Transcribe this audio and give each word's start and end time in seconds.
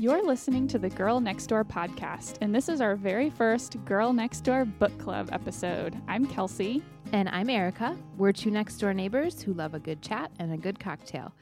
You're 0.00 0.22
listening 0.22 0.66
to 0.68 0.78
the 0.78 0.88
Girl 0.88 1.20
Next 1.20 1.48
Door 1.48 1.66
podcast, 1.66 2.38
and 2.40 2.54
this 2.54 2.70
is 2.70 2.80
our 2.80 2.96
very 2.96 3.28
first 3.28 3.76
Girl 3.84 4.14
Next 4.14 4.40
Door 4.40 4.64
book 4.64 4.96
club 4.98 5.28
episode. 5.30 5.94
I'm 6.08 6.24
Kelsey. 6.24 6.82
And 7.12 7.28
I'm 7.28 7.50
Erica. 7.50 7.98
We're 8.16 8.32
two 8.32 8.50
next 8.50 8.78
door 8.78 8.94
neighbors 8.94 9.42
who 9.42 9.52
love 9.52 9.74
a 9.74 9.78
good 9.78 10.00
chat 10.00 10.30
and 10.38 10.54
a 10.54 10.56
good 10.56 10.80
cocktail. 10.80 11.34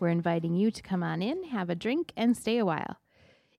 We're 0.00 0.08
inviting 0.08 0.54
you 0.54 0.70
to 0.70 0.82
come 0.82 1.02
on 1.02 1.20
in, 1.20 1.44
have 1.44 1.68
a 1.68 1.74
drink, 1.74 2.10
and 2.16 2.34
stay 2.34 2.56
a 2.56 2.64
while. 2.64 2.96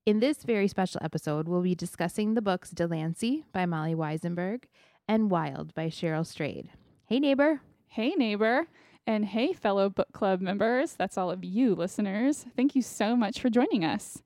In 0.08 0.22
this 0.22 0.42
very 0.42 0.68
special 0.68 1.02
episode, 1.04 1.48
we'll 1.48 1.62
be 1.62 1.76
discussing 1.76 2.34
the 2.34 2.42
books 2.42 2.72
Delancey 2.72 3.46
by 3.54 3.68
Molly 3.68 3.94
Wizenberg 3.94 4.64
and 5.08 5.30
Wild 5.30 5.76
by 5.76 5.86
Cheryl 5.90 6.26
Strayed. 6.26 6.72
Hey, 7.06 7.20
neighbor. 7.20 7.62
Hey, 7.90 8.16
neighbor. 8.18 8.66
And 9.06 9.24
hey, 9.24 9.54
fellow 9.54 9.88
book 9.88 10.14
club 10.14 10.42
members. 10.42 10.96
That's 10.96 11.16
all 11.16 11.30
of 11.30 11.46
you 11.46 11.76
listeners. 11.76 12.48
Thank 12.56 12.76
you 12.76 12.82
so 12.82 13.16
much 13.16 13.40
for 13.40 13.52
joining 13.52 13.86
us. 13.86 14.24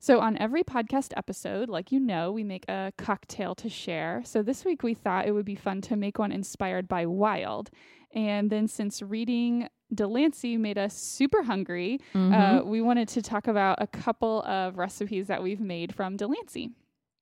So, 0.00 0.20
on 0.20 0.36
every 0.38 0.62
podcast 0.62 1.12
episode, 1.16 1.68
like 1.68 1.90
you 1.92 1.98
know, 2.00 2.30
we 2.32 2.44
make 2.44 2.64
a 2.68 2.92
cocktail 2.98 3.54
to 3.56 3.68
share. 3.68 4.22
So, 4.24 4.42
this 4.42 4.64
week 4.64 4.82
we 4.82 4.94
thought 4.94 5.26
it 5.26 5.32
would 5.32 5.44
be 5.44 5.54
fun 5.56 5.80
to 5.82 5.96
make 5.96 6.18
one 6.18 6.32
inspired 6.32 6.88
by 6.88 7.06
Wild. 7.06 7.70
And 8.14 8.48
then, 8.50 8.68
since 8.68 9.02
reading 9.02 9.68
Delancey 9.94 10.56
made 10.56 10.78
us 10.78 10.94
super 10.96 11.42
hungry, 11.42 12.00
Mm-hmm. 12.14 12.34
uh, 12.34 12.62
we 12.62 12.80
wanted 12.80 13.08
to 13.08 13.22
talk 13.22 13.48
about 13.48 13.78
a 13.80 13.86
couple 13.86 14.42
of 14.42 14.76
recipes 14.78 15.26
that 15.28 15.42
we've 15.42 15.60
made 15.60 15.94
from 15.94 16.16
Delancey. 16.16 16.70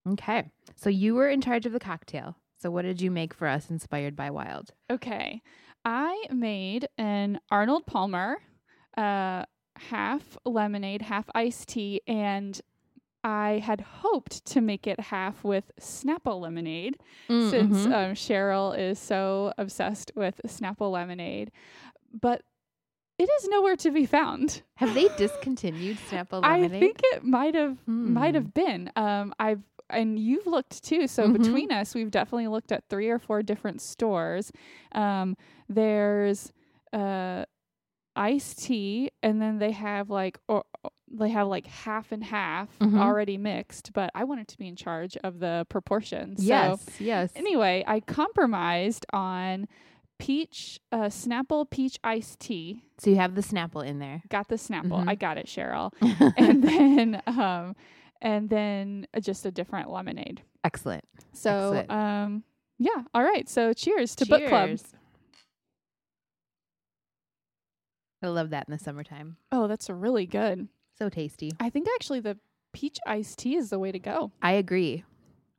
okay. 0.08 0.50
So 0.76 0.90
you 0.90 1.14
were 1.14 1.28
in 1.28 1.40
charge 1.40 1.64
of 1.66 1.72
the 1.72 1.80
cocktail. 1.80 2.36
So 2.60 2.70
what 2.70 2.82
did 2.82 3.00
you 3.00 3.10
make 3.10 3.34
for 3.34 3.46
us 3.48 3.70
inspired 3.70 4.16
by 4.16 4.30
Wild? 4.30 4.70
Okay. 4.90 5.42
I 5.84 6.24
made 6.30 6.88
an 6.98 7.38
Arnold 7.50 7.86
Palmer, 7.86 8.38
uh, 8.96 9.44
half 9.76 10.36
lemonade, 10.44 11.02
half 11.02 11.28
iced 11.34 11.68
tea, 11.68 12.00
and 12.08 12.60
I 13.26 13.58
had 13.58 13.80
hoped 13.80 14.44
to 14.46 14.60
make 14.60 14.86
it 14.86 15.00
half 15.00 15.42
with 15.42 15.72
Snapple 15.80 16.40
lemonade 16.40 16.96
since 17.28 17.84
Mhm. 17.84 17.92
um, 17.92 18.14
Cheryl 18.14 18.78
is 18.78 19.00
so 19.00 19.52
obsessed 19.58 20.12
with 20.14 20.40
Snapple 20.46 20.92
lemonade. 20.92 21.50
But 22.12 22.42
it 23.18 23.28
is 23.40 23.48
nowhere 23.48 23.74
to 23.76 23.90
be 23.90 24.06
found. 24.06 24.62
Have 24.76 24.94
they 24.94 25.08
discontinued 25.16 25.96
Snapple 25.96 26.40
lemonade? 26.42 26.72
I 26.72 26.78
think 26.80 27.00
it 27.14 27.24
might 27.24 27.54
have 27.56 27.78
might 27.88 28.34
Hmm. 28.34 28.42
have 28.42 28.54
been. 28.54 28.92
Um, 28.94 29.34
I've 29.40 29.62
and 29.90 30.18
you've 30.18 30.46
looked 30.46 30.82
too. 30.84 31.06
So 31.08 31.28
Mhm. 31.28 31.32
between 31.32 31.72
us, 31.72 31.94
we've 31.94 32.10
definitely 32.10 32.48
looked 32.48 32.70
at 32.72 32.88
three 32.88 33.08
or 33.08 33.18
four 33.18 33.42
different 33.42 33.80
stores. 33.80 34.52
Um, 34.92 35.36
there's 35.68 36.52
uh, 36.92 37.44
iced 38.16 38.62
tea, 38.64 39.10
and 39.22 39.40
then 39.42 39.58
they 39.58 39.72
have 39.72 40.10
like 40.10 40.38
or 40.48 40.64
they 41.18 41.30
have 41.30 41.48
like 41.48 41.66
half 41.66 42.12
and 42.12 42.22
half 42.24 42.68
Mhm. 42.80 42.98
already 42.98 43.36
mixed. 43.38 43.92
But 43.92 44.10
I 44.14 44.24
wanted 44.24 44.48
to 44.48 44.58
be 44.58 44.68
in 44.68 44.76
charge 44.76 45.16
of 45.18 45.38
the 45.40 45.66
proportions. 45.68 46.44
yes, 46.44 46.80
So 46.82 47.04
yes. 47.04 47.32
anyway, 47.34 47.84
I 47.86 48.00
compromised 48.00 49.06
on 49.12 49.66
peach 50.18 50.80
uh, 50.92 51.06
Snapple 51.10 51.68
peach 51.68 51.98
iced 52.02 52.40
tea. 52.40 52.82
So 52.98 53.10
you 53.10 53.16
have 53.16 53.34
the 53.34 53.42
Snapple 53.42 53.84
in 53.84 53.98
there. 53.98 54.22
Got 54.30 54.48
the 54.48 54.54
Snapple. 54.56 55.02
Mhm. 55.04 55.08
I 55.08 55.14
got 55.14 55.36
it, 55.38 55.46
Cheryl 55.46 55.92
and 56.36 56.62
then 56.62 57.22
um 57.26 57.76
and 58.22 58.48
then 58.48 59.06
uh, 59.12 59.20
just 59.20 59.44
a 59.44 59.50
different 59.50 59.90
lemonade. 59.90 60.42
Excellent. 60.64 61.04
So 61.32 61.50
Excellent. 61.74 61.90
um 61.90 62.44
yeah, 62.78 63.02
all 63.14 63.22
right. 63.22 63.46
So 63.48 63.72
cheers 63.74 64.14
to 64.16 64.26
book 64.26 64.46
club. 64.48 64.68
Cheers. 64.68 64.84
I 68.22 68.28
love 68.28 68.50
that 68.50 68.66
in 68.68 68.72
the 68.72 68.78
summertime. 68.78 69.36
Oh, 69.52 69.68
that's 69.68 69.88
really 69.90 70.26
good. 70.26 70.68
So 70.98 71.08
tasty. 71.08 71.52
I 71.60 71.70
think 71.70 71.86
actually 71.94 72.20
the 72.20 72.38
peach 72.72 72.98
iced 73.06 73.38
tea 73.38 73.56
is 73.56 73.70
the 73.70 73.78
way 73.78 73.92
to 73.92 73.98
go. 73.98 74.30
I 74.42 74.52
agree. 74.52 75.04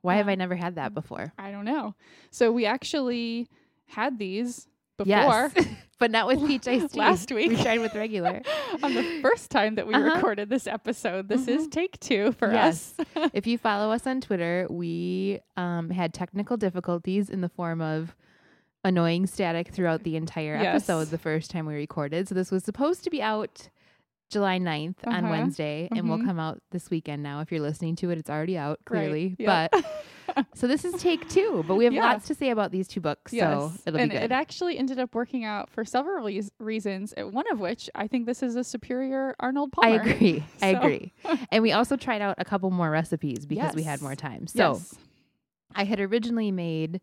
Why 0.02 0.16
have 0.16 0.28
I 0.28 0.34
never 0.36 0.54
had 0.56 0.76
that 0.76 0.94
before? 0.94 1.32
I 1.38 1.50
don't 1.50 1.64
know. 1.64 1.94
So 2.30 2.52
we 2.52 2.66
actually 2.66 3.48
had 3.86 4.18
these 4.18 4.68
before 4.96 5.08
Yes, 5.08 5.52
but 5.98 6.10
not 6.10 6.26
with 6.26 6.44
peach 6.46 6.66
iced 6.68 6.92
tea. 6.94 6.98
Last 7.00 7.30
week. 7.32 7.48
we 7.50 7.56
tried 7.56 7.80
with 7.80 7.94
regular. 7.94 8.42
on 8.82 8.94
the 8.94 9.02
first 9.22 9.50
time 9.50 9.74
that 9.76 9.86
we 9.86 9.94
Uh-huh. 9.94 10.14
recorded 10.14 10.48
this 10.48 10.66
episode. 10.66 11.28
This 11.28 11.46
is 11.48 11.66
Mhm. 11.66 11.70
take 11.70 12.00
2 12.00 12.32
for 12.32 12.52
Yes. 12.52 12.94
us. 12.98 13.30
if 13.32 13.46
you 13.46 13.58
follow 13.58 13.92
us 13.92 14.06
on 14.06 14.20
Twitter, 14.20 14.66
we 14.70 15.40
um, 15.56 15.90
had 15.90 16.12
technical 16.14 16.56
difficulties 16.56 17.30
in 17.30 17.40
the 17.40 17.48
form 17.48 17.80
of 17.80 18.14
annoying 18.84 19.26
static 19.26 19.68
throughout 19.68 20.02
the 20.04 20.16
entire 20.16 20.54
Yes. 20.60 20.66
episode 20.88 21.08
the 21.08 21.18
first 21.18 21.50
time 21.50 21.66
we 21.66 21.74
recorded. 21.74 22.28
So 22.28 22.34
this 22.34 22.50
was 22.50 22.64
supposed 22.64 23.02
to 23.04 23.10
be 23.10 23.20
out 23.22 23.68
July 24.30 24.58
9th 24.58 24.96
on 25.06 25.24
Uh-huh. 25.24 25.28
Wednesday 25.30 25.88
and 25.90 26.08
will 26.08 26.22
come 26.22 26.38
out 26.38 26.60
this 26.70 26.90
weekend 26.90 27.22
now. 27.22 27.40
If 27.40 27.50
you're 27.50 27.62
listening 27.62 27.96
to 27.96 28.10
it, 28.10 28.18
it's 28.18 28.28
already 28.28 28.58
out 28.58 28.78
Right. 28.88 29.00
clearly. 29.00 29.36
Yep. 29.38 29.70
But 29.72 30.46
so 30.54 30.66
this 30.66 30.84
is 30.84 31.00
take 31.00 31.28
two, 31.30 31.64
but 31.66 31.76
we 31.76 31.84
have 31.84 31.94
Yeah. 31.94 32.02
lots 32.02 32.26
to 32.28 32.34
say 32.34 32.50
about 32.50 32.70
these 32.70 32.86
two 32.86 33.00
books. 33.00 33.32
So 33.32 33.72
it'll 33.86 33.98
and 33.98 34.10
be 34.10 34.16
good. 34.16 34.24
it 34.24 34.32
actually 34.32 34.76
ended 34.76 34.98
up 34.98 35.14
working 35.14 35.44
out 35.44 35.70
for 35.70 35.84
several 35.84 36.24
reas- 36.24 36.52
reasons. 36.58 37.14
uh, 37.16 37.26
One 37.26 37.50
of 37.50 37.58
which 37.58 37.88
I 37.94 38.06
think 38.06 38.26
this 38.26 38.42
is 38.42 38.54
a 38.54 38.64
superior 38.64 39.34
Arnold 39.40 39.72
Paul. 39.72 39.84
I 39.84 39.96
Palmer. 39.98 40.12
agree. 40.12 40.44
I 40.62 40.66
agree. 40.68 41.12
and 41.50 41.62
we 41.62 41.72
also 41.72 41.96
tried 41.96 42.20
out 42.20 42.34
a 42.38 42.44
couple 42.44 42.70
more 42.70 42.90
recipes 42.90 43.46
because 43.46 43.74
we 43.74 43.82
had 43.84 44.02
more 44.02 44.14
time. 44.14 44.46
So 44.46 44.72
Yes. 44.74 44.94
I 45.74 45.84
had 45.84 46.00
originally 46.00 46.50
made 46.52 47.00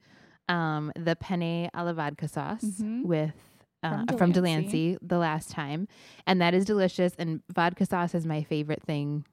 um, 0.48 0.92
the 0.96 1.16
penne 1.16 1.70
alla 1.74 1.96
vodka 1.96 2.28
sauce 2.28 2.64
Mhm. 2.64 3.04
with 3.06 3.34
uh, 3.86 4.06
From 4.08 4.18
from, 4.18 4.32
Delancey. 4.32 4.62
Delancey 4.94 4.98
the 5.02 5.18
last 5.18 5.52
time, 5.52 5.88
and 6.28 6.42
that 6.42 6.54
is 6.54 6.66
delicious. 6.66 7.14
And 7.18 7.42
vodka 7.54 7.86
sauce 7.86 8.16
is 8.16 8.26
my 8.26 8.44
favorite 8.44 8.82
thing, 8.84 9.26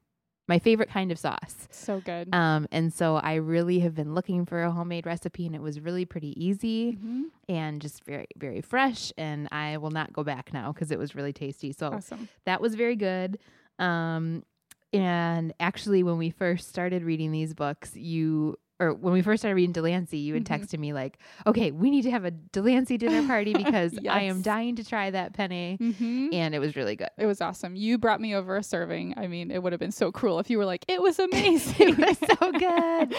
my 0.49 0.59
favorite 0.59 0.89
kind 0.91 1.11
of 1.13 1.19
sauce. 1.19 1.69
so 1.71 2.01
good. 2.01 2.35
Um, 2.35 2.67
and 2.73 2.93
so 2.93 3.17
I 3.17 3.35
really 3.35 3.79
have 3.81 3.95
been 3.95 4.15
looking 4.15 4.45
for 4.47 4.63
a 4.63 4.71
homemade 4.71 5.07
recipe, 5.07 5.47
and 5.47 5.55
it 5.55 5.63
was 5.63 5.81
really 5.81 6.05
pretty 6.05 6.33
easy 6.43 6.93
Mhm. 7.03 7.25
and 7.49 7.81
just 7.81 8.05
very 8.05 8.27
very 8.37 8.61
fresh. 8.61 9.13
And 9.17 9.49
I 9.53 9.77
will 9.79 9.91
not 9.91 10.13
go 10.13 10.23
back 10.25 10.53
now 10.53 10.73
because 10.73 10.91
it 10.91 10.99
was 10.99 11.15
really 11.15 11.33
tasty. 11.33 11.73
So 11.73 11.93
Awesome. 11.95 12.29
that 12.45 12.61
was 12.61 12.75
very 12.75 12.97
good. 12.97 13.39
Um, 13.79 14.45
and 14.93 15.55
actually, 15.59 16.03
when 16.03 16.19
we 16.19 16.29
first 16.31 16.69
started 16.69 17.03
reading 17.03 17.33
these 17.33 17.55
books, 17.55 17.97
you 17.97 18.57
or 18.83 18.95
when 18.95 19.13
we 19.13 19.23
first 19.23 19.41
started 19.43 19.55
reading 19.57 19.73
Delancey, 19.73 20.19
you 20.19 20.35
had 20.35 20.45
Mhm. 20.45 20.61
texted 20.61 20.79
me 20.79 20.93
like, 20.93 21.19
"Okay, 21.47 21.71
we 21.71 21.91
need 21.91 22.03
to 22.03 22.11
have 22.11 22.25
a 22.25 22.31
Delancey 22.31 22.97
dinner 22.99 23.27
party 23.27 23.53
because 23.65 23.97
I 24.09 24.23
am 24.23 24.43
dying 24.43 24.77
to 24.77 24.85
try 24.85 25.11
that 25.11 25.33
penne." 25.35 25.77
hmm 25.77 26.29
And 26.33 26.55
it 26.55 26.59
was 26.59 26.77
really 26.77 26.97
good. 26.97 27.11
It 27.19 27.27
was 27.27 27.41
awesome. 27.41 27.77
You 27.77 27.99
brought 27.99 28.21
me 28.21 28.35
over 28.35 28.57
a 28.57 28.63
serving. 28.63 29.15
I 29.17 29.27
mean, 29.27 29.51
it 29.51 29.63
would 29.63 29.73
have 29.73 29.81
been 29.81 29.93
so 29.93 30.11
cruel 30.11 30.39
if 30.39 30.51
you 30.51 30.59
were 30.59 30.65
like, 30.67 30.85
"It 30.89 31.01
was 31.03 31.19
amazing." 31.19 31.73
It 31.93 31.99
was 31.99 32.19
so 32.19 32.53
good. 32.53 33.15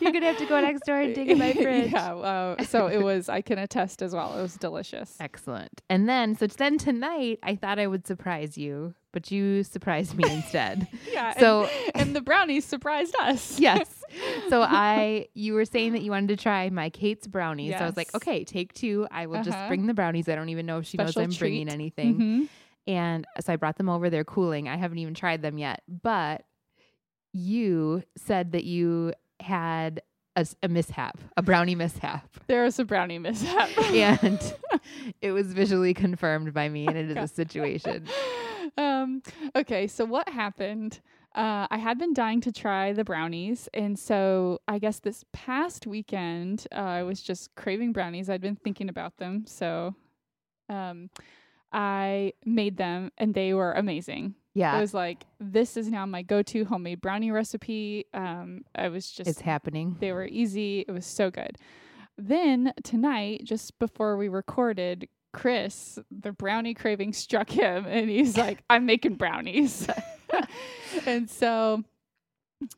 You're 0.00 0.12
gonna 0.12 0.26
have 0.26 0.38
to 0.38 0.46
go 0.46 0.60
next 0.60 0.84
door 0.86 0.96
and 1.00 1.14
dig 1.14 1.30
in 1.30 1.38
my 1.38 1.52
fridge. 1.62 1.92
yeah. 1.92 2.14
Uh, 2.14 2.62
so 2.64 2.86
it 2.88 3.02
was. 3.02 3.28
I 3.28 3.40
can 3.40 3.58
attest 3.58 4.02
as 4.02 4.12
well. 4.14 4.38
It 4.38 4.42
was 4.42 4.56
delicious. 4.56 5.16
Excellent. 5.20 5.82
And 5.88 6.08
then, 6.08 6.36
so 6.36 6.46
then 6.46 6.78
tonight, 6.78 7.38
I 7.42 7.54
thought 7.56 7.78
I 7.78 7.86
would 7.86 8.06
surprise 8.06 8.58
you, 8.58 8.94
but 9.12 9.30
you 9.30 9.62
surprised 9.62 10.14
me 10.16 10.24
instead. 10.30 10.86
Yeah. 11.12 11.30
and- 11.30 11.40
So- 11.40 11.68
and 11.94 12.14
the 12.16 12.20
brownies 12.20 12.64
surprised 12.64 13.14
us. 13.20 13.58
yes. 13.60 13.95
So 14.48 14.62
I, 14.62 15.26
you 15.34 15.54
were 15.54 15.64
saying 15.64 15.92
that 15.94 16.02
you 16.02 16.10
wanted 16.12 16.28
to 16.28 16.36
try 16.42 16.70
my 16.70 16.88
Kate's 16.90 17.26
brownies. 17.26 17.72
So 17.76 17.78
I 17.84 17.86
was 17.86 17.96
like, 17.96 18.14
okay, 18.14 18.44
take 18.44 18.72
two. 18.74 19.06
I 19.10 19.26
will 19.26 19.42
just 19.42 19.56
Uh-huh. 19.56 19.68
bring 19.68 19.86
the 19.86 19.94
brownies. 19.94 20.28
I 20.28 20.34
don't 20.36 20.50
even 20.50 20.66
know 20.66 20.78
if 20.78 20.86
she 20.86 20.96
Special 20.96 21.22
knows 21.22 21.34
I'm 21.34 21.38
bringing 21.38 21.66
treat. 21.66 21.72
anything. 21.74 22.14
Mhm. 22.20 22.48
And 22.86 23.26
so 23.40 23.52
I 23.52 23.56
brought 23.56 23.76
them 23.76 23.88
over. 23.88 24.08
They're 24.10 24.24
cooling. 24.24 24.68
I 24.68 24.76
haven't 24.76 24.98
even 24.98 25.14
tried 25.14 25.42
them 25.42 25.58
yet. 25.58 25.82
But 25.88 26.44
you 27.32 28.02
said 28.16 28.52
that 28.52 28.64
you 28.64 29.12
had 29.40 30.02
a 30.62 30.68
mishap, 30.68 31.18
a 31.36 31.42
brownie 31.42 31.74
mishap. 31.74 32.28
There 32.46 32.62
was 32.64 32.78
a 32.78 32.84
brownie 32.84 33.18
mishap. 33.18 33.70
And 33.92 34.54
it 35.20 35.32
was 35.32 35.52
visually 35.52 35.94
confirmed 35.94 36.52
by 36.54 36.68
me, 36.68 36.86
and 36.86 36.96
it 36.96 37.10
is 37.10 37.16
a 37.16 37.34
situation. 37.34 38.06
um, 38.76 39.22
okay, 39.56 39.86
so 39.86 40.04
what 40.04 40.28
happened? 40.28 41.00
Uh, 41.36 41.66
I 41.70 41.76
had 41.76 41.98
been 41.98 42.14
dying 42.14 42.40
to 42.40 42.50
try 42.52 42.94
the 42.94 43.04
brownies, 43.04 43.68
and 43.74 43.98
so 43.98 44.60
I 44.66 44.78
guess 44.78 45.00
this 45.00 45.22
past 45.32 45.86
weekend 45.86 46.66
uh, 46.72 46.76
I 46.76 47.02
was 47.02 47.20
just 47.20 47.54
craving 47.56 47.92
brownies. 47.92 48.30
I'd 48.30 48.40
been 48.40 48.56
thinking 48.56 48.88
about 48.88 49.18
them, 49.18 49.44
so 49.46 49.94
um, 50.70 51.10
I 51.72 52.32
made 52.46 52.78
them, 52.78 53.12
and 53.18 53.34
they 53.34 53.52
were 53.52 53.72
amazing. 53.72 54.34
Yeah. 54.54 54.78
It 54.78 54.80
was 54.80 54.94
like 54.94 55.26
this 55.38 55.76
is 55.76 55.90
now 55.90 56.06
my 56.06 56.22
go-to 56.22 56.64
homemade 56.64 57.02
brownie 57.02 57.30
recipe. 57.30 58.06
Um, 58.14 58.62
I 58.74 58.88
was 58.88 59.10
just 59.10 59.28
it's 59.28 59.42
happening. 59.42 59.96
they 60.00 60.12
were 60.12 60.24
easy. 60.24 60.86
It 60.88 60.92
was 60.92 61.04
so 61.04 61.30
good. 61.30 61.58
Then 62.16 62.72
tonight, 62.82 63.42
just 63.44 63.78
before 63.78 64.16
we 64.16 64.28
recorded, 64.28 65.06
Chris, 65.34 65.98
the 66.10 66.32
brownie 66.32 66.72
craving 66.72 67.12
struck 67.12 67.50
him, 67.50 67.84
and 67.86 68.08
he's 68.08 68.36
like, 68.38 68.62
"I'm 68.70 68.86
making 68.86 69.16
brownies," 69.16 69.86
and 71.06 71.28
so 71.28 71.84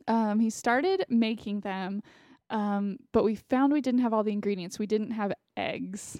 um, 0.07 0.41
he 0.41 0.51
started 0.51 1.05
making 1.09 1.61
them. 1.61 2.03
Um, 2.51 2.99
but 3.13 3.25
we 3.25 3.35
found 3.35 3.73
we 3.73 3.81
didn't 3.81 4.01
have 4.01 4.13
all 4.15 4.25
the 4.25 4.33
ingredients. 4.33 4.79
We 4.79 4.87
didn't 4.87 5.11
have 5.13 5.33
eggs. 5.57 6.19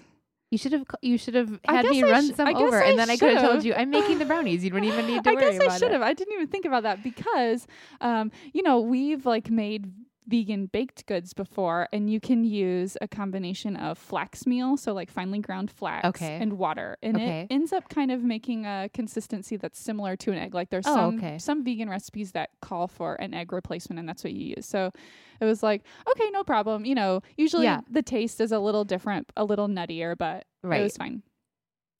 You 0.51 0.57
should 0.57 0.71
have 0.73 0.85
you 1.01 1.17
should 1.17 1.35
have 1.35 1.59
had 1.67 1.85
me 1.85 2.03
I 2.03 2.09
run 2.09 2.31
sh- 2.31 2.35
some 2.35 2.47
I 2.47 2.53
over, 2.53 2.81
I 2.81 2.89
and 2.89 2.97
then 2.97 3.09
I 3.09 3.17
could 3.17 3.33
have 3.33 3.41
told 3.43 3.63
you 3.63 3.75
I'm 3.75 3.91
making 3.91 4.17
the 4.17 4.25
brownies. 4.25 4.63
You 4.63 4.71
don't 4.71 4.83
even 4.83 5.05
need 5.05 5.23
to 5.23 5.29
I 5.31 5.33
worry 5.35 5.57
guess 5.57 5.61
I 5.61 5.77
should 5.77 5.91
have. 5.91 6.01
I 6.01 6.13
didn't 6.13 6.33
even 6.33 6.47
think 6.47 6.65
about 6.65 6.83
that 6.83 7.03
because, 7.03 7.67
um, 8.01 8.31
you 8.51 8.63
know, 8.63 8.79
we've 8.79 9.27
like 9.27 9.51
made 9.51 9.91
vegan 10.29 10.67
baked 10.67 11.05
goods 11.07 11.33
before, 11.33 11.87
and 11.91 12.09
you 12.09 12.19
can 12.19 12.43
use 12.45 12.95
a 13.01 13.07
combination 13.07 13.75
of 13.75 13.97
flax 13.97 14.45
meal, 14.45 14.77
so 14.77 14.93
like 14.93 15.09
finely 15.11 15.39
ground 15.39 15.71
flax, 15.71 16.07
Okay. 16.07 16.37
and 16.39 16.53
water, 16.53 16.97
and 17.01 17.15
Okay. 17.17 17.41
it 17.41 17.53
ends 17.53 17.73
up 17.73 17.89
kind 17.89 18.11
of 18.11 18.23
making 18.23 18.65
a 18.65 18.89
consistency 18.93 19.57
that's 19.57 19.79
similar 19.79 20.15
to 20.17 20.31
an 20.31 20.37
egg. 20.37 20.53
Like 20.53 20.69
there's 20.69 20.87
Oh, 20.87 20.93
some 20.93 21.17
okay. 21.17 21.37
some 21.39 21.63
vegan 21.63 21.89
recipes 21.89 22.31
that 22.33 22.51
call 22.61 22.87
for 22.87 23.15
an 23.15 23.33
egg 23.33 23.51
replacement, 23.51 23.99
and 23.99 24.07
that's 24.07 24.23
what 24.23 24.33
you 24.33 24.53
use. 24.55 24.65
So 24.65 24.91
it 25.41 25.45
was 25.45 25.63
like, 25.63 25.83
okay, 26.11 26.29
no 26.31 26.43
problem. 26.43 26.85
You 26.85 26.95
know, 26.95 27.21
usually 27.35 27.65
Yeah. 27.65 27.81
the 27.89 28.03
taste 28.03 28.39
is 28.39 28.51
a 28.51 28.59
little 28.59 28.85
different, 28.85 29.31
a 29.35 29.43
little 29.43 29.67
nuttier, 29.67 30.17
but 30.17 30.45
Right. 30.63 30.81
it 30.81 30.83
was 30.83 30.97
fine. 30.97 31.23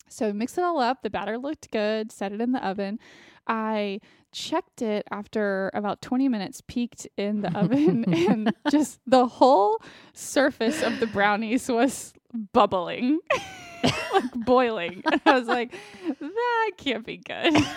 So 0.09 0.33
mix 0.33 0.57
it 0.57 0.63
all 0.63 0.79
up. 0.79 1.03
The 1.03 1.09
batter 1.09 1.37
looked 1.37 1.71
good. 1.71 2.11
Set 2.11 2.31
it 2.31 2.41
in 2.41 2.51
the 2.51 2.65
oven. 2.65 2.99
I 3.47 3.99
checked 4.31 4.81
it 4.81 5.05
after 5.11 5.71
about 5.73 6.01
20 6.01 6.29
minutes, 6.29 6.61
peeked 6.67 7.07
in 7.17 7.41
the 7.41 7.49
oven, 7.57 8.11
and 8.13 8.53
just 8.69 8.99
the 9.07 9.27
whole 9.27 9.81
surface 10.13 10.81
of 10.81 10.99
the 10.99 11.07
brownies 11.07 11.69
was 11.69 12.13
bubbling, 12.53 13.19
like 14.13 14.31
boiling. 14.45 15.03
I 15.25 15.39
was 15.39 15.47
like, 15.47 15.73
that 16.19 16.71
can't 16.77 17.05
be 17.05 17.17
good. 17.17 17.57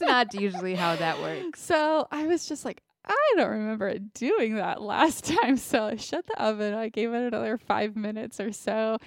It's 0.00 0.06
not 0.06 0.32
usually 0.34 0.76
how 0.76 0.94
that 0.94 1.20
works. 1.20 1.60
So 1.60 2.06
I 2.12 2.28
was 2.28 2.46
just 2.46 2.64
like, 2.64 2.82
I 3.04 3.16
don't 3.36 3.50
remember 3.50 3.88
it 3.88 4.14
doing 4.14 4.54
that 4.54 4.80
last 4.80 5.24
time. 5.24 5.56
So 5.56 5.86
I 5.86 5.96
shut 5.96 6.24
the 6.28 6.40
oven. 6.40 6.72
I 6.72 6.88
gave 6.88 7.12
it 7.12 7.26
another 7.26 7.58
five 7.58 7.96
minutes 7.96 8.38
or 8.38 8.52
so. 8.52 8.98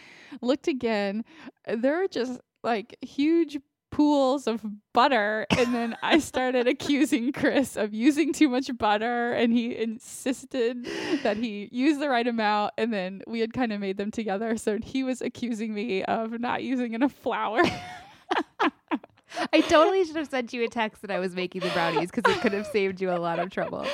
Looked 0.42 0.68
again. 0.68 1.24
There 1.66 1.98
were 1.98 2.10
just 2.10 2.42
like 2.62 2.98
huge 3.02 3.58
pools 3.92 4.48
of 4.48 4.62
butter. 4.94 5.46
And 5.52 5.76
then 5.76 5.96
I 6.02 6.18
started 6.20 6.68
accusing 6.68 7.32
Chris 7.32 7.76
of 7.76 7.94
using 7.94 8.34
too 8.34 8.50
much 8.50 8.76
butter. 8.78 9.34
And 9.34 9.54
he 9.54 9.78
insisted 9.78 10.88
that 11.24 11.38
he 11.38 11.70
use 11.72 12.00
the 12.00 12.10
right 12.10 12.28
amount. 12.28 12.74
And 12.78 12.92
then 12.92 13.22
we 13.28 13.40
had 13.40 13.54
kind 13.54 13.72
of 13.72 13.80
made 13.80 13.98
them 13.98 14.12
together. 14.12 14.58
So 14.58 14.80
he 14.82 15.04
was 15.04 15.22
accusing 15.22 15.74
me 15.74 16.04
of 16.04 16.40
not 16.40 16.64
using 16.64 16.94
enough 16.94 17.14
flour. 17.14 17.62
I 19.54 19.62
totally 19.62 20.04
should 20.06 20.18
have 20.18 20.28
sent 20.28 20.52
you 20.54 20.64
a 20.64 20.68
text 20.68 21.02
that 21.02 21.12
I 21.12 21.20
was 21.20 21.36
making 21.36 21.62
the 21.62 21.70
brownies 21.70 22.12
because 22.12 22.32
it 22.34 22.42
could 22.42 22.54
have 22.54 22.68
saved 22.68 23.00
you 23.00 23.12
a 23.12 23.18
lot 23.18 23.40
of 23.40 23.50
trouble. 23.50 23.86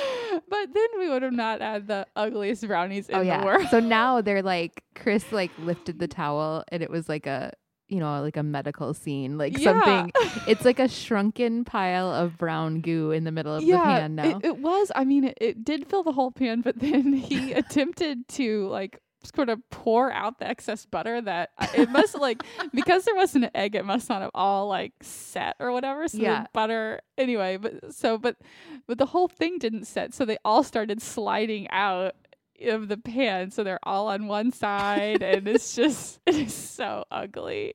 but 0.48 0.74
then 0.74 0.88
we 0.98 1.08
would 1.08 1.22
have 1.22 1.32
not 1.32 1.60
had 1.60 1.86
the 1.86 2.06
ugliest 2.16 2.66
brownies 2.66 3.08
oh, 3.12 3.14
in 3.14 3.18
oh 3.18 3.20
the 3.20 3.26
yeah. 3.26 3.44
world. 3.44 3.68
So 3.70 3.80
now 3.80 4.20
they're 4.20 4.42
like 4.42 4.82
Chris 4.94 5.30
like 5.30 5.50
lifted 5.58 5.98
the 5.98 6.08
towel 6.08 6.64
and 6.68 6.82
it 6.82 6.90
was 6.90 7.08
like 7.08 7.26
a 7.26 7.52
you 7.88 8.00
know 8.00 8.20
like 8.22 8.36
a 8.36 8.42
medical 8.42 8.92
scene 8.94 9.38
like 9.38 9.56
Yeah. 9.58 9.72
something. 9.82 10.12
It's 10.46 10.64
like 10.64 10.78
a 10.78 10.88
shrunken 10.88 11.64
pile 11.64 12.10
of 12.12 12.36
brown 12.38 12.80
goo 12.80 13.10
in 13.10 13.24
the 13.24 13.32
middle 13.32 13.54
of 13.54 13.64
the 13.64 13.72
pan 13.72 14.14
now. 14.14 14.38
It, 14.38 14.44
it 14.44 14.58
was. 14.58 14.92
I 14.94 15.04
mean, 15.04 15.24
it, 15.24 15.38
it 15.40 15.64
did 15.64 15.86
fill 15.86 16.02
the 16.02 16.12
whole 16.12 16.30
pan, 16.30 16.60
but 16.60 16.78
then 16.78 17.12
he 17.30 17.52
attempted 17.52 18.28
to 18.30 18.68
like 18.68 19.00
sort 19.34 19.48
of 19.48 19.58
pour 19.70 20.12
out 20.12 20.38
the 20.38 20.46
excess 20.48 20.86
butter 20.86 21.20
that 21.20 21.50
I- 21.58 21.68
it 21.74 21.90
must 21.90 22.16
like 22.18 22.42
because 22.72 23.04
there 23.04 23.16
wasn't 23.16 23.44
an 23.46 23.50
egg, 23.54 23.74
it 23.74 23.84
must 23.84 24.08
not 24.08 24.22
have 24.22 24.30
all 24.34 24.68
like 24.68 24.92
set 25.02 25.56
or 25.58 25.72
whatever. 25.72 26.06
So 26.08 26.18
Yeah. 26.18 26.42
the 26.44 26.48
butter 26.52 27.00
anyway, 27.16 27.56
but 27.56 27.94
so 27.94 28.16
but 28.18 28.36
but 28.86 28.98
the 28.98 29.06
whole 29.06 29.28
thing 29.28 29.58
didn't 29.58 29.86
set, 29.86 30.14
so 30.14 30.24
they 30.24 30.38
all 30.44 30.62
started 30.62 31.02
sliding 31.02 31.68
out 31.70 32.14
of 32.66 32.88
the 32.88 32.96
pan 32.96 33.50
so 33.50 33.62
they're 33.64 33.78
all 33.82 34.08
on 34.08 34.26
one 34.26 34.50
side 34.52 35.22
and 35.22 35.46
it's 35.48 35.74
just 35.76 36.20
it 36.26 36.34
is 36.36 36.54
so 36.54 37.04
ugly 37.10 37.72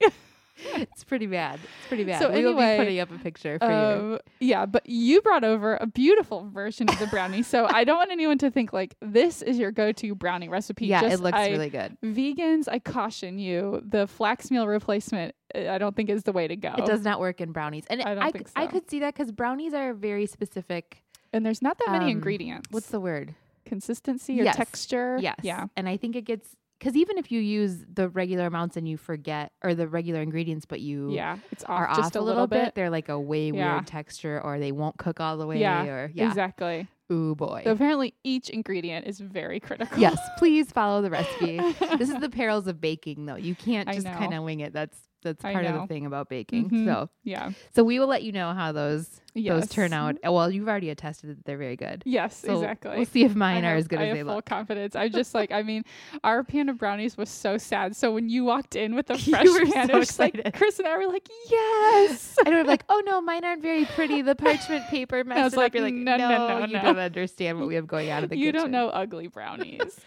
it's 0.75 1.03
pretty 1.03 1.25
bad. 1.25 1.55
It's 1.55 1.87
pretty 1.87 2.03
bad. 2.03 2.21
So 2.21 2.29
we 2.31 2.43
will 2.43 2.51
anyway, 2.51 2.77
be 2.77 2.83
putting 2.83 2.99
up 2.99 3.11
a 3.11 3.17
picture 3.17 3.57
for 3.59 3.65
you. 3.69 4.13
Um, 4.15 4.19
yeah, 4.39 4.65
but 4.65 4.87
you 4.87 5.21
brought 5.21 5.43
over 5.43 5.77
a 5.81 5.87
beautiful 5.87 6.47
version 6.53 6.87
of 6.89 6.99
the 6.99 7.07
brownie. 7.07 7.41
so 7.43 7.67
I 7.69 7.83
don't 7.83 7.97
want 7.97 8.11
anyone 8.11 8.37
to 8.39 8.51
think 8.51 8.71
like 8.71 8.95
this 9.01 9.41
is 9.41 9.57
your 9.57 9.71
go-to 9.71 10.13
brownie 10.15 10.49
recipe. 10.49 10.85
Yeah, 10.87 11.01
Just 11.01 11.15
it 11.15 11.19
looks 11.21 11.37
I- 11.37 11.49
really 11.49 11.69
good. 11.69 11.97
Vegans, 12.03 12.67
I 12.71 12.79
caution 12.79 13.39
you, 13.39 13.81
the 13.85 14.07
flax 14.07 14.51
meal 14.51 14.67
replacement, 14.67 15.35
uh, 15.55 15.69
I 15.69 15.79
don't 15.79 15.95
think 15.95 16.09
is 16.09 16.23
the 16.23 16.31
way 16.33 16.47
to 16.47 16.55
go. 16.55 16.73
It 16.77 16.85
does 16.85 17.03
not 17.03 17.19
work 17.19 17.41
in 17.41 17.51
brownies, 17.51 17.85
and 17.89 18.01
I 18.01 18.13
don't 18.13 18.23
I, 18.23 18.31
think 18.31 18.49
I 18.55 18.67
could 18.67 18.89
see 18.89 18.99
that 18.99 19.15
because 19.15 19.31
brownies 19.31 19.73
are 19.73 19.93
very 19.93 20.27
specific. 20.27 21.01
and 21.33 21.45
there's 21.45 21.61
not 21.61 21.79
that 21.79 21.89
many 21.91 22.05
Um, 22.05 22.11
ingredients. 22.11 22.67
What's 22.71 22.87
the 22.87 22.99
word? 22.99 23.33
Consistency 23.65 24.39
or 24.39 24.43
Yes. 24.45 24.55
texture? 24.55 25.17
Yes. 25.21 25.35
Yeah. 25.43 25.67
And 25.75 25.87
I 25.89 25.97
think 25.97 26.15
it 26.15 26.25
gets 26.25 26.55
because 26.79 26.95
even 26.97 27.17
if 27.17 27.31
you 27.31 27.39
use 27.39 27.85
the 27.93 28.09
regular 28.09 28.45
amounts 28.47 28.75
and 28.75 28.85
you 28.87 28.97
forget 28.97 29.53
or 29.63 29.73
the 29.73 29.87
regular 29.87 30.21
ingredients, 30.21 30.65
but 30.65 30.81
you 30.81 31.11
Yeah. 31.11 31.37
It's 31.51 31.63
off 31.63 31.69
are 31.69 31.87
just 31.95 32.15
off 32.17 32.21
a 32.21 32.25
little 32.25 32.45
bit. 32.47 32.75
they're 32.75 32.89
like 32.89 33.07
a 33.09 33.17
way 33.19 33.51
Yeah. 33.51 33.75
weird 33.75 33.87
texture, 33.87 34.41
or 34.43 34.59
they 34.59 34.71
won't 34.73 34.97
cook 34.97 35.19
all 35.21 35.37
the 35.37 35.47
way. 35.47 35.59
Yeah, 35.61 35.85
Or 35.85 36.11
yeah. 36.13 36.27
Exactly. 36.27 36.87
Ooh 37.11 37.35
boy. 37.35 37.61
So 37.63 37.71
apparently 37.71 38.15
each 38.23 38.49
ingredient 38.49 39.07
is 39.07 39.19
very 39.19 39.59
critical. 39.61 39.97
yes. 39.99 40.17
Please 40.37 40.71
follow 40.71 41.01
the 41.01 41.09
recipe. 41.09 41.57
this 41.97 42.09
is 42.09 42.19
the 42.19 42.29
perils 42.29 42.67
of 42.67 42.81
baking, 42.81 43.25
though. 43.27 43.35
You 43.35 43.55
can't 43.55 43.87
just 43.89 44.07
kind 44.07 44.33
of 44.33 44.43
wing 44.43 44.59
it. 44.61 44.73
That's 44.73 44.97
that's 45.23 45.41
part 45.41 45.65
of 45.65 45.73
the 45.81 45.87
thing 45.87 46.05
about 46.05 46.29
baking. 46.29 46.69
Mhm. 46.69 46.85
So 46.85 47.09
yeah. 47.23 47.51
so 47.75 47.83
we 47.83 47.99
will 47.99 48.07
let 48.07 48.23
you 48.23 48.31
know 48.31 48.53
how 48.53 48.71
those 48.71 49.19
Yes. 49.35 49.61
those 49.61 49.69
turn 49.69 49.93
out. 49.93 50.17
Well, 50.23 50.51
you've 50.51 50.67
already 50.67 50.91
attested 50.91 51.31
that 51.31 51.43
they're 51.45 51.57
very 51.57 51.75
good. 51.75 52.03
Yes, 52.05 52.37
So 52.37 52.53
exactly. 52.53 52.97
We'll 52.97 53.05
see 53.07 53.23
if 53.23 53.33
mine 53.33 53.63
I 53.65 53.69
are 53.69 53.69
have- 53.71 53.79
as 53.79 53.87
good 53.87 53.97
I 53.97 54.03
as 54.03 54.07
have 54.09 54.17
they 54.17 54.23
full 54.23 54.35
look. 54.35 54.45
confidence. 54.45 54.95
I 54.95 55.09
just 55.09 55.33
like, 55.33 55.51
I 55.51 55.63
mean, 55.63 55.83
our 56.23 56.43
pan 56.43 56.69
of 56.69 56.77
brownies 56.77 57.17
was 57.17 57.29
so 57.29 57.57
sad. 57.57 57.95
So 57.95 58.11
when 58.13 58.29
you 58.29 58.43
walked 58.45 58.75
in 58.75 58.93
with 58.93 59.09
You 59.25 59.33
fresh 59.33 59.47
were 59.47 59.65
pan, 59.65 59.87
so 59.87 59.97
was 59.97 60.19
like. 60.19 60.53
Chris 60.53 60.77
and 60.77 60.87
I 60.87 60.95
were 60.97 61.07
like, 61.11 61.27
yes. 61.49 62.37
And 62.45 62.53
I 62.53 62.57
don't 62.57 62.67
like, 62.67 62.83
oh 62.89 63.01
no, 63.07 63.21
mine 63.21 63.43
aren't 63.43 63.63
very 63.63 63.85
pretty. 63.85 64.21
The 64.21 64.35
parchment 64.35 64.85
paper 64.89 65.23
messed 65.25 65.43
was 65.45 65.53
it 65.53 65.57
like, 65.57 65.71
up. 65.71 65.75
You're 65.75 65.83
like, 65.85 65.93
no, 65.95 66.15
no, 66.17 66.29
no, 66.59 66.65
you 66.67 66.73
no." 66.73 66.81
don't 66.83 66.99
understand 66.99 67.57
what 67.57 67.67
we 67.67 67.73
have 67.73 67.87
going 67.87 68.11
on 68.11 68.23
in 68.25 68.29
the 68.29 68.37
you 68.37 68.47
kitchen. 68.51 68.61
don't 68.61 68.71
know 68.71 68.89
ugly 68.89 69.27
brownies. 69.27 69.99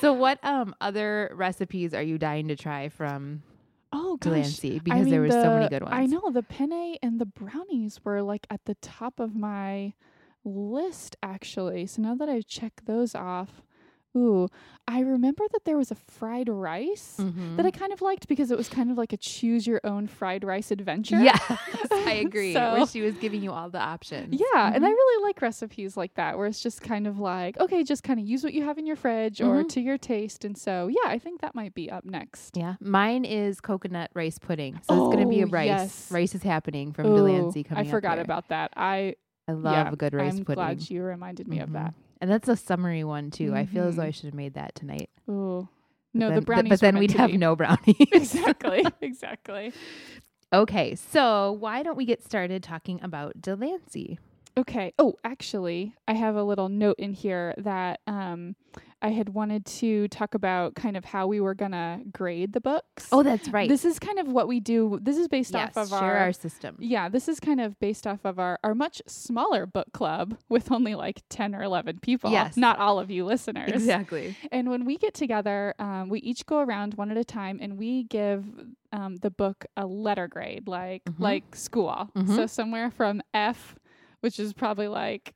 So, 0.00 0.12
what 0.12 0.38
um 0.44 0.74
other 0.82 1.30
recipes 1.34 1.94
are 1.94 2.02
you 2.02 2.18
dying 2.18 2.48
to 2.48 2.56
try 2.56 2.90
from 2.90 3.42
oh 3.94 4.16
gosh. 4.16 4.32
Delancey? 4.32 4.76
I 4.76 4.78
Because 4.80 5.08
there 5.08 5.20
mean, 5.22 5.30
were 5.30 5.42
so 5.42 5.50
many 5.50 5.68
good 5.68 5.82
ones. 5.82 5.94
I 5.94 6.06
know 6.06 6.30
the 6.30 6.42
penne 6.42 6.96
and 7.02 7.20
the 7.20 7.26
brownies 7.26 8.00
were 8.04 8.22
like 8.22 8.46
at 8.50 8.64
the 8.66 8.74
top 8.76 9.20
of 9.20 9.34
my 9.34 9.94
list 10.44 11.16
actually. 11.22 11.86
So 11.86 12.02
now 12.02 12.14
that 12.16 12.28
I've 12.28 12.46
checked 12.46 12.86
those 12.86 13.14
off, 13.14 13.62
ooh, 14.16 14.48
I 14.86 15.00
remember 15.00 15.44
that 15.52 15.64
there 15.64 15.76
was 15.78 15.90
a 15.90 15.94
fried 15.94 16.48
rice 16.48 17.16
Mhm. 17.18 17.56
that 17.56 17.64
I 17.66 17.70
kind 17.70 17.92
of 17.92 18.02
liked 18.02 18.28
because 18.28 18.50
it 18.50 18.56
was 18.58 18.68
kind 18.68 18.90
of 18.90 18.98
like 18.98 19.12
a 19.12 19.16
choose 19.16 19.66
your 19.66 19.80
own 19.82 20.06
fried 20.06 20.44
rice 20.44 20.70
adventure. 20.70 21.18
Yes, 21.22 21.40
I 21.90 22.12
agree. 22.24 22.52
So- 22.52 22.72
where 22.74 22.86
she 22.86 23.00
was 23.00 23.14
giving 23.16 23.42
you 23.42 23.50
all 23.50 23.70
the 23.70 23.80
options. 23.80 24.38
Yeah, 24.38 24.70
and 24.74 24.84
I 24.84 24.88
Mhm. 24.88 24.92
really 24.94 25.24
like 25.24 25.40
recipes 25.42 25.96
like 25.96 26.14
that 26.14 26.36
where 26.36 26.46
it's 26.46 26.60
just 26.62 26.82
kind 26.82 27.06
of 27.06 27.18
like, 27.18 27.58
okay, 27.58 27.82
just 27.82 28.02
kind 28.04 28.20
of 28.20 28.26
use 28.26 28.44
what 28.44 28.52
you 28.54 28.62
have 28.64 28.76
in 28.78 28.86
your 28.86 28.96
fridge 28.96 29.40
or 29.40 29.62
Mhm. 29.64 29.68
to 29.70 29.80
your 29.80 29.96
taste. 29.98 30.44
And 30.44 30.56
so, 30.56 30.88
yeah, 30.88 31.08
I 31.10 31.18
think 31.18 31.40
that 31.40 31.54
might 31.54 31.74
be 31.74 31.90
up 31.90 32.04
next. 32.04 32.56
Yeah, 32.56 32.74
mine 32.80 33.24
is 33.24 33.60
coconut 33.60 34.10
rice 34.14 34.38
pudding. 34.38 34.74
So 34.82 34.94
it's 34.94 35.14
going 35.14 35.20
to 35.20 35.26
be 35.28 35.40
a 35.40 35.46
Oh, 35.46 35.50
rice. 35.50 35.66
yes. 35.66 36.12
Rice 36.12 36.34
is 36.34 36.42
happening 36.42 36.92
from 36.92 37.06
Ooh, 37.06 37.16
Delancey 37.16 37.64
coming. 37.64 37.82
up 37.82 37.88
I 37.88 37.90
forgot 37.90 38.18
about 38.18 38.48
that. 38.48 38.72
I 38.76 39.16
I 39.48 39.52
love 39.52 39.72
yeah, 39.74 39.92
a 39.92 39.96
good 39.96 40.14
rice 40.14 40.34
I'm 40.38 40.44
pudding. 40.44 40.54
glad 40.54 40.90
you 40.90 41.02
reminded 41.02 41.48
me 41.48 41.58
of 41.60 41.68
Mhm. 41.70 41.72
that. 41.74 41.94
And 42.24 42.32
that's 42.32 42.48
a 42.48 42.56
summery 42.56 43.04
one 43.04 43.30
too. 43.30 43.54
I 43.54 43.66
feel 43.66 43.84
as 43.84 43.96
though. 43.96 44.02
I 44.02 44.06
mm-hmm. 44.06 44.12
should 44.12 44.24
have 44.24 44.34
made 44.34 44.54
that 44.54 44.74
tonight. 44.74 45.10
Ooh. 45.28 45.68
No, 46.14 46.28
then, 46.28 46.36
the 46.36 46.40
th- 46.40 46.46
brownies. 46.46 46.70
But 46.70 46.80
then 46.80 46.96
we'd 46.96 47.10
have 47.10 47.30
be. 47.30 47.36
no 47.36 47.54
brownies. 47.56 47.96
exactly, 47.98 48.82
exactly. 49.02 49.74
Okay, 50.50 50.94
so 50.94 51.52
why 51.52 51.82
don't 51.82 51.98
we 51.98 52.06
get 52.06 52.24
started 52.24 52.62
talking 52.62 52.98
about 53.02 53.42
Delancey? 53.42 54.18
Okay. 54.56 54.92
Oh, 54.98 55.14
actually, 55.24 55.94
I 56.06 56.14
have 56.14 56.36
a 56.36 56.42
little 56.44 56.68
note 56.68 56.96
in 56.98 57.12
here 57.12 57.54
that 57.58 58.00
um, 58.06 58.54
I 59.02 59.08
had 59.08 59.30
wanted 59.30 59.66
to 59.66 60.06
talk 60.08 60.34
about 60.34 60.76
kind 60.76 60.96
of 60.96 61.04
how 61.04 61.26
we 61.26 61.40
were 61.40 61.54
gonna 61.54 62.00
grade 62.12 62.52
the 62.52 62.60
books. 62.60 63.08
Oh, 63.10 63.22
that's 63.24 63.48
right. 63.48 63.68
This 63.68 63.84
is 63.84 63.98
kind 63.98 64.18
of 64.20 64.28
what 64.28 64.46
we 64.46 64.60
do. 64.60 64.98
This 65.02 65.16
is 65.18 65.26
based 65.28 65.52
yes, 65.52 65.76
off 65.76 65.84
of 65.84 65.88
share 65.90 65.98
our, 65.98 66.16
our 66.18 66.32
system. 66.32 66.76
Yeah, 66.78 67.08
this 67.08 67.28
is 67.28 67.40
kind 67.40 67.60
of 67.60 67.78
based 67.80 68.06
off 68.06 68.24
of 68.24 68.38
our, 68.38 68.58
our 68.62 68.74
much 68.74 69.02
smaller 69.06 69.66
book 69.66 69.92
club 69.92 70.38
with 70.48 70.70
only 70.70 70.94
like 70.94 71.22
10 71.30 71.54
or 71.54 71.62
11 71.62 71.98
people. 72.00 72.30
Yes. 72.30 72.56
Not 72.56 72.78
all 72.78 72.98
of 73.00 73.10
you 73.10 73.24
listeners. 73.24 73.72
Exactly. 73.72 74.36
And 74.52 74.70
when 74.70 74.84
we 74.84 74.96
get 74.96 75.14
together, 75.14 75.74
um, 75.80 76.08
we 76.08 76.20
each 76.20 76.46
go 76.46 76.60
around 76.60 76.94
one 76.94 77.10
at 77.10 77.16
a 77.16 77.24
time 77.24 77.58
and 77.60 77.76
we 77.76 78.04
give 78.04 78.44
um, 78.92 79.16
the 79.16 79.30
book 79.30 79.66
a 79.76 79.84
letter 79.86 80.28
grade, 80.28 80.68
like 80.68 81.02
Mhm. 81.06 81.14
like 81.18 81.56
school. 81.56 82.10
Mhm. 82.16 82.36
So 82.36 82.46
somewhere 82.46 82.90
from 82.90 83.20
F, 83.34 83.74
which 84.24 84.40
is 84.40 84.54
probably 84.54 84.88
like 84.88 85.34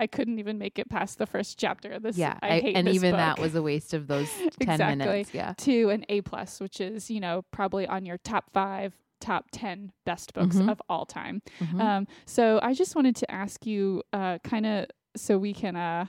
I 0.00 0.06
couldn't 0.06 0.38
even 0.38 0.58
make 0.58 0.78
it 0.78 0.88
past 0.88 1.18
the 1.18 1.26
first 1.26 1.58
chapter. 1.58 1.98
This 1.98 2.16
Yeah, 2.16 2.38
I, 2.40 2.60
hate 2.60 2.76
and 2.76 2.88
even 2.88 3.10
that 3.16 3.40
was 3.40 3.56
a 3.56 3.62
waste 3.62 3.92
of 3.94 4.06
those 4.06 4.28
ten 4.60 4.74
Exactly. 4.80 4.96
minutes. 5.06 5.34
Yeah. 5.34 5.54
to 5.58 5.90
an 5.90 6.04
A 6.08 6.20
plus, 6.22 6.60
which 6.60 6.80
is 6.80 7.10
you 7.10 7.18
know 7.18 7.42
probably 7.50 7.84
on 7.86 8.06
your 8.06 8.16
top 8.18 8.52
five, 8.52 8.94
top 9.20 9.46
ten 9.50 9.90
best 10.06 10.32
books 10.34 10.56
Mhm. 10.56 10.70
of 10.70 10.80
all 10.88 11.04
time. 11.04 11.42
Mhm. 11.60 11.80
Um, 11.80 12.06
so 12.26 12.60
I 12.62 12.74
just 12.74 12.94
wanted 12.94 13.16
to 13.16 13.28
ask 13.30 13.66
you, 13.66 14.04
uh, 14.12 14.38
kind 14.44 14.66
of, 14.66 14.86
so 15.16 15.36
we 15.36 15.52
can 15.52 15.74
uh, 15.74 16.06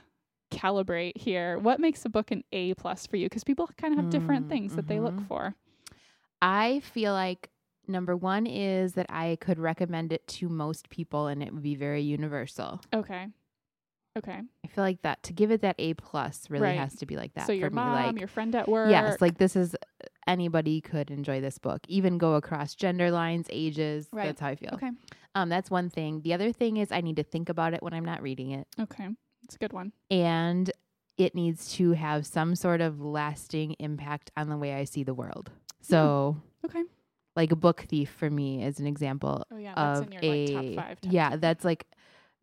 calibrate 0.52 1.16
here. 1.16 1.58
What 1.58 1.80
makes 1.80 2.04
a 2.04 2.08
book 2.08 2.30
an 2.30 2.44
A 2.52 2.74
plus 2.74 3.08
for 3.08 3.16
you? 3.16 3.26
Because 3.26 3.42
people 3.42 3.68
kind 3.76 3.92
of 3.92 3.98
have 3.98 4.10
different 4.10 4.46
Mm, 4.46 4.50
things 4.50 4.76
that 4.76 4.86
they 4.86 5.00
look 5.00 5.16
mhm. 5.16 5.26
for. 5.26 5.56
I 6.40 6.78
feel 6.80 7.12
like 7.12 7.49
number 7.90 8.16
one 8.16 8.46
is 8.46 8.94
that 8.94 9.06
I 9.10 9.36
could 9.40 9.58
recommend 9.58 10.12
it 10.12 10.26
to 10.28 10.48
most 10.48 10.88
people 10.90 11.26
and 11.26 11.42
it 11.42 11.52
would 11.52 11.62
be 11.62 11.74
very 11.74 12.02
universal. 12.02 12.80
Okay. 12.94 13.26
Okay. 14.18 14.40
I 14.64 14.68
feel 14.68 14.82
like 14.82 15.02
that 15.02 15.22
to 15.24 15.32
give 15.32 15.50
it 15.50 15.60
that 15.62 15.76
A 15.78 15.94
plus 15.94 16.50
really 16.50 16.64
Right. 16.66 16.78
has 16.78 16.94
to 16.96 17.06
be 17.06 17.16
like 17.16 17.34
that 17.34 17.42
so 17.46 17.52
for 17.52 17.54
your 17.54 17.70
me. 17.70 17.76
mom, 17.76 17.92
like 18.06 18.18
your 18.18 18.28
friend 18.28 18.54
at 18.56 18.68
work. 18.68 18.90
yes, 18.90 19.20
like 19.20 19.38
this 19.38 19.54
is 19.54 19.76
anybody 20.26 20.80
could 20.80 21.10
enjoy 21.10 21.40
this 21.40 21.58
book, 21.58 21.80
even 21.88 22.18
go 22.18 22.34
across 22.34 22.74
gender 22.74 23.10
lines, 23.10 23.46
ages. 23.50 24.08
Right. 24.12 24.26
That's 24.26 24.40
how 24.40 24.48
I 24.48 24.56
feel. 24.56 24.70
Okay. 24.74 24.90
Um, 25.36 25.48
that's 25.48 25.70
one 25.70 25.90
thing. 25.90 26.22
The 26.22 26.34
other 26.34 26.52
thing 26.52 26.76
is 26.78 26.90
I 26.90 27.00
need 27.02 27.16
to 27.16 27.22
think 27.22 27.48
about 27.48 27.72
it 27.72 27.82
when 27.82 27.92
I'm 27.94 28.04
not 28.04 28.20
reading 28.22 28.50
it, 28.50 28.66
Okay. 28.80 29.08
It's 29.44 29.54
a 29.54 29.58
good 29.58 29.72
one. 29.72 29.92
and 30.10 30.70
it 31.16 31.34
needs 31.34 31.72
to 31.74 31.92
have 31.92 32.26
some 32.26 32.54
sort 32.56 32.80
of 32.80 33.00
lasting 33.00 33.76
impact 33.78 34.30
on 34.36 34.48
the 34.48 34.56
way 34.56 34.72
I 34.74 34.84
see 34.84 35.02
the 35.04 35.12
world. 35.14 35.50
So, 35.82 36.36
Okay. 36.64 36.82
Like 37.36 37.52
a 37.52 37.56
book 37.56 37.80
thief 37.88 38.10
for 38.10 38.28
me 38.30 38.64
is 38.64 38.80
an 38.80 38.86
example 38.86 39.46
Oh 39.52 39.56
yeah, 39.56 39.74
that's 39.76 40.00
of 40.00 40.06
in 40.06 40.12
your 40.12 40.22
a 40.24 40.28
like 40.46 40.76
top 40.76 40.86
five. 40.86 41.00
Top 41.00 41.12
yeah, 41.12 41.36
that's 41.36 41.64
like 41.64 41.86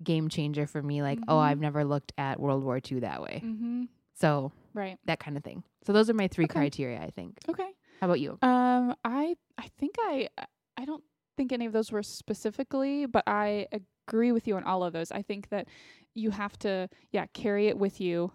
game 0.03 0.29
changer 0.29 0.65
for 0.67 0.81
me. 0.81 1.01
Like, 1.01 1.19
oh, 1.27 1.35
Mhm. 1.37 1.41
I've 1.41 1.59
never 1.59 1.83
looked 1.83 2.13
at 2.17 2.39
World 2.39 2.63
War 2.63 2.79
II 2.79 2.99
that 3.01 3.21
way. 3.21 3.41
Mm-hmm. 3.43 3.85
So 4.13 4.51
Right. 4.73 4.97
that 5.05 5.19
kind 5.19 5.37
of 5.37 5.43
thing. 5.43 5.63
So 5.85 5.93
those 5.93 6.09
are 6.09 6.13
my 6.13 6.27
three 6.27 6.45
Okay. 6.45 6.59
criteria. 6.59 7.01
I 7.01 7.09
think. 7.09 7.37
Okay. 7.49 7.69
How 7.99 8.07
about 8.07 8.19
you? 8.19 8.37
Um, 8.41 8.95
I 9.03 9.35
I 9.57 9.67
think 9.79 9.95
I 9.99 10.29
I 10.77 10.85
don't 10.85 11.03
think 11.35 11.51
any 11.51 11.65
of 11.65 11.73
those 11.73 11.91
were 11.91 12.03
specifically, 12.03 13.05
but 13.07 13.23
I 13.27 13.67
agree 13.71 14.31
with 14.31 14.47
you 14.47 14.55
on 14.55 14.63
all 14.63 14.83
of 14.83 14.93
those. 14.93 15.11
I 15.11 15.21
think 15.23 15.49
that 15.49 15.67
you 16.13 16.31
have 16.31 16.57
to 16.59 16.89
yeah 17.11 17.25
carry 17.33 17.67
it 17.67 17.77
with 17.77 17.99
you 17.99 18.31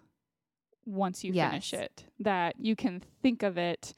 once 0.85 1.23
you 1.23 1.31
finish 1.33 1.73
it. 1.73 2.05
That 2.19 2.55
you 2.59 2.75
can 2.75 3.01
think 3.21 3.41
of 3.43 3.57
it 3.57 3.93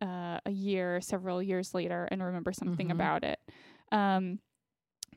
uh, 0.00 0.40
a 0.46 0.50
year, 0.50 1.00
several 1.00 1.42
years 1.42 1.74
later, 1.74 2.08
and 2.10 2.22
remember 2.22 2.52
something 2.52 2.88
Mhm. 2.88 2.92
about 2.92 3.24
it. 3.24 3.38
Um, 3.92 4.40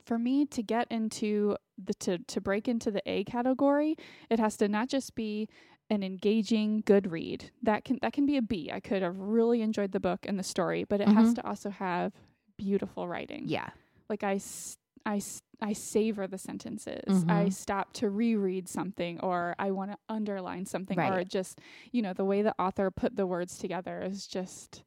for 0.04 0.18
me 0.18 0.44
to 0.46 0.62
get 0.62 0.86
into 0.90 1.56
the 1.82 1.94
to 1.94 2.18
to 2.18 2.40
break 2.40 2.68
into 2.68 2.90
the 2.90 3.02
A 3.06 3.24
category, 3.24 3.96
it 4.30 4.38
has 4.38 4.56
to 4.58 4.68
not 4.68 4.88
just 4.88 5.14
be 5.14 5.48
an 5.90 6.02
engaging 6.02 6.82
good 6.84 7.10
read. 7.10 7.50
That 7.62 7.84
can 7.84 7.98
that 8.02 8.12
can 8.12 8.26
be 8.26 8.36
a 8.36 8.42
B. 8.42 8.70
I 8.72 8.80
could 8.80 9.02
have 9.02 9.18
really 9.18 9.62
enjoyed 9.62 9.92
the 9.92 10.00
book 10.00 10.26
and 10.26 10.38
the 10.38 10.42
story, 10.42 10.84
but 10.84 11.00
it 11.00 11.08
has 11.08 11.28
Mhm. 11.30 11.34
to 11.36 11.46
also 11.46 11.70
have 11.70 12.12
beautiful 12.56 13.08
writing. 13.08 13.44
Yeah. 13.46 13.70
Like 14.08 14.22
I 14.22 14.32
I 14.32 14.34
s- 14.36 14.78
I 15.06 15.16
s- 15.16 15.42
I 15.60 15.72
savor 15.72 16.26
the 16.26 16.38
sentences. 16.38 17.24
I 17.28 17.46
Mhm. 17.46 17.52
stop 17.52 17.92
to 17.94 18.10
reread 18.10 18.68
something 18.68 19.20
or 19.20 19.54
I 19.58 19.70
want 19.70 19.92
to 19.92 19.98
underline 20.08 20.66
something 20.66 20.98
or 20.98 21.24
just, 21.24 21.60
you 21.92 22.02
know, 22.02 22.12
the 22.12 22.24
way 22.24 22.42
the 22.42 22.54
author 22.60 22.90
put 22.90 23.16
the 23.16 23.26
words 23.26 23.58
together 23.58 24.00
is 24.02 24.26
just 24.26 24.82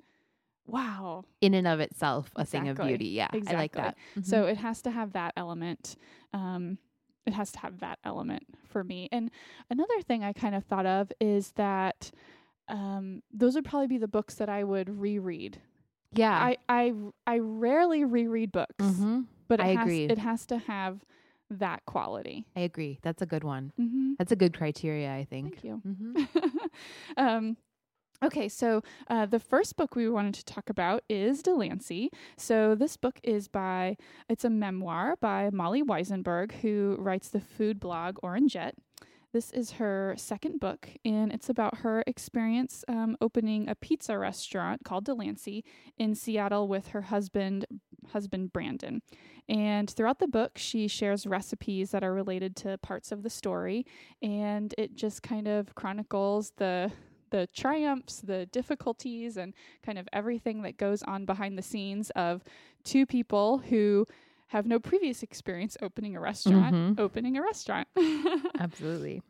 wow. 0.66 1.24
In 1.42 1.54
and 1.54 1.66
of 1.68 1.80
itself, 1.80 2.32
a 2.36 2.44
thing 2.44 2.68
of 2.68 2.78
beauty. 2.78 3.08
Yeah. 3.10 3.28
I 3.32 3.38
like 3.38 3.44
Exactly. 3.44 3.82
that. 3.82 3.98
Mhm. 4.18 4.26
So 4.26 4.46
it 4.46 4.58
has 4.58 4.82
to 4.82 4.92
have 4.92 5.14
that 5.14 5.34
element. 5.38 5.96
Um, 6.34 6.78
it 7.26 7.34
has 7.34 7.52
to 7.54 7.60
have 7.60 7.80
that 7.80 8.00
element 8.04 8.44
for 8.66 8.84
me. 8.84 9.08
And 9.12 9.32
another 9.70 10.02
thing 10.02 10.24
I 10.24 10.34
kind 10.34 10.56
of 10.56 10.64
thought 10.66 10.86
of 10.86 11.12
is 11.20 11.52
that 11.54 12.12
um, 12.70 13.24
those 13.32 13.56
would 13.56 13.64
probably 13.64 13.88
be 13.88 13.98
the 13.98 14.10
books 14.10 14.36
that 14.36 14.50
I 14.50 14.66
would 14.66 14.90
reread. 15.00 15.62
yeah. 16.12 16.38
I, 16.38 16.58
I 16.68 16.94
I 17.26 17.40
rarely 17.40 18.04
reread 18.04 18.52
books, 18.52 18.76
mm-hmm. 18.86 19.22
But 19.48 19.60
it 19.60 19.64
I 19.64 19.68
has, 19.74 19.84
agree. 19.84 20.06
it 20.06 20.18
has 20.18 20.46
to 20.48 20.58
have 20.58 21.04
that 21.50 21.86
quality. 21.86 22.46
I 22.56 22.62
agree. 22.62 23.00
That's 23.02 23.22
a 23.22 23.26
good 23.26 23.44
one. 23.44 23.72
Mm-hmm. 23.80 24.14
That's 24.18 24.32
a 24.32 24.36
good 24.36 24.54
criteria. 24.54 25.14
I 25.14 25.26
think. 25.30 25.62
Thank 25.62 25.64
you. 25.64 25.82
Mm-hmm. 25.86 26.58
um, 27.18 27.58
okay, 28.24 28.50
so 28.50 28.82
uh, 29.10 29.26
the 29.26 29.40
first 29.40 29.78
book 29.78 29.96
we 29.96 30.10
wanted 30.10 30.34
to 30.36 30.46
talk 30.46 30.70
about 30.70 31.04
is 31.10 31.42
Delancey. 31.42 32.10
So 32.38 32.76
this 32.76 32.98
book 32.98 33.20
is 33.24 33.48
by, 33.48 33.98
it's 34.30 34.46
a 34.46 34.50
memoir 34.50 35.16
by 35.20 35.50
Molly 35.52 35.84
Wizenberg, 35.84 36.52
who 36.62 36.98
writes 37.00 37.30
the 37.30 37.40
food 37.40 37.80
blog 37.80 38.18
Orangette. 38.24 38.74
This 39.34 39.52
is 39.52 39.72
her 39.72 40.16
second 40.18 40.60
book, 40.60 40.90
and 41.04 41.34
it's 41.34 41.50
about 41.50 41.80
her 41.80 42.04
experience 42.08 42.86
um, 42.88 43.18
opening 43.20 43.68
a 43.68 43.76
pizza 43.76 44.18
restaurant 44.18 44.84
called 44.86 45.06
Delancey 45.06 45.66
in 45.98 46.16
Seattle 46.16 46.68
with 46.68 46.88
her 46.88 47.04
husband, 47.04 47.66
husband 48.14 48.54
Brandon. 48.54 49.02
And 49.50 49.90
throughout 49.90 50.20
the 50.20 50.28
book, 50.28 50.58
she 50.58 50.88
shares 50.88 51.26
recipes 51.26 51.92
that 51.92 52.04
are 52.04 52.14
related 52.14 52.56
to 52.58 52.78
parts 52.80 53.12
of 53.12 53.24
the 53.24 53.30
story, 53.30 53.86
and 54.22 54.74
it 54.78 54.96
just 54.96 55.24
kind 55.24 55.48
of 55.48 55.74
chronicles 55.76 56.52
the 56.58 56.92
the 57.30 57.48
triumphs, 57.54 58.22
the 58.22 58.46
difficulties, 58.46 59.36
and 59.36 59.54
kind 59.86 59.98
of 59.98 60.08
everything 60.14 60.62
that 60.62 60.78
goes 60.78 61.04
on 61.04 61.26
behind 61.26 61.58
the 61.58 61.62
scenes 61.62 62.10
of 62.12 62.42
two 62.86 63.06
people 63.06 63.58
who 63.58 64.06
have 64.48 64.66
no 64.66 64.80
previous 64.80 65.22
experience 65.24 65.76
opening 65.82 66.16
a 66.16 66.22
restaurant, 66.22 66.74
Mhm. 66.74 66.98
opening 67.00 67.36
a 67.36 67.42
restaurant. 67.42 67.86
Absolutely. 68.60 69.22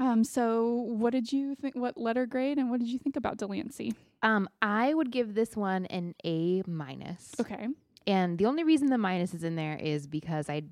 um, 0.00 0.24
so 0.24 0.70
what 0.88 1.10
did 1.12 1.32
you 1.32 1.54
think? 1.54 1.74
What 1.76 1.96
letter 1.98 2.24
grade 2.26 2.56
and 2.58 2.70
what 2.70 2.80
did 2.80 2.88
you 2.88 2.98
think 2.98 3.14
about 3.16 3.36
Delancey? 3.36 3.92
Um, 4.22 4.48
I 4.62 4.94
would 4.94 5.10
give 5.12 5.34
this 5.34 5.54
one 5.54 5.84
an 5.86 6.14
A 6.24 6.62
minus. 6.66 7.32
Okay. 7.38 7.68
And 8.06 8.38
the 8.38 8.46
only 8.46 8.64
reason 8.64 8.88
the 8.90 8.98
minus 8.98 9.34
is 9.34 9.44
in 9.44 9.56
there 9.56 9.76
is 9.76 10.06
because 10.06 10.48
I 10.48 10.62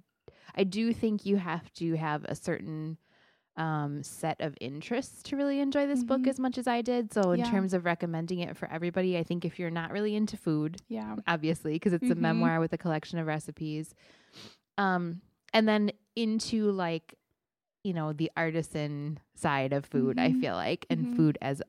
I 0.54 0.64
do 0.64 0.92
think 0.92 1.24
you 1.24 1.36
have 1.36 1.72
to 1.74 1.94
have 1.96 2.24
a 2.24 2.34
certain 2.34 2.98
um 3.56 4.02
set 4.02 4.40
of 4.40 4.56
interests 4.60 5.22
to 5.24 5.36
really 5.36 5.60
enjoy 5.60 5.86
this 5.86 6.04
book 6.04 6.22
Mhm. 6.22 6.28
as 6.28 6.40
much 6.40 6.58
as 6.58 6.66
I 6.66 6.82
did. 6.82 7.12
So 7.12 7.32
in 7.32 7.40
Yeah. 7.40 7.50
terms 7.50 7.74
of 7.74 7.84
recommending 7.84 8.40
it 8.40 8.56
for 8.56 8.70
everybody, 8.70 9.18
I 9.18 9.22
think 9.24 9.44
if 9.44 9.58
you're 9.58 9.70
not 9.70 9.92
really 9.92 10.14
into 10.16 10.36
food, 10.36 10.80
Yeah. 10.88 11.16
obviously, 11.26 11.74
because 11.74 11.92
it's 11.92 12.10
a 12.10 12.14
Mhm. 12.14 12.20
memoir 12.20 12.60
with 12.60 12.72
a 12.72 12.78
collection 12.78 13.18
of 13.18 13.26
recipes. 13.26 13.94
Um 14.78 15.22
and 15.54 15.68
then 15.68 15.92
into 16.16 16.70
like 16.72 17.14
you 17.84 17.92
know, 17.94 18.12
the 18.12 18.30
artisan 18.36 19.18
side 19.34 19.72
of 19.72 19.84
food, 19.86 20.18
I 20.18 20.32
Mhm. 20.32 20.40
feel 20.40 20.54
like, 20.54 20.86
and 20.90 21.06
Mhm. 21.06 21.16
food 21.16 21.38
as 21.42 21.62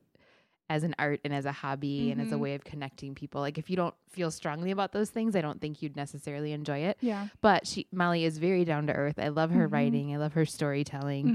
as 0.70 0.84
an 0.84 0.96
art 0.98 1.20
and 1.26 1.34
as 1.34 1.46
a 1.46 1.52
hobby 1.52 2.10
and 2.12 2.22
as 2.22 2.32
a 2.32 2.36
Mhm. 2.36 2.40
way 2.40 2.56
of 2.56 2.64
connecting 2.64 3.14
people. 3.16 3.42
Like 3.42 3.58
if 3.58 3.70
you 3.70 3.76
don't 3.76 3.96
feel 4.10 4.32
strongly 4.32 4.72
about 4.72 4.92
those 4.94 5.10
things, 5.10 5.36
I 5.36 5.42
don't 5.42 5.60
think 5.62 5.82
you'd 5.82 5.96
necessarily 5.96 6.54
enjoy 6.54 6.80
it. 6.80 6.98
Yeah. 7.02 7.28
But 7.42 7.68
she 7.68 7.88
Molly 7.92 8.24
is 8.24 8.38
very 8.38 8.64
down 8.66 8.88
to 8.88 8.94
earth. 8.94 9.20
I 9.20 9.28
love 9.28 9.52
her 9.52 9.68
Mhm. 9.68 9.72
writing. 9.72 10.14
I 10.14 10.18
love 10.18 10.34
her 10.34 10.46
storytelling. 10.46 11.26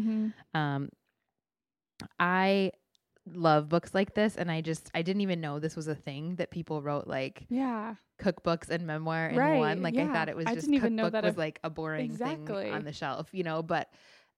Mm-hmm. 0.55 0.59
Um 0.59 0.89
I 2.19 2.73
love 3.27 3.69
books 3.69 3.93
like 3.95 4.15
this 4.15 4.37
and 4.37 4.51
I 4.51 4.61
just 4.63 4.91
I 4.95 5.03
didn't 5.03 5.21
even 5.23 5.41
know 5.41 5.59
this 5.59 5.77
was 5.77 5.89
a 5.89 5.95
thing 5.95 6.37
that 6.37 6.51
people 6.51 6.81
wrote 6.83 7.07
like 7.07 7.45
Yeah. 7.51 7.97
cookbooks 8.21 8.71
and 8.71 8.87
memoir 8.87 9.29
in 9.29 9.37
Right, 9.37 9.59
one. 9.59 9.83
Like 9.83 9.99
I 9.99 10.07
thought 10.13 10.29
it 10.29 10.37
was 10.37 10.47
I 10.47 10.55
just 10.55 10.67
didn't 10.67 10.75
even 10.75 10.97
know 10.97 11.05
cookbook 11.05 11.23
that 11.23 11.25
was 11.29 11.37
like 11.37 11.61
a 11.63 11.71
boring 11.71 12.11
Exactly. 12.13 12.63
thing 12.65 12.73
on 12.73 12.85
the 12.85 12.93
shelf, 12.93 13.29
you 13.33 13.43
know, 13.45 13.63
but 13.63 13.89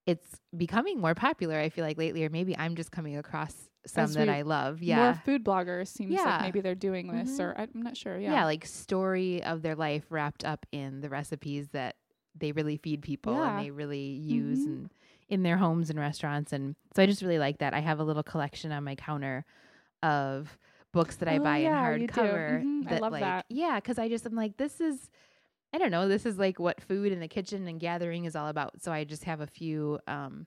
it's 0.07 0.41
becoming 0.57 0.99
more 1.01 1.15
popular, 1.15 1.59
I 1.59 1.69
feel 1.69 1.85
like 1.85 1.97
lately, 1.99 2.25
or 2.25 2.31
maybe 2.31 2.57
I'm 2.59 2.75
just 2.75 2.91
coming 2.91 3.17
across 3.17 3.70
some 3.87 4.13
that 4.13 4.29
I 4.29 4.43
love. 4.43 4.83
Yeah. 4.83 4.97
More 4.97 5.05
Yeah. 5.07 5.13
food 5.21 5.45
bloggers 5.45 5.89
seems 5.89 6.13
like 6.15 6.43
maybe 6.43 6.61
they're 6.61 6.75
doing 6.75 7.11
this, 7.13 7.31
Mhm. 7.39 7.41
or 7.41 7.55
I'm 7.59 7.71
not 7.83 7.97
sure. 7.97 8.19
yeah. 8.19 8.33
Yeah. 8.33 8.45
like 8.45 8.65
story 8.67 9.43
of 9.43 9.63
their 9.63 9.75
life 9.77 10.05
wrapped 10.11 10.45
up 10.45 10.67
in 10.73 11.01
the 11.01 11.09
recipes 11.09 11.69
that 11.71 11.97
they 12.35 12.53
really 12.53 12.77
feed 12.77 13.03
people 13.03 13.35
Yeah. 13.35 13.51
and 13.57 13.65
they 13.67 13.71
really 13.71 13.99
use 14.13 14.61
Mhm. 14.61 14.67
and 14.67 14.91
in 15.29 15.43
their 15.45 15.57
homes 15.59 15.91
and 15.91 15.99
restaurants 15.99 16.53
and 16.53 16.75
so 16.95 17.03
I 17.03 17.07
just 17.07 17.23
really 17.23 17.39
like 17.39 17.59
that. 17.59 17.73
I 17.75 17.79
have 17.81 18.01
a 18.01 18.05
little 18.05 18.23
collection 18.23 18.73
on 18.73 18.83
my 18.85 18.95
counter 18.97 19.45
of 20.03 20.59
books 20.93 21.17
that 21.17 21.29
I 21.29 21.39
Oh, 21.39 21.45
buy 21.45 21.59
yeah, 21.59 21.91
in 21.93 22.07
hardcover 22.09 22.63
Mhm, 22.63 22.87
I 22.87 22.91
that 22.91 23.03
love 23.03 23.13
like 23.13 23.23
that. 23.23 23.47
yeah, 23.49 23.79
cuz 23.81 23.99
I 23.99 24.09
just 24.09 24.27
I'm 24.27 24.35
like 24.35 24.57
this 24.57 24.81
is 24.81 25.11
I 25.73 25.79
don't 25.79 25.93
know, 25.93 26.09
this 26.09 26.27
is 26.27 26.37
like 26.37 26.59
what 26.59 26.81
food 26.81 27.13
in 27.13 27.21
the 27.21 27.29
kitchen 27.29 27.69
and 27.69 27.79
gathering 27.79 28.25
is 28.25 28.35
all 28.35 28.49
about. 28.49 28.83
So 28.83 28.91
I 28.91 29.05
just 29.05 29.23
have 29.25 29.41
a 29.41 29.47
few 29.47 30.01
um 30.09 30.47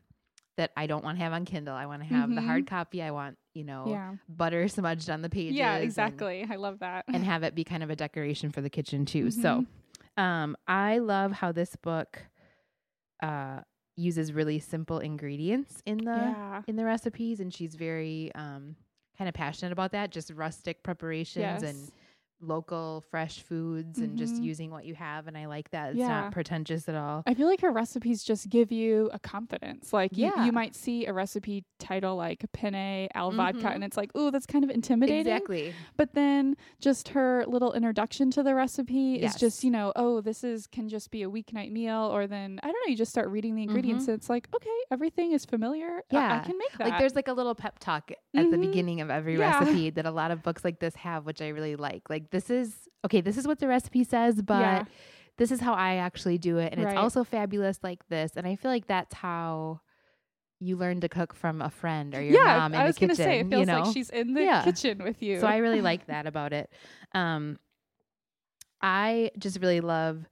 that 0.57 0.71
I 0.77 0.85
don't 0.87 1.03
want 1.03 1.17
to 1.17 1.23
have 1.23 1.33
on 1.33 1.45
Kindle. 1.45 1.73
I 1.75 1.85
want 1.87 2.01
to 2.03 2.07
have 2.07 2.29
the 2.29 2.41
Mhm. 2.41 2.45
hard 2.45 2.67
copy. 2.67 3.01
I 3.01 3.11
want, 3.11 3.37
you 3.55 3.63
know, 3.63 3.85
yeah. 3.87 4.13
butter 4.29 4.67
smudged 4.67 5.09
on 5.09 5.21
the 5.23 5.29
pages. 5.29 5.55
Yeah. 5.55 5.75
and- 5.75 5.83
Exactly. 5.83 6.45
I 6.49 6.55
love 6.57 6.79
that. 6.79 7.05
and 7.07 7.23
have 7.23 7.43
it 7.43 7.55
be 7.55 7.63
kind 7.63 7.81
of 7.83 7.89
a 7.89 7.95
decoration 7.95 8.51
for 8.51 8.61
the 8.61 8.69
kitchen 8.69 9.05
too. 9.05 9.31
So, 9.31 9.61
Mm-hmm. 9.61 10.21
um, 10.23 10.55
I 10.67 10.99
love 10.99 11.31
how 11.31 11.51
this 11.51 11.75
book 11.75 12.21
uh, 13.21 13.61
uses 13.95 14.33
really 14.33 14.59
simple 14.59 14.99
ingredients 14.99 15.81
in 15.85 15.97
the 15.97 16.11
yeah. 16.11 16.61
in 16.67 16.75
the 16.75 16.85
recipes, 16.85 17.39
and 17.39 17.53
she's 17.53 17.75
very 17.75 18.31
um, 18.35 18.75
kind 19.17 19.27
of 19.27 19.33
passionate 19.33 19.71
about 19.71 19.91
that. 19.91 20.11
Just 20.11 20.31
rustic 20.31 20.83
preparations 20.83 21.63
and 21.63 21.77
Yes. 21.77 21.91
Local 22.43 23.03
fresh 23.09 23.41
foods, 23.41 23.99
and 23.99 24.17
just 24.17 24.35
Mhm. 24.35 24.43
using 24.43 24.71
what 24.71 24.85
you 24.85 24.95
have. 24.95 25.27
And 25.27 25.37
I 25.37 25.45
like 25.47 25.69
that. 25.71 25.91
It's 25.91 25.99
Yeah. 25.99 26.07
not 26.21 26.31
pretentious 26.31 26.87
at 26.89 26.95
all. 26.95 27.23
I 27.25 27.33
feel 27.33 27.47
like 27.47 27.61
her 27.61 27.71
recipes 27.71 28.23
just 28.23 28.49
give 28.49 28.71
you 28.71 29.09
a 29.13 29.19
confidence. 29.19 29.93
Like 29.93 30.17
you, 30.17 30.31
Yeah. 30.35 30.45
you 30.45 30.51
might 30.51 30.75
see 30.75 31.05
a 31.05 31.13
recipe 31.13 31.63
title 31.79 32.15
like 32.15 32.45
penne 32.53 33.07
al 33.13 33.31
vodka, 33.31 33.59
Mhm. 33.67 33.75
and 33.75 33.83
it's 33.83 33.97
like, 33.97 34.15
ooh, 34.15 34.31
that's 34.31 34.45
kind 34.45 34.63
of 34.63 34.69
intimidating. 34.69 35.33
Exactly. 35.33 35.73
But 35.97 36.13
then 36.13 36.55
just 36.79 37.09
her 37.09 37.45
little 37.47 37.73
introduction 37.73 38.29
to 38.31 38.43
the 38.43 38.55
recipe 38.55 39.15
is 39.15 39.35
just, 39.35 39.63
you 39.63 39.71
know, 39.71 39.91
oh, 39.95 40.21
this 40.21 40.43
is 40.43 40.67
can 40.67 40.87
just 40.89 41.11
be 41.11 41.23
a 41.23 41.29
weeknight 41.29 41.71
meal, 41.71 42.09
or 42.13 42.27
then 42.27 42.59
I 42.63 42.67
don't 42.67 42.75
know, 42.85 42.89
you 42.91 42.95
just 42.97 43.11
start 43.11 43.29
reading 43.29 43.55
the 43.55 43.63
ingredients, 43.63 44.05
Mhm. 44.05 44.09
and 44.09 44.17
it's 44.17 44.29
like, 44.29 44.47
okay, 44.55 44.69
everything 44.91 45.31
is 45.31 45.45
familiar. 45.45 46.01
I- 46.11 46.37
I, 46.37 46.39
can 46.39 46.57
make 46.57 46.71
that. 46.77 46.87
Like 46.89 46.99
there's 46.99 47.15
like 47.15 47.27
a 47.27 47.33
little 47.33 47.55
pep 47.55 47.79
talk 47.79 48.11
at 48.11 48.49
the 48.51 48.57
Mhm. 48.57 48.61
beginning 48.61 49.01
of 49.01 49.09
every 49.09 49.37
Yeah. 49.37 49.59
recipe 49.59 49.89
that 49.91 50.05
a 50.05 50.11
lot 50.11 50.31
of 50.31 50.41
books 50.43 50.63
like 50.63 50.79
this 50.79 50.95
have, 50.95 51.25
which 51.25 51.41
I 51.41 51.49
really 51.49 51.75
like. 51.75 52.09
Like 52.09 52.29
this 52.33 52.49
is 52.49 52.89
okay, 53.05 53.21
this 53.21 53.37
is 53.37 53.47
what 53.47 53.59
the 53.59 53.67
recipe 53.67 54.03
says, 54.03 54.41
but 54.41 54.59
Yeah. 54.59 54.83
this 55.37 55.51
is 55.51 55.61
how 55.61 55.73
I 55.73 55.95
actually 55.95 56.37
do 56.37 56.57
it. 56.57 56.73
And 56.73 56.83
Right. 56.83 56.93
it's 56.93 56.99
also 56.99 57.23
fabulous 57.23 57.79
like 57.83 58.05
this. 58.09 58.33
And 58.35 58.45
I 58.45 58.55
feel 58.57 58.71
like 58.71 58.87
that's 58.87 59.13
how 59.13 59.79
you 60.59 60.75
learn 60.77 60.99
to 61.01 61.09
cook 61.09 61.33
from 61.33 61.61
a 61.61 61.69
friend 61.69 62.15
or 62.15 62.21
your 62.21 62.41
yeah, 62.45 62.55
mom 62.55 62.73
in 62.73 62.81
I 62.81 62.85
was 62.85 62.95
the 62.95 63.07
kitchen. 63.07 63.17
gonna 63.17 63.29
say 63.29 63.39
it 63.39 63.49
feels 63.49 63.59
you 63.61 63.65
know? 63.65 63.81
like 63.83 63.93
she's 63.93 64.09
in 64.09 64.33
the 64.33 64.41
Yeah. 64.43 64.63
kitchen 64.63 65.03
with 65.03 65.21
you. 65.21 65.39
So 65.39 65.47
I 65.47 65.57
really 65.57 65.81
like 65.81 66.05
that 66.07 66.25
about 66.27 66.53
it. 66.53 66.69
Um, 67.13 67.57
I 68.81 69.31
just 69.37 69.59
really 69.61 69.81
love 69.81 70.25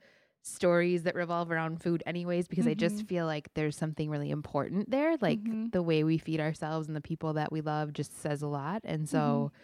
stories 0.44 1.04
that 1.04 1.16
revolve 1.16 1.52
around 1.52 1.82
food, 1.82 2.02
anyways, 2.06 2.48
because 2.48 2.66
I 2.68 2.74
just 2.74 3.04
Mhm. 3.04 3.08
feel 3.08 3.26
like 3.26 3.54
there's 3.54 3.78
something 3.78 4.10
really 4.10 4.32
important 4.32 4.90
there. 4.90 5.16
Like 5.22 5.40
Mhm. 5.40 5.72
the 5.72 5.84
way 5.84 6.04
we 6.04 6.18
feed 6.18 6.40
ourselves 6.40 6.88
and 6.88 6.96
the 6.96 7.02
people 7.02 7.34
that 7.34 7.52
we 7.52 7.62
love 7.62 7.94
just 7.94 8.20
says 8.22 8.42
a 8.42 8.48
lot. 8.48 8.82
And 8.84 9.08
so, 9.08 9.52
Mm-hmm. 9.54 9.58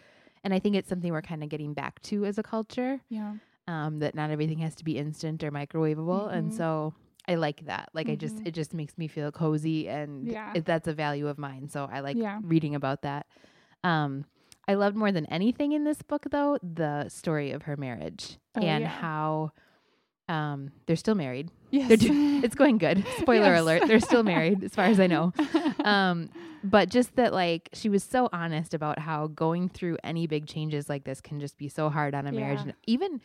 And 0.44 0.54
I 0.54 0.60
think 0.60 0.76
it's 0.76 0.90
something 0.90 1.12
we're 1.12 1.22
kind 1.22 1.44
of 1.44 1.50
getting 1.50 1.74
back 1.74 2.02
to 2.04 2.26
as 2.26 2.38
a 2.38 2.44
culture. 2.44 3.02
yeah. 3.10 3.36
Um, 3.70 4.00
that 4.00 4.16
not 4.16 4.30
everything 4.32 4.60
has 4.60 4.76
to 4.76 4.86
be 4.86 4.98
instant 4.98 5.44
or 5.44 5.52
microwavable, 5.52 6.32
and 6.32 6.52
Mhm. 6.52 6.54
so. 6.56 6.94
I 7.30 7.36
like 7.36 7.66
that. 7.66 7.90
Like 7.94 8.08
I 8.08 8.16
just 8.16 8.38
Mhm. 8.38 8.48
it 8.48 8.52
just 8.52 8.74
makes 8.74 8.98
me 8.98 9.10
feel 9.10 9.34
cozy 9.34 9.90
and 9.90 10.26
Yeah. 10.26 10.54
it, 10.56 10.64
that's 10.64 10.88
a 10.88 10.94
value 10.94 11.28
of 11.28 11.38
mine. 11.38 11.68
So 11.68 11.90
I 11.92 12.00
like 12.00 12.16
Yeah. 12.16 12.40
reading 12.42 12.74
about 12.74 13.02
that. 13.02 13.28
Um 13.84 14.24
I 14.66 14.76
loved 14.76 14.96
more 14.96 15.12
than 15.12 15.26
anything 15.26 15.74
in 15.74 15.84
this 15.84 16.02
book 16.02 16.26
though 16.32 16.58
the 16.64 17.10
story 17.10 17.52
of 17.52 17.64
her 17.64 17.76
marriage 17.76 18.38
Oh, 18.56 18.62
and 18.62 18.84
yeah. 18.84 18.88
how 18.88 19.52
um 20.30 20.72
they're 20.86 20.96
still 20.96 21.16
married. 21.16 21.50
Yes. 21.72 21.88
They're 21.90 21.98
do- 21.98 22.42
it's 22.44 22.56
going 22.56 22.78
good. 22.78 23.06
Spoiler 23.20 23.54
Yes. 23.54 23.62
alert. 23.62 23.88
They're 23.88 24.00
still 24.00 24.24
married 24.24 24.64
as 24.64 24.74
far 24.76 24.86
as 24.86 25.00
I 25.00 25.08
know. 25.08 25.34
Um 25.84 26.30
but 26.64 26.90
just 26.90 27.16
that 27.16 27.34
like 27.34 27.70
she 27.74 27.88
was 27.88 28.04
so 28.04 28.28
honest 28.34 28.74
about 28.74 29.00
how 29.00 29.28
going 29.28 29.70
through 29.70 29.98
any 30.04 30.28
big 30.28 30.48
changes 30.48 30.90
like 30.90 31.04
this 31.06 31.22
can 31.22 31.40
just 31.40 31.58
be 31.58 31.70
so 31.70 31.90
hard 31.90 32.14
on 32.16 32.26
a 32.28 32.32
marriage 32.32 32.60
and 32.62 32.74
even 32.88 33.22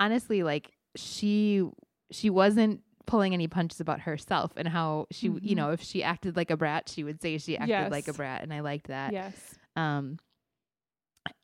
honestly 0.00 0.42
like 0.42 0.72
she 0.96 1.62
she 2.10 2.28
wasn't 2.28 2.80
pulling 3.06 3.32
any 3.34 3.46
punches 3.48 3.80
about 3.80 4.00
herself 4.00 4.52
and 4.56 4.68
how 4.68 5.06
she 5.10 5.26
you 5.28 5.32
Mhm. 5.40 5.56
know 5.56 5.70
if 5.70 5.80
she 5.82 6.02
acted 6.02 6.36
like 6.36 6.50
a 6.50 6.56
brat 6.56 6.88
she 6.88 7.02
would 7.04 7.22
say 7.22 7.38
she 7.38 7.56
acted 7.56 7.90
like 7.90 8.08
a 8.08 8.12
brat 8.12 8.42
and 8.42 8.52
I 8.52 8.60
liked 8.60 8.88
that. 8.88 9.12
yes. 9.12 9.54
Um, 9.74 10.18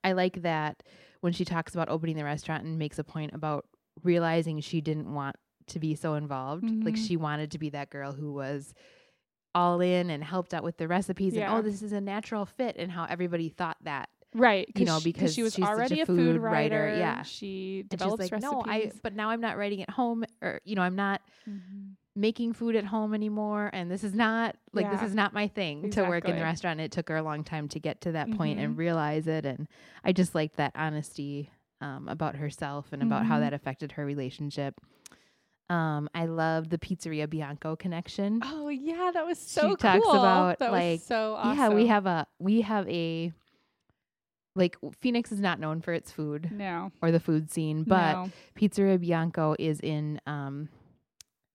I 0.04 0.12
like 0.12 0.42
that 0.42 0.82
when 1.20 1.32
she 1.32 1.44
talks 1.44 1.72
about 1.74 1.88
opening 1.88 2.16
the 2.16 2.24
restaurant 2.24 2.64
and 2.64 2.78
makes 2.78 2.98
a 2.98 3.04
point 3.04 3.32
about 3.32 3.64
realizing 4.04 4.60
she 4.60 4.80
didn't 4.80 5.12
want 5.12 5.36
to 5.68 5.78
be 5.78 5.94
so 5.94 6.14
involved. 6.14 6.64
Like 6.84 6.94
Mhm. 6.94 7.06
she 7.06 7.16
wanted 7.16 7.50
to 7.52 7.58
be 7.58 7.70
that 7.70 7.90
girl 7.90 8.12
who 8.12 8.32
was 8.32 8.74
all 9.54 9.80
in 9.80 10.10
and 10.10 10.22
helped 10.22 10.54
out 10.54 10.62
with 10.62 10.76
the 10.76 10.86
recipes 10.88 11.34
Yeah. 11.34 11.50
and 11.50 11.58
oh 11.58 11.62
this 11.68 11.82
is 11.82 11.92
a 11.92 12.00
natural 12.00 12.44
fit 12.46 12.76
and 12.78 12.92
how 12.92 13.04
everybody 13.04 13.48
thought 13.48 13.76
that 13.82 14.08
Right. 14.34 14.68
you 14.76 14.84
know, 14.84 14.92
'cause 14.92 15.04
'cause 15.04 15.04
because 15.04 15.34
she 15.34 15.42
was 15.42 15.54
such 15.54 15.64
a 15.64 15.66
already 15.66 16.00
a 16.02 16.06
food 16.06 16.16
food 16.34 16.40
writer, 16.42 16.82
writer. 16.84 16.98
yeah. 16.98 17.22
She 17.22 17.84
develops 17.88 18.30
like 18.30 18.42
no 18.42 18.62
I 18.64 18.92
but 19.02 19.14
now 19.14 19.30
I'm 19.30 19.40
not 19.40 19.56
writing 19.56 19.82
at 19.82 19.90
home 19.90 20.24
or 20.42 20.60
you 20.64 20.76
know 20.76 20.82
I'm 20.82 20.96
not 20.96 21.22
Mhm. 21.48 21.94
making 22.14 22.52
food 22.52 22.76
at 22.76 22.84
home 22.84 23.14
anymore 23.14 23.70
and 23.72 23.90
this 23.90 24.04
is 24.04 24.14
not 24.14 24.54
like 24.74 24.90
this 24.90 25.02
is 25.02 25.14
not 25.14 25.32
my 25.32 25.48
thing 25.48 25.90
to 25.92 26.02
work 26.02 26.24
in 26.24 26.32
the 26.32 26.36
Exactly. 26.36 26.42
restaurant 26.42 26.80
it 26.80 26.92
took 26.92 27.08
her 27.08 27.16
a 27.16 27.22
long 27.22 27.42
time 27.42 27.68
to 27.68 27.80
get 27.80 28.00
to 28.02 28.12
that 28.12 28.30
point 28.32 28.58
and 28.58 28.74
Mhm. 28.74 28.78
realize 28.78 29.26
it 29.26 29.46
and 29.46 29.66
i 30.04 30.12
just 30.12 30.34
liked 30.34 30.56
that 30.56 30.72
honesty 30.74 31.50
um, 31.80 32.08
about 32.08 32.36
herself 32.36 32.92
and 32.92 33.02
about 33.02 33.24
how 33.26 33.36
Mhm. 33.36 33.40
that 33.40 33.52
affected 33.54 33.92
her 33.92 34.04
relationship 34.04 34.80
um, 35.70 36.08
i 36.14 36.24
loved 36.26 36.70
the 36.70 36.78
pizzeria 36.78 37.28
bianco 37.28 37.76
connection 37.76 38.40
Oh 38.42 38.68
yeah, 38.68 39.10
that 39.12 39.26
was 39.26 39.38
so 39.38 39.60
She 39.62 39.66
cool. 39.68 39.76
talks 39.76 40.08
about, 40.08 40.58
that 40.60 40.72
like, 40.72 41.00
was 41.00 41.04
so 41.04 41.34
awesome. 41.34 41.56
yeah 41.58 41.68
we 41.68 41.86
have 41.86 42.06
a 42.06 42.26
we 42.38 42.62
have 42.62 42.88
a 42.88 43.32
like 44.56 44.76
phoenix 45.00 45.30
is 45.30 45.40
not 45.40 45.60
known 45.60 45.80
for 45.80 45.92
its 45.92 46.10
food 46.10 46.48
no, 46.50 46.90
or 47.00 47.10
the 47.12 47.20
food 47.20 47.50
scene 47.50 47.84
but 47.84 48.14
no. 48.14 48.30
Pizzeria 48.58 48.98
Bianco 49.00 49.54
is 49.58 49.78
in 49.80 50.20
um, 50.26 50.68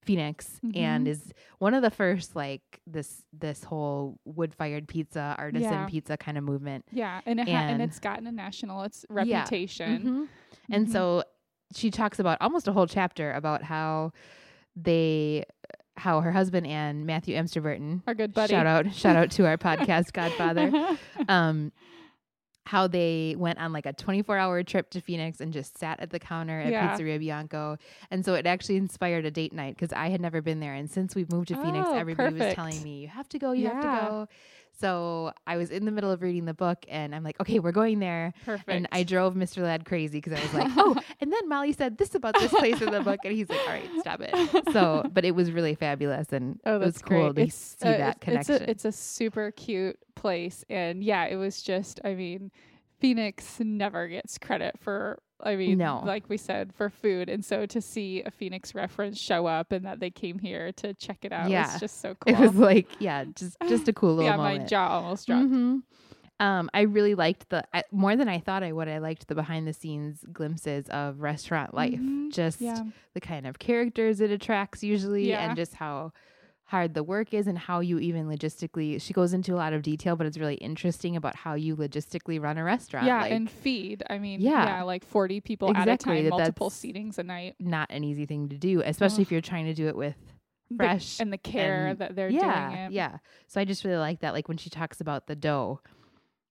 Phoenix 0.03 0.60
and 0.75 1.07
Mhm. 1.07 1.10
is 1.10 1.33
one 1.60 1.74
of 1.74 1.81
the 1.81 1.89
first 1.91 2.36
like 2.36 2.62
this 2.86 3.24
this 3.33 3.63
whole 3.63 4.19
wood 4.25 4.54
fired 4.54 4.88
pizza 4.88 5.36
artisan 5.38 5.71
Yeah. 5.71 5.86
pizza 5.88 6.17
kind 6.17 6.38
of 6.38 6.43
movement. 6.43 6.86
yeah, 6.91 7.21
and 7.25 7.39
it 7.39 7.47
ha- 7.47 7.56
and 7.56 7.82
and- 7.82 7.89
it's 7.89 7.99
gotten 7.99 8.27
a 8.27 8.32
national 8.32 8.84
its 8.84 9.06
Yeah. 9.10 9.15
reputation. 9.15 10.04
Mhm. 10.04 10.27
And 10.73 10.88
Mhm. 10.88 10.91
so 10.91 11.23
she 11.75 11.89
talks 11.89 12.19
about 12.19 12.38
almost 12.41 12.67
a 12.67 12.73
whole 12.73 12.86
chapter 12.88 13.32
about 13.34 13.63
how 13.63 14.12
they 14.75 15.45
how 15.95 16.21
her 16.21 16.32
husband 16.32 16.65
and 16.65 17.06
Matthew 17.06 17.36
Amster-Burton 17.36 18.01
our 18.08 18.15
good 18.15 18.34
buddy. 18.34 18.51
shout 18.51 18.65
out 18.65 18.91
shout 18.93 19.15
out 19.15 19.30
to 19.32 19.45
our 19.45 19.58
podcast 19.69 20.12
Godfather 20.13 20.97
um 21.30 21.71
how 22.65 22.88
they 22.88 23.36
went 23.38 23.60
on 23.60 23.73
like 23.73 23.86
a 23.86 23.93
24 23.93 24.38
hour 24.38 24.63
trip 24.63 24.89
to 24.91 25.02
Phoenix 25.02 25.41
and 25.41 25.52
just 25.52 25.78
sat 25.78 25.99
at 25.99 26.10
the 26.12 26.19
counter 26.19 26.60
at 26.60 26.71
Yeah. 26.71 26.95
Pizzeria 26.97 27.19
Bianco. 27.19 27.78
And 28.10 28.23
so 28.23 28.36
it 28.36 28.45
actually 28.45 28.78
inspired 28.78 29.26
a 29.26 29.32
date 29.32 29.52
night 29.54 29.76
because 29.76 29.91
I 29.91 30.10
had 30.10 30.21
never 30.21 30.41
been 30.41 30.60
there. 30.62 30.73
And 30.73 30.89
since 30.89 31.13
we've 31.13 31.32
moved 31.32 31.49
to 31.49 31.56
Phoenix, 31.56 31.88
Oh, 31.89 31.95
everybody 31.97 32.36
was 32.39 32.54
telling 32.54 32.82
me, 32.82 32.99
you 33.02 33.08
have 33.10 33.28
to 33.30 33.39
go, 33.39 33.52
you 33.52 33.67
have 33.67 33.82
to 33.82 33.88
go. 33.88 34.28
So 34.79 35.31
I 35.47 35.57
was 35.57 35.69
in 35.69 35.86
the 35.86 35.91
middle 35.91 36.12
of 36.12 36.21
reading 36.21 36.45
the 36.45 36.53
book 36.53 36.79
and 36.89 37.13
I'm 37.15 37.23
like, 37.23 37.39
okay, 37.39 37.59
we're 37.59 37.71
going 37.71 37.99
there. 37.99 38.33
Perfect. 38.45 38.69
And 38.69 38.88
I 38.91 39.03
drove 39.03 39.36
Mr. 39.36 39.62
Ladd 39.63 39.86
crazy 39.86 40.19
because 40.19 40.38
I 40.38 40.41
was 40.41 40.53
like, 40.53 40.71
oh, 40.77 40.95
and 41.21 41.31
then 41.31 41.47
Molly 41.47 41.71
said 41.73 41.97
this 41.97 42.15
about 42.15 42.33
this 42.39 42.51
place 42.51 42.81
in 42.81 42.91
the 42.91 43.01
book. 43.01 43.19
And 43.23 43.33
he's 43.33 43.49
like, 43.49 43.59
all 43.62 43.67
right, 43.67 43.89
stop 43.99 44.19
it. 44.21 44.33
So, 44.73 45.03
but 45.13 45.25
it 45.25 45.36
was 45.36 45.51
really 45.51 45.75
fabulous. 45.75 46.33
And 46.33 46.59
Oh, 46.65 46.75
it 46.75 46.79
was 46.86 46.97
cool 47.01 47.31
great. 47.33 47.36
to 47.36 47.41
It's, 47.49 47.77
see 47.79 47.88
uh, 47.88 47.97
that 47.97 48.15
it's, 48.17 48.25
connection. 48.25 48.55
It's 48.55 48.62
a, 48.63 48.69
it's 48.69 48.86
a 48.86 48.91
super 48.91 49.51
cute 49.51 49.97
place, 50.15 50.63
and 50.69 51.03
yeah, 51.03 51.25
it 51.25 51.36
was 51.36 51.62
just. 51.62 51.99
I 52.03 52.13
mean, 52.15 52.51
Phoenix 52.99 53.59
never 53.59 54.07
gets 54.07 54.38
credit 54.38 54.75
for. 54.79 55.19
I 55.45 55.56
mean, 55.56 55.77
No. 55.77 56.01
like 56.06 56.29
we 56.29 56.38
said, 56.38 56.73
for 56.73 56.89
food, 56.89 57.29
and 57.29 57.43
so 57.43 57.65
to 57.65 57.82
see 57.82 58.21
a 58.23 58.32
Phoenix 58.32 58.73
reference 58.73 59.19
show 59.19 59.45
up 59.45 59.71
and 59.71 59.86
that 59.86 59.99
they 59.99 60.10
came 60.10 60.39
here 60.39 60.71
to 60.73 60.93
check 60.93 61.19
it 61.23 61.32
out 61.32 61.49
Yeah. 61.49 61.71
was 61.71 61.79
just 61.79 62.01
so 62.01 62.15
cool. 62.15 62.34
it 62.36 62.39
was 62.39 62.56
like, 62.56 62.88
yeah, 62.99 63.25
just 63.36 63.58
just 63.67 63.88
a 63.88 63.93
cool 63.99 64.15
little 64.15 64.32
yeah, 64.32 64.38
moment. 64.38 64.62
my 64.62 64.65
jaw 64.67 64.88
almost 65.01 65.27
dropped. 65.27 65.45
Mm-hmm. 65.45 65.79
Um, 66.39 66.69
I 66.73 66.82
really 66.82 67.13
liked 67.15 67.49
the 67.49 67.63
I, 67.73 67.84
more 67.91 68.15
than 68.15 68.27
I 68.27 68.39
thought 68.39 68.63
I 68.63 68.71
would. 68.71 68.88
I 68.88 68.97
liked 68.97 69.27
the 69.27 69.36
behind 69.36 69.67
the 69.67 69.73
scenes 69.73 70.25
glimpses 70.34 70.89
of 70.89 71.21
restaurant 71.21 71.73
life, 71.73 71.93
Mhm. 71.99 72.34
just 72.34 72.60
Yeah, 72.60 72.82
the 73.13 73.21
kind 73.21 73.45
of 73.45 73.60
characters 73.60 74.19
it 74.19 74.32
attracts 74.32 74.84
usually, 74.84 75.29
Yeah. 75.29 75.45
and 75.47 75.56
just 75.56 75.75
how 75.75 76.12
hard 76.65 76.93
the 76.93 77.04
work 77.04 77.34
is 77.34 77.45
and 77.47 77.58
how 77.58 77.80
you 77.82 77.99
even 77.99 78.28
logistically. 78.28 78.99
She 79.02 79.13
goes 79.13 79.34
into 79.34 79.54
a 79.54 79.58
lot 79.58 79.73
of 79.73 79.82
detail, 79.82 80.15
but 80.15 80.26
it's 80.26 80.38
really 80.38 80.56
interesting 80.56 81.15
about 81.15 81.36
how 81.36 81.54
you 81.56 81.76
logistically 81.76 82.41
run 82.41 82.58
a 82.58 82.63
restaurant. 82.63 83.06
yeah, 83.06 83.21
like, 83.21 83.32
and 83.32 83.49
feed. 83.49 84.02
I 84.10 84.17
mean, 84.17 84.41
Yeah. 84.41 84.78
yeah, 84.78 84.84
like 84.84 85.06
forty 85.06 85.39
people 85.41 85.69
Exactly, 85.69 85.91
at 85.91 85.95
a 85.95 85.97
time, 85.97 86.23
that 86.23 86.30
multiple 86.30 86.69
seatings 86.69 87.17
a 87.17 87.23
night. 87.23 87.56
not 87.60 87.91
an 87.91 88.04
easy 88.04 88.26
thing 88.26 88.49
to 88.49 88.58
do, 88.58 88.82
especially 88.84 89.21
if 89.23 89.32
you're 89.32 89.41
trying 89.41 89.65
to 89.65 89.73
do 89.73 89.88
it 89.88 89.95
with 89.95 90.15
The- 90.69 90.78
fresh 90.78 91.19
and 91.19 91.32
the 91.32 91.38
care 91.38 91.88
and- 91.88 91.99
that 91.99 92.15
they're 92.15 92.30
yeah, 92.30 92.69
doing 92.69 92.80
it. 92.86 92.91
yeah. 92.93 93.17
So 93.47 93.60
I 93.62 93.65
just 93.65 93.84
really 93.84 93.97
like 93.97 94.21
that. 94.21 94.34
Like 94.34 94.47
when 94.47 94.58
she 94.58 94.69
talks 94.69 94.99
about 95.02 95.28
the 95.28 95.36
dough 95.36 95.82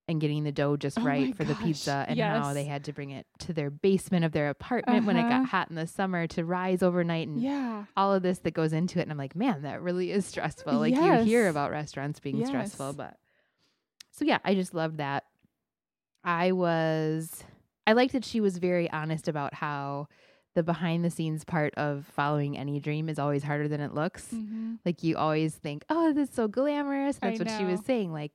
and 0.09 0.21
getting 0.21 0.43
the 0.45 0.51
dough 0.53 0.77
just 0.77 0.99
Oh 0.99 1.03
right 1.05 1.35
for 1.37 1.45
the 1.45 1.55
pizza 1.55 2.05
and 2.09 2.19
how 2.19 2.53
they 2.53 2.65
had 2.65 2.85
to 2.85 2.93
bring 2.93 3.11
it 3.11 3.27
to 3.41 3.53
their 3.53 3.71
basement 3.71 4.25
of 4.25 4.33
their 4.33 4.49
apartment 4.51 5.07
when 5.07 5.17
it 5.17 5.21
Uh-huh. 5.21 5.29
got 5.41 5.47
hot 5.49 5.71
in 5.71 5.77
the 5.77 5.87
summer 5.87 6.27
to 6.29 6.45
rise 6.45 6.83
overnight 6.83 7.29
and 7.29 7.41
Yeah. 7.41 7.85
all 7.97 8.13
of 8.13 8.23
this 8.23 8.41
that 8.41 8.51
goes 8.53 8.73
into 8.73 8.99
it. 8.99 9.03
And 9.03 9.13
I'm 9.13 9.19
like, 9.19 9.37
man, 9.37 9.63
that 9.63 9.81
really 9.81 10.11
is 10.11 10.27
stressful. 10.27 10.73
Like 10.75 10.95
you 10.95 11.15
hear 11.23 11.49
about 11.49 11.71
restaurants 11.71 12.19
being 12.21 12.45
stressful, 12.45 12.95
but 12.95 13.17
so 14.11 14.25
yeah, 14.25 14.39
I 14.45 14.55
just 14.55 14.75
loved 14.75 14.99
that. 14.99 15.25
I 16.25 16.53
was, 16.53 17.43
I 17.87 17.93
liked 17.95 18.13
that 18.13 18.25
she 18.25 18.41
was 18.41 18.59
very 18.59 18.91
honest 18.91 19.29
about 19.29 19.55
how 19.55 20.09
the 20.55 20.63
behind 20.63 21.05
the 21.05 21.11
scenes 21.11 21.45
part 21.45 21.75
of 21.77 22.07
following 22.15 22.59
any 22.59 22.79
dream 22.79 23.09
is 23.09 23.19
always 23.19 23.43
harder 23.43 23.69
than 23.69 23.81
it 23.81 23.95
looks. 23.95 24.27
Mm-hmm. 24.35 24.75
Like 24.85 25.03
you 25.03 25.17
always 25.17 25.55
think, 25.55 25.85
oh, 25.89 26.13
this 26.13 26.29
is 26.29 26.35
so 26.35 26.47
glamorous. 26.49 27.19
I 27.23 27.29
That's 27.31 27.39
what 27.39 27.51
she 27.59 27.65
was 27.65 27.81
saying. 27.87 28.13
Like, 28.13 28.33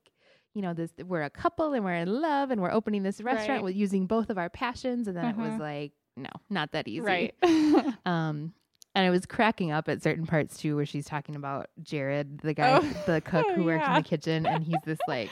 you 0.57 0.63
know, 0.63 0.73
this 0.73 0.89
we're 1.05 1.21
a 1.21 1.29
couple 1.29 1.73
and 1.73 1.85
we're 1.85 1.93
in 1.93 2.19
love 2.21 2.49
and 2.49 2.59
we're 2.61 2.71
opening 2.71 3.03
this 3.03 3.21
restaurant 3.21 3.59
Right. 3.59 3.63
with 3.63 3.75
using 3.75 4.07
both 4.07 4.31
of 4.31 4.39
our 4.39 4.49
passions. 4.49 5.07
And 5.07 5.15
then 5.15 5.25
it 5.25 5.37
was 5.37 5.49
Uh-huh. 5.51 5.59
like, 5.63 5.91
no, 6.15 6.29
not 6.49 6.71
that 6.71 6.87
easy. 6.87 7.01
Right. 7.01 7.35
Um, 8.07 8.53
and 8.95 9.05
I 9.05 9.11
was 9.11 9.27
cracking 9.27 9.71
up 9.71 9.87
at 9.87 10.01
certain 10.01 10.25
parts 10.25 10.57
too, 10.57 10.75
where 10.75 10.85
she's 10.87 11.05
talking 11.05 11.35
about 11.35 11.67
Jared, 11.83 12.39
the 12.39 12.55
guy, 12.55 12.79
Oh. 12.81 13.03
the 13.05 13.21
cook 13.31 13.45
who 13.53 13.65
works 13.65 13.87
in 13.87 13.93
the 13.93 14.01
kitchen, 14.01 14.45
and 14.47 14.63
he's 14.63 14.81
this 14.83 14.97
like 15.07 15.29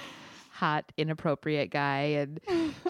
hot, 0.51 0.85
inappropriate 0.97 1.71
guy, 1.71 2.01
and 2.21 2.39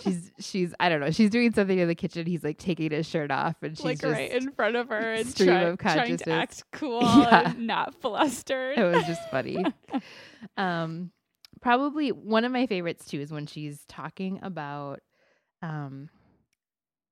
she's 0.03 0.31
she's 0.39 0.73
I 0.79 0.89
don't 0.89 0.99
know, 0.99 1.11
she's 1.11 1.29
doing 1.29 1.53
something 1.53 1.79
in 1.79 1.87
the 1.87 1.95
kitchen. 1.95 2.25
He's 2.25 2.43
like 2.43 2.57
taking 2.57 2.91
his 2.91 3.07
shirt 3.07 3.31
off, 3.31 3.55
and 3.63 3.77
she's 3.77 3.85
like 3.85 4.01
just 4.01 4.13
right 4.13 4.29
in 4.31 4.51
front 4.51 4.75
of 4.75 4.89
her 4.89 5.13
and 5.13 5.25
stream 5.27 5.47
try, 5.49 5.61
of 5.61 5.79
trying 5.79 5.97
consciousness. 5.97 6.21
to 6.23 6.31
act 6.33 6.63
cool 6.73 7.01
Yeah. 7.03 7.51
and 7.51 7.65
not 7.67 7.95
flustered. 8.01 8.77
it 8.77 8.83
was 8.83 9.05
just 9.05 9.21
funny. 9.31 9.63
um, 10.57 11.11
probably 11.65 12.11
one 12.11 12.45
of 12.45 12.51
my 12.51 12.67
favorites 12.67 13.05
too 13.05 13.19
is 13.19 13.31
when 13.31 13.47
she's 13.47 13.83
talking 13.87 14.39
about, 14.43 14.99
um, 15.63 16.09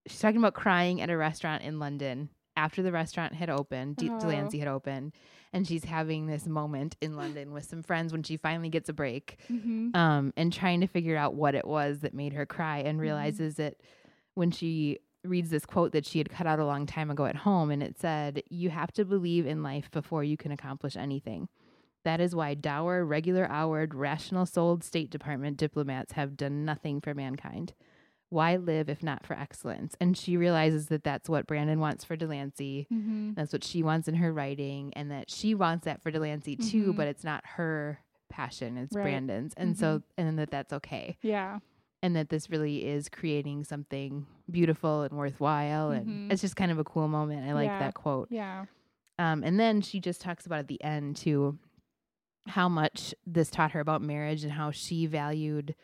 she's 0.05 0.19
talking 0.19 0.37
about 0.37 0.53
crying 0.53 1.01
at 1.01 1.09
a 1.09 1.17
restaurant 1.17 1.63
in 1.63 1.79
London 1.79 2.29
after 2.55 2.83
the 2.83 2.91
restaurant 2.91 3.33
had 3.33 3.49
opened, 3.49 3.95
D- 3.95 4.11
Oh. 4.11 4.19
Delancey 4.19 4.59
had 4.59 4.67
opened, 4.67 5.13
and 5.53 5.67
she's 5.67 5.85
having 5.85 6.27
this 6.27 6.45
moment 6.45 6.95
in 7.01 7.15
London 7.15 7.51
with 7.51 7.65
some 7.65 7.81
friends 7.81 8.11
when 8.11 8.21
she 8.21 8.37
finally 8.37 8.69
gets 8.69 8.89
a 8.89 8.93
break, 8.93 9.39
Mhm. 9.49 9.95
um, 9.95 10.31
and 10.37 10.53
trying 10.53 10.81
to 10.81 10.87
figure 10.87 11.17
out 11.17 11.33
what 11.33 11.55
it 11.55 11.65
was 11.67 12.01
that 12.01 12.13
made 12.13 12.33
her 12.33 12.45
cry, 12.45 12.77
and 12.77 13.01
realizes 13.01 13.55
that 13.55 13.77
when 14.35 14.51
she 14.51 14.99
reads 15.23 15.49
this 15.49 15.65
quote 15.65 15.93
that 15.93 16.05
she 16.05 16.19
had 16.19 16.29
cut 16.29 16.45
out 16.45 16.59
a 16.59 16.65
long 16.65 16.85
time 16.85 17.09
ago 17.09 17.25
at 17.25 17.37
home, 17.37 17.71
and 17.71 17.81
it 17.81 17.97
said, 17.97 18.43
You 18.51 18.69
have 18.69 18.91
to 18.93 19.03
believe 19.05 19.47
in 19.47 19.63
life 19.63 19.89
before 19.89 20.23
you 20.23 20.37
can 20.37 20.51
accomplish 20.51 20.95
anything. 20.95 21.49
That 22.03 22.19
is 22.19 22.35
why 22.35 22.53
dour, 22.53 23.05
regular 23.05 23.47
houred, 23.47 23.93
rational 23.95 24.45
souled 24.45 24.83
State 24.83 25.09
Department 25.09 25.57
diplomats 25.57 26.13
have 26.13 26.35
done 26.35 26.65
nothing 26.65 26.99
for 27.01 27.13
mankind. 27.13 27.73
Why 28.29 28.55
live 28.57 28.89
if 28.89 29.03
not 29.03 29.25
for 29.25 29.35
excellence? 29.35 29.95
And 30.01 30.17
she 30.17 30.35
realizes 30.37 30.87
that 30.87 31.03
that's 31.03 31.29
what 31.29 31.45
Brandon 31.47 31.79
wants 31.79 32.03
for 32.03 32.15
Delancey. 32.15 32.87
Mm-hmm. 32.91 33.33
That's 33.35 33.53
what 33.53 33.63
she 33.63 33.83
wants 33.83 34.07
in 34.07 34.15
her 34.15 34.33
writing, 34.33 34.91
and 34.95 35.11
that 35.11 35.29
she 35.29 35.53
wants 35.55 35.85
that 35.85 36.01
for 36.01 36.09
Delancey 36.11 36.55
too, 36.55 36.93
Mhm. 36.93 36.95
but 36.95 37.07
it's 37.07 37.23
not 37.23 37.45
her 37.45 37.99
passion, 38.29 38.77
it's 38.77 38.95
Right. 38.95 39.03
Brandon's. 39.03 39.53
And 39.55 39.77
so, 39.77 40.01
and 40.17 40.39
that 40.39 40.49
that's 40.49 40.73
okay 40.73 41.17
Yeah. 41.21 41.59
and 42.01 42.15
that 42.15 42.29
this 42.29 42.49
really 42.49 42.83
is 42.85 43.07
creating 43.07 43.63
something 43.65 44.25
beautiful 44.49 45.03
and 45.03 45.15
worthwhile 45.17 45.91
and 45.91 46.31
it's 46.31 46.41
just 46.41 46.55
kind 46.57 46.69
of 46.71 46.77
a 46.79 46.83
cool 46.83 47.07
moment 47.07 47.47
i 47.47 47.53
like 47.53 47.67
Yeah. 47.67 47.79
that 47.79 47.93
quote 47.93 48.27
Yeah. 48.29 48.65
um, 49.19 49.41
and 49.43 49.57
then 49.57 49.79
she 49.81 50.01
just 50.01 50.19
talks 50.19 50.45
about 50.45 50.59
at 50.59 50.67
the 50.67 50.83
end 50.83 51.15
too 51.15 51.57
how 52.47 52.67
much 52.69 53.13
this 53.25 53.49
taught 53.49 53.71
her 53.71 53.79
about 53.79 54.01
marriage 54.01 54.43
and 54.43 54.53
how 54.53 54.69
she 54.71 55.05
valued 55.05 55.75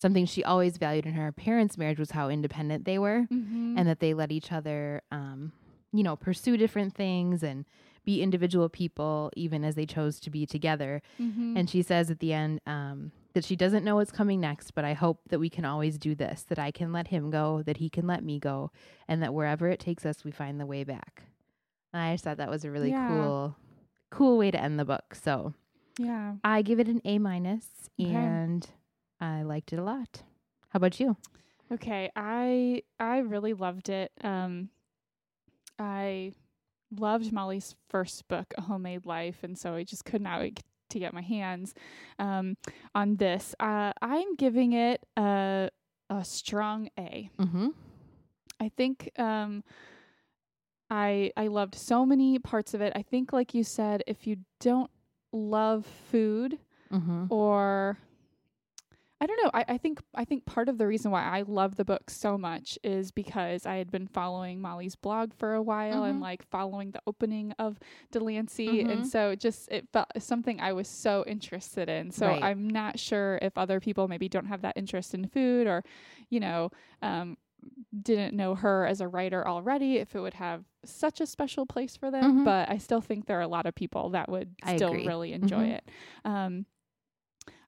something 0.00 0.26
she 0.26 0.42
always 0.42 0.78
valued 0.78 1.06
in 1.06 1.14
her 1.14 1.30
parents 1.30 1.78
marriage 1.78 1.98
was 1.98 2.10
how 2.10 2.28
independent 2.28 2.84
they 2.84 2.98
were 2.98 3.26
Mm-hmm. 3.32 3.76
and 3.78 3.88
that 3.88 4.00
they 4.00 4.14
let 4.14 4.32
each 4.32 4.50
other 4.52 5.02
um, 5.12 5.52
you 5.92 6.02
know 6.02 6.16
pursue 6.16 6.56
different 6.56 6.94
things 6.94 7.42
and 7.42 7.64
be 8.04 8.20
individual 8.20 8.68
people 8.68 9.30
even 9.36 9.62
as 9.64 9.76
they 9.76 9.86
chose 9.86 10.18
to 10.20 10.28
be 10.30 10.44
together 10.44 11.00
mm-hmm. 11.20 11.56
and 11.56 11.70
she 11.70 11.82
says 11.82 12.10
at 12.10 12.18
the 12.18 12.32
end 12.32 12.60
um, 12.66 13.12
that 13.34 13.44
she 13.44 13.54
doesn't 13.54 13.84
know 13.84 13.94
what's 13.96 14.10
coming 14.12 14.40
next, 14.40 14.72
but 14.72 14.84
I 14.84 14.92
hope 14.92 15.20
that 15.30 15.38
we 15.38 15.48
can 15.48 15.64
always 15.64 15.96
do 15.96 16.14
this, 16.14 16.42
that 16.50 16.58
I 16.58 16.70
can 16.70 16.92
let 16.92 17.08
him 17.08 17.30
go, 17.30 17.62
that 17.62 17.78
he 17.78 17.88
can 17.88 18.06
let 18.06 18.22
me 18.22 18.38
go, 18.38 18.70
and 19.08 19.22
that 19.22 19.32
wherever 19.32 19.68
it 19.70 19.80
takes 19.80 20.04
us, 20.04 20.22
we 20.22 20.30
find 20.30 20.60
the 20.60 20.66
way 20.66 20.84
back. 20.84 21.22
And 21.94 22.02
I 22.02 22.12
just 22.12 22.24
thought 22.24 22.36
that 22.36 22.50
was 22.50 22.66
a 22.66 22.70
really 22.70 22.90
Yeah. 22.90 23.08
cool, 23.08 23.56
cool 24.10 24.36
way 24.36 24.50
to 24.50 24.60
end 24.60 24.78
the 24.78 24.84
book. 24.84 25.14
So 25.14 25.54
yeah. 25.98 26.34
I 26.44 26.62
give 26.62 26.80
it 26.80 26.88
an 26.88 27.00
A 27.04 27.18
minus, 27.18 27.66
Okay. 28.00 28.10
and 28.14 28.66
I 29.20 29.42
liked 29.42 29.72
it 29.72 29.78
a 29.78 29.84
lot. 29.84 30.22
How 30.70 30.78
about 30.78 30.98
you? 31.00 31.16
Okay, 31.72 32.10
I 32.16 32.82
I 32.98 33.18
really 33.18 33.54
loved 33.54 33.88
it. 33.88 34.12
Um, 34.22 34.68
I 35.78 36.32
loved 36.94 37.32
Molly's 37.32 37.74
first 37.88 38.28
book, 38.28 38.52
A 38.58 38.62
Homemade 38.62 39.06
Life, 39.06 39.38
and 39.42 39.56
so 39.58 39.74
I 39.74 39.84
just 39.84 40.04
could 40.04 40.20
not 40.22 40.40
wait 40.40 40.60
to 40.90 40.98
get 40.98 41.14
my 41.14 41.22
hands 41.22 41.72
um, 42.18 42.56
on 42.94 43.16
this. 43.16 43.54
Uh, 43.58 43.92
I'm 44.02 44.36
giving 44.36 44.72
it 44.74 45.04
a 45.16 45.70
a 46.10 46.24
strong 46.24 46.90
A. 46.98 47.30
Mm-hmm. 47.40 47.68
I 48.60 48.68
think 48.68 49.10
um, 49.18 49.64
I 50.90 51.32
I 51.36 51.46
loved 51.48 51.74
so 51.74 52.04
many 52.04 52.38
parts 52.38 52.74
of 52.74 52.80
it. 52.82 52.92
I 52.94 53.02
think, 53.02 53.32
like 53.32 53.54
you 53.54 53.64
said, 53.64 54.02
if 54.06 54.26
you 54.26 54.36
don't 54.60 54.90
love 55.32 55.86
food 56.10 56.58
Mm-hmm. 56.92 57.24
or 57.30 57.96
I 59.20 59.26
don't 59.26 59.40
know. 59.44 59.50
I, 59.54 59.64
I 59.68 59.78
think 59.78 60.00
I 60.16 60.24
think 60.24 60.44
part 60.46 60.68
of 60.68 60.78
the 60.78 60.86
reason 60.86 61.12
why 61.12 61.22
I 61.22 61.42
love 61.46 61.76
the 61.76 61.84
book 61.84 62.10
so 62.10 62.36
much 62.36 62.76
is 62.82 63.12
because 63.12 63.66
I 63.66 63.76
had 63.76 63.88
been 63.90 64.08
following 64.08 64.60
Molly's 64.60 64.96
blog 64.96 65.32
for 65.32 65.54
a 65.54 65.62
while 65.62 66.02
and 66.02 66.18
Mhm. 66.18 66.22
like 66.22 66.42
following 66.50 66.90
the 66.90 67.00
opening 67.06 67.52
of 67.56 67.78
Delancey, 68.10 68.82
Mhm. 68.84 68.90
and 68.90 69.06
so 69.06 69.36
just 69.36 69.70
it 69.70 69.88
felt 69.92 70.08
something 70.18 70.60
I 70.60 70.72
was 70.72 70.88
so 70.88 71.22
interested 71.26 71.88
in. 71.88 72.10
So 72.10 72.26
Right. 72.26 72.42
I'm 72.42 72.68
not 72.68 72.98
sure 72.98 73.38
if 73.40 73.56
other 73.56 73.78
people 73.78 74.08
maybe 74.08 74.28
don't 74.28 74.46
have 74.46 74.62
that 74.62 74.76
interest 74.76 75.14
in 75.14 75.28
food 75.28 75.68
or, 75.68 75.84
you 76.28 76.40
know, 76.40 76.70
um, 77.00 77.38
didn't 78.02 78.34
know 78.34 78.56
her 78.56 78.86
as 78.86 79.00
a 79.00 79.06
writer 79.06 79.46
already, 79.46 79.98
if 79.98 80.16
it 80.16 80.20
would 80.20 80.34
have 80.34 80.64
such 80.84 81.20
a 81.20 81.26
special 81.26 81.66
place 81.66 81.96
for 81.96 82.10
them. 82.10 82.40
Mhm. 82.40 82.44
But 82.44 82.70
I 82.70 82.78
still 82.78 83.00
think 83.00 83.26
there 83.26 83.38
are 83.38 83.42
a 83.42 83.48
lot 83.48 83.66
of 83.66 83.74
people 83.74 84.10
that 84.10 84.28
would 84.28 84.54
I 84.62 84.76
still 84.76 84.92
agree. 84.92 85.06
really 85.06 85.32
enjoy 85.32 85.66
Mhm. 85.68 85.74
it. 85.76 85.88
Um, 86.24 86.66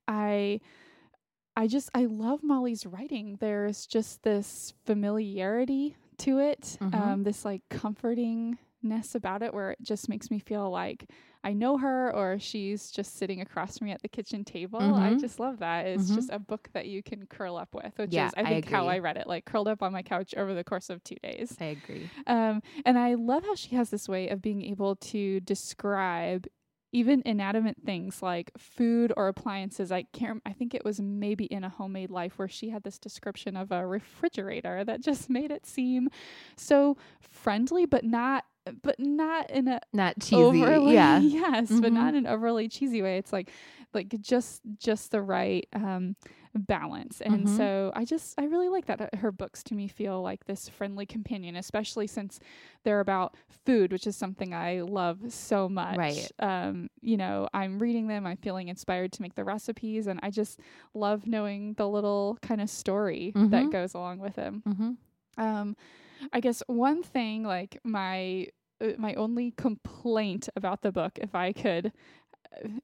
I 0.06 0.60
I 1.56 1.68
just 1.68 1.88
I 1.94 2.06
love 2.06 2.42
Molly's 2.42 2.84
writing. 2.84 3.36
There's 3.40 3.86
just 3.86 4.22
this 4.24 4.74
familiarity 4.84 5.96
to 6.18 6.38
it, 6.40 6.78
Mhm. 6.80 6.94
um, 6.94 7.22
this 7.22 7.44
like 7.44 7.62
comfortingness 7.70 9.14
about 9.14 9.42
it, 9.42 9.54
where 9.54 9.70
it 9.72 9.78
just 9.82 10.08
makes 10.08 10.30
me 10.30 10.38
feel 10.40 10.68
like 10.70 11.08
I 11.44 11.52
know 11.52 11.76
her, 11.78 12.12
or 12.14 12.38
she's 12.40 12.90
just 12.90 13.16
sitting 13.16 13.40
across 13.40 13.78
from 13.78 13.86
me 13.86 13.92
at 13.92 14.02
the 14.02 14.08
kitchen 14.08 14.44
table. 14.44 14.96
I 14.96 15.10
Mhm. 15.10 15.20
just 15.20 15.38
love 15.38 15.58
that. 15.58 15.86
It's 15.86 16.10
Mhm. 16.10 16.14
just 16.16 16.30
a 16.30 16.38
book 16.38 16.70
that 16.72 16.86
you 16.86 17.02
can 17.02 17.26
curl 17.26 17.56
up 17.56 17.74
with, 17.74 17.96
which 17.98 18.12
Yeah, 18.12 18.26
is 18.28 18.34
I 18.36 18.40
I 18.40 18.44
think 18.46 18.66
how. 18.70 18.88
I 18.88 18.98
read 18.98 19.16
it, 19.18 19.26
like 19.26 19.44
curled 19.44 19.68
up 19.68 19.82
on 19.82 19.92
my 19.92 20.02
couch 20.02 20.34
over 20.36 20.54
the 20.54 20.64
course 20.64 20.90
of 20.90 21.04
two 21.04 21.16
days. 21.22 21.56
I 21.60 21.66
agree. 21.66 22.10
Um, 22.26 22.62
and 22.86 22.98
I 22.98 23.14
love 23.14 23.44
how 23.44 23.54
she 23.54 23.76
has 23.76 23.90
this 23.90 24.08
way 24.08 24.28
of 24.28 24.40
being 24.42 24.62
able 24.62 24.96
to 24.96 25.40
describe 25.40 26.46
even 26.92 27.22
inanimate 27.26 27.76
things 27.84 28.22
like 28.22 28.52
food 28.56 29.12
or 29.16 29.26
appliances. 29.28 29.90
I 29.90 30.04
can't. 30.04 30.40
I 30.46 30.52
think 30.52 30.74
it 30.74 30.84
was 30.84 31.00
maybe 31.00 31.44
in 31.46 31.64
a 31.64 31.68
homemade 31.68 32.10
life 32.10 32.38
where 32.38 32.48
she 32.48 32.70
had 32.70 32.84
this 32.84 32.98
description 33.00 33.56
of 33.56 33.72
a 33.72 33.84
refrigerator 33.86 34.84
that 34.84 35.00
just 35.02 35.28
made 35.28 35.50
it 35.50 35.66
seem 35.66 36.08
so 36.56 36.96
friendly, 37.20 37.84
but 37.84 38.04
not. 38.04 38.44
But 38.82 38.98
not 38.98 39.50
in 39.50 39.68
a 39.68 39.80
Not 39.92 40.20
cheesy. 40.20 40.36
overly 40.64 40.94
yeah. 40.94 41.18
yes, 41.22 41.68
but 41.68 41.90
Mhm. 41.90 41.94
not 41.94 42.08
in 42.14 42.24
an 42.24 42.26
overly 42.26 42.68
cheesy 42.68 43.02
way. 43.02 43.18
It's 43.18 43.32
like 43.32 43.50
like 43.92 44.08
just 44.20 44.62
just 44.78 45.10
the 45.10 45.22
right 45.22 45.68
um 45.72 46.16
balance. 46.54 47.20
And 47.20 47.46
Mhm. 47.46 47.56
so 47.56 47.92
I 47.94 48.04
just 48.04 48.34
I 48.40 48.44
really 48.44 48.68
like 48.68 48.86
that 48.86 49.14
her 49.16 49.32
books 49.32 49.62
to 49.64 49.74
me 49.74 49.86
feel 49.88 50.22
like 50.22 50.46
this 50.46 50.68
friendly 50.68 51.04
companion, 51.04 51.56
especially 51.56 52.06
since 52.06 52.40
they're 52.84 53.00
about 53.00 53.34
food, 53.66 53.92
which 53.92 54.06
is 54.06 54.16
something 54.16 54.54
I 54.54 54.80
love 54.80 55.32
so 55.32 55.68
much. 55.68 55.98
Right. 55.98 56.30
Um, 56.38 56.88
you 57.00 57.16
know, 57.16 57.48
I'm 57.52 57.78
reading 57.78 58.06
them, 58.06 58.24
I'm 58.26 58.36
feeling 58.36 58.68
inspired 58.68 59.12
to 59.12 59.22
make 59.22 59.34
the 59.34 59.44
recipes 59.44 60.06
and 60.06 60.20
I 60.22 60.30
just 60.30 60.58
love 60.94 61.26
knowing 61.26 61.74
the 61.74 61.88
little 61.88 62.38
kind 62.40 62.60
of 62.60 62.70
story 62.70 63.32
that 63.34 63.64
Mhm. 63.64 63.72
goes 63.72 63.94
along 63.94 64.20
with 64.20 64.36
them. 64.36 64.62
Mm-hmm. 64.66 64.92
Um, 65.36 65.76
I 66.32 66.40
guess 66.40 66.62
one 66.66 67.02
thing, 67.02 67.44
like 67.44 67.78
my 67.84 68.48
uh, 68.80 68.92
my 68.98 69.14
only 69.14 69.52
complaint 69.52 70.48
about 70.56 70.82
the 70.82 70.92
book, 70.92 71.18
if 71.20 71.34
I 71.34 71.52
could 71.52 71.92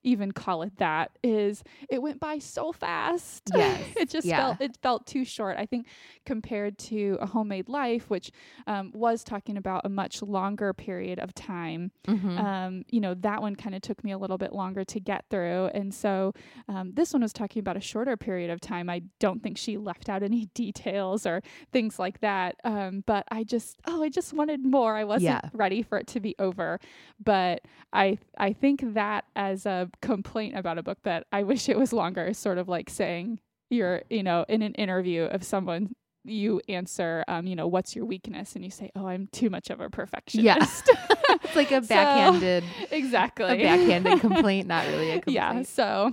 even 0.02 0.32
call 0.32 0.62
it 0.62 0.76
that, 0.78 1.10
is 1.22 1.62
it 1.88 2.00
went 2.02 2.20
by 2.20 2.38
so 2.38 2.72
fast. 2.72 3.50
Yes, 3.60 3.82
it 3.96 4.08
just 4.08 4.26
yeah. 4.26 4.38
felt 4.38 4.60
it 4.60 4.76
felt 4.82 5.06
too 5.06 5.24
short. 5.24 5.56
I 5.58 5.66
think 5.66 5.86
compared 6.24 6.78
to 6.78 7.18
a 7.20 7.26
homemade 7.26 7.68
life, 7.68 8.08
which 8.08 8.30
um, 8.66 8.90
was 8.94 9.22
talking 9.24 9.56
about 9.56 9.84
a 9.84 9.88
much 9.88 10.22
longer 10.22 10.72
period 10.72 11.18
of 11.18 11.34
time. 11.34 11.90
Mm-hmm. 12.06 12.38
Um, 12.38 12.84
you 12.88 13.00
know, 13.00 13.14
that 13.14 13.42
one 13.42 13.56
kind 13.56 13.74
of 13.74 13.82
took 13.82 14.02
me 14.04 14.12
a 14.12 14.18
little 14.18 14.38
bit 14.38 14.52
longer 14.52 14.84
to 14.84 15.00
get 15.00 15.24
through. 15.30 15.66
And 15.74 15.92
so 15.92 16.32
um, 16.68 16.92
this 16.94 17.12
one 17.12 17.22
was 17.22 17.32
talking 17.32 17.60
about 17.60 17.76
a 17.76 17.80
shorter 17.80 18.16
period 18.16 18.50
of 18.50 18.60
time. 18.60 18.88
I 18.88 19.02
don't 19.18 19.42
think 19.42 19.58
she 19.58 19.76
left 19.76 20.08
out 20.08 20.22
any 20.22 20.46
details 20.54 21.26
or 21.26 21.42
things 21.72 21.98
like 21.98 22.20
that. 22.20 22.56
Um, 22.64 23.02
but 23.06 23.24
I 23.30 23.44
just, 23.44 23.78
oh, 23.86 24.02
I 24.02 24.08
just 24.08 24.32
wanted 24.32 24.64
more. 24.64 24.96
I 24.96 25.04
wasn't 25.04 25.24
Yeah. 25.44 25.50
ready 25.52 25.82
for 25.82 25.98
it 25.98 26.06
to 26.08 26.20
be 26.20 26.34
over. 26.38 26.78
But 27.22 27.62
I, 27.92 28.18
I 28.38 28.52
think 28.52 28.94
that 28.94 29.24
as 29.36 29.59
a 29.66 29.90
complaint 30.02 30.56
about 30.56 30.78
a 30.78 30.82
book 30.82 30.98
that 31.04 31.26
I 31.32 31.42
wish 31.42 31.68
it 31.68 31.78
was 31.78 31.92
longer 31.92 32.32
sort 32.34 32.58
of 32.58 32.68
like 32.68 32.90
saying 32.90 33.40
you're, 33.70 34.02
you 34.10 34.22
know, 34.22 34.44
in 34.48 34.62
an 34.62 34.74
interview 34.74 35.22
of 35.24 35.44
someone 35.44 35.94
you 36.24 36.60
answer, 36.68 37.24
um, 37.28 37.46
you 37.46 37.56
know, 37.56 37.66
what's 37.66 37.96
your 37.96 38.04
weakness? 38.04 38.54
And 38.54 38.62
you 38.62 38.70
say, 38.70 38.90
oh, 38.94 39.06
I'm 39.06 39.28
too 39.32 39.48
much 39.48 39.70
of 39.70 39.80
a 39.80 39.88
perfectionist. 39.88 40.90
it's 41.42 41.56
like 41.56 41.70
a 41.70 41.82
So- 41.82 41.88
backhanded, 41.88 42.62
exactly. 42.90 43.46
a 43.46 43.56
backhanded 43.56 44.20
complaint, 44.20 44.66
not 44.68 44.86
really 44.88 45.12
a 45.12 45.20
complaint. 45.20 45.34
Yeah. 45.34 45.62
So, 45.62 46.12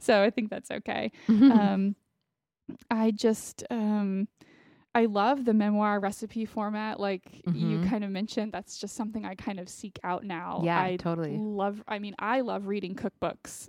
so 0.00 0.22
I 0.22 0.30
think 0.30 0.48
that's 0.50 0.70
okay. 0.70 1.12
Mhm. 1.28 1.50
Um, 1.50 1.96
I 2.90 3.10
just, 3.10 3.64
um, 3.70 4.28
I 4.94 5.04
love 5.04 5.44
the 5.44 5.54
memoir 5.54 6.00
recipe 6.00 6.44
format. 6.44 6.98
Like 6.98 7.42
you 7.46 7.78
Mhm. 7.78 7.88
kind 7.88 8.04
of 8.04 8.10
mentioned, 8.10 8.52
that's 8.52 8.78
just 8.78 8.96
something 8.96 9.24
I 9.24 9.34
kind 9.34 9.60
of 9.60 9.68
seek 9.68 9.98
out 10.02 10.24
now. 10.24 10.62
yeah, 10.64 10.80
I 10.82 10.96
totally. 10.96 11.36
love, 11.38 11.82
I 11.86 11.98
mean, 11.98 12.14
I 12.18 12.40
love 12.40 12.66
reading 12.66 12.94
cookbooks 12.94 13.68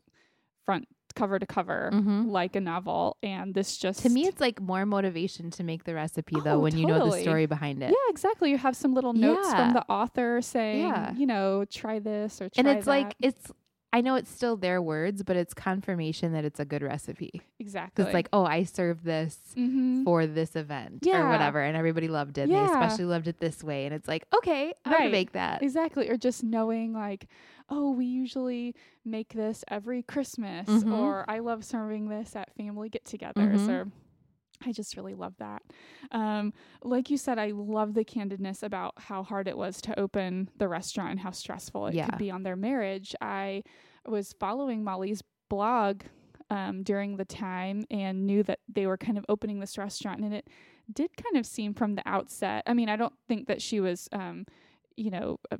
front 0.66 0.88
cover 1.16 1.40
to 1.40 1.46
cover 1.46 1.90
Mhm. 1.92 2.28
like 2.30 2.56
a 2.56 2.62
novel. 2.62 3.18
And 3.24 3.54
this 3.54 3.78
just, 3.78 4.04
To 4.04 4.10
me, 4.10 4.28
it's 4.28 4.40
like 4.40 4.62
more 4.62 4.86
motivation 4.86 5.50
to 5.52 5.64
make 5.64 5.84
the 5.84 5.94
recipe, 5.96 6.36
though, 6.44 6.54
Oh, 6.54 6.60
when 6.60 6.78
you 6.78 6.86
know 6.86 7.10
the 7.10 7.20
story 7.22 7.46
behind 7.48 7.82
it. 7.84 7.90
yeah, 7.90 8.10
exactly. 8.10 8.52
You 8.52 8.58
have 8.60 8.76
some 8.76 8.94
little 8.94 9.14
notes 9.14 9.50
Yeah. 9.52 9.66
from 9.66 9.74
the 9.74 9.84
author 9.92 10.42
saying, 10.42 10.82
Yeah. 10.88 11.14
you 11.14 11.26
know, 11.26 11.66
try 11.66 12.00
this 12.00 12.42
or 12.42 12.50
try 12.50 12.62
and 12.62 12.68
it's 12.70 12.86
that. 12.86 12.92
like 12.92 13.16
it's. 13.20 13.52
I 13.91 14.02
know 14.02 14.15
it's 14.15 14.30
still 14.30 14.56
their 14.56 14.82
words, 14.82 15.23
but 15.23 15.36
it's 15.36 15.54
confirmation 15.54 16.34
that 16.34 16.45
it's 16.45 16.60
a 16.60 16.65
good 16.65 16.84
recipe. 16.84 17.41
exactly. 17.60 18.04
Because 18.04 18.13
like, 18.13 18.30
oh, 18.32 18.45
I 18.45 18.63
served 18.63 19.04
this 19.04 19.38
mm-hmm. 19.58 20.04
for 20.04 20.28
this 20.28 20.56
event 20.56 20.99
Yeah. 21.02 21.21
or 21.23 21.30
whatever, 21.30 21.60
and 21.62 21.75
everybody 21.75 22.08
loved 22.08 22.38
it. 22.38 22.43
And 22.43 22.52
they 22.52 22.56
Yeah. 22.56 22.65
especially 22.71 23.06
loved 23.06 23.28
it 23.28 23.39
this 23.39 23.63
way, 23.63 23.86
and 23.86 23.93
it's 23.95 24.08
like, 24.08 24.25
okay, 24.34 24.73
I'm 24.86 24.91
gonna 24.93 25.10
make 25.10 25.32
that. 25.32 25.63
Exactly. 25.63 26.08
Or 26.10 26.17
just 26.17 26.43
knowing 26.43 26.93
like, 26.93 27.28
oh, 27.67 27.91
we 27.91 28.06
usually 28.06 28.75
make 29.06 29.34
this 29.34 29.63
every 29.67 30.04
Christmas 30.04 30.67
Mhm. 30.67 30.97
or 30.97 31.25
I 31.28 31.39
love 31.39 31.63
serving 31.63 32.10
this 32.10 32.36
at 32.36 32.54
family 32.56 32.89
get 32.89 33.06
togethers 33.06 33.60
Mhm. 33.67 33.69
or 33.69 33.91
I 34.65 34.72
just 34.72 34.98
really 34.98 35.13
love 35.15 35.36
that. 35.39 35.62
Um, 36.12 36.54
like 36.84 37.10
you 37.10 37.17
said, 37.17 37.39
I 37.39 37.52
love 37.52 37.93
the 37.93 38.04
candidness 38.04 38.62
about 38.63 38.93
how 38.98 39.24
hard 39.24 39.48
it 39.48 39.58
was 39.58 39.82
to 39.82 39.98
open 40.00 40.50
the 40.58 40.67
restaurant 40.67 41.12
and 41.12 41.19
how 41.19 41.32
stressful 41.32 41.88
it 41.88 41.95
Yeah. 41.95 42.06
could 42.06 42.17
be 42.17 42.30
on 42.32 42.43
their 42.43 42.56
marriage. 42.56 43.15
I 43.22 43.63
was 44.06 44.34
following 44.39 44.84
Molly's 44.84 45.24
blog 45.50 46.02
um, 46.50 46.84
during 46.84 47.17
the 47.17 47.26
time 47.26 47.86
and 47.91 48.26
knew 48.26 48.43
that 48.43 48.60
they 48.67 48.86
were 48.88 48.98
kind 48.98 49.17
of 49.17 49.26
opening 49.30 49.60
this 49.60 49.78
restaurant, 49.78 50.22
and 50.22 50.34
it 50.34 50.48
did 50.91 51.12
kind 51.15 51.38
of 51.38 51.45
seem 51.45 51.74
from 51.74 51.95
the 51.95 52.02
outset. 52.08 52.63
I 52.65 52.74
mean, 52.74 52.89
I 52.89 52.95
don't 52.95 53.13
think 53.28 53.48
that 53.48 53.62
she 53.62 53.80
was, 53.80 54.10
um, 54.12 54.45
you 54.98 55.12
know, 55.12 55.39
uh, 55.52 55.58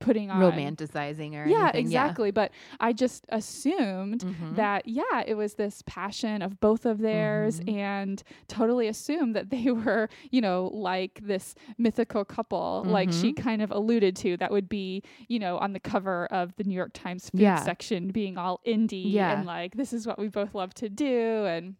putting 0.00 0.30
on 0.30 0.40
Romanticizing 0.40 1.34
or 1.34 1.46
Yeah, 1.46 1.64
anything. 1.64 1.80
exactly. 1.86 2.30
But 2.30 2.52
I 2.80 2.92
just 2.92 3.24
assumed 3.28 4.22
Yeah. 4.22 4.30
Mhm. 4.30 4.56
that 4.56 4.88
yeah 4.88 5.22
it 5.26 5.34
was 5.34 5.54
this 5.54 5.82
passion 5.86 6.42
of 6.42 6.60
both 6.60 6.86
of 6.86 6.98
theirs 6.98 7.60
Mhm. 7.60 7.72
and 7.76 8.22
totally 8.48 8.88
assumed 8.88 9.34
that 9.36 9.50
they 9.50 9.70
were 9.70 10.08
you 10.30 10.40
know 10.40 10.70
like 10.72 11.20
this 11.22 11.54
mythical 11.78 12.24
couple 12.24 12.84
like 12.86 13.10
she 13.12 13.32
Mhm. 13.32 13.36
kind 13.36 13.62
of 13.62 13.70
alluded 13.70 14.16
to 14.16 14.36
that 14.38 14.50
would 14.50 14.68
be 14.68 15.02
you 15.28 15.38
know 15.38 15.58
on 15.58 15.72
the 15.72 15.80
cover 15.80 16.26
of 16.26 16.54
the 16.56 16.64
new 16.64 16.74
york 16.74 16.92
times 16.92 17.30
food 17.30 17.40
Yeah. 17.40 17.56
section 17.62 18.08
being 18.12 18.36
all 18.38 18.60
indie 18.66 19.12
Yeah. 19.12 19.36
and 19.38 19.46
like 19.46 19.76
this 19.76 19.92
is 19.92 20.06
what 20.06 20.18
we 20.18 20.28
both 20.28 20.54
love 20.54 20.74
to 20.74 20.88
do 20.88 21.44
and 21.46 21.76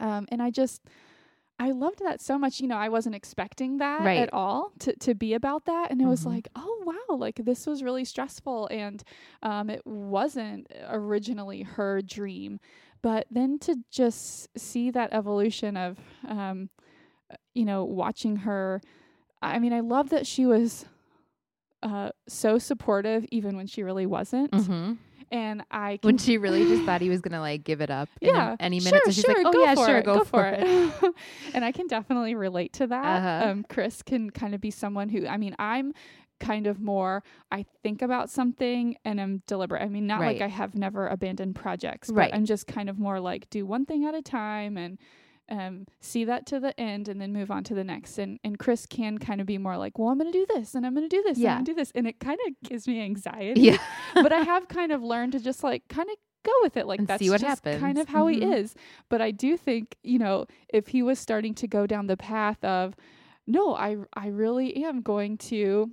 um 0.00 0.26
and 0.30 0.42
i 0.42 0.50
just 0.50 0.82
I 1.58 1.70
loved 1.70 2.00
that 2.00 2.20
so 2.20 2.38
much. 2.38 2.60
You 2.60 2.68
know, 2.68 2.76
I 2.76 2.88
wasn't 2.90 3.14
expecting 3.14 3.78
that 3.78 4.02
Right. 4.04 4.18
at 4.18 4.32
all 4.32 4.72
to, 4.80 4.94
to 4.96 5.14
be 5.14 5.32
about 5.34 5.64
that. 5.64 5.90
And 5.90 6.02
it 6.02 6.06
was 6.06 6.22
Mhm. 6.24 6.26
like, 6.26 6.48
oh, 6.54 6.82
wow, 6.84 7.16
like 7.16 7.36
this 7.36 7.66
was 7.66 7.82
really 7.82 8.04
stressful. 8.04 8.68
And 8.70 9.02
um, 9.42 9.70
it 9.70 9.80
wasn't 9.86 10.66
originally 10.88 11.62
her 11.62 12.02
dream. 12.02 12.60
But 13.02 13.26
then 13.30 13.58
to 13.60 13.76
just 13.90 14.48
see 14.58 14.90
that 14.90 15.12
evolution 15.12 15.76
of, 15.76 15.98
um, 16.26 16.68
you 17.54 17.64
know, 17.64 17.84
watching 17.84 18.36
her. 18.36 18.80
I 19.42 19.58
mean, 19.58 19.72
I 19.72 19.80
love 19.80 20.10
that 20.10 20.26
she 20.26 20.44
was 20.46 20.86
uh, 21.82 22.10
so 22.28 22.58
supportive 22.58 23.24
even 23.30 23.56
when 23.56 23.66
she 23.66 23.82
really 23.82 24.06
wasn't. 24.06 24.50
Mhm. 24.52 24.98
And 25.32 25.62
I 25.70 25.96
can 25.96 26.08
When 26.08 26.18
she 26.18 26.38
really 26.38 26.64
just 26.64 26.84
thought 26.84 27.00
he 27.00 27.08
was 27.08 27.20
gonna 27.20 27.40
like 27.40 27.64
give 27.64 27.80
it 27.80 27.90
up. 27.90 28.08
yeah, 28.20 28.56
any 28.60 28.78
minute. 28.78 28.90
Sure, 28.90 29.00
so 29.06 29.10
she's 29.10 29.24
sure, 29.24 29.34
like, 29.34 29.46
oh 29.46 29.52
go 29.52 29.62
yeah, 29.64 29.74
for 29.74 29.86
sure, 29.86 29.98
it, 29.98 30.04
go, 30.04 30.24
for 30.24 30.46
it. 30.46 31.14
and 31.54 31.64
I 31.64 31.72
can 31.72 31.86
definitely 31.88 32.34
relate 32.34 32.72
to 32.74 32.86
that. 32.86 33.04
Uh-huh. 33.22 33.50
Um, 33.50 33.64
Chris 33.68 34.02
can 34.02 34.30
kind 34.30 34.54
of 34.54 34.60
be 34.60 34.70
someone 34.70 35.08
who, 35.08 35.26
I 35.26 35.36
mean, 35.36 35.56
I'm 35.58 35.92
kind 36.38 36.66
of 36.66 36.80
more. 36.80 37.22
I 37.50 37.64
think 37.82 38.02
about 38.02 38.30
something 38.30 38.96
and 39.04 39.20
I'm 39.20 39.42
deliberate. 39.46 39.82
I 39.82 39.88
mean, 39.88 40.06
not 40.06 40.20
Right. 40.20 40.34
like 40.36 40.42
I 40.42 40.48
have 40.48 40.74
never 40.74 41.08
abandoned 41.08 41.54
projects, 41.56 42.08
but 42.08 42.16
Right. 42.16 42.34
I'm 42.34 42.44
just 42.44 42.66
kind 42.66 42.88
of 42.90 42.98
more 42.98 43.18
like 43.20 43.48
do 43.50 43.64
one 43.66 43.84
thing 43.86 44.04
at 44.04 44.14
a 44.14 44.22
time 44.22 44.76
and. 44.76 44.98
Um, 45.48 45.86
see 46.00 46.24
that 46.24 46.44
to 46.46 46.58
the 46.58 46.78
end 46.80 47.08
and 47.08 47.20
then 47.20 47.32
move 47.32 47.52
on 47.52 47.62
to 47.64 47.74
the 47.74 47.84
next. 47.84 48.18
And 48.18 48.40
and 48.42 48.58
Chris 48.58 48.84
can 48.86 49.18
kind 49.18 49.40
of 49.40 49.46
be 49.46 49.58
more 49.58 49.76
like, 49.76 49.96
well, 49.98 50.08
I'm 50.08 50.18
going 50.18 50.32
to 50.32 50.36
do 50.38 50.46
this 50.54 50.74
and 50.74 50.84
I'm 50.84 50.94
going 50.94 51.08
to 51.08 51.16
do 51.16 51.22
this 51.22 51.38
Yeah. 51.38 51.50
and 51.50 51.58
I'm 51.58 51.64
going 51.64 51.64
to 51.66 51.70
do 51.72 51.76
this, 51.76 51.92
and 51.94 52.06
it 52.08 52.18
kind 52.18 52.38
of 52.46 52.68
gives 52.68 52.88
me 52.88 53.00
anxiety 53.00 53.60
Yeah. 53.60 53.78
but 54.14 54.32
I 54.32 54.40
have 54.40 54.66
kind 54.68 54.90
of 54.92 55.02
learned 55.02 55.32
to 55.32 55.40
just 55.40 55.62
like 55.62 55.86
kind 55.88 56.08
of 56.10 56.16
go 56.44 56.52
with 56.62 56.76
it. 56.76 56.86
Like 56.86 56.98
And 57.00 57.08
that's 57.08 57.22
see 57.22 57.30
what 57.30 57.40
just 57.40 57.62
kind 57.62 57.96
of 57.98 58.08
how 58.08 58.26
he 58.26 58.40
Mhm. 58.40 58.54
is. 58.54 58.74
But 59.08 59.20
I 59.22 59.30
do 59.30 59.56
think, 59.56 59.96
you 60.02 60.18
know, 60.18 60.46
if 60.68 60.88
he 60.88 61.02
was 61.02 61.18
starting 61.20 61.54
to 61.54 61.66
go 61.68 61.86
down 61.86 62.06
the 62.08 62.16
path 62.16 62.62
of, 62.64 62.94
no, 63.46 63.74
I 63.76 63.96
I 64.14 64.28
really 64.28 64.84
am 64.84 65.00
going 65.02 65.38
to 65.38 65.92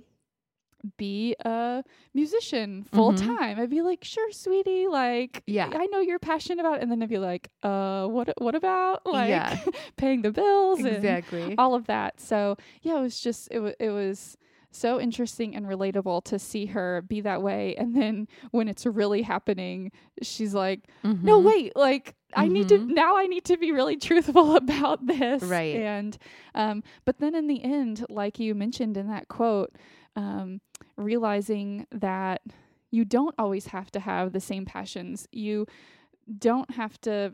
be 0.96 1.34
a 1.44 1.82
musician 2.14 2.84
full 2.92 3.12
time. 3.14 3.58
I'd 3.58 3.70
be 3.70 3.82
like, 3.82 4.04
sure, 4.04 4.30
sweetie, 4.32 4.86
like 4.88 5.32
Mm-hmm. 5.46 5.52
Yeah. 5.54 5.70
I 5.72 5.86
know 5.86 6.00
you're 6.00 6.18
passionate 6.18 6.60
about 6.60 6.76
it. 6.78 6.82
and 6.82 6.90
then 6.90 7.02
I'd 7.02 7.08
be 7.08 7.18
like, 7.18 7.50
uh 7.62 8.06
what 8.06 8.30
what 8.38 8.54
about 8.54 9.04
like 9.06 9.28
Yeah. 9.28 9.56
paying 9.96 10.22
the 10.22 10.30
bills 10.32 10.80
and 10.80 10.96
exactly. 10.96 11.54
all 11.58 11.74
of 11.74 11.86
that. 11.86 12.20
So 12.20 12.56
yeah, 12.82 12.98
it 12.98 13.02
was 13.02 13.20
just 13.20 13.48
it 13.50 13.58
was 13.60 13.74
it 13.78 13.90
was 13.90 14.36
so 14.70 15.00
interesting 15.00 15.54
and 15.54 15.66
relatable 15.66 16.24
to 16.24 16.36
see 16.38 16.66
her 16.66 17.00
be 17.02 17.20
that 17.20 17.40
way. 17.42 17.76
And 17.76 17.94
then 17.96 18.26
when 18.50 18.66
it's 18.68 18.84
really 18.84 19.22
happening, 19.22 19.92
she's 20.20 20.52
like, 20.52 20.88
"No, 21.04 21.40
Mhm. 21.40 21.44
wait! 21.44 21.76
Like 21.76 22.16
I 22.34 22.48
need 22.48 22.68
to 22.70 22.78
Mhm. 22.78 22.88
now. 22.88 23.16
I 23.16 23.26
need 23.28 23.44
to 23.44 23.56
be 23.56 23.70
really 23.70 23.96
truthful 24.08 24.56
about 24.56 25.06
this." 25.06 25.44
Right. 25.44 25.76
And 25.76 26.18
um, 26.56 26.82
but 27.04 27.18
then 27.18 27.36
in 27.36 27.46
the 27.46 27.62
end, 27.62 28.04
like 28.08 28.40
you 28.40 28.52
mentioned 28.56 28.96
in 28.96 29.06
that 29.06 29.28
quote, 29.28 29.70
um, 30.16 30.60
realizing 30.96 31.86
that 31.90 32.42
you 32.90 33.04
don't 33.04 33.34
always 33.38 33.66
have 33.66 33.90
to 33.92 34.00
have 34.00 34.32
the 34.32 34.40
same 34.40 34.64
passions. 34.64 35.26
You 35.32 35.66
don't 36.38 36.70
have 36.72 37.00
to 37.02 37.32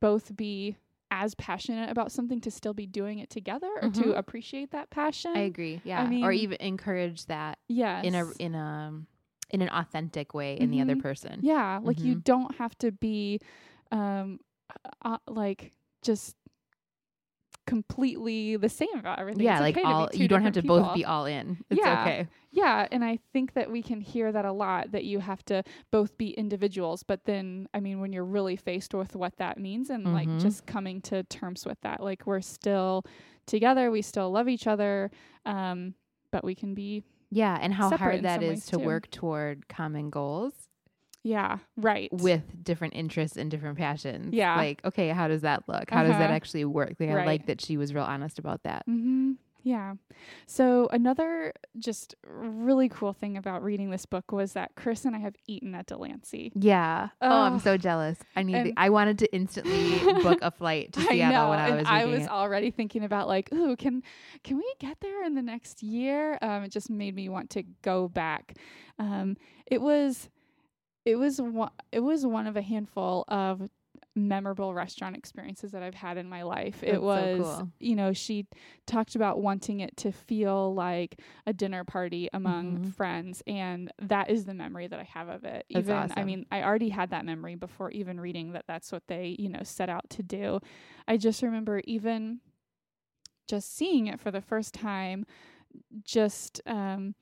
both 0.00 0.36
be 0.36 0.76
as 1.10 1.34
passionate 1.34 1.90
about 1.90 2.10
something 2.10 2.40
to 2.40 2.50
still 2.50 2.72
be 2.72 2.86
doing 2.86 3.18
it 3.18 3.28
together 3.28 3.68
or 3.82 3.90
to 3.90 4.00
Mhm. 4.04 4.16
appreciate 4.18 4.70
that 4.70 4.88
passion. 4.90 5.32
I 5.36 5.40
agree. 5.40 5.80
Yeah. 5.84 6.04
or 6.04 6.08
mean- 6.08 6.24
or 6.24 6.32
even 6.32 6.56
encourage 6.60 7.26
that 7.26 7.58
yes. 7.68 8.04
in 8.06 8.14
a 8.14 8.30
in 8.38 8.54
a 8.54 9.02
in 9.50 9.60
an 9.60 9.68
authentic 9.68 10.32
way 10.32 10.56
in 10.58 10.70
the 10.70 10.80
other 10.80 10.96
Mhm. 10.96 11.02
person. 11.02 11.40
yeah, 11.42 11.78
like 11.82 12.00
you 12.00 12.16
Mhm. 12.16 12.24
don't 12.24 12.54
have 12.56 12.76
to 12.78 12.90
be 12.92 13.40
um 13.90 14.40
uh, 15.02 15.18
like 15.28 15.72
just 16.00 16.34
completely 17.66 18.56
the 18.56 18.68
same 18.68 18.88
about 18.98 19.18
everything. 19.18 19.44
Yeah, 19.44 19.52
It's 19.54 19.60
like 19.60 19.76
okay 19.76 19.84
all 19.84 20.08
you 20.12 20.28
don't 20.28 20.42
have 20.42 20.52
to 20.54 20.62
different 20.62 20.82
both 20.84 20.94
be 20.94 21.04
all 21.04 21.26
in. 21.26 21.64
It's 21.70 21.78
Yeah. 21.78 22.02
okay. 22.02 22.28
Yeah, 22.50 22.86
and 22.92 23.02
I 23.04 23.18
think 23.32 23.54
that 23.54 23.70
we 23.70 23.82
can 23.82 24.00
hear 24.00 24.30
that 24.30 24.44
a 24.44 24.52
lot 24.52 24.92
that 24.92 25.04
you 25.04 25.20
have 25.20 25.42
to 25.46 25.62
both 25.90 26.18
be 26.18 26.30
individuals, 26.32 27.02
but 27.02 27.24
then 27.24 27.68
I 27.72 27.80
mean 27.80 28.00
when 28.00 28.12
you're 28.12 28.24
really 28.26 28.56
faced 28.56 28.94
with 28.94 29.16
what 29.16 29.36
that 29.36 29.58
means 29.58 29.88
and 29.90 30.12
like 30.12 30.28
Mhm. 30.28 30.40
just 30.42 30.66
coming 30.66 31.00
to 31.02 31.22
terms 31.24 31.64
with 31.64 31.80
that, 31.82 32.02
like 32.02 32.26
we're 32.26 32.40
still 32.42 33.04
together, 33.46 33.90
we 33.90 34.02
still 34.02 34.30
love 34.30 34.48
each 34.48 34.66
other, 34.66 35.10
um, 35.46 35.94
but 36.30 36.44
we 36.44 36.54
can 36.54 36.74
be 36.74 37.02
Yeah, 37.30 37.58
and 37.60 37.72
how 37.72 37.88
hard 37.96 38.22
that 38.24 38.42
is 38.42 38.66
to 38.66 38.78
too. 38.78 38.84
work 38.84 39.10
toward 39.10 39.66
common 39.68 40.10
goals 40.10 40.61
yeah, 41.22 41.58
right. 41.76 42.08
with 42.12 42.42
different 42.64 42.94
interests 42.94 43.36
and 43.36 43.50
different 43.50 43.78
passions. 43.78 44.34
Yeah. 44.34 44.56
Like, 44.56 44.80
okay, 44.84 45.08
how 45.10 45.28
does 45.28 45.42
that 45.42 45.62
look? 45.68 45.90
How 45.90 46.02
does 46.02 46.12
that 46.12 46.22
Uh-huh. 46.24 46.32
actually 46.34 46.64
work? 46.64 46.94
Like, 46.98 47.10
I 47.10 47.24
like 47.24 47.46
that 47.46 47.60
she 47.60 47.76
was 47.76 47.94
real 47.94 48.04
honest 48.04 48.38
about 48.38 48.62
that. 48.64 48.84
Mm-hmm. 48.88 49.32
Yeah. 49.64 49.94
So 50.48 50.88
another 50.90 51.52
just 51.78 52.16
really 52.26 52.88
cool 52.88 53.12
thing 53.12 53.36
about 53.36 53.62
reading 53.62 53.90
this 53.90 54.06
book 54.06 54.32
was 54.32 54.54
that 54.54 54.72
Chris 54.74 55.04
and 55.04 55.14
I 55.14 55.20
have 55.20 55.36
eaten 55.46 55.72
at 55.76 55.86
Delancey. 55.86 56.50
Yeah. 56.56 57.10
oh, 57.20 57.42
I'm 57.42 57.60
so 57.60 57.76
jealous. 57.76 58.18
I 58.34 58.42
need. 58.42 58.64
To, 58.64 58.72
I 58.76 58.90
wanted 58.90 59.20
to 59.20 59.32
instantly 59.32 60.00
book 60.24 60.40
a 60.42 60.50
flight 60.50 60.92
to 60.94 61.00
I 61.02 61.04
Seattle 61.10 61.44
know, 61.44 61.50
when 61.50 61.58
I 61.60 61.70
was 61.76 61.86
I 61.86 62.04
was 62.06 62.22
it. 62.22 62.28
already 62.28 62.72
thinking 62.72 63.04
about 63.04 63.28
like, 63.28 63.52
ooh, 63.52 63.76
can 63.76 64.02
can 64.42 64.56
we 64.56 64.74
get 64.80 64.98
there 65.00 65.22
in 65.24 65.36
the 65.36 65.42
next 65.42 65.80
year? 65.84 66.38
Um, 66.42 66.64
it 66.64 66.72
just 66.72 66.90
made 66.90 67.14
me 67.14 67.28
want 67.28 67.50
to 67.50 67.62
go 67.82 68.08
back. 68.08 68.56
Um, 68.98 69.36
it 69.66 69.80
was 69.80 70.28
it 71.04 71.16
was 71.16 71.40
one 71.40 71.70
it 71.90 72.00
was 72.00 72.24
one 72.26 72.46
of 72.46 72.56
a 72.56 72.62
handful 72.62 73.24
of 73.28 73.68
memorable 74.14 74.74
restaurant 74.74 75.16
experiences 75.16 75.72
that 75.72 75.82
I've 75.82 75.94
had 75.94 76.18
in 76.18 76.28
my 76.28 76.42
life. 76.42 76.80
That's 76.80 76.92
it 76.92 76.98
so 76.98 77.02
was, 77.02 77.38
cool. 77.38 77.68
you 77.80 77.96
know, 77.96 78.12
she 78.12 78.46
talked 78.86 79.14
about 79.16 79.40
wanting 79.40 79.80
it 79.80 79.96
to 79.98 80.12
feel 80.12 80.74
like 80.74 81.18
a 81.46 81.52
dinner 81.54 81.82
party 81.84 82.28
among 82.34 82.78
Mhm. 82.78 82.94
friends, 82.94 83.42
and 83.46 83.90
that 84.02 84.28
is 84.28 84.44
the 84.44 84.52
memory 84.54 84.86
that 84.86 84.98
I 85.00 85.04
have 85.04 85.28
of 85.28 85.44
it. 85.44 85.64
That's 85.70 85.88
even, 85.88 86.12
I 86.14 86.24
mean, 86.24 86.44
I 86.52 86.62
already 86.62 86.90
had 86.90 87.08
that 87.10 87.24
memory 87.24 87.54
before 87.54 87.90
even 87.92 88.20
reading 88.20 88.52
that. 88.52 88.66
That's 88.68 88.92
what 88.92 89.06
they, 89.06 89.34
you 89.38 89.48
know, 89.48 89.62
set 89.62 89.88
out 89.88 90.08
to 90.10 90.22
do. 90.22 90.60
I 91.08 91.16
just 91.16 91.42
remember 91.42 91.80
even 91.84 92.40
just 93.48 93.74
seeing 93.74 94.06
it 94.08 94.20
for 94.20 94.30
the 94.30 94.40
first 94.42 94.74
time, 94.74 95.24
just 96.04 96.60
um, 96.66 97.14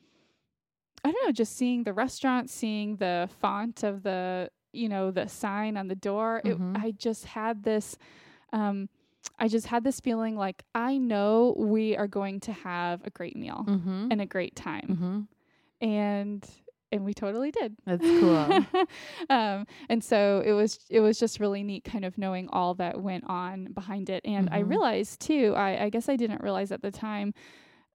I 1.04 1.10
don't 1.12 1.26
know, 1.26 1.32
just 1.32 1.56
seeing 1.56 1.84
the 1.84 1.92
restaurant, 1.92 2.50
seeing 2.50 2.96
the 2.96 3.28
font 3.40 3.82
of 3.82 4.02
the, 4.02 4.50
you 4.72 4.88
know, 4.88 5.10
the 5.10 5.28
sign 5.28 5.76
on 5.76 5.88
the 5.88 5.94
door. 5.96 6.40
Mhm. 6.44 6.76
It, 6.76 6.80
I 6.82 6.90
just 6.92 7.24
had 7.26 7.62
this, 7.62 7.96
um, 8.52 8.88
I 9.38 9.48
just 9.48 9.66
had 9.66 9.84
this 9.84 10.00
feeling 10.00 10.36
like 10.36 10.62
I 10.74 10.98
know 10.98 11.54
we 11.58 11.96
are 11.96 12.06
going 12.08 12.40
to 12.40 12.52
have 12.52 13.00
a 13.04 13.10
great 13.10 13.36
meal 13.36 13.64
Mm-hmm. 13.66 14.08
and 14.10 14.20
a 14.20 14.26
great 14.26 14.54
time, 14.56 14.86
mm-hmm. 14.88 15.86
and 15.86 16.48
and 16.92 17.04
we 17.04 17.14
totally 17.14 17.52
did. 17.52 17.76
That's 17.86 18.02
cool. 18.04 18.64
um, 19.30 19.64
and 19.88 20.02
so 20.02 20.42
it 20.44 20.52
was 20.52 20.78
it 20.90 21.00
was 21.00 21.18
just 21.20 21.38
really 21.38 21.62
neat, 21.62 21.84
kind 21.84 22.04
of 22.04 22.18
knowing 22.18 22.48
all 22.48 22.74
that 22.74 23.00
went 23.00 23.24
on 23.28 23.66
behind 23.72 24.10
it. 24.10 24.22
And 24.24 24.48
I 24.50 24.62
Mhm. 24.62 24.70
realized 24.70 25.20
too, 25.20 25.54
I, 25.56 25.84
I 25.84 25.88
guess 25.90 26.08
I 26.08 26.16
didn't 26.16 26.42
realize 26.42 26.72
at 26.72 26.82
the 26.82 26.90
time 26.90 27.32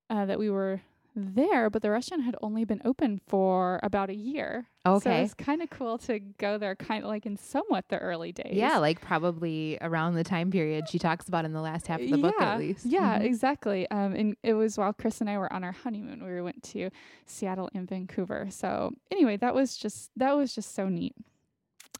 uh, 0.10 0.26
that 0.28 0.39
we 0.39 0.50
were 0.50 0.80
there, 1.15 1.69
but 1.69 1.82
the 1.82 1.89
restaurant 1.89 2.23
had 2.23 2.36
only 2.41 2.65
been 2.65 2.82
open 2.86 3.19
for 3.25 3.80
about 3.82 4.10
a 4.10 4.15
year. 4.15 4.67
So 4.86 4.91
Okay. 4.97 5.19
it 5.19 5.21
was 5.23 5.34
kind 5.34 5.62
of 5.63 5.69
cool 5.69 5.97
to 5.99 6.19
go 6.19 6.58
there, 6.58 6.75
kind 6.75 7.04
of 7.04 7.08
like 7.10 7.25
in 7.25 7.38
somewhat 7.38 7.86
the 7.89 7.97
early 7.97 8.32
days. 8.32 8.51
Yeah, 8.54 8.78
like 8.78 9.01
probably 9.01 9.78
around 9.82 10.13
the 10.15 10.23
time 10.23 10.51
period 10.51 10.88
she 10.89 10.99
talks 10.99 11.28
about 11.28 11.45
in 11.45 11.54
the 11.54 11.62
last 11.62 11.88
half 11.88 12.01
of 12.01 12.10
the 12.10 12.17
book, 12.17 12.36
yeah, 12.39 12.54
at 12.54 12.60
least. 12.60 12.86
Yeah, 12.86 13.17
Mhm. 13.19 13.23
exactly. 13.23 13.89
Um, 13.89 14.13
and 14.13 14.36
it 14.43 14.54
was 14.54 14.78
while 14.78 14.93
Chris 14.93 15.21
and 15.21 15.30
I 15.30 15.38
were 15.38 15.51
on 15.51 15.63
our 15.63 15.71
honeymoon. 15.71 16.23
We 16.23 16.41
went 16.41 16.62
to 16.73 16.89
Seattle 17.25 17.69
and 17.73 17.88
Vancouver. 17.88 18.47
So 18.51 18.91
anyway, 19.10 19.38
that 19.38 19.56
was 19.56 19.75
just 19.78 20.12
that 20.17 20.36
was 20.36 20.54
just 20.54 20.75
so 20.75 20.88
neat. 20.89 21.15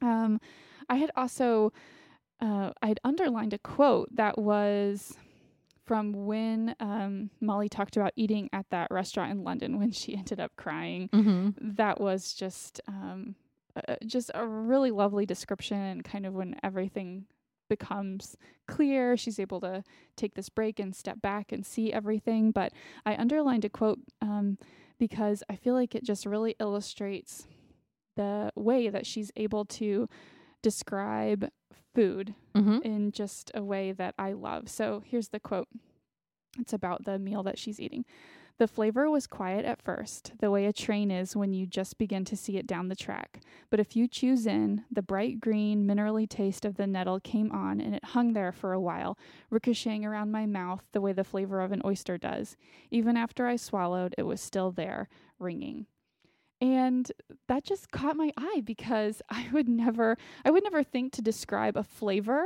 Um, 0.02 0.40
I 0.90 0.96
had 0.98 1.10
also 1.16 1.72
uh, 2.42 2.72
I'd 2.82 3.00
underlined 3.06 3.54
a 3.54 3.58
quote 3.58 4.14
that 4.16 4.38
was 4.38 5.18
from 5.86 6.26
when 6.26 6.76
um, 6.80 7.30
Molly 7.42 7.70
talked 7.70 7.96
about 7.96 8.14
eating 8.16 8.50
at 8.52 8.66
that 8.72 8.90
restaurant 8.90 9.32
in 9.32 9.44
London 9.44 9.80
when 9.80 9.92
she 9.92 10.16
ended 10.18 10.40
up 10.40 10.52
crying. 10.56 11.10
Mm-hmm. 11.10 11.50
That 11.76 12.00
was 12.02 12.34
just 12.34 12.82
um, 12.88 13.36
uh, 13.76 13.96
just 14.06 14.32
a 14.34 14.46
really 14.46 14.92
lovely 14.92 15.26
description, 15.26 15.78
and 15.78 16.04
kind 16.04 16.26
of 16.26 16.34
when 16.34 16.56
everything 16.64 17.26
becomes 17.68 18.38
clear, 18.68 19.18
she's 19.18 19.40
able 19.40 19.60
to 19.60 19.84
take 20.16 20.36
this 20.36 20.50
break 20.50 20.80
and 20.80 20.96
step 20.96 21.22
back 21.22 21.52
and 21.52 21.66
see 21.66 21.92
everything. 21.92 22.52
But 22.52 22.74
I 23.06 23.16
underlined 23.16 23.66
a 23.66 23.70
quote 23.70 24.00
um, 24.22 24.58
because 25.00 25.44
I 25.50 25.56
feel 25.56 25.74
like 25.74 25.96
it 25.96 26.04
just 26.04 26.26
really 26.26 26.56
illustrates 26.60 27.48
the 28.16 28.52
way 28.56 28.90
that 28.90 29.06
she's 29.06 29.32
able 29.36 29.66
to 29.66 30.08
describe 30.66 31.50
food 31.94 32.34
Mm-hmm. 32.56 32.80
in 32.84 33.12
just 33.12 33.52
a 33.54 33.62
way 33.64 33.92
that 33.92 34.16
I 34.18 34.32
love. 34.32 34.70
So 34.70 35.04
here's 35.06 35.28
the 35.30 35.40
quote 35.42 35.68
it's 36.58 36.72
about 36.74 37.04
the 37.06 37.20
meal 37.20 37.44
that 37.44 37.60
she's 37.60 37.80
eating. 37.82 38.06
The 38.58 38.68
flavor 38.68 39.10
was 39.10 39.28
quiet 39.28 39.66
at 39.66 39.82
first, 39.82 40.32
the 40.40 40.50
way 40.50 40.66
a 40.66 40.72
train 40.72 41.12
is 41.12 41.36
when 41.36 41.52
you 41.54 41.66
just 41.66 41.98
begin 41.98 42.24
to 42.26 42.38
see 42.38 42.56
it 42.56 42.66
down 42.66 42.88
the 42.88 42.96
track. 42.96 43.42
But 43.70 43.82
if 43.82 43.98
you 43.98 44.08
choose 44.08 44.48
in, 44.48 44.86
the 44.90 45.02
bright 45.02 45.42
green, 45.42 45.86
minerally 45.86 46.28
taste 46.30 46.64
of 46.64 46.78
the 46.78 46.88
nettle 46.88 47.20
came 47.20 47.52
on 47.52 47.82
and 47.82 47.94
it 47.94 48.06
hung 48.16 48.32
there 48.32 48.54
for 48.54 48.72
a 48.72 48.80
while, 48.80 49.18
ricocheting 49.50 50.06
around 50.06 50.32
my 50.32 50.46
mouth 50.46 50.84
the 50.94 51.02
way 51.02 51.12
the 51.12 51.26
flavor 51.26 51.60
of 51.60 51.74
an 51.74 51.82
oyster 51.84 52.18
does. 52.18 52.56
Even 52.90 53.18
after 53.18 53.46
I 53.46 53.58
swallowed, 53.58 54.16
it 54.18 54.24
was 54.24 54.40
still 54.40 54.72
there, 54.72 55.10
ringing. 55.38 55.88
And 56.62 57.12
that 57.48 57.64
just 57.64 57.92
caught 57.92 58.16
my 58.16 58.32
eye 58.38 58.62
because 58.64 59.22
I 59.30 59.48
would 59.52 59.68
never 59.68 60.18
I 60.44 60.52
would 60.52 60.64
never 60.64 60.84
think 60.84 61.14
to 61.14 61.22
describe 61.22 61.76
a 61.78 61.84
flavor 61.84 62.46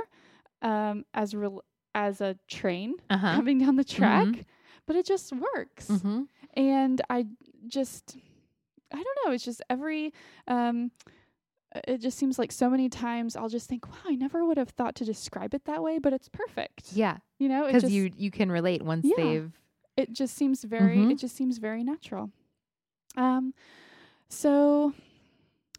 um, 0.62 1.06
as 1.14 1.34
real 1.36 1.64
as 1.96 2.22
a 2.22 2.38
train 2.48 2.96
Uh-huh. 3.10 3.36
coming 3.36 3.60
down 3.60 3.76
the 3.76 3.84
track, 3.84 4.26
Mhm. 4.28 4.44
but 4.86 4.96
it 4.96 5.06
just 5.06 5.32
works. 5.34 5.88
Mm-hmm. 5.90 6.24
And 6.56 7.02
I 7.10 7.28
just 7.68 8.18
I 8.92 8.96
don't 9.04 9.18
know, 9.26 9.32
it's 9.32 9.46
just 9.46 9.62
every 9.70 10.14
um 10.48 10.92
it 11.88 12.00
just 12.02 12.18
seems 12.18 12.40
like 12.40 12.52
so 12.52 12.68
many 12.68 12.90
times 12.90 13.36
I'll 13.36 13.48
just 13.50 13.70
think, 13.70 13.88
wow, 13.88 13.96
I 14.08 14.16
never 14.16 14.44
would 14.44 14.58
have 14.58 14.70
thought 14.70 14.96
to 14.96 15.06
describe 15.06 15.54
it 15.54 15.66
that 15.66 15.84
way, 15.84 16.00
but 16.00 16.14
it's 16.14 16.28
perfect. 16.28 16.94
Yeah, 16.94 17.18
You 17.38 17.48
know, 17.48 17.68
because 17.68 17.92
you 17.92 18.10
you 18.18 18.32
can 18.32 18.52
relate 18.52 18.82
once 18.82 19.06
Yeah. 19.06 19.16
they've. 19.18 19.54
it 19.96 20.12
just 20.14 20.36
seems 20.36 20.64
very 20.64 20.98
Mhm. 21.06 21.12
it 21.12 21.20
just 21.20 21.36
seems 21.36 21.60
very 21.60 21.84
natural. 21.84 22.32
Um 23.16 23.54
so 24.30 24.94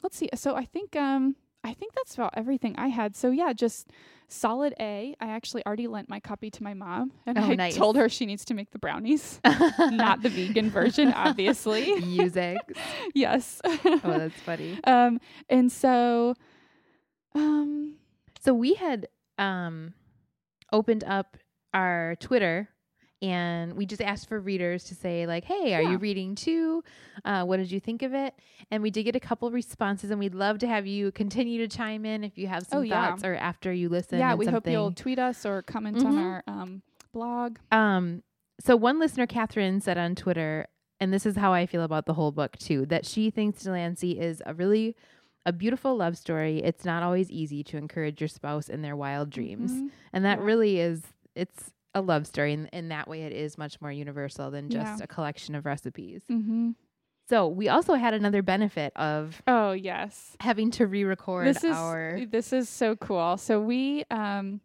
let's 0.03 0.17
see. 0.17 0.29
So 0.35 0.55
I 0.57 0.65
think 0.65 0.97
um 0.97 1.37
I 1.63 1.75
think 1.75 1.93
that's 1.95 2.15
about 2.15 2.33
everything 2.37 2.75
I 2.79 2.89
had. 2.89 3.15
So 3.17 3.31
yeah, 3.31 3.53
just 3.53 3.89
solid 4.29 4.75
A. 4.81 5.15
I 5.21 5.27
actually 5.29 5.65
already 5.67 5.87
lent 5.89 6.09
my 6.09 6.19
copy 6.21 6.51
to 6.51 6.63
my 6.63 6.73
mom 6.73 7.13
and 7.27 7.37
Oh, 7.39 7.43
I 7.51 7.55
nice. 7.55 7.77
told 7.77 7.97
her 7.97 8.09
she 8.09 8.25
needs 8.27 8.45
to 8.47 8.55
make 8.55 8.71
the 8.71 8.79
brownies. 8.79 9.41
Not 9.91 10.23
the 10.23 10.31
vegan 10.31 10.71
version, 10.71 11.13
obviously. 11.13 11.93
use 12.03 12.37
eggs. 12.37 12.75
yes. 13.15 13.61
Oh, 13.65 14.01
that's 14.05 14.41
funny. 14.41 14.79
um 14.85 15.21
and 15.49 15.71
so 15.71 16.35
um 17.35 17.95
So 18.41 18.55
we 18.55 18.75
had 18.75 19.09
um 19.39 19.95
opened 20.73 21.05
up 21.05 21.37
our 21.75 22.17
Twitter 22.21 22.69
and 23.23 23.75
we 23.75 23.87
just 23.87 24.01
asked 24.03 24.29
for 24.29 24.41
readers 24.41 24.85
to 24.85 24.95
say 24.95 25.27
like, 25.27 25.45
"Hey, 25.45 25.75
are 25.75 25.83
Yeah. 25.83 25.91
you 25.93 25.99
reading 25.99 26.35
too? 26.35 26.83
Uh, 27.25 27.45
what 27.45 27.59
did 27.59 27.71
you 27.71 27.81
think 27.81 28.03
of 28.03 28.15
it?" 28.15 28.35
And 28.71 28.83
we 28.83 28.91
did 28.91 29.05
get 29.05 29.17
a 29.17 29.21
couple 29.21 29.51
responses, 29.51 30.11
and 30.11 30.19
we'd 30.19 30.35
love 30.35 30.59
to 30.61 30.67
have 30.67 30.87
you 30.87 31.13
continue 31.13 31.59
to 31.59 31.69
chime 31.69 32.05
in 32.05 32.25
if 32.25 32.39
you 32.39 32.47
have 32.47 32.67
some 32.67 32.79
Oh, 32.79 32.83
yeah. 32.83 33.11
thoughts 33.11 33.25
or 33.25 33.35
after 33.35 33.73
you 33.73 33.89
listen. 33.89 34.19
yeah, 34.19 34.35
we 34.35 34.47
hope 34.47 34.67
you'll 34.67 34.93
tweet 34.93 35.19
us 35.19 35.45
or 35.45 35.63
comment 35.63 36.05
on 36.05 36.15
Mhm. 36.15 36.19
our 36.23 36.43
um 36.47 36.83
blog. 37.13 37.59
Um, 37.73 38.23
so 38.61 38.77
one 38.77 38.99
listener, 38.99 39.27
Catherine, 39.27 39.81
said 39.81 39.99
on 39.99 40.15
Twitter, 40.15 40.67
and 41.01 41.13
this 41.13 41.27
is 41.27 41.37
how 41.37 41.53
I 41.53 41.67
feel 41.67 41.83
about 41.83 42.07
the 42.07 42.15
whole 42.15 42.31
book 42.33 42.57
too, 42.59 42.87
that 42.87 43.05
she 43.07 43.31
thinks 43.31 43.63
Delancey 43.65 44.19
is 44.21 44.43
a 44.47 44.55
really 44.55 44.95
a 45.47 45.53
beautiful 45.55 45.97
love 45.97 46.19
story. 46.19 46.59
It's 46.63 46.85
not 46.85 47.03
always 47.03 47.31
easy 47.31 47.65
to 47.65 47.79
encourage 47.79 48.21
your 48.21 48.29
spouse 48.29 48.69
in 48.69 48.83
their 48.83 48.95
wild 48.95 49.31
dreams. 49.31 49.73
Mhm. 49.73 49.91
And 50.13 50.25
that 50.27 50.39
Yeah. 50.39 50.45
really 50.45 50.79
is 50.79 51.03
it's 51.35 51.73
a 51.95 52.01
love 52.01 52.27
story 52.27 52.53
and 52.53 52.69
in 52.73 52.89
that 52.89 53.09
way 53.09 53.23
it 53.23 53.33
is 53.33 53.59
much 53.59 53.81
more 53.81 53.91
universal 53.93 54.51
than 54.51 54.71
Yeah. 54.71 54.83
just 54.85 55.01
a 55.03 55.07
collection 55.07 55.55
of 55.55 55.65
recipes. 55.67 56.23
Mhm. 56.31 56.75
So 57.29 57.47
we 57.49 57.69
also 57.69 57.95
had 57.95 58.13
another 58.15 58.43
benefit 58.43 58.93
of 58.97 59.41
Oh, 59.47 59.73
yes. 59.73 60.37
having 60.41 60.71
to 60.73 60.87
re-record 60.87 61.47
this 61.47 61.63
is 61.65 61.77
our 61.77 62.21
this 62.29 62.53
is 62.53 62.69
so 62.69 62.97
cool. 62.97 63.37
So 63.37 63.61
we 63.61 64.05
um 64.11 64.61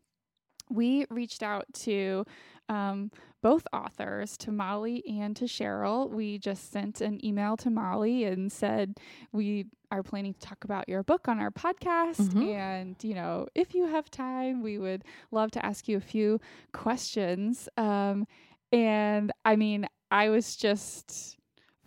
we 0.70 1.06
reached 1.12 1.44
out 1.44 1.66
to 1.74 2.26
um 2.70 3.12
both 3.50 3.68
authors, 3.72 4.38
to 4.38 4.52
Molly 4.52 5.04
and 5.22 5.36
to 5.36 5.46
Cheryl. 5.46 6.10
We 6.10 6.40
just 6.40 6.72
sent 6.72 7.00
an 7.00 7.24
email 7.24 7.56
to 7.58 7.70
Molly 7.70 8.24
and 8.24 8.52
said 8.52 8.98
we 9.32 9.68
are 9.92 10.02
planning 10.02 10.34
to 10.34 10.40
talk 10.40 10.64
about 10.64 10.90
your 10.90 11.04
book 11.04 11.28
on 11.28 11.38
our 11.40 11.52
podcast 11.52 12.30
Mhm. 12.34 12.44
and 12.56 12.96
you 13.04 13.14
know, 13.14 13.46
if 13.54 13.76
you 13.76 13.86
have 13.86 14.10
time, 14.10 14.64
we 14.64 14.80
would 14.80 15.04
love 15.30 15.52
to 15.52 15.64
ask 15.64 15.88
you 15.88 15.96
a 15.98 16.02
few 16.16 16.40
questions. 16.74 17.70
Um 17.78 18.26
and 18.72 19.32
I 19.46 19.56
mean, 19.56 19.88
I 20.10 20.30
was 20.30 20.56
just 20.56 21.38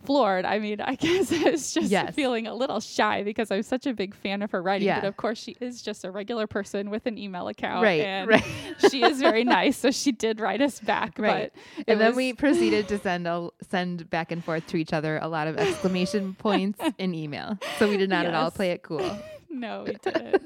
floored. 0.03 0.45
I 0.45 0.59
mean, 0.59 0.81
I 0.81 0.95
guess 0.95 1.31
it's 1.31 1.73
just 1.73 1.89
Yes. 1.91 2.13
feeling 2.15 2.47
a 2.47 2.53
little 2.53 2.79
shy 2.79 3.23
because 3.23 3.51
I'm 3.51 3.63
such 3.63 3.85
a 3.85 3.93
big 3.93 4.15
fan 4.15 4.41
of 4.41 4.51
her 4.51 4.61
writing. 4.61 4.87
Yeah. 4.87 5.01
But 5.01 5.07
of 5.07 5.17
course, 5.17 5.37
she 5.39 5.55
is 5.59 5.81
just 5.81 6.05
a 6.05 6.11
regular 6.11 6.47
person 6.47 6.89
with 6.89 7.05
an 7.05 7.17
email 7.17 7.47
account. 7.47 7.83
right, 7.83 8.01
and 8.01 8.27
right. 8.29 8.43
she 8.89 9.03
is 9.03 9.19
very 9.19 9.43
nice. 9.43 9.77
So 9.77 9.91
she 9.91 10.11
did 10.11 10.39
write 10.39 10.61
us 10.61 10.79
back. 10.79 11.17
Right. 11.17 11.51
And 11.87 11.99
then 11.99 12.15
we 12.15 12.33
proceeded 12.33 12.87
to 12.89 12.97
send 13.03 13.27
a, 13.27 13.49
send 13.69 14.09
back 14.09 14.31
and 14.31 14.43
forth 14.43 14.65
to 14.67 14.77
each 14.77 14.93
other 14.93 15.19
a 15.21 15.27
lot 15.27 15.47
of 15.47 15.57
exclamation 15.57 16.33
points 16.35 16.79
in 16.97 17.13
email. 17.13 17.57
So 17.77 17.89
we 17.89 17.97
did 17.97 18.09
not 18.09 18.25
at 18.25 18.33
all 18.33 18.51
play 18.51 18.71
it 18.71 18.83
cool. 18.83 19.17
no, 19.49 19.83
we 19.87 19.93
didn't. 19.95 20.43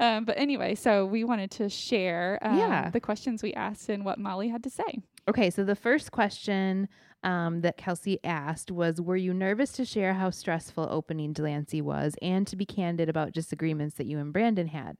um, 0.00 0.24
but 0.24 0.38
anyway, 0.38 0.74
so 0.74 1.06
we 1.06 1.24
wanted 1.24 1.50
to 1.52 1.68
share 1.68 2.38
um, 2.42 2.58
Yeah. 2.58 2.90
the 2.90 3.00
questions 3.00 3.42
we 3.42 3.52
asked 3.54 3.88
and 3.88 4.04
what 4.04 4.18
Molly 4.18 4.48
had 4.48 4.62
to 4.64 4.70
say. 4.70 5.00
Okay, 5.28 5.50
so 5.50 5.64
the 5.64 5.76
first 5.76 6.12
question 6.12 6.88
um, 7.24 7.62
that 7.62 7.76
Kelsey 7.76 8.18
asked 8.22 8.70
was 8.70 9.00
Were 9.00 9.16
you 9.16 9.34
nervous 9.34 9.72
to 9.72 9.84
share 9.84 10.14
how 10.14 10.30
stressful 10.30 10.86
opening 10.90 11.32
Delancey 11.32 11.82
was 11.82 12.14
and 12.22 12.46
to 12.46 12.56
be 12.56 12.66
candid 12.66 13.08
about 13.08 13.32
disagreements 13.32 13.96
that 13.96 14.06
you 14.06 14.18
and 14.18 14.32
Brandon 14.32 14.68
had? 14.68 14.96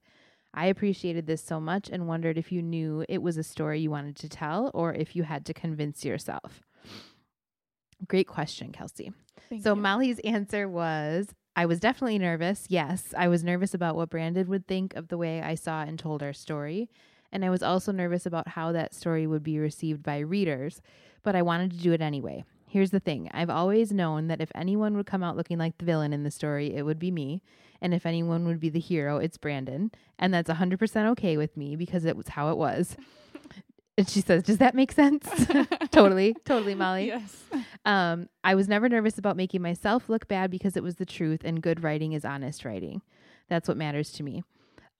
I 0.52 0.66
appreciated 0.66 1.26
this 1.26 1.42
so 1.42 1.60
much 1.60 1.90
and 1.90 2.06
wondered 2.08 2.38
if 2.38 2.52
you 2.52 2.62
knew 2.62 3.04
it 3.08 3.22
was 3.22 3.36
a 3.36 3.42
story 3.42 3.80
you 3.80 3.90
wanted 3.90 4.16
to 4.16 4.28
tell 4.28 4.70
or 4.72 4.94
if 4.94 5.14
you 5.16 5.24
had 5.24 5.44
to 5.46 5.54
convince 5.54 6.04
yourself. 6.04 6.62
Great 8.06 8.28
question, 8.28 8.72
Kelsey. 8.72 9.12
Thank 9.48 9.62
So 9.62 9.74
you. 9.74 9.80
Molly's 9.80 10.18
answer 10.20 10.68
was 10.68 11.28
I 11.56 11.66
was 11.66 11.80
definitely 11.80 12.18
nervous. 12.18 12.66
Yes, 12.68 13.14
I 13.16 13.28
was 13.28 13.44
nervous 13.44 13.74
about 13.74 13.96
what 13.96 14.10
Brandon 14.10 14.48
would 14.48 14.66
think 14.66 14.94
of 14.94 15.08
the 15.08 15.18
way 15.18 15.40
I 15.40 15.54
saw 15.54 15.82
and 15.82 15.98
told 15.98 16.22
our 16.22 16.32
story. 16.32 16.88
And 17.34 17.44
I 17.44 17.50
was 17.50 17.62
also 17.64 17.90
nervous 17.90 18.24
about 18.24 18.48
how 18.48 18.70
that 18.72 18.94
story 18.94 19.26
would 19.26 19.42
be 19.42 19.58
received 19.58 20.04
by 20.04 20.20
readers, 20.20 20.80
but 21.24 21.34
I 21.34 21.42
wanted 21.42 21.72
to 21.72 21.76
do 21.76 21.92
it 21.92 22.00
anyway. 22.00 22.44
Here's 22.68 22.92
the 22.92 23.00
thing 23.00 23.28
I've 23.34 23.50
always 23.50 23.92
known 23.92 24.28
that 24.28 24.40
if 24.40 24.52
anyone 24.54 24.96
would 24.96 25.06
come 25.06 25.22
out 25.24 25.36
looking 25.36 25.58
like 25.58 25.76
the 25.76 25.84
villain 25.84 26.12
in 26.12 26.22
the 26.22 26.30
story, 26.30 26.74
it 26.74 26.82
would 26.82 26.98
be 26.98 27.10
me. 27.10 27.42
And 27.82 27.92
if 27.92 28.06
anyone 28.06 28.46
would 28.46 28.60
be 28.60 28.70
the 28.70 28.80
hero, 28.80 29.18
it's 29.18 29.36
Brandon. 29.36 29.90
And 30.18 30.32
that's 30.32 30.48
100% 30.48 31.10
okay 31.10 31.36
with 31.36 31.56
me 31.56 31.76
because 31.76 32.04
it 32.04 32.16
was 32.16 32.28
how 32.28 32.50
it 32.50 32.56
was. 32.56 32.96
And 33.96 34.08
she 34.08 34.20
says, 34.22 34.42
Does 34.42 34.58
that 34.58 34.74
make 34.74 34.90
sense? 34.90 35.28
totally, 35.92 36.34
totally, 36.44 36.74
Molly. 36.74 37.06
yes. 37.06 37.44
Um, 37.84 38.28
I 38.42 38.56
was 38.56 38.66
never 38.66 38.88
nervous 38.88 39.18
about 39.18 39.36
making 39.36 39.62
myself 39.62 40.08
look 40.08 40.26
bad 40.26 40.50
because 40.50 40.76
it 40.76 40.82
was 40.82 40.96
the 40.96 41.06
truth, 41.06 41.42
and 41.44 41.62
good 41.62 41.84
writing 41.84 42.12
is 42.12 42.24
honest 42.24 42.64
writing. 42.64 43.02
That's 43.48 43.68
what 43.68 43.76
matters 43.76 44.10
to 44.14 44.24
me. 44.24 44.42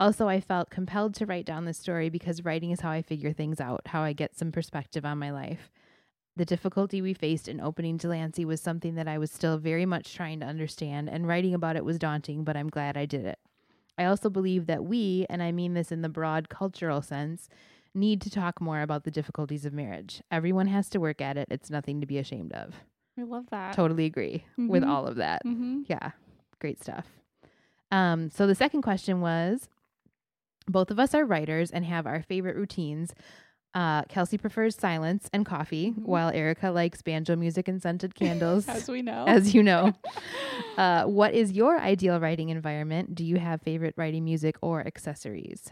Also, 0.00 0.28
I 0.28 0.40
felt 0.40 0.70
compelled 0.70 1.14
to 1.14 1.26
write 1.26 1.46
down 1.46 1.64
this 1.64 1.78
story 1.78 2.08
because 2.08 2.44
writing 2.44 2.70
is 2.72 2.80
how 2.80 2.90
I 2.90 3.00
figure 3.02 3.32
things 3.32 3.60
out, 3.60 3.82
how 3.86 4.02
I 4.02 4.12
get 4.12 4.36
some 4.36 4.50
perspective 4.52 5.04
on 5.04 5.18
my 5.18 5.30
life. 5.30 5.70
The 6.36 6.44
difficulty 6.44 7.00
we 7.00 7.14
faced 7.14 7.46
in 7.46 7.60
opening 7.60 7.96
Delancey 7.96 8.44
was 8.44 8.60
something 8.60 8.96
that 8.96 9.06
I 9.06 9.18
was 9.18 9.30
still 9.30 9.56
very 9.56 9.86
much 9.86 10.14
trying 10.14 10.40
to 10.40 10.46
understand, 10.46 11.08
and 11.08 11.28
writing 11.28 11.54
about 11.54 11.76
it 11.76 11.84
was 11.84 11.98
daunting, 11.98 12.42
but 12.42 12.56
I'm 12.56 12.68
glad 12.68 12.96
I 12.96 13.06
did 13.06 13.24
it. 13.24 13.38
I 13.96 14.04
also 14.06 14.28
believe 14.28 14.66
that 14.66 14.84
we, 14.84 15.26
and 15.30 15.40
I 15.40 15.52
mean 15.52 15.74
this 15.74 15.92
in 15.92 16.02
the 16.02 16.08
broad 16.08 16.48
cultural 16.48 17.00
sense, 17.00 17.48
need 17.94 18.20
to 18.22 18.30
talk 18.30 18.60
more 18.60 18.80
about 18.82 19.04
the 19.04 19.12
difficulties 19.12 19.64
of 19.64 19.72
marriage. 19.72 20.20
Everyone 20.32 20.66
has 20.66 20.88
to 20.90 20.98
work 20.98 21.20
at 21.20 21.36
it. 21.36 21.46
It's 21.52 21.70
nothing 21.70 22.00
to 22.00 22.06
be 22.06 22.18
ashamed 22.18 22.52
of. 22.52 22.74
I 23.16 23.22
love 23.22 23.46
that. 23.50 23.74
Totally 23.76 24.06
agree 24.06 24.44
with 24.56 24.82
Mhm. 24.82 24.88
all 24.88 25.06
of 25.06 25.14
that. 25.16 25.44
Mm-hmm. 25.44 25.82
Yeah, 25.86 26.10
great 26.58 26.82
stuff. 26.82 27.06
Um, 27.92 28.28
so 28.30 28.48
the 28.48 28.56
second 28.56 28.82
question 28.82 29.20
was 29.20 29.68
both 30.68 30.90
of 30.90 30.98
us 30.98 31.14
are 31.14 31.24
writers 31.24 31.70
and 31.70 31.84
have 31.84 32.06
our 32.06 32.22
favorite 32.22 32.56
routines. 32.56 33.12
Uh, 33.74 34.02
Kelsey 34.04 34.38
prefers 34.38 34.76
silence 34.76 35.28
and 35.32 35.44
coffee, 35.44 35.90
Mhm. 35.90 36.04
while 36.04 36.30
Erica 36.30 36.70
likes 36.70 37.02
banjo 37.02 37.34
music 37.34 37.66
and 37.66 37.82
scented 37.82 38.14
candles, 38.20 38.68
As 38.68 38.88
we 38.88 39.02
know. 39.02 39.24
as 39.26 39.52
you 39.54 39.62
know. 39.64 39.92
uh, 40.78 41.04
what 41.04 41.34
is 41.34 41.52
your 41.52 41.78
ideal 41.80 42.20
writing 42.20 42.50
environment? 42.50 43.14
Do 43.14 43.24
you 43.24 43.36
have 43.38 43.62
favorite 43.62 43.94
writing 43.96 44.24
music 44.24 44.56
or 44.62 44.86
accessories? 44.86 45.70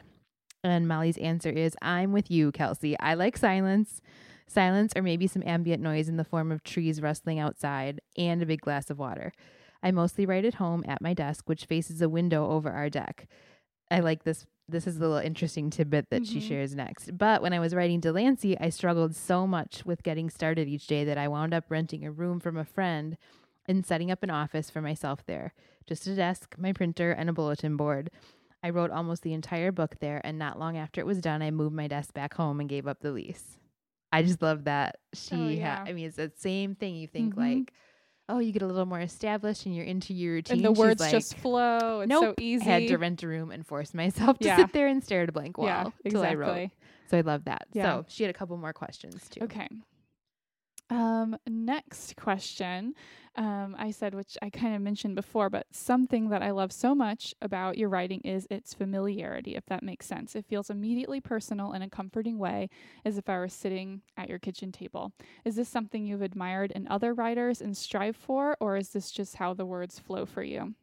And 0.65 0.87
Molly's 0.89 1.17
answer 1.19 1.51
is 1.51 1.77
I'm 1.83 2.13
with 2.13 2.31
you, 2.31 2.53
Kelsey. 2.53 2.99
I 2.99 3.15
like 3.15 3.37
silence. 3.37 4.01
Silence 4.49 4.93
or 4.95 5.03
maybe 5.03 5.27
some 5.27 5.43
ambient 5.47 5.83
noise 5.83 6.09
in 6.09 6.17
the 6.17 6.25
form 6.25 6.53
of 6.53 6.63
trees 6.63 7.01
rustling 7.01 7.39
outside 7.39 8.01
and 8.19 8.43
a 8.43 8.47
big 8.47 8.61
glass 8.61 8.91
of 8.91 8.99
water. 8.99 9.33
I 9.83 9.91
mostly 9.93 10.27
write 10.27 10.45
at 10.45 10.55
home 10.55 10.85
at 10.87 11.01
my 11.01 11.15
desk, 11.15 11.49
which 11.49 11.65
faces 11.65 12.03
a 12.03 12.09
window 12.09 12.49
over 12.51 12.71
our 12.71 12.91
deck. 12.91 13.29
I 13.91 14.01
like 14.01 14.25
this. 14.25 14.45
This 14.73 14.87
is 14.87 14.97
a 14.97 15.01
little 15.01 15.19
interesting 15.19 15.71
tidbit 15.71 16.11
that 16.11 16.27
she 16.27 16.39
Mhm. 16.39 16.49
shares 16.49 16.75
next. 16.75 17.17
But 17.17 17.43
when 17.43 17.53
I 17.53 17.61
was 17.61 17.75
writing 17.75 18.01
Delancey, 18.01 18.59
I 18.59 18.71
struggled 18.71 19.15
so 19.15 19.47
much 19.47 19.85
with 19.87 20.03
getting 20.03 20.29
started 20.31 20.67
each 20.69 20.87
day 20.87 21.05
that 21.05 21.19
I 21.19 21.29
wound 21.29 21.55
up 21.55 21.65
renting 21.69 22.05
a 22.05 22.11
room 22.11 22.41
from 22.41 22.57
a 22.57 22.65
friend 22.65 23.17
and 23.67 23.87
setting 23.87 24.11
up 24.11 24.23
an 24.23 24.31
office 24.31 24.71
for 24.71 24.81
myself 24.83 25.25
there. 25.27 25.55
Just 25.87 26.07
a 26.07 26.15
desk, 26.17 26.57
my 26.59 26.73
printer, 26.73 27.13
and 27.13 27.31
a 27.31 27.33
bulletin 27.33 27.77
board. 27.77 28.11
I 28.65 28.71
wrote 28.71 28.91
almost 28.91 29.23
the 29.23 29.33
entire 29.33 29.73
book 29.73 29.97
there, 30.01 30.21
and 30.25 30.39
not 30.39 30.59
long 30.59 30.77
after 30.77 31.01
it 31.01 31.07
was 31.07 31.21
done, 31.21 31.43
I 31.43 31.51
moved 31.51 31.75
my 31.75 31.89
desk 31.89 32.15
back 32.15 32.35
home 32.35 32.59
and 32.61 32.69
gave 32.69 32.87
up 32.87 33.01
the 33.01 33.13
lease. 33.13 33.59
I 34.13 34.23
just 34.23 34.43
love 34.43 34.65
that 34.65 34.99
she. 35.15 35.35
Oh, 35.35 35.39
ha- 35.39 35.51
yeah. 35.51 35.85
I 35.87 35.93
mean, 35.93 36.07
it's 36.07 36.17
the 36.17 36.33
same 36.37 36.75
thing. 36.75 36.95
You 36.97 37.07
think 37.09 37.35
Mhm. 37.35 37.39
like, 37.39 37.73
oh, 38.29 38.39
you 38.39 38.53
get 38.53 38.63
a 38.63 38.67
little 38.67 38.87
more 38.87 39.01
established 39.01 39.67
and 39.67 39.75
you're 39.75 39.85
into 39.85 40.15
your 40.15 40.35
routine. 40.35 40.57
and 40.59 40.65
the 40.65 40.71
She's 40.71 40.79
words 40.79 41.01
like, 41.01 41.11
just 41.11 41.37
flow. 41.37 42.01
It's 42.01 42.13
so 42.13 42.21
nope, 42.21 42.41
easy. 42.41 42.65
had 42.65 42.89
to 42.89 42.97
rent 42.97 43.23
a 43.23 43.29
room 43.29 43.51
and 43.51 43.67
force 43.67 43.93
myself 43.95 44.39
to 44.39 44.47
Yeah. 44.47 44.57
sit 44.57 44.73
there 44.73 44.87
and 44.87 45.03
stare 45.03 45.23
at 45.23 45.29
a 45.29 45.33
blank 45.33 45.59
wall 45.59 45.67
yeah, 45.67 45.85
till 46.09 46.23
I 46.23 46.29
exactly. 46.33 46.37
wrote. 46.37 46.71
So 47.11 47.19
I 47.19 47.21
love 47.23 47.45
that. 47.45 47.67
Yeah. 47.73 47.83
So 47.85 48.05
she 48.09 48.23
had 48.23 48.31
a 48.31 48.39
couple 48.39 48.57
more 48.57 48.73
questions 48.73 49.29
too. 49.29 49.43
Okay. 49.43 49.69
Um, 50.91 51.37
next 51.49 52.17
question. 52.17 52.95
Um, 53.35 53.75
I 53.79 53.93
said, 53.93 54.15
which 54.15 54.37
I 54.43 54.51
kind 54.51 54.75
of 54.75 54.83
mentioned 54.83 55.15
before, 55.15 55.49
but 55.49 55.67
something 55.71 56.29
that 56.29 56.43
I 56.43 56.51
love 56.51 56.71
so 56.71 56.95
much 56.95 57.35
about 57.41 57.79
your 57.79 57.89
writing 57.89 58.21
is 58.25 58.47
its 58.51 58.75
familiarity, 58.75 59.57
if 59.57 59.65
that 59.67 59.83
makes 59.83 60.05
sense. 60.05 60.37
It 60.37 60.45
feels 60.45 60.69
immediately 60.69 61.19
personal 61.21 61.73
in 61.73 61.81
a 61.81 61.89
comforting 61.89 62.39
way, 62.39 62.69
as 63.07 63.17
if 63.17 63.31
I 63.31 63.39
were 63.39 63.49
sitting 63.49 64.03
at 64.19 64.29
your 64.29 64.39
kitchen 64.39 64.71
table. 64.71 65.13
Is 65.47 65.57
this 65.57 65.69
something 65.71 66.05
you've 66.05 66.21
admired 66.21 66.73
in 66.73 66.87
other 66.89 67.15
writers 67.15 67.63
and 67.63 67.75
strive 67.75 68.17
for, 68.17 68.55
or 68.61 68.77
is 68.77 68.91
this 68.91 69.11
just 69.11 69.37
how 69.37 69.55
the 69.55 69.65
words 69.65 69.99
flow 69.99 70.27
for 70.27 70.43
you? 70.43 70.75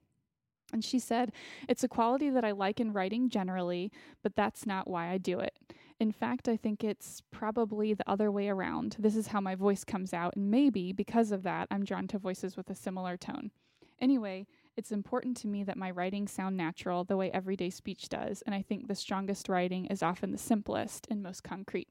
And 0.74 0.84
she 0.84 1.00
said, 1.00 1.32
It's 1.68 1.84
a 1.84 1.88
quality 1.88 2.30
that 2.32 2.46
I 2.46 2.52
like 2.52 2.80
in 2.80 2.94
writing 2.94 3.30
generally, 3.30 3.92
but 4.24 4.36
that's 4.36 4.66
not 4.66 4.88
why 4.90 5.10
I 5.10 5.18
do 5.18 5.40
it. 5.40 5.54
In 6.00 6.12
fact, 6.14 6.48
I 6.48 6.56
think 6.56 6.84
it's 6.84 7.22
probably 7.30 7.94
the 7.94 8.10
other 8.10 8.32
way 8.32 8.48
around. 8.48 8.96
This 8.98 9.18
is 9.18 9.28
how 9.28 9.42
my 9.42 9.56
voice 9.56 9.84
comes 9.84 10.14
out, 10.14 10.36
and 10.38 10.50
maybe 10.50 10.94
because 10.94 11.32
of 11.32 11.44
that, 11.44 11.68
I'm 11.70 11.84
drawn 11.84 12.08
to 12.08 12.18
voices 12.18 12.56
with 12.56 12.70
a 12.70 12.76
similar 12.76 13.18
tone. 13.18 13.52
Anyway, 14.00 14.48
it's 14.78 14.94
important 14.94 15.36
to 15.38 15.48
me 15.48 15.66
that 15.66 15.76
my 15.76 15.92
writing 15.92 16.26
sound 16.26 16.56
natural 16.56 17.04
the 17.04 17.18
way 17.18 17.30
everyday 17.32 17.70
speech 17.70 18.08
does, 18.08 18.42
and 18.44 18.56
I 18.56 18.62
think 18.62 18.88
the 18.88 18.96
strongest 18.96 19.50
writing 19.50 19.88
is 19.88 20.02
often 20.02 20.32
the 20.32 20.38
simplest 20.38 21.06
and 21.10 21.22
most 21.22 21.44
concrete. 21.44 21.90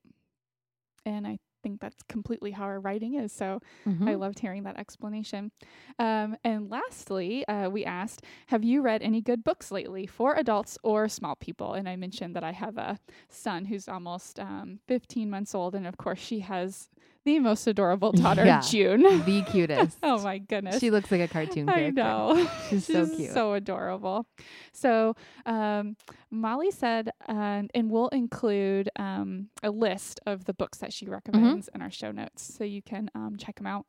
And 1.05 1.27
I 1.27 1.39
think 1.63 1.81
that's 1.81 2.03
completely 2.09 2.53
how 2.53 2.65
our 2.65 2.81
writing 2.81 3.15
is. 3.15 3.33
So 3.33 3.61
I 4.07 4.15
Mhm. 4.15 4.21
loved 4.21 4.39
hearing 4.41 4.63
that 4.65 4.79
explanation. 4.79 5.51
Um, 5.99 6.37
and 6.45 6.71
lastly, 6.71 7.47
uh, 7.49 7.69
we 7.71 7.85
asked, 7.85 8.23
Have 8.49 8.65
you 8.65 8.83
read 8.83 9.03
any 9.03 9.21
good 9.21 9.45
books 9.45 9.71
lately 9.71 10.07
for 10.07 10.35
adults 10.35 10.79
or 10.83 11.09
small 11.09 11.37
people? 11.37 11.75
And 11.75 11.89
I 11.89 11.97
mentioned 11.97 12.35
that 12.37 12.45
I 12.45 12.53
have 12.53 12.77
a 12.79 12.99
son 13.29 13.67
who's 13.67 13.89
almost 13.89 14.39
um, 14.41 14.81
15 14.87 15.29
months 15.31 15.55
old. 15.55 15.75
And 15.75 15.87
of 15.87 15.97
course, 15.97 16.19
she 16.19 16.41
has 16.41 16.89
the 17.25 17.39
most 17.41 17.67
adorable 17.67 18.13
daughter, 18.13 18.45
Yeah. 18.45 18.61
June. 18.61 19.03
the 19.03 19.43
cutest. 19.51 19.99
oh 20.03 20.23
my 20.23 20.39
goodness. 20.39 20.79
She 20.79 20.91
looks 20.91 21.11
like 21.11 21.21
a 21.21 21.29
cartoon 21.29 21.67
character. 21.67 22.01
I 22.01 22.05
know. 22.05 22.51
She's 22.71 22.87
so 22.93 23.07
cute. 23.07 23.33
so 23.33 23.53
adorable. 23.53 24.27
So, 24.73 25.15
um, 25.45 25.97
Molly 26.31 26.71
said, 26.71 27.11
uh, 27.29 27.63
and 27.75 27.91
we'll 27.91 28.09
include 28.09 28.89
um, 28.97 29.49
a 29.63 29.71
list 29.71 30.21
of 30.27 30.45
the 30.47 30.55
books 30.55 30.79
that 30.79 30.93
she 30.93 31.05
Mm-hmm. 31.05 31.15
recommends 31.15 31.69
in 31.75 31.83
our 31.83 31.91
show 31.91 32.11
notes 32.13 32.55
so 32.57 32.65
you 32.65 32.83
can 32.83 33.11
um, 33.15 33.37
check 33.39 33.57
them 33.57 33.67
out. 33.67 33.85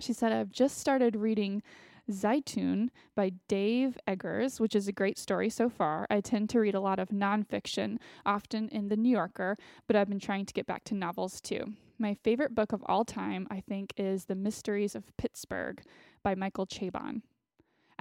She 0.00 0.12
said, 0.12 0.32
I've 0.32 0.50
just 0.50 0.78
started 0.78 1.16
reading 1.16 1.62
Zeitoun 2.10 2.88
by 3.14 3.32
Dave 3.48 3.98
Eggers, 4.06 4.60
which 4.60 4.74
is 4.74 4.88
a 4.88 4.92
great 4.92 5.18
story 5.18 5.48
so 5.48 5.68
far. 5.68 6.06
I 6.10 6.20
tend 6.20 6.50
to 6.50 6.60
read 6.60 6.74
a 6.74 6.80
lot 6.80 6.98
of 6.98 7.08
nonfiction, 7.08 7.98
often 8.26 8.68
in 8.68 8.88
The 8.88 8.96
New 8.96 9.10
Yorker, 9.10 9.56
but 9.86 9.96
I've 9.96 10.08
been 10.08 10.20
trying 10.20 10.46
to 10.46 10.54
get 10.54 10.66
back 10.66 10.84
to 10.84 10.94
novels 10.94 11.40
too. 11.40 11.74
My 11.98 12.14
favorite 12.14 12.54
book 12.54 12.72
of 12.72 12.82
all 12.86 13.04
time, 13.04 13.46
I 13.50 13.60
think, 13.60 13.92
is 13.96 14.24
The 14.24 14.34
Mysteries 14.34 14.94
of 14.94 15.16
Pittsburgh 15.16 15.82
by 16.22 16.34
Michael 16.34 16.66
Chabon. 16.66 17.22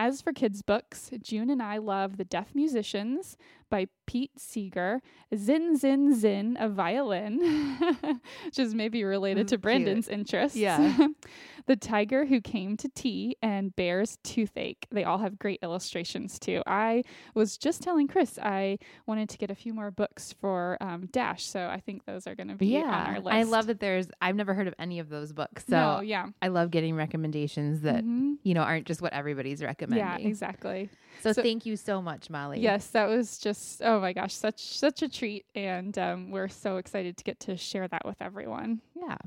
As 0.01 0.21
for 0.21 0.31
kids' 0.31 0.61
books, 0.61 1.11
June 1.21 1.49
and 1.49 1.61
I 1.61 1.77
love 1.77 2.15
The 2.15 2.23
Deaf 2.23 2.55
Musicians 2.55 3.35
by 3.69 3.85
Pete 4.07 4.31
Seeger, 4.39 4.99
Zin 5.35 5.75
Zin 5.77 6.15
Zin, 6.15 6.57
a 6.59 6.67
violin, 6.67 7.37
which 8.45 8.57
is 8.57 8.73
maybe 8.73 9.03
related 9.03 9.45
Mm, 9.45 9.49
to 9.49 9.55
cute. 9.57 9.61
Brandon's 9.61 10.07
interests. 10.07 10.57
Yeah. 10.57 11.09
the 11.67 11.75
Tiger 11.75 12.25
Who 12.25 12.41
Came 12.41 12.77
to 12.77 12.89
Tea 12.89 13.35
and 13.43 13.75
Bear's 13.75 14.17
Toothache. 14.23 14.87
They 14.89 15.03
all 15.03 15.19
have 15.19 15.37
great 15.37 15.59
illustrations 15.61 16.39
too. 16.39 16.63
I 16.65 17.03
was 17.35 17.57
just 17.59 17.83
telling 17.83 18.07
Chris 18.07 18.39
I 18.41 18.79
wanted 19.05 19.29
to 19.29 19.37
get 19.37 19.51
a 19.51 19.55
few 19.55 19.75
more 19.75 19.91
books 19.91 20.33
for 20.41 20.77
um, 20.81 21.07
Dash, 21.11 21.45
so 21.45 21.67
I 21.67 21.79
think 21.79 22.05
those 22.05 22.25
are 22.25 22.33
going 22.33 22.47
to 22.47 22.55
be 22.55 22.67
yeah. 22.67 22.79
on 22.85 23.07
our 23.15 23.19
list. 23.19 23.35
I 23.35 23.43
love 23.43 23.67
that. 23.67 23.79
There's 23.79 24.07
I've 24.19 24.35
never 24.37 24.55
heard 24.55 24.67
of 24.67 24.73
any 24.79 24.97
of 24.97 25.09
those 25.09 25.31
books, 25.31 25.65
so 25.69 25.75
no, 25.77 25.99
yeah. 26.01 26.25
I 26.41 26.47
love 26.47 26.71
getting 26.71 26.95
recommendations 26.95 27.81
that 27.81 28.03
Mhm. 28.03 28.37
you 28.41 28.55
know 28.55 28.61
aren't 28.61 28.87
just 28.87 29.01
what 29.01 29.13
everybody's 29.13 29.61
recommending. 29.61 29.88
Yeah, 29.97 30.17
exactly. 30.17 30.89
So, 31.21 31.33
So- 31.33 31.41
thank 31.41 31.65
you 31.65 31.75
so 31.75 32.01
much, 32.01 32.29
Molly. 32.29 32.59
Yes, 32.61 32.87
that 32.87 33.07
was 33.07 33.37
just 33.39 33.81
oh 33.83 33.99
my 33.99 34.13
gosh, 34.13 34.33
such 34.33 34.59
such 34.77 35.01
a 35.01 35.09
treat, 35.09 35.45
and 35.55 35.97
um, 35.97 36.31
we're 36.31 36.47
so 36.49 36.77
excited 36.77 37.17
to 37.17 37.23
get 37.23 37.39
to 37.41 37.57
share 37.57 37.87
that 37.87 38.05
with 38.05 38.21
everyone. 38.21 38.81
Yeah. 38.95 39.17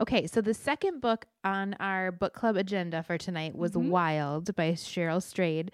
Okay, 0.00 0.26
so 0.26 0.40
the 0.40 0.54
second 0.54 1.00
book 1.00 1.26
on 1.44 1.74
our 1.78 2.10
book 2.10 2.32
club 2.34 2.56
agenda 2.56 3.02
for 3.02 3.16
tonight 3.18 3.54
was 3.56 3.72
Mhm. 3.72 3.88
Wild 3.90 4.54
by 4.56 4.72
Cheryl 4.72 5.22
Strayed. 5.22 5.70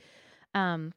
Um, 0.55 0.93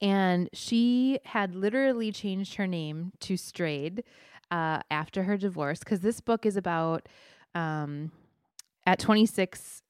and 0.00 0.48
she 0.52 1.18
had 1.24 1.54
literally 1.54 2.10
changed 2.12 2.54
her 2.56 2.66
name 2.66 3.12
to 3.20 3.36
Strayed 3.36 4.02
uh, 4.50 4.80
after 4.90 5.24
her 5.24 5.36
divorce 5.36 5.78
because 5.80 6.00
this 6.00 6.20
book 6.20 6.44
is 6.44 6.56
about 6.56 7.08
um, 7.54 8.10
at 8.86 8.98
26 8.98 9.82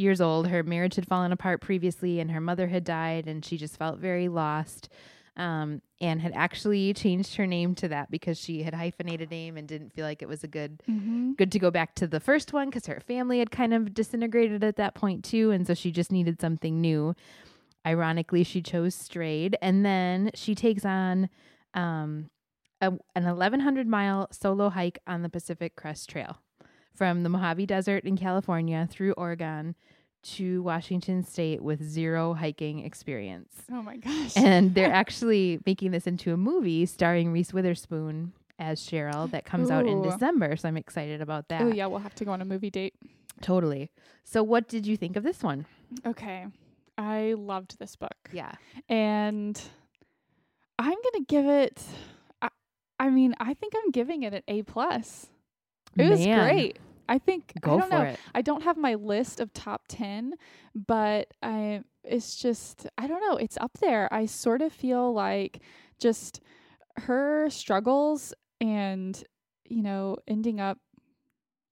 years 0.00 0.20
old, 0.20 0.48
her 0.48 0.62
marriage 0.62 0.96
had 0.96 1.06
fallen 1.06 1.30
apart 1.32 1.60
previously, 1.60 2.18
and 2.18 2.30
her 2.32 2.40
mother 2.40 2.66
had 2.68 2.82
died, 2.84 3.26
and 3.28 3.44
she 3.44 3.56
just 3.56 3.76
felt 3.76 3.98
very 3.98 4.28
lost 4.28 4.88
um, 5.36 5.80
and 6.00 6.20
had 6.20 6.32
actually 6.34 6.92
changed 6.92 7.36
her 7.36 7.46
name 7.46 7.74
to 7.76 7.88
that 7.88 8.10
because 8.10 8.38
she 8.38 8.62
had 8.64 8.74
hyphenated 8.74 9.30
name 9.30 9.56
and 9.56 9.68
didn't 9.68 9.92
feel 9.92 10.04
like 10.04 10.22
it 10.22 10.28
was 10.28 10.42
a 10.42 10.48
good 10.48 10.82
Mm-hmm. 10.90 11.32
good 11.34 11.52
to 11.52 11.58
go 11.60 11.70
back 11.70 11.94
to 11.94 12.06
the 12.08 12.18
first 12.20 12.52
one 12.52 12.68
because 12.68 12.86
her 12.86 13.00
family 13.00 13.38
had 13.38 13.50
kind 13.52 13.72
of 13.72 13.94
disintegrated 13.94 14.64
at 14.64 14.76
that 14.76 14.94
point 14.94 15.24
too, 15.24 15.50
and 15.52 15.66
so 15.66 15.74
she 15.74 15.90
just 15.92 16.10
needed 16.10 16.40
something 16.40 16.80
new. 16.80 17.14
Ironically, 17.86 18.44
she 18.44 18.60
chose 18.60 18.94
Strayed, 18.94 19.56
and 19.62 19.86
then 19.86 20.30
she 20.34 20.54
takes 20.54 20.84
on 20.84 21.30
um, 21.72 22.28
a, 22.82 22.88
an 23.14 23.24
1,100 23.24 23.86
mile 23.86 24.28
solo 24.32 24.68
hike 24.68 24.98
on 25.06 25.22
the 25.22 25.28
Pacific 25.30 25.76
Crest 25.76 26.10
Trail 26.10 26.38
from 27.00 27.22
the 27.22 27.30
Mojave 27.30 27.64
Desert 27.64 28.04
in 28.04 28.14
California 28.14 28.86
through 28.90 29.12
Oregon 29.12 29.74
to 30.22 30.62
Washington 30.62 31.24
State 31.24 31.62
with 31.62 31.82
zero 31.82 32.34
hiking 32.34 32.80
experience. 32.84 33.54
Oh 33.72 33.80
my 33.80 33.96
gosh. 33.96 34.36
And 34.36 34.74
they're 34.74 34.92
actually 35.02 35.60
making 35.64 35.92
this 35.92 36.06
into 36.06 36.34
a 36.34 36.36
movie 36.36 36.84
starring 36.84 37.32
Reese 37.32 37.54
Witherspoon 37.54 38.34
as 38.58 38.82
Cheryl 38.82 39.30
that 39.30 39.46
comes 39.46 39.70
out 39.70 39.86
in 39.86 40.02
December. 40.02 40.56
So 40.56 40.68
I'm 40.68 40.76
excited 40.76 41.22
about 41.22 41.48
that. 41.48 41.62
oh 41.62 41.68
yeah, 41.68 41.86
we'll 41.86 42.00
have 42.00 42.14
to 42.16 42.26
go 42.26 42.32
on 42.32 42.42
a 42.42 42.44
movie 42.44 42.68
date. 42.68 42.92
Totally. 43.40 43.90
So 44.24 44.42
what 44.42 44.68
did 44.68 44.86
you 44.86 44.98
think 44.98 45.16
of 45.16 45.22
this 45.22 45.42
one? 45.42 45.64
Okay, 46.06 46.48
I 46.98 47.32
loved 47.38 47.78
this 47.78 47.96
book. 47.96 48.12
Yeah. 48.30 48.52
and 48.90 49.58
I'm 50.78 50.98
gonna 51.12 51.24
give 51.26 51.46
it. 51.46 51.82
I, 52.42 52.50
I 52.98 53.08
mean, 53.08 53.34
I 53.40 53.54
think 53.54 53.72
I'm 53.74 53.90
giving 53.90 54.22
it 54.22 54.34
an 54.34 54.42
A 54.48 54.64
plus. 54.64 55.28
It 55.96 56.10
was 56.10 56.20
great. 56.26 56.78
I 57.10 57.18
think 57.18 57.52
Go 57.60 57.72
I 57.72 57.76
don't 57.76 57.88
for 57.90 57.94
know. 57.96 58.02
it. 58.02 58.18
I 58.34 58.40
don't 58.40 58.62
have 58.62 58.76
my 58.78 58.94
list 58.94 59.40
of 59.40 59.52
top 59.52 59.82
ten, 59.88 60.34
but 60.74 61.34
I 61.42 61.82
it's 62.04 62.36
just 62.36 62.86
I 62.96 63.06
don't 63.06 63.20
know. 63.20 63.36
It's 63.36 63.58
up 63.60 63.72
there. 63.80 64.08
I 64.14 64.24
sort 64.26 64.62
of 64.62 64.72
feel 64.72 65.12
like 65.12 65.60
just 65.98 66.40
her 66.96 67.50
struggles 67.50 68.32
and 68.60 69.22
you 69.68 69.82
know 69.82 70.16
ending 70.26 70.60
up 70.60 70.78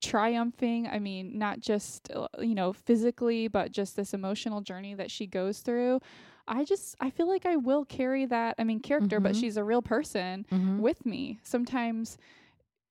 triumphing 0.00 0.86
i 0.86 0.98
mean 1.00 1.36
not 1.38 1.58
just 1.58 2.08
uh, 2.14 2.28
you 2.38 2.54
know 2.54 2.72
physically 2.72 3.48
but 3.48 3.72
just 3.72 3.96
this 3.96 4.14
emotional 4.14 4.60
journey 4.60 4.94
that 4.94 5.10
she 5.10 5.26
goes 5.26 5.58
through 5.58 5.98
i 6.46 6.64
just 6.64 6.94
i 7.00 7.10
feel 7.10 7.26
like 7.28 7.44
i 7.44 7.56
will 7.56 7.84
carry 7.84 8.24
that 8.24 8.54
i 8.60 8.64
mean 8.64 8.78
character 8.78 9.18
but 9.18 9.32
Mhm. 9.32 9.40
she's 9.40 9.56
a 9.56 9.64
real 9.64 9.82
person 9.82 10.46
Mhm. 10.52 10.78
with 10.78 11.04
me 11.04 11.40
sometimes 11.42 12.16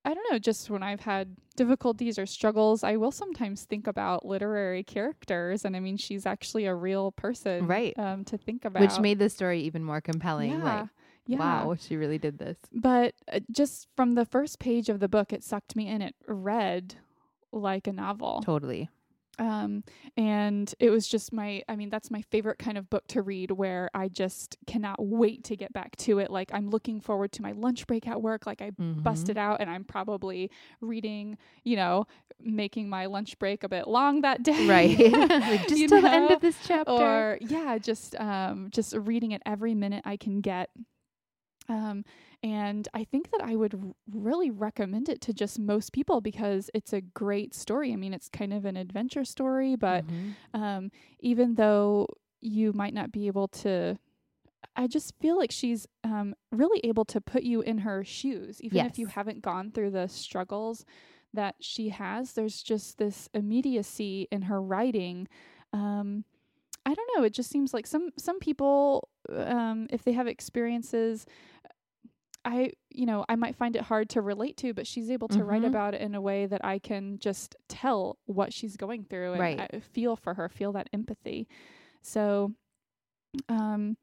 I 0.08 0.14
don't 0.14 0.32
know, 0.32 0.40
just 0.40 0.70
when 0.70 0.84
I've 0.84 1.02
had 1.02 1.36
difficulties 1.58 2.18
or 2.18 2.26
struggles, 2.26 2.82
I 2.82 2.96
will 2.96 3.12
sometimes 3.12 3.66
think 3.66 3.88
about 3.88 4.26
literary 4.26 4.82
characters. 4.82 5.66
And 5.66 5.76
I 5.76 5.82
mean, 5.82 5.98
she's 5.98 6.26
actually 6.26 6.66
a 6.66 6.74
real 6.74 7.12
person. 7.12 7.68
Right. 7.68 7.94
Um, 8.00 8.24
to 8.26 8.38
think 8.38 8.64
about. 8.64 8.82
Which 8.82 9.00
made 9.02 9.20
the 9.20 9.30
story 9.30 9.60
even 9.64 9.84
more 9.84 10.00
compelling. 10.00 10.52
yeah. 10.52 10.64
Like, 10.64 10.90
yeah. 11.26 11.40
wow, 11.40 11.76
she 11.78 11.98
really 11.98 12.18
did 12.18 12.38
this. 12.38 12.58
But 12.72 13.16
uh, 13.30 13.42
just 13.52 13.90
from 13.98 14.16
the 14.16 14.24
first 14.24 14.60
page 14.60 14.88
of 14.88 15.02
the 15.02 15.10
book, 15.10 15.34
it 15.34 15.44
sucked 15.44 15.76
me 15.76 15.90
in. 15.90 16.02
It 16.02 16.16
read 16.26 16.96
like 17.52 17.86
a 17.86 17.92
novel. 17.92 18.42
Totally. 18.46 18.90
Um, 19.40 19.84
and 20.16 20.74
it 20.80 20.90
was 20.90 21.08
just 21.08 21.32
my, 21.32 21.62
I 21.70 21.76
mean, 21.76 21.90
that's 21.90 22.10
my 22.10 22.22
favorite 22.22 22.58
kind 22.60 22.78
of 22.78 22.90
book 22.90 23.08
to 23.10 23.22
read 23.22 23.52
where 23.52 23.90
I 23.94 24.08
just 24.08 24.58
cannot 24.66 24.96
wait 25.00 25.44
to 25.46 25.56
get 25.56 25.74
back 25.74 25.96
to 25.98 26.20
it. 26.20 26.30
Like, 26.32 26.50
I'm 26.54 26.70
looking 26.70 27.00
forward 27.00 27.32
to 27.34 27.42
my 27.42 27.52
lunch 27.52 27.86
break 27.88 28.08
at 28.08 28.22
work. 28.22 28.46
Like, 28.46 28.62
I 28.62 28.72
Mhm. 28.72 29.04
busted 29.04 29.38
out 29.38 29.62
and 29.62 29.70
I'm 29.70 29.84
probably 29.84 30.50
reading, 30.82 31.38
you 31.64 31.76
know, 31.76 32.06
making 32.40 32.90
my 32.90 33.06
lunch 33.06 33.38
break 33.40 33.64
a 33.64 33.70
bit 33.70 33.88
long 33.88 34.22
that 34.22 34.44
day. 34.44 34.66
Right. 34.66 34.98
like 35.50 35.68
just 35.68 35.88
till 35.88 36.02
the 36.02 36.12
end 36.14 36.32
of 36.32 36.42
this 36.42 36.58
chapter. 36.64 36.92
or 36.92 37.38
yeah 37.42 37.78
just 37.78 38.16
um 38.20 38.70
just 38.72 38.94
reading 38.96 39.32
it 39.32 39.42
every 39.46 39.74
minute 39.74 40.02
i 40.06 40.18
can 40.18 40.42
get 40.42 40.70
um 41.70 42.04
and 42.44 42.88
i 42.94 43.04
think 43.04 43.30
that 43.32 43.42
i 43.42 43.56
would 43.56 43.94
really 44.12 44.50
recommend 44.50 45.10
it 45.10 45.20
to 45.22 45.34
just 45.34 45.60
most 45.60 45.92
people 45.94 46.22
because 46.22 46.70
it's 46.74 46.94
a 46.94 47.02
great 47.02 47.54
story 47.54 47.92
i 47.92 47.96
mean 47.96 48.14
it's 48.14 48.30
kind 48.30 48.54
of 48.54 48.66
an 48.66 48.78
adventure 48.78 49.26
story 49.26 49.76
but 49.76 50.06
Mhm. 50.06 50.34
um 50.54 50.92
even 51.20 51.56
though 51.56 52.08
you 52.42 52.72
might 52.74 52.94
not 52.94 53.12
be 53.12 53.28
able 53.28 53.48
to 53.50 53.98
I 54.76 54.88
just 54.88 55.14
feel 55.20 55.38
like 55.38 55.52
she's 55.52 55.88
um, 56.04 56.36
really 56.52 56.80
able 56.84 57.06
to 57.06 57.20
put 57.22 57.44
you 57.44 57.62
in 57.62 57.80
her 57.80 58.04
shoes, 58.04 58.62
even 58.62 58.78
if 58.86 59.00
you 59.00 59.08
haven't 59.08 59.42
gone 59.42 59.72
through 59.72 59.92
the 59.92 60.08
struggles 60.08 60.86
that 61.34 61.56
she 61.60 61.90
has. 61.90 62.34
There's 62.34 62.62
just 62.62 62.98
this 62.98 63.28
immediacy 63.34 64.28
in 64.32 64.44
her 64.44 64.62
writing. 64.62 65.28
Um, 65.74 66.26
I 66.86 66.94
don't 66.94 67.10
know. 67.16 67.24
It 67.24 67.34
just 67.34 67.50
seems 67.50 67.74
like 67.74 67.88
some 67.88 68.12
some 68.18 68.40
people, 68.40 69.10
um, 69.30 69.88
if 69.90 70.04
they 70.04 70.14
have 70.14 70.28
experiences, 70.28 71.26
I 72.48 72.72
you 72.90 73.06
know 73.06 73.26
I 73.28 73.36
might 73.36 73.56
find 73.56 73.76
it 73.76 73.82
hard 73.84 74.10
to 74.12 74.22
relate 74.22 74.56
to, 74.58 74.74
but 74.74 74.88
she's 74.88 75.12
able 75.12 75.28
to 75.30 75.44
write 75.44 75.64
Mhm. 75.64 75.68
about 75.68 75.94
it 75.94 76.02
in 76.02 76.16
a 76.16 76.22
way 76.22 76.46
that 76.48 76.64
I 76.64 76.80
can 76.80 77.20
just 77.20 77.56
tell 77.68 78.18
what 78.26 78.54
she's 78.54 78.78
going 78.78 79.04
through 79.04 79.34
and 79.34 79.42
Right. 79.42 79.70
I 79.74 79.80
feel 79.80 80.16
for 80.16 80.34
her, 80.36 80.48
feel 80.50 80.72
that 80.72 80.90
empathy. 80.94 81.48
So, 82.02 82.54
um, 83.50 83.98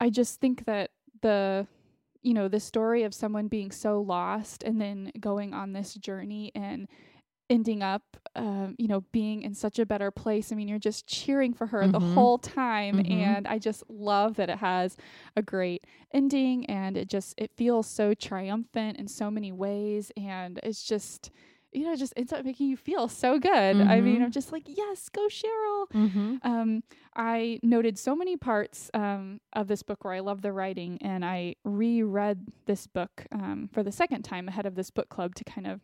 I 0.00 0.10
just 0.10 0.40
think 0.40 0.64
that 0.66 0.90
the 1.22 1.66
you 2.22 2.34
know 2.34 2.48
the 2.48 2.60
story 2.60 3.04
of 3.04 3.14
someone 3.14 3.46
being 3.48 3.70
so 3.70 4.00
lost 4.00 4.64
and 4.64 4.80
then 4.80 5.12
going 5.20 5.54
on 5.54 5.72
this 5.72 5.94
journey 5.94 6.50
and 6.54 6.88
ending 7.48 7.82
up 7.82 8.02
um, 8.34 8.74
you 8.78 8.88
know 8.88 9.02
being 9.12 9.42
in 9.42 9.54
such 9.54 9.78
a 9.78 9.86
better 9.86 10.10
place 10.10 10.50
i 10.52 10.54
mean 10.54 10.68
you're 10.68 10.78
just 10.78 11.06
cheering 11.06 11.54
for 11.54 11.66
her 11.68 11.86
the 11.86 11.98
Mhm. 11.98 12.14
whole 12.14 12.38
time 12.38 12.96
Mhm. 12.98 13.10
and 13.10 13.46
i 13.48 13.58
just 13.58 13.82
love 13.88 14.36
that 14.36 14.50
it 14.50 14.58
has 14.58 14.96
a 15.36 15.42
great 15.42 15.84
ending 16.12 16.66
and 16.66 16.96
it 16.96 17.08
just 17.08 17.34
it 17.38 17.50
feels 17.56 17.86
so 17.86 18.14
triumphant 18.14 18.98
in 18.98 19.06
so 19.08 19.30
many 19.30 19.52
ways 19.52 20.10
and 20.16 20.58
it's 20.62 20.82
just 20.82 21.30
you 21.72 21.84
know 21.84 21.94
just 21.94 22.12
ends 22.16 22.32
up 22.32 22.44
making 22.44 22.68
you 22.68 22.76
feel 22.76 23.06
so 23.08 23.38
good 23.38 23.80
i 23.80 24.00
mean 24.00 24.20
Mhm. 24.20 24.24
i'm 24.24 24.30
just 24.32 24.50
like 24.52 24.64
yes 24.66 25.08
go 25.08 25.26
cheryl 25.28 25.86
Mhm. 25.94 26.38
um, 26.44 26.82
I 27.18 27.60
noted 27.62 27.98
so 27.98 28.14
many 28.14 28.36
parts 28.36 28.90
um, 28.92 29.40
of 29.54 29.68
this 29.68 29.82
book 29.82 30.04
where 30.04 30.12
I 30.12 30.20
love 30.20 30.42
the 30.42 30.52
writing, 30.52 30.98
and 31.00 31.24
I 31.24 31.54
reread 31.64 32.48
this 32.66 32.86
book 32.86 33.24
um, 33.32 33.68
for 33.72 33.82
the 33.82 33.90
second 33.90 34.20
time 34.22 34.48
ahead 34.48 34.66
of 34.66 34.74
this 34.74 34.90
book 34.90 35.08
club 35.08 35.34
to 35.36 35.44
kind 35.44 35.66
of 35.66 35.80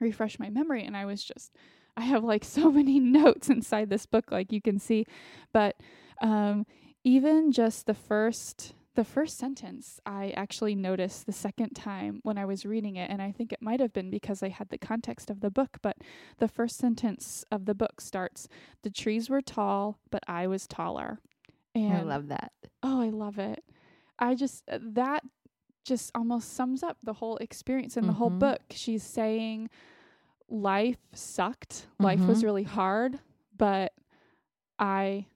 refresh 0.00 0.38
my 0.38 0.50
memory. 0.50 0.84
And 0.84 0.96
I 0.96 1.04
was 1.04 1.22
just, 1.22 1.54
I 1.96 2.02
have 2.02 2.24
like 2.24 2.44
so 2.58 2.70
many 2.70 3.00
notes 3.00 3.48
inside 3.48 3.90
this 3.90 4.06
book, 4.06 4.30
like 4.30 4.52
you 4.52 4.60
can 4.60 4.78
see, 4.78 5.06
but 5.52 5.76
um, 6.22 6.66
even 7.04 7.52
just 7.52 7.86
the 7.86 7.94
first. 7.94 8.74
The 8.94 9.04
first 9.04 9.38
sentence 9.38 10.00
I 10.04 10.30
actually 10.30 10.74
noticed 10.74 11.24
the 11.26 11.32
second 11.32 11.74
time 11.74 12.18
when 12.24 12.36
I 12.36 12.44
was 12.44 12.66
reading 12.66 12.96
it, 12.96 13.08
and 13.08 13.22
I 13.22 13.30
think 13.30 13.52
it 13.52 13.62
might 13.62 13.78
have 13.78 13.92
been 13.92 14.10
because 14.10 14.42
I 14.42 14.48
had 14.48 14.70
the 14.70 14.78
context 14.78 15.30
of 15.30 15.40
the 15.40 15.52
book, 15.52 15.78
but 15.82 15.98
the 16.38 16.48
first 16.48 16.78
sentence 16.78 17.44
of 17.52 17.66
the 17.66 17.76
book 17.76 18.00
starts 18.00 18.48
the 18.82 18.90
trees 18.90 19.30
were 19.30 19.40
tall, 19.40 20.00
but 20.10 20.24
I 20.26 20.48
was 20.48 20.66
taller. 20.66 21.20
And 21.76 21.96
I 21.96 22.02
love 22.02 22.26
that. 22.26 22.50
oh, 22.82 23.00
I 23.00 23.10
love 23.10 23.38
it. 23.38 23.62
I 24.18 24.34
just 24.34 24.64
uh, 24.68 24.78
that 24.82 25.22
just 25.88 26.10
almost 26.14 26.52
sums 26.54 26.82
up 26.82 26.98
the 27.02 27.14
whole 27.14 27.36
experience 27.38 27.96
in 27.96 28.06
the 28.06 28.12
whole 28.12 28.30
Mhm. 28.30 28.38
book. 28.38 28.60
She's 28.70 29.02
saying 29.02 29.70
life 30.48 30.98
sucked. 31.12 31.86
Life 31.98 32.20
was 32.20 32.40
Mhm. 32.40 32.44
really 32.44 32.62
hard, 32.64 33.18
but 33.56 33.92
I 34.78 35.26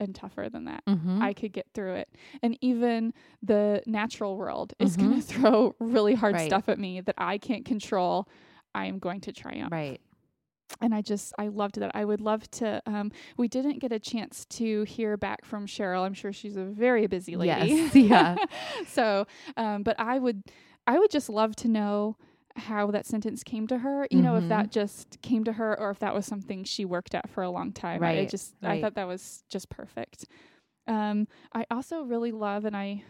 am 0.00 0.12
tougher 0.12 0.48
than 0.50 0.64
that. 0.64 0.84
Mhm. 0.86 1.20
I 1.22 1.32
could 1.34 1.52
get 1.52 1.68
through 1.72 1.94
it. 1.94 2.08
And 2.42 2.58
even 2.60 3.14
the 3.42 3.82
natural 3.86 4.36
world 4.36 4.72
is 4.78 4.96
going 4.96 5.14
to 5.20 5.22
throw 5.22 5.74
really 5.78 6.14
hard 6.14 6.34
Mm-hmm. 6.34 6.40
Right. 6.42 6.48
stuff 6.50 6.68
at 6.68 6.78
me 6.78 7.00
that 7.02 7.14
I 7.18 7.38
can't 7.38 7.64
control. 7.64 8.28
I 8.74 8.86
am 8.86 8.98
going 8.98 9.20
to 9.22 9.32
triumph 9.32 9.70
right. 9.72 10.00
And 10.80 10.94
I 10.94 11.00
just 11.02 11.32
I 11.38 11.48
loved 11.48 11.78
that. 11.80 11.90
I 11.94 12.04
would 12.04 12.20
love 12.20 12.50
to. 12.52 12.82
Um, 12.86 13.12
we 13.36 13.48
didn't 13.48 13.78
get 13.78 13.92
a 13.92 13.98
chance 13.98 14.44
to 14.50 14.82
hear 14.84 15.16
back 15.16 15.44
from 15.44 15.66
Cheryl. 15.66 16.04
I'm 16.04 16.14
sure 16.14 16.32
she's 16.32 16.56
a 16.56 16.64
very 16.64 17.06
busy 17.06 17.36
lady. 17.36 17.66
Yes, 17.76 17.94
yeah. 17.94 18.36
so, 18.86 19.26
um, 19.56 19.82
but 19.82 19.98
I 19.98 20.18
would 20.18 20.42
I 20.86 20.98
would 20.98 21.10
just 21.10 21.28
love 21.28 21.54
to 21.56 21.68
know 21.68 22.16
how 22.56 22.90
that 22.90 23.06
sentence 23.06 23.42
came 23.42 23.66
to 23.68 23.78
her. 23.78 24.06
You 24.10 24.22
know, 24.22 24.36
if 24.36 24.44
Mhm. 24.44 24.48
that 24.48 24.70
just 24.70 25.20
came 25.22 25.44
to 25.44 25.52
her, 25.54 25.78
or 25.78 25.90
if 25.90 25.98
that 26.00 26.14
was 26.14 26.26
something 26.26 26.64
she 26.64 26.84
worked 26.84 27.14
at 27.14 27.28
for 27.30 27.42
a 27.42 27.50
long 27.50 27.72
time. 27.72 28.00
Right. 28.00 28.10
I 28.12 28.16
Right, 28.20 28.28
just 28.30 28.54
I 28.62 28.80
thought 28.80 28.94
that 28.94 29.06
was 29.08 29.42
just 29.48 29.68
perfect. 29.70 30.26
Um, 30.86 31.26
I 31.52 31.64
also 31.70 32.02
really 32.02 32.32
love, 32.32 32.64
and 32.64 32.76
I 32.76 33.02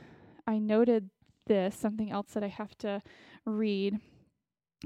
I 0.47 0.59
noted 0.59 1.11
this 1.47 1.77
something 1.77 2.11
else 2.11 2.33
that 2.33 2.43
I 2.45 2.49
have 2.49 2.77
to 2.79 3.03
read 3.45 3.99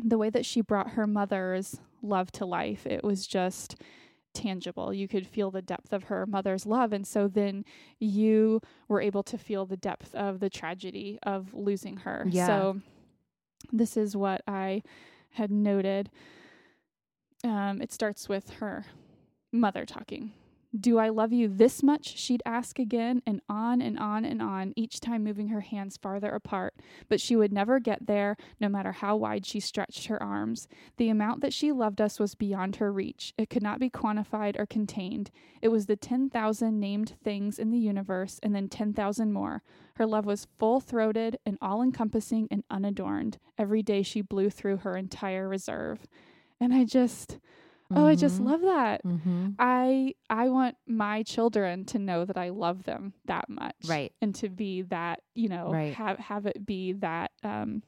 the 0.03 0.19
way 0.19 0.31
that 0.31 0.45
she 0.47 0.61
brought 0.61 0.91
her 0.91 1.07
mother's 1.07 1.81
love 2.03 2.31
to 2.33 2.47
life. 2.47 2.87
It 2.87 3.05
was 3.05 3.27
just 3.27 3.77
tangible. 4.35 4.93
You 4.93 5.09
could 5.09 5.27
feel 5.27 5.51
the 5.51 5.63
depth 5.63 5.93
of 5.93 6.05
her 6.05 6.27
mother's 6.27 6.67
love. 6.67 6.93
And 6.93 7.07
so 7.07 7.29
then 7.29 7.65
you 7.99 8.61
were 8.89 9.01
able 9.01 9.23
to 9.25 9.39
feel 9.39 9.67
the 9.67 9.77
depth 9.77 10.15
of 10.15 10.41
the 10.41 10.51
tragedy 10.51 11.19
of 11.23 11.53
losing 11.55 11.99
her. 11.99 12.27
Yeah. 12.29 12.47
So 12.47 12.81
this 13.73 13.97
is 13.97 14.17
what 14.17 14.43
I 14.47 14.83
had 15.31 15.51
noted. 15.51 16.11
Um, 17.45 17.81
it 17.81 17.93
starts 17.93 18.29
with 18.29 18.51
her 18.51 18.87
mother 19.53 19.85
talking. 19.85 20.33
Do 20.79 20.99
I 20.99 21.09
love 21.09 21.33
you 21.33 21.49
this 21.49 21.83
much? 21.83 22.19
She'd 22.19 22.43
ask 22.45 22.79
again, 22.79 23.23
and 23.27 23.41
on 23.49 23.81
and 23.81 23.99
on 23.99 24.27
and 24.27 24.43
on, 24.43 24.75
each 24.77 25.01
time 25.01 25.25
moving 25.25 25.49
her 25.49 25.63
hands 25.63 25.97
farther 25.97 26.29
apart. 26.29 26.75
But 27.09 27.23
she 27.23 27.37
would 27.37 27.55
never 27.55 27.81
get 27.81 28.07
there, 28.07 28.37
no 28.61 28.69
matter 28.69 28.93
how 28.93 29.17
wide 29.17 29.47
she 29.47 29.61
stretched 29.61 30.07
her 30.07 30.23
arms. 30.23 30.69
The 30.99 31.09
amount 31.09 31.41
that 31.41 31.55
she 31.55 31.73
loved 31.73 32.03
us 32.03 32.21
was 32.21 32.35
beyond 32.35 32.77
her 32.77 32.93
reach. 32.93 33.33
It 33.39 33.49
could 33.49 33.63
not 33.63 33.81
be 33.81 33.89
quantified 33.89 34.59
or 34.59 34.67
contained. 34.67 35.31
It 35.63 35.69
was 35.69 35.87
the 35.87 35.97
10,000 35.97 36.79
named 36.79 37.15
things 37.25 37.59
in 37.59 37.71
the 37.71 37.79
universe, 37.79 38.39
and 38.43 38.55
then 38.55 38.69
10,000 38.69 39.33
more. 39.33 39.63
Her 39.95 40.05
love 40.05 40.27
was 40.27 40.49
full 40.59 40.81
throated 40.81 41.39
and 41.47 41.57
all 41.63 41.81
encompassing 41.81 42.47
and 42.51 42.63
unadorned. 42.71 43.39
Every 43.57 43.83
day 43.83 44.03
she 44.03 44.21
blew 44.21 44.51
through 44.51 44.79
her 44.79 44.99
entire 44.99 45.49
reserve. 45.49 46.07
And 46.61 46.75
I 46.75 46.85
just, 46.85 47.39
oh, 47.97 48.07
I 48.07 48.15
just 48.15 48.41
Mhm. 48.41 48.45
love 48.45 48.61
that. 48.63 49.05
Mhm. 49.05 49.55
I 49.59 50.15
I 50.31 50.49
want 50.49 50.77
my 50.87 51.23
children 51.23 51.85
to 51.87 51.99
know 51.99 52.25
that 52.25 52.37
I 52.39 52.51
love 52.51 52.85
them 52.85 53.15
that 53.25 53.49
much. 53.49 53.75
Right. 53.89 54.13
And 54.21 54.35
to 54.37 54.49
be 54.49 54.83
that, 54.83 55.23
you 55.35 55.49
know, 55.49 55.71
Right. 55.73 55.95
have 55.95 56.19
have 56.19 56.47
it 56.47 56.65
be 56.67 56.93
that 56.95 57.33
um 57.43 57.83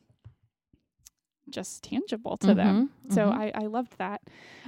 just 1.49 1.83
tangible 1.83 2.37
to 2.39 2.55
them. 2.55 2.91
Mhm, 3.07 3.13
So 3.13 3.29
mhm. 3.31 3.33
I 3.33 3.53
I 3.55 3.67
loved 3.67 3.99
that. 3.99 4.23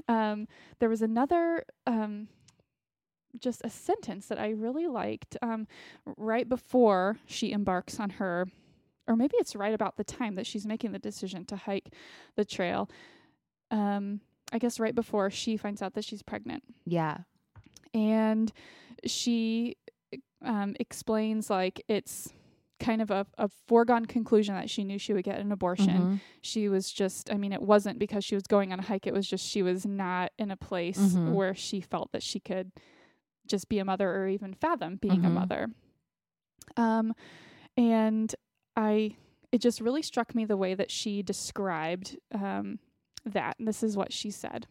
Um 0.09 0.49
there 0.81 0.89
was 0.89 1.03
another 1.03 1.65
um 1.87 2.29
just 3.39 3.63
a 3.65 3.71
sentence 3.71 4.27
that 4.27 4.39
I 4.39 4.51
really 4.51 4.87
liked 4.87 5.37
um 5.43 5.67
right 6.19 6.49
before 6.49 7.17
she 7.27 7.53
embarks 7.53 7.99
on 7.99 8.11
her 8.11 8.47
or 9.09 9.17
maybe 9.17 9.37
it's 9.39 9.57
right 9.57 9.75
about 9.75 9.97
the 9.97 10.05
time 10.05 10.35
that 10.37 10.47
she's 10.47 10.67
making 10.67 10.93
the 10.93 10.99
decision 10.99 11.45
to 11.47 11.57
hike 11.57 11.93
the 12.37 12.45
trail. 12.45 12.91
Um 13.71 14.21
I 14.53 14.59
guess 14.59 14.79
right 14.79 14.95
before 14.95 15.31
she 15.31 15.57
finds 15.57 15.81
out 15.83 15.95
that 15.95 16.05
she's 16.05 16.23
pregnant 16.23 16.63
Yeah. 16.85 17.19
and 17.95 18.53
she 19.07 19.77
um, 20.45 20.77
explains 20.79 21.49
like 21.51 21.83
it's 21.89 22.33
kind 22.81 23.01
of 23.01 23.11
a, 23.11 23.27
a 23.39 23.49
foregone 23.69 24.05
conclusion 24.07 24.55
that 24.57 24.69
she 24.69 24.83
knew 24.85 24.99
she 24.99 25.13
would 25.15 25.25
get 25.25 25.39
an 25.39 25.53
abortion. 25.53 25.89
Mhm. 25.89 26.21
She 26.43 26.69
was 26.69 26.91
just, 26.93 27.31
I 27.33 27.37
mean, 27.37 27.53
it 27.53 27.63
wasn't 27.63 27.99
because 28.01 28.25
she 28.25 28.35
was 28.35 28.43
going 28.49 28.73
on 28.73 28.81
a 28.81 28.83
hike. 28.83 29.07
It 29.07 29.15
was 29.15 29.29
just 29.29 29.47
she 29.47 29.63
was 29.63 29.87
not 29.87 30.33
in 30.39 30.51
a 30.51 30.57
place 30.57 30.99
Mhm. 31.15 31.33
where 31.35 31.55
she 31.55 31.81
felt 31.81 32.11
that 32.13 32.23
she 32.25 32.41
could 32.41 32.73
just 33.47 33.69
be 33.69 33.79
a 33.79 33.85
mother 33.85 34.11
or 34.11 34.29
even 34.29 34.53
fathom 34.53 34.97
being 34.97 35.25
a 35.25 35.29
Mhm. 35.29 35.33
mother. 35.35 35.71
Um, 36.77 37.15
and 37.77 38.35
I 38.77 39.17
it 39.53 39.61
just 39.61 39.81
really 39.83 40.03
struck 40.03 40.35
me 40.35 40.45
the 40.47 40.57
way 40.57 40.75
that 40.75 40.91
she 40.91 41.23
described 41.23 42.17
um, 42.33 42.79
that. 43.25 43.57
And 43.59 43.69
this 43.69 43.83
is 43.83 43.97
what 43.97 44.13
she 44.13 44.31
said. 44.31 44.67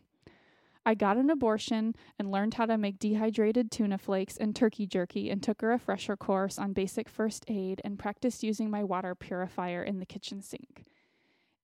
I 0.83 0.95
got 0.95 1.17
an 1.17 1.29
abortion 1.29 1.95
and 2.17 2.31
learned 2.31 2.55
how 2.55 2.65
to 2.65 2.77
make 2.77 2.97
dehydrated 2.97 3.69
tuna 3.69 3.99
flakes 3.99 4.35
and 4.37 4.55
turkey 4.55 4.87
jerky 4.87 5.29
and 5.29 5.41
took 5.43 5.61
a 5.61 5.67
refresher 5.67 6.17
course 6.17 6.57
on 6.57 6.73
basic 6.73 7.07
first 7.07 7.45
aid 7.47 7.81
and 7.83 7.99
practiced 7.99 8.41
using 8.41 8.71
my 8.71 8.83
water 8.83 9.13
purifier 9.13 9.83
in 9.83 9.99
the 9.99 10.05
kitchen 10.07 10.41
sink. 10.41 10.85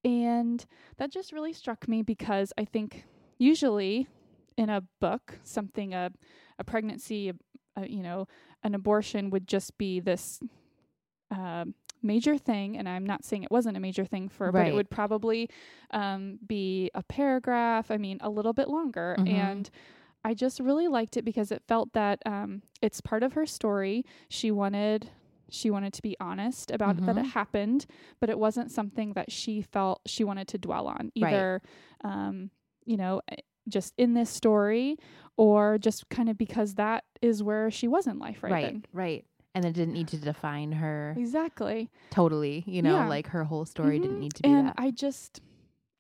And 0.04 0.64
that 0.98 1.12
just 1.12 1.34
really 1.34 1.54
struck 1.54 1.88
me 1.88 2.04
because 2.04 2.54
I 2.58 2.66
think 2.66 3.06
usually 3.40 4.08
in 4.56 4.70
a 4.70 4.84
book, 5.00 5.40
something 5.44 5.94
a 5.94 6.12
a 6.60 6.64
pregnancy, 6.64 7.30
a, 7.30 7.34
a, 7.82 7.88
you 7.88 8.02
know, 8.02 8.28
an 8.64 8.76
abortion 8.76 9.30
would 9.30 9.48
just 9.48 9.78
be 9.78 10.00
this 10.00 10.40
uh, 11.36 11.66
major 12.02 12.38
thing, 12.38 12.78
and 12.78 12.88
I'm 12.88 13.06
not 13.06 13.24
saying 13.24 13.44
it 13.44 13.52
wasn't 13.52 13.78
a 13.78 13.80
major 13.80 14.06
thing 14.06 14.30
for, 14.30 14.52
but 14.52 14.68
it 14.68 14.74
would 14.74 14.90
probably 14.90 15.50
um, 15.92 16.40
be 16.46 16.90
a 16.96 17.04
paragraph. 17.04 17.92
I 17.92 17.98
mean, 17.98 18.18
a 18.22 18.30
little 18.30 18.54
bit 18.54 18.70
longer, 18.70 19.16
Mhm. 19.20 19.28
and 19.28 19.70
I 20.26 20.34
just 20.34 20.60
really 20.60 20.88
liked 20.88 21.16
it 21.18 21.24
because 21.24 21.52
it 21.52 21.64
felt 21.68 21.94
that 21.94 22.22
um, 22.26 22.62
it's 22.82 23.00
part 23.02 23.24
of 23.24 23.34
her 23.34 23.46
story. 23.46 24.04
She 24.30 24.52
wanted 24.52 25.10
she 25.50 25.70
wanted 25.72 25.94
to 25.94 26.02
be 26.02 26.18
honest 26.20 26.72
about 26.72 26.98
that 27.06 27.18
it 27.18 27.24
Mhm. 27.24 27.32
happened, 27.32 27.86
but 28.20 28.30
it 28.30 28.38
wasn't 28.38 28.70
something 28.70 29.14
that 29.14 29.32
she 29.32 29.62
felt 29.62 30.02
she 30.06 30.26
wanted 30.26 30.46
to 30.50 30.58
dwell 30.58 30.88
on 30.88 31.10
Right. 31.16 31.32
either. 31.34 31.62
Um, 32.04 32.52
you 32.84 32.98
know, 32.98 33.22
eh, 33.30 33.36
just 33.70 33.94
in 33.98 34.14
this 34.14 34.30
story, 34.30 34.98
or 35.38 35.78
just 35.78 36.10
kind 36.10 36.28
of 36.28 36.38
because 36.38 36.76
that 36.76 37.06
is 37.22 37.42
where 37.44 37.72
she 37.72 37.88
was 37.88 38.08
in 38.08 38.20
life 38.20 38.44
right, 38.44 38.52
Right. 38.52 38.62
then. 38.64 38.86
Right. 38.92 39.26
And 39.58 39.66
it 39.66 39.74
didn't 39.74 39.96
need 39.96 40.08
to 40.10 40.18
define 40.18 40.72
her 40.74 41.16
Exactly. 41.18 41.90
totally, 42.12 42.64
you 42.68 42.84
know, 42.84 42.98
Yeah. 42.98 43.08
like 43.10 43.26
her 43.30 43.44
whole 43.46 43.66
story 43.66 43.98
didn't 43.98 44.18
Mhm. 44.18 44.20
need 44.20 44.34
to 44.36 44.44
be 44.44 44.50
and 44.50 44.68
that. 44.68 44.76
I 44.78 44.92
just 44.92 45.42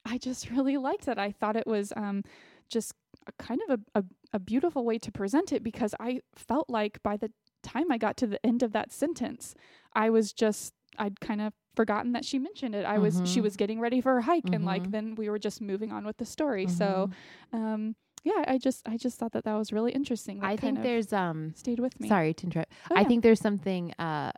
I 0.05 0.19
just 0.19 0.49
really 0.51 0.77
liked 0.77 1.07
it. 1.07 1.17
I 1.17 1.31
thought 1.31 1.55
it 1.55 1.65
was 1.65 1.91
um 1.95 2.23
just 2.69 2.93
a 3.25 3.31
kind 3.43 3.59
of 3.67 3.79
a, 3.95 3.99
a, 3.99 4.03
a 4.33 4.39
beautiful 4.39 4.85
way 4.85 4.99
to 4.99 5.11
present 5.11 5.51
it 5.51 5.63
because 5.63 5.95
I 5.99 6.21
felt 6.35 6.69
like 6.69 7.01
by 7.01 7.17
the 7.17 7.31
time 7.63 7.91
I 7.91 7.97
got 7.97 8.15
to 8.17 8.27
the 8.27 8.45
end 8.45 8.61
of 8.61 8.73
that 8.73 8.91
sentence, 8.91 9.55
I 9.93 10.11
was 10.11 10.33
just 10.33 10.73
I'd 10.99 11.19
kind 11.19 11.41
of 11.41 11.51
forgotten 11.75 12.11
that 12.11 12.25
she 12.25 12.37
mentioned 12.37 12.75
it. 12.75 12.85
I 12.85 12.99
was 12.99 13.21
she 13.25 13.39
Mhm. 13.39 13.43
was 13.43 13.55
getting 13.57 13.79
ready 13.79 14.01
for 14.01 14.13
her 14.13 14.21
hike 14.21 14.49
and 14.53 14.65
like 14.65 14.83
Mhm. 14.83 14.91
then 14.91 15.15
we 15.15 15.29
were 15.31 15.39
just 15.39 15.61
moving 15.61 15.91
on 15.91 16.05
with 16.05 16.17
the 16.17 16.25
story. 16.25 16.67
So 16.67 17.09
Mhm. 17.09 17.57
um 17.59 17.95
yeah, 18.29 18.43
I 18.53 18.57
just 18.57 18.79
I 18.93 18.95
just 19.05 19.15
thought 19.19 19.31
that 19.35 19.43
that 19.47 19.55
was 19.61 19.69
really 19.75 19.93
interesting. 19.99 20.35
That 20.39 20.47
I 20.53 20.55
think 20.57 20.81
there's 20.87 21.11
um 21.13 21.39
stayed 21.55 21.79
with 21.85 21.95
me. 22.01 22.07
sorry 22.13 22.33
to 22.39 22.43
interrupt. 22.47 22.71
Oh, 22.91 22.95
I 22.97 23.01
yeah. 23.01 23.07
think 23.09 23.19
there's 23.23 23.39
something 23.49 23.83
uh 24.07 24.31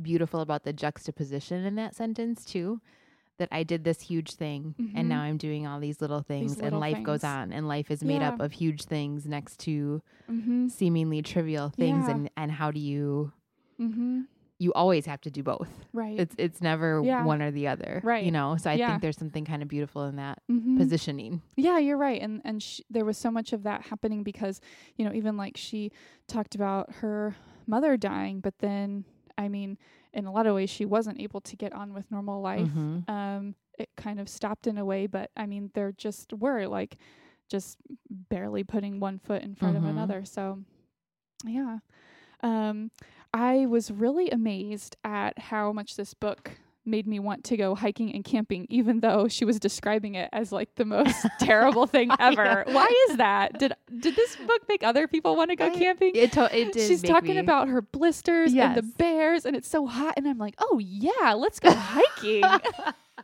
beautiful 0.00 0.40
about 0.40 0.62
the 0.64 0.72
juxtaposition 0.72 1.64
in 1.64 1.74
that 1.82 1.94
sentence 1.94 2.44
too. 2.44 2.80
That 3.38 3.48
I 3.50 3.62
did 3.72 3.82
this 3.84 4.00
huge 4.10 4.30
thing 4.42 4.74
Mhm. 4.80 4.92
and 4.98 5.08
now 5.08 5.20
I'm 5.26 5.38
doing 5.46 5.66
all 5.66 5.80
these 5.80 6.00
little 6.00 6.22
things 6.22 6.52
and 6.54 6.62
little 6.64 6.78
life 6.86 7.02
goes 7.10 7.24
on 7.24 7.52
and 7.52 7.66
life 7.76 7.90
is 7.90 8.00
made 8.04 8.22
up 8.22 8.38
of 8.40 8.52
huge 8.52 8.82
things 8.94 9.26
next 9.26 9.58
to 9.66 10.02
Mhm. 10.30 10.70
seemingly 10.70 11.20
trivial 11.22 11.68
things 11.68 12.04
Yeah. 12.06 12.14
and 12.14 12.30
and 12.36 12.50
how 12.52 12.70
do 12.70 12.78
you 12.80 13.32
Mhm. 13.78 14.26
You 14.58 14.72
always 14.72 15.04
have 15.06 15.20
to 15.22 15.30
do 15.30 15.42
both. 15.42 15.68
Right. 15.92 16.18
It's 16.18 16.34
it's 16.38 16.60
never 16.60 17.02
Yeah. 17.02 17.24
one 17.24 17.42
or 17.42 17.50
the 17.50 17.66
other. 17.68 18.00
Right. 18.04 18.24
You 18.24 18.30
know, 18.30 18.56
so 18.56 18.70
I 18.70 18.74
Yeah. 18.74 18.88
think 18.88 19.02
there's 19.02 19.16
something 19.18 19.44
kind 19.44 19.62
of 19.62 19.68
beautiful 19.68 20.04
in 20.04 20.16
that 20.16 20.38
Mhm. 20.50 20.76
positioning. 20.78 21.42
Yeah, 21.56 21.78
you're 21.78 21.96
right. 21.98 22.20
And 22.22 22.40
and 22.44 22.62
sh- 22.62 22.80
there 22.88 23.04
was 23.04 23.18
so 23.18 23.30
much 23.30 23.52
of 23.52 23.64
that 23.64 23.86
happening 23.86 24.22
because, 24.22 24.60
you 24.96 25.04
know, 25.04 25.12
even 25.12 25.36
like 25.36 25.56
she 25.56 25.90
talked 26.28 26.54
about 26.54 26.92
her 26.96 27.34
mother 27.66 27.96
dying, 27.96 28.40
but 28.40 28.58
then 28.58 29.04
I 29.36 29.48
mean, 29.48 29.76
in 30.12 30.26
a 30.26 30.32
lot 30.32 30.46
of 30.46 30.54
ways 30.54 30.70
she 30.70 30.84
wasn't 30.84 31.20
able 31.20 31.40
to 31.40 31.56
get 31.56 31.72
on 31.72 31.92
with 31.92 32.08
normal 32.10 32.40
life. 32.40 32.68
Mhm. 32.68 33.08
Um 33.10 33.54
it 33.76 33.90
kind 33.96 34.20
of 34.20 34.28
stopped 34.28 34.68
in 34.68 34.78
a 34.78 34.84
way, 34.84 35.08
but 35.08 35.32
I 35.36 35.46
mean, 35.46 35.72
there 35.74 35.90
just 35.90 36.32
were 36.32 36.68
like 36.68 36.96
just 37.48 37.76
barely 38.08 38.62
putting 38.62 39.00
one 39.00 39.18
foot 39.18 39.42
in 39.42 39.56
front 39.56 39.74
Mhm. 39.74 39.78
of 39.78 39.84
another. 39.86 40.24
So, 40.24 40.62
yeah. 41.44 41.78
Um 42.40 42.90
I 43.34 43.66
was 43.66 43.90
really 43.90 44.30
amazed 44.30 44.96
at 45.04 45.38
how 45.38 45.72
much 45.72 45.96
this 45.96 46.14
book 46.14 46.52
made 46.86 47.06
me 47.06 47.18
want 47.18 47.42
to 47.44 47.56
go 47.56 47.74
hiking 47.74 48.14
and 48.14 48.22
camping, 48.22 48.66
even 48.68 49.00
though 49.00 49.26
she 49.26 49.44
was 49.44 49.58
describing 49.58 50.14
it 50.14 50.28
as 50.32 50.52
like 50.52 50.74
the 50.76 50.84
most 50.84 51.26
terrible 51.40 51.86
thing 51.86 52.10
ever. 52.20 52.62
Why 52.68 52.86
is 53.08 53.16
that? 53.16 53.58
Did 53.58 53.72
did 53.98 54.14
this 54.14 54.36
book 54.36 54.60
make 54.68 54.84
other 54.84 55.08
people 55.08 55.34
want 55.34 55.50
to 55.50 55.56
go 55.56 55.66
I- 55.66 55.70
camping? 55.70 56.12
It 56.14 56.32
to- 56.32 56.56
it 56.56 56.72
did 56.72 56.86
She's 56.86 57.02
talking 57.02 57.34
me- 57.34 57.38
about 57.40 57.68
her 57.68 57.82
blisters 57.82 58.54
and 58.54 58.76
the 58.76 58.82
bears, 58.82 59.44
and 59.46 59.56
it's 59.56 59.68
so 59.68 59.86
hot, 59.86 60.14
and 60.16 60.28
I'm 60.28 60.38
like, 60.38 60.54
oh 60.58 60.78
yeah, 60.78 61.32
let's 61.32 61.58
go 61.58 61.72
hiking. 61.72 62.44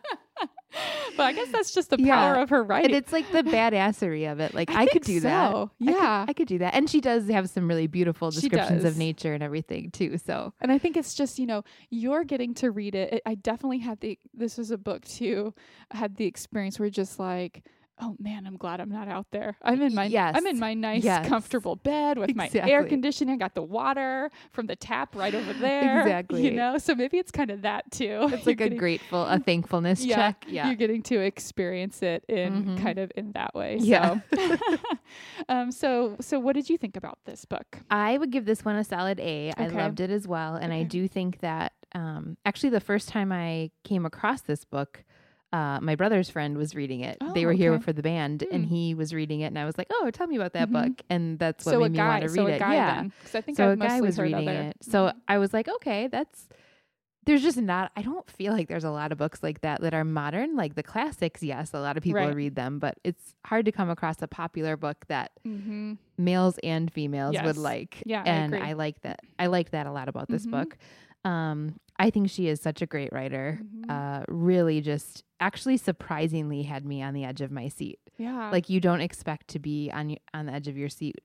but 1.17 1.23
I 1.25 1.33
guess 1.33 1.49
that's 1.51 1.75
just 1.75 1.91
the 1.91 1.97
Yeah. 1.99 2.15
power 2.17 2.35
of 2.43 2.51
her 2.51 2.61
and 2.61 2.69
writing. 2.69 2.95
it's 2.95 3.13
like 3.13 3.31
the 3.33 3.43
badassery 3.43 4.31
of 4.31 4.41
it. 4.41 4.55
Like 4.55 4.71
I, 4.71 4.83
I 4.83 4.87
could 4.87 5.03
do 5.03 5.21
that. 5.21 5.51
so. 5.53 5.71
I 5.81 5.85
could- 5.85 5.95
Yeah. 5.95 6.25
I 6.29 6.33
could, 6.33 6.49
do 6.49 6.59
that. 6.59 6.75
And 6.75 6.89
she 6.89 7.01
does 7.01 7.29
have 7.29 7.49
some 7.51 7.69
really 7.69 7.87
beautiful 7.87 8.31
descriptions 8.31 8.85
of 8.85 8.97
nature 8.97 9.35
and 9.35 9.43
everything 9.43 9.91
too. 9.91 10.17
So 10.19 10.53
And 10.61 10.71
I 10.73 10.79
think 10.79 10.97
it's 10.97 11.15
just, 11.15 11.39
you 11.39 11.47
know, 11.47 11.65
you're 11.91 12.25
getting 12.25 12.55
to 12.55 12.71
read 12.71 12.95
it. 12.95 13.13
it. 13.15 13.23
I 13.27 13.35
definitely 13.35 13.79
had 13.79 14.01
the, 14.01 14.19
this 14.35 14.57
was 14.59 14.71
a 14.71 14.79
book 14.79 15.05
too. 15.05 15.55
I 15.91 15.97
had 15.97 16.17
the 16.17 16.25
experience 16.27 16.79
where 16.79 16.91
just 16.91 17.19
like, 17.19 17.65
oh 18.03 18.17
man, 18.19 18.47
I'm 18.47 18.57
glad 18.57 18.81
I'm 18.81 18.89
not 18.91 19.09
out 19.09 19.27
there. 19.31 19.57
I'm 19.63 19.81
in 19.83 19.95
my, 19.95 20.05
Yes. 20.07 20.35
I'm 20.37 20.47
in 20.47 20.59
my 20.59 20.75
nice, 20.75 21.05
Yes. 21.05 21.29
comfortable 21.29 21.77
bed 21.77 22.19
with 22.19 22.35
my 22.35 22.45
air 22.55 22.81
Exactly. 22.81 22.89
conditioning. 22.89 23.35
I 23.35 23.37
got 23.39 23.55
the 23.55 23.63
water 23.63 24.31
from 24.53 24.67
the 24.67 24.77
tap 24.77 25.15
right 25.15 25.35
over 25.35 25.53
there. 25.61 26.01
Exactly. 26.01 26.45
You 26.45 26.53
know, 26.53 26.79
so 26.79 26.95
maybe 26.95 27.19
it's 27.19 27.31
kind 27.31 27.51
of 27.51 27.63
that 27.63 27.91
too. 27.91 28.29
it's 28.33 28.47
like 28.47 28.61
a 28.61 28.71
grateful, 28.71 29.25
a 29.27 29.39
thankfulness 29.39 30.05
yeah, 30.05 30.17
check. 30.17 30.45
Yeah. 30.49 30.67
You're 30.69 30.77
getting 30.77 31.03
to 31.05 31.19
experience 31.21 32.03
it 32.03 32.25
in 32.29 32.65
Mhm. 32.65 32.83
kind 32.83 32.99
of 32.99 33.13
in 33.17 33.33
that 33.33 33.55
way. 33.55 33.77
Yeah. 33.81 34.21
So, 34.35 34.57
um, 35.49 35.73
so, 35.73 36.17
so 36.21 36.39
what 36.41 36.55
did 36.55 36.69
you 36.71 36.79
think 36.79 36.97
about 36.97 37.19
this 37.25 37.45
book? 37.45 37.79
I 37.91 38.19
would 38.19 38.31
give 38.31 38.45
this 38.45 38.65
one 38.65 38.77
a 38.77 38.85
solid 38.85 39.21
A. 39.21 39.53
I 39.57 39.67
Okay. 39.67 39.77
loved 39.77 40.01
it 40.01 40.11
as 40.11 40.27
well. 40.27 40.57
And 40.57 40.73
I 40.73 40.83
do 40.83 41.07
think 41.09 41.41
that 41.41 41.73
um, 41.95 42.37
actually 42.47 42.71
the 42.71 42.81
first 42.81 43.09
time 43.09 43.33
I 43.33 43.71
came 43.85 44.07
across 44.07 44.43
this 44.43 44.65
book, 44.65 45.05
uh, 45.53 45.79
my 45.81 45.97
brother's 45.97 46.31
friend 46.31 46.57
was 46.57 46.75
reading 46.75 47.01
it. 47.01 47.19
they 47.35 47.45
Oh, 47.45 47.49
were 47.49 47.53
here 47.53 47.79
for 47.81 47.93
the 47.93 48.03
band 48.03 48.45
and 48.53 48.65
Hmm. 48.67 48.71
he 48.75 48.95
was 48.95 49.13
reading 49.13 49.41
it. 49.41 49.47
And 49.47 49.59
I 49.59 49.65
was 49.65 49.77
like, 49.77 49.89
oh, 49.91 50.11
tell 50.13 50.27
me 50.29 50.37
about 50.37 50.53
that 50.53 50.69
Mhm. 50.69 50.73
book. 50.73 51.03
And 51.11 51.39
that's 51.39 51.67
what 51.67 51.73
so 51.73 51.81
made 51.81 51.93
me 51.93 51.99
want 51.99 52.23
to 52.23 52.29
so 52.29 52.45
read 52.45 52.53
a 52.53 52.55
it. 52.55 52.61
yeah. 52.61 53.03
because 53.03 53.35
I 53.35 53.41
think 53.41 53.57
so 53.57 53.67
I've 53.73 53.73
a 53.73 53.77
guy 53.77 54.01
was 54.01 54.19
reading 54.19 54.49
other. 54.49 54.61
it. 54.69 54.77
So 54.83 55.07
Mhm. 55.07 55.15
I 55.27 55.39
was 55.39 55.53
like, 55.53 55.69
okay, 55.69 56.07
that's 56.07 56.49
there's 57.27 57.43
just 57.43 57.59
not 57.59 57.93
I 57.97 58.03
don't 58.03 58.29
feel 58.31 58.53
like 58.53 58.69
there's 58.69 58.85
a 58.85 58.91
lot 58.91 59.13
of 59.13 59.19
books 59.19 59.43
like 59.43 59.61
that 59.61 59.81
that 59.83 59.93
are 59.93 60.05
modern. 60.05 60.57
Like 60.57 60.75
the 60.77 60.83
classics, 60.83 61.43
yes, 61.43 61.75
a 61.75 61.81
lot 61.81 61.97
of 61.97 62.03
people 62.03 62.21
Right. 62.23 62.35
read 62.35 62.55
them, 62.55 62.79
but 62.79 62.99
it's 63.05 63.35
hard 63.45 63.67
to 63.67 63.73
come 63.73 63.91
across 63.91 64.23
a 64.23 64.29
popular 64.29 64.77
book 64.77 65.05
that 65.09 65.33
Mhm. 65.47 65.99
males 66.17 66.59
and 66.63 66.91
females 66.93 67.35
Yes. 67.35 67.45
would 67.45 67.57
like. 67.59 68.03
Yeah, 68.07 68.23
I 68.25 68.29
and 68.31 68.55
agree. 68.55 68.75
like 68.75 69.01
that. 69.03 69.21
I 69.39 69.47
like 69.49 69.71
that 69.73 69.87
a 69.87 69.93
lot 69.93 70.09
about 70.09 70.29
this 70.29 70.47
Mhm. 70.47 70.51
book. 70.53 70.79
Um, 71.25 71.79
I 71.99 72.11
think 72.11 72.31
she 72.31 72.49
is 72.49 72.61
such 72.61 72.81
a 72.81 72.87
great 72.87 73.13
writer. 73.13 73.61
Mhm. 73.63 73.91
Uh, 73.91 74.25
really, 74.29 74.81
just 74.81 75.23
actually 75.39 75.77
surprisingly 75.77 76.63
had 76.63 76.85
me 76.87 77.03
on 77.03 77.13
the 77.15 77.25
edge 77.25 77.41
of 77.43 77.51
my 77.51 77.69
seat. 77.69 77.99
Yeah. 78.19 78.51
Like 78.51 78.71
you 78.71 78.81
don't 78.81 79.01
expect 79.03 79.49
to 79.49 79.59
be 79.59 79.91
on 79.93 80.17
on 80.33 80.47
the 80.47 80.53
edge 80.53 80.69
of 80.69 80.77
your 80.79 80.89
seat, 80.89 81.17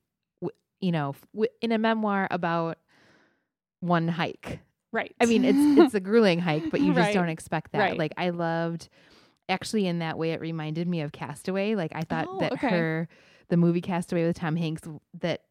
w- 0.41 0.55
you 0.81 0.91
know, 0.91 1.15
w- 1.33 1.49
in 1.61 1.71
a 1.71 1.77
memoir 1.77 2.27
about 2.31 2.77
one 3.79 4.07
hike. 4.07 4.59
right. 4.91 5.13
I 5.21 5.25
mean, 5.25 5.43
it's 5.45 5.79
it's 5.79 5.93
a 5.93 5.99
grueling 5.99 6.39
hike, 6.39 6.71
but 6.71 6.79
you 6.81 6.87
just 6.93 6.97
Right. 7.07 7.13
don't 7.13 7.29
expect 7.29 7.71
that. 7.73 7.79
Right. 7.79 7.97
Like 7.97 8.13
I 8.17 8.29
loved 8.29 8.89
actually 9.47 9.85
in 9.87 9.99
that 9.99 10.17
way 10.17 10.31
it 10.31 10.41
reminded 10.41 10.87
me 10.87 11.01
of 11.01 11.11
Castaway. 11.11 11.75
Like 11.75 11.91
I 11.95 12.01
thought 12.01 12.27
Oh, 12.29 12.39
that 12.39 12.53
okay. 12.53 12.69
her 12.69 13.07
the 13.49 13.57
movie 13.57 13.81
Castaway 13.81 14.25
with 14.25 14.37
Tom 14.37 14.55
Hanks 14.55 14.81
that 15.21 15.41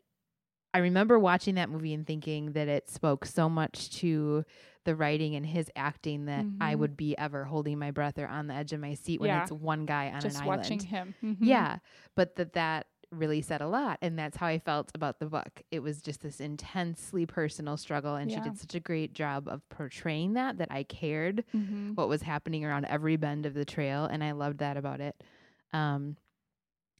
I 0.74 0.78
remember 0.78 1.18
watching 1.18 1.54
that 1.54 1.70
movie 1.70 1.94
and 1.94 2.06
thinking 2.06 2.52
that 2.52 2.68
it 2.68 2.90
spoke 2.90 3.24
so 3.26 3.48
much 3.48 3.90
to 4.00 4.44
the 4.84 4.96
writing 4.96 5.36
and 5.36 5.46
his 5.46 5.70
acting 5.76 6.26
that 6.26 6.48
I 6.60 6.74
Mhm. 6.74 6.78
would 6.80 6.96
be 6.96 7.16
ever 7.16 7.44
holding 7.44 7.78
my 7.78 7.92
breath 7.92 8.18
or 8.18 8.26
on 8.26 8.48
the 8.48 8.54
edge 8.54 8.72
of 8.72 8.80
my 8.80 8.94
seat 8.94 9.20
when 9.20 9.30
Yeah. 9.30 9.42
it's 9.42 9.52
one 9.52 9.86
guy 9.86 10.10
on 10.10 10.20
just 10.20 10.36
an 10.36 10.42
island. 10.42 10.62
Just 10.64 10.72
watching 10.72 10.86
him. 10.90 11.14
Mhm. 11.22 11.36
Yeah, 11.46 11.78
but 12.16 12.36
that 12.36 12.52
that 12.54 12.88
really 13.12 13.40
said 13.42 13.60
a 13.60 13.68
lot, 13.68 13.98
and 14.02 14.18
that's 14.18 14.36
how 14.36 14.46
I 14.48 14.58
felt 14.58 14.90
about 14.96 15.20
the 15.20 15.26
book. 15.26 15.62
It 15.70 15.78
was 15.80 16.02
just 16.02 16.20
this 16.22 16.40
intensely 16.40 17.24
personal 17.26 17.76
struggle, 17.76 18.16
and 18.16 18.28
she 18.30 18.40
did 18.40 18.58
such 18.58 18.74
a 18.74 18.80
great 18.80 19.12
job 19.14 19.46
of 19.48 19.66
portraying 19.68 20.32
that 20.34 20.58
that 20.58 20.72
I 20.72 20.82
cared 20.82 21.44
Mhm. 21.54 21.94
what 21.96 22.08
was 22.08 22.22
happening 22.22 22.64
around 22.64 22.86
every 22.86 23.16
bend 23.16 23.46
of 23.46 23.54
the 23.54 23.64
trail, 23.64 24.06
and 24.06 24.24
I 24.24 24.32
loved 24.32 24.58
that 24.58 24.76
about 24.76 25.00
it. 25.00 25.22
Um, 25.72 26.16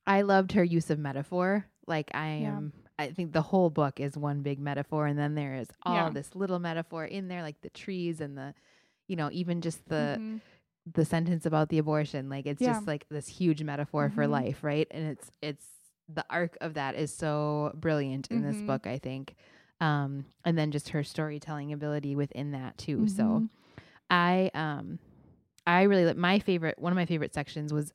I 0.07 0.23
loved 0.23 0.53
her 0.53 0.63
use 0.65 0.91
of 0.91 1.01
metaphor. 1.01 1.67
Like 1.89 2.11
I 2.15 2.27
Yeah. 2.39 2.59
am. 2.59 2.73
I 2.99 3.09
think 3.09 3.33
the 3.33 3.43
whole 3.43 3.71
book 3.71 3.99
is 4.01 4.17
one 4.17 4.43
big 4.43 4.59
metaphor, 4.61 5.07
and 5.07 5.19
then 5.19 5.35
there 5.35 5.55
is 5.57 5.69
all 5.83 5.95
Yeah. 5.95 6.11
this 6.11 6.35
little 6.35 6.59
metaphor 6.59 7.05
in 7.05 7.29
there, 7.29 7.43
like 7.43 7.61
the 7.61 7.71
trees 7.71 8.21
and 8.21 8.37
the, 8.39 8.55
you 9.09 9.17
know, 9.17 9.31
even 9.33 9.61
just 9.61 9.89
the 9.89 10.21
Mhm. 10.21 10.41
the 10.93 11.05
sentence 11.05 11.47
about 11.47 11.71
the 11.71 11.79
abortion 11.79 12.29
like 12.29 12.45
it's 12.45 12.61
Yeah. 12.61 12.75
just 12.75 12.87
like 12.87 13.07
this 13.09 13.27
huge 13.27 13.63
metaphor 13.63 14.11
for 14.11 14.27
Mhm. 14.27 14.31
life 14.31 14.63
right 14.63 14.87
and 14.91 15.07
it's 15.07 15.31
it's 15.41 15.67
the 16.11 16.23
arc 16.29 16.59
of 16.61 16.75
that 16.75 16.95
is 16.95 17.11
so 17.11 17.73
brilliant 17.75 18.29
in 18.31 18.43
this 18.43 18.61
Mhm. 18.61 18.67
book 18.67 18.87
i 18.87 18.99
think 18.99 19.35
um 19.81 20.27
and 20.45 20.59
then 20.59 20.71
just 20.71 20.91
her 20.91 21.03
storytelling 21.03 21.73
ability 21.73 22.15
within 22.15 22.51
that 22.51 22.77
too 22.77 23.07
so 23.07 23.23
Mhm. 23.23 23.49
i 24.11 24.51
um 24.53 24.99
I 25.67 25.85
really 25.85 26.05
like 26.05 26.19
my 26.19 26.39
favorite. 26.39 26.79
One 26.79 26.93
of 26.93 26.97
my 26.97 27.07
favorite 27.07 27.33
sections 27.33 27.73
was 27.73 27.91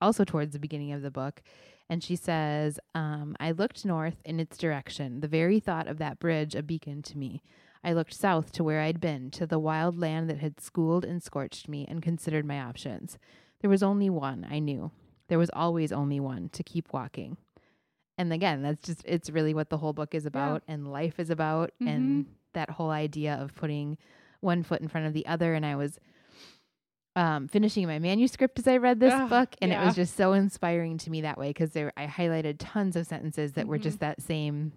also 0.00 0.24
towards 0.24 0.54
the 0.54 0.58
beginning 0.58 0.92
of 0.92 1.02
the 1.02 1.10
book, 1.10 1.42
and 1.90 2.02
she 2.02 2.16
says, 2.16 2.78
um, 2.94 3.36
"I 3.38 3.50
looked 3.50 3.84
north 3.84 4.22
in 4.24 4.40
its 4.40 4.56
direction. 4.56 5.20
The 5.20 5.28
very 5.28 5.60
thought 5.60 5.88
of 5.88 5.98
that 5.98 6.18
bridge 6.18 6.54
a 6.54 6.62
beacon 6.62 7.02
to 7.02 7.18
me." 7.18 7.42
I 7.82 7.92
looked 7.92 8.14
south 8.14 8.52
to 8.52 8.64
where 8.64 8.80
I'd 8.80 9.00
been, 9.00 9.30
to 9.32 9.46
the 9.46 9.58
wild 9.58 9.98
land 9.98 10.28
that 10.30 10.38
had 10.38 10.60
schooled 10.60 11.04
and 11.04 11.22
scorched 11.22 11.68
me, 11.68 11.86
and 11.88 12.00
considered 12.02 12.44
my 12.44 12.60
options. 12.60 13.18
There 13.60 13.70
was 13.70 13.82
only 13.82 14.08
one, 14.10 14.46
I 14.50 14.58
knew. 14.58 14.90
There 15.28 15.38
was 15.38 15.50
always 15.54 15.92
only 15.92 16.20
one 16.20 16.48
to 16.50 16.62
keep 16.62 16.92
walking. 16.92 17.36
And 18.18 18.32
again, 18.32 18.62
that's 18.62 18.86
just, 18.86 19.02
it's 19.06 19.30
really 19.30 19.54
what 19.54 19.70
the 19.70 19.78
whole 19.78 19.94
book 19.94 20.14
is 20.14 20.26
about 20.26 20.62
and 20.68 20.92
life 20.92 21.18
is 21.18 21.30
about, 21.30 21.72
and 21.80 22.26
that 22.52 22.70
whole 22.70 22.90
idea 22.90 23.34
of 23.34 23.54
putting 23.54 23.96
one 24.40 24.62
foot 24.62 24.82
in 24.82 24.88
front 24.88 25.06
of 25.06 25.14
the 25.14 25.26
other. 25.26 25.54
And 25.54 25.64
I 25.64 25.76
was 25.76 25.98
um, 27.16 27.48
finishing 27.48 27.86
my 27.86 27.98
manuscript 27.98 28.58
as 28.58 28.66
I 28.68 28.76
read 28.76 29.00
this 29.00 29.12
Ugh, 29.14 29.28
book, 29.30 29.54
and 29.60 29.72
it 29.72 29.80
was 29.80 29.94
just 29.94 30.16
so 30.16 30.32
inspiring 30.32 30.96
to 30.98 31.10
me 31.10 31.22
that 31.22 31.38
way 31.38 31.48
because 31.50 31.76
I 31.76 32.06
highlighted 32.06 32.56
tons 32.58 32.96
of 32.96 33.06
sentences 33.06 33.52
that 33.54 33.66
were 33.66 33.78
Mhm. 33.78 33.82
just 33.82 34.00
that 34.00 34.22
same, 34.22 34.72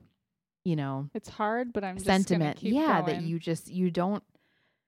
you 0.65 0.75
know, 0.75 1.09
It's 1.13 1.29
hard, 1.29 1.71
but 1.73 1.83
I'm 1.83 1.95
just 1.95 2.05
sentiment. 2.05 2.63
Yeah, 2.63 3.01
that 3.01 3.21
you 3.21 3.39
just 3.39 3.69
you 3.71 3.91
don't 3.91 4.23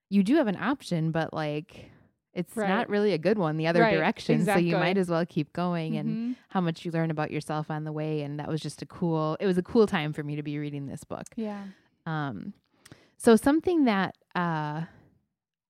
you 0.09 0.23
do 0.23 0.35
have 0.35 0.47
an 0.47 0.55
option, 0.57 1.11
but 1.11 1.33
like 1.33 1.91
it's 2.33 2.55
Right. 2.57 2.67
not 2.67 2.89
really 2.89 3.13
a 3.13 3.17
good 3.17 3.37
one 3.37 3.57
the 3.57 3.67
other 3.67 3.81
Right, 3.81 3.91
direction. 3.95 4.43
So 4.45 4.57
you 4.57 4.75
might 4.75 4.97
as 4.97 5.09
well 5.09 5.25
keep 5.25 5.53
going 5.53 5.95
and 5.97 6.17
Mhm. 6.17 6.35
how 6.49 6.61
much 6.61 6.83
you 6.83 6.91
learn 6.91 7.09
about 7.09 7.31
yourself 7.31 7.71
on 7.71 7.85
the 7.85 7.93
way. 7.93 8.21
And 8.23 8.39
that 8.39 8.47
was 8.49 8.59
just 8.61 8.81
a 8.81 8.85
cool 8.85 9.37
it 9.39 9.45
was 9.45 9.57
a 9.57 9.63
cool 9.63 9.87
time 9.87 10.13
for 10.13 10.21
me 10.23 10.35
to 10.35 10.43
be 10.43 10.57
reading 10.59 10.87
this 10.87 11.03
book. 11.03 11.27
yeah. 11.35 11.65
Um 12.05 12.53
so 13.17 13.35
something 13.35 13.85
that 13.85 14.15
uh 14.35 14.83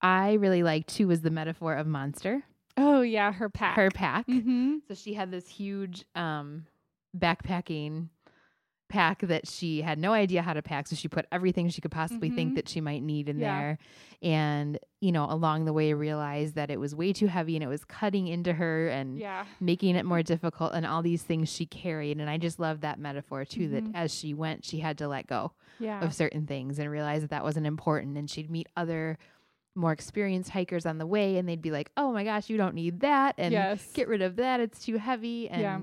I 0.02 0.34
really 0.34 0.62
liked 0.62 0.88
too 0.88 1.08
was 1.08 1.22
the 1.22 1.30
metaphor 1.30 1.74
of 1.74 1.86
monster. 1.86 2.42
Oh 2.76 3.00
yeah, 3.00 3.32
her 3.32 3.48
pack. 3.48 3.76
Her 3.76 3.90
pack. 3.90 4.26
Mm-hmm. 4.26 4.76
So 4.88 4.94
she 4.94 5.14
had 5.14 5.30
this 5.30 5.48
huge 5.48 6.04
um, 6.14 6.66
backpacking 7.16 8.08
pack 8.88 9.20
that 9.22 9.48
she 9.48 9.80
had 9.82 9.98
no 9.98 10.12
idea 10.12 10.42
how 10.42 10.52
to 10.52 10.62
pack. 10.62 10.86
So 10.86 10.94
she 10.94 11.08
put 11.08 11.26
everything 11.32 11.68
she 11.70 11.80
could 11.80 11.90
possibly 11.90 12.30
think 12.30 12.52
Mhm. 12.52 12.54
that 12.54 12.68
she 12.68 12.80
might 12.80 13.02
need 13.02 13.28
in 13.28 13.40
Yeah. 13.40 13.58
there. 13.60 13.78
And, 14.22 14.78
you 15.00 15.10
know, 15.10 15.26
along 15.28 15.64
the 15.64 15.72
way 15.72 15.92
realized 15.92 16.54
that 16.54 16.70
it 16.70 16.78
was 16.78 16.94
way 16.94 17.12
too 17.12 17.26
heavy 17.26 17.56
and 17.56 17.64
it 17.64 17.68
was 17.68 17.84
cutting 17.84 18.28
into 18.28 18.52
her 18.52 18.86
and 18.88 19.18
Yeah. 19.18 19.44
making 19.58 19.96
it 19.96 20.04
more 20.06 20.22
difficult 20.22 20.72
and 20.72 20.86
all 20.86 21.02
these 21.02 21.24
things 21.24 21.48
she 21.52 21.66
carried. 21.66 22.20
And 22.20 22.30
I 22.30 22.38
just 22.38 22.60
love 22.60 22.82
that 22.82 23.00
metaphor 23.00 23.44
too, 23.44 23.68
Mhm. 23.68 23.72
that 23.72 23.84
as 23.98 24.14
she 24.14 24.32
went, 24.34 24.64
she 24.64 24.78
had 24.78 24.96
to 24.98 25.08
let 25.08 25.26
go 25.26 25.50
Yeah. 25.80 26.00
of 26.04 26.14
certain 26.14 26.46
things 26.46 26.78
and 26.78 26.88
realize 26.88 27.22
that 27.22 27.30
that 27.30 27.42
wasn't 27.42 27.66
important. 27.66 28.16
And 28.16 28.30
she'd 28.30 28.50
meet 28.50 28.68
other 28.76 29.18
more 29.76 29.92
experienced 29.92 30.50
hikers 30.50 30.86
on 30.86 30.98
the 30.98 31.06
way 31.06 31.36
and 31.36 31.48
they'd 31.48 31.62
be 31.62 31.70
like, 31.70 31.90
oh 31.96 32.12
my 32.12 32.24
gosh, 32.24 32.48
you 32.50 32.56
don't 32.56 32.74
need 32.74 33.00
that. 33.00 33.34
And 33.38 33.52
yes. 33.52 33.92
get 33.92 34.08
rid 34.08 34.22
of 34.22 34.36
that. 34.36 34.58
It's 34.60 34.84
too 34.84 34.96
heavy. 34.96 35.48
And 35.48 35.60
Yeah. 35.62 35.80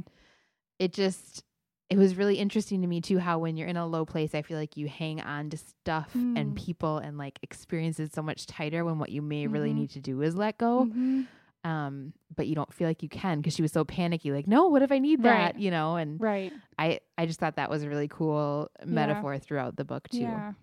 it 0.80 0.92
just, 0.94 1.44
it 1.90 1.98
was 1.98 2.16
really 2.16 2.36
interesting 2.40 2.82
to 2.82 2.88
me 2.88 3.02
too 3.02 3.20
how 3.20 3.38
when 3.38 3.56
you're 3.56 3.68
in 3.68 3.78
a 3.78 3.86
low 3.86 4.04
place, 4.06 4.34
I 4.34 4.42
feel 4.42 4.58
like 4.58 4.78
you 4.78 4.88
hang 4.88 5.22
on 5.22 5.52
to 5.52 5.58
stuff 5.58 6.12
Mm. 6.16 6.40
and 6.40 6.56
people 6.56 6.98
and 6.98 7.18
like 7.20 7.38
experiences 7.44 8.10
so 8.14 8.22
much 8.24 8.48
tighter 8.48 8.84
when 8.84 8.98
what 8.98 9.10
you 9.12 9.22
may 9.22 9.46
really 9.48 9.72
Mhm. 9.72 9.76
need 9.76 9.90
to 9.92 10.00
do 10.02 10.22
is 10.24 10.36
let 10.36 10.58
go. 10.58 10.86
Mhm. 10.86 11.28
Um, 11.66 12.14
but 12.36 12.48
you 12.48 12.56
don't 12.56 12.74
feel 12.74 12.88
like 12.88 13.04
you 13.04 13.10
can 13.10 13.40
because 13.40 13.54
she 13.54 13.62
was 13.62 13.72
so 13.72 13.86
panicky, 13.86 14.32
like, 14.34 14.48
no, 14.48 14.68
what 14.68 14.82
if 14.82 14.92
I 14.92 15.00
need 15.00 15.24
that? 15.24 15.54
Right. 15.54 15.60
You 15.60 15.72
know, 15.72 15.96
and 15.96 16.20
Right. 16.20 16.52
I, 16.78 17.00
I 17.18 17.26
just 17.26 17.40
thought 17.40 17.56
that 17.56 17.70
was 17.70 17.84
a 17.84 17.90
really 17.90 18.08
cool 18.10 18.70
metaphor 18.86 19.38
throughout 19.38 19.76
the 19.78 19.86
book 19.86 20.10
too. 20.10 20.18
Yeah. 20.22 20.54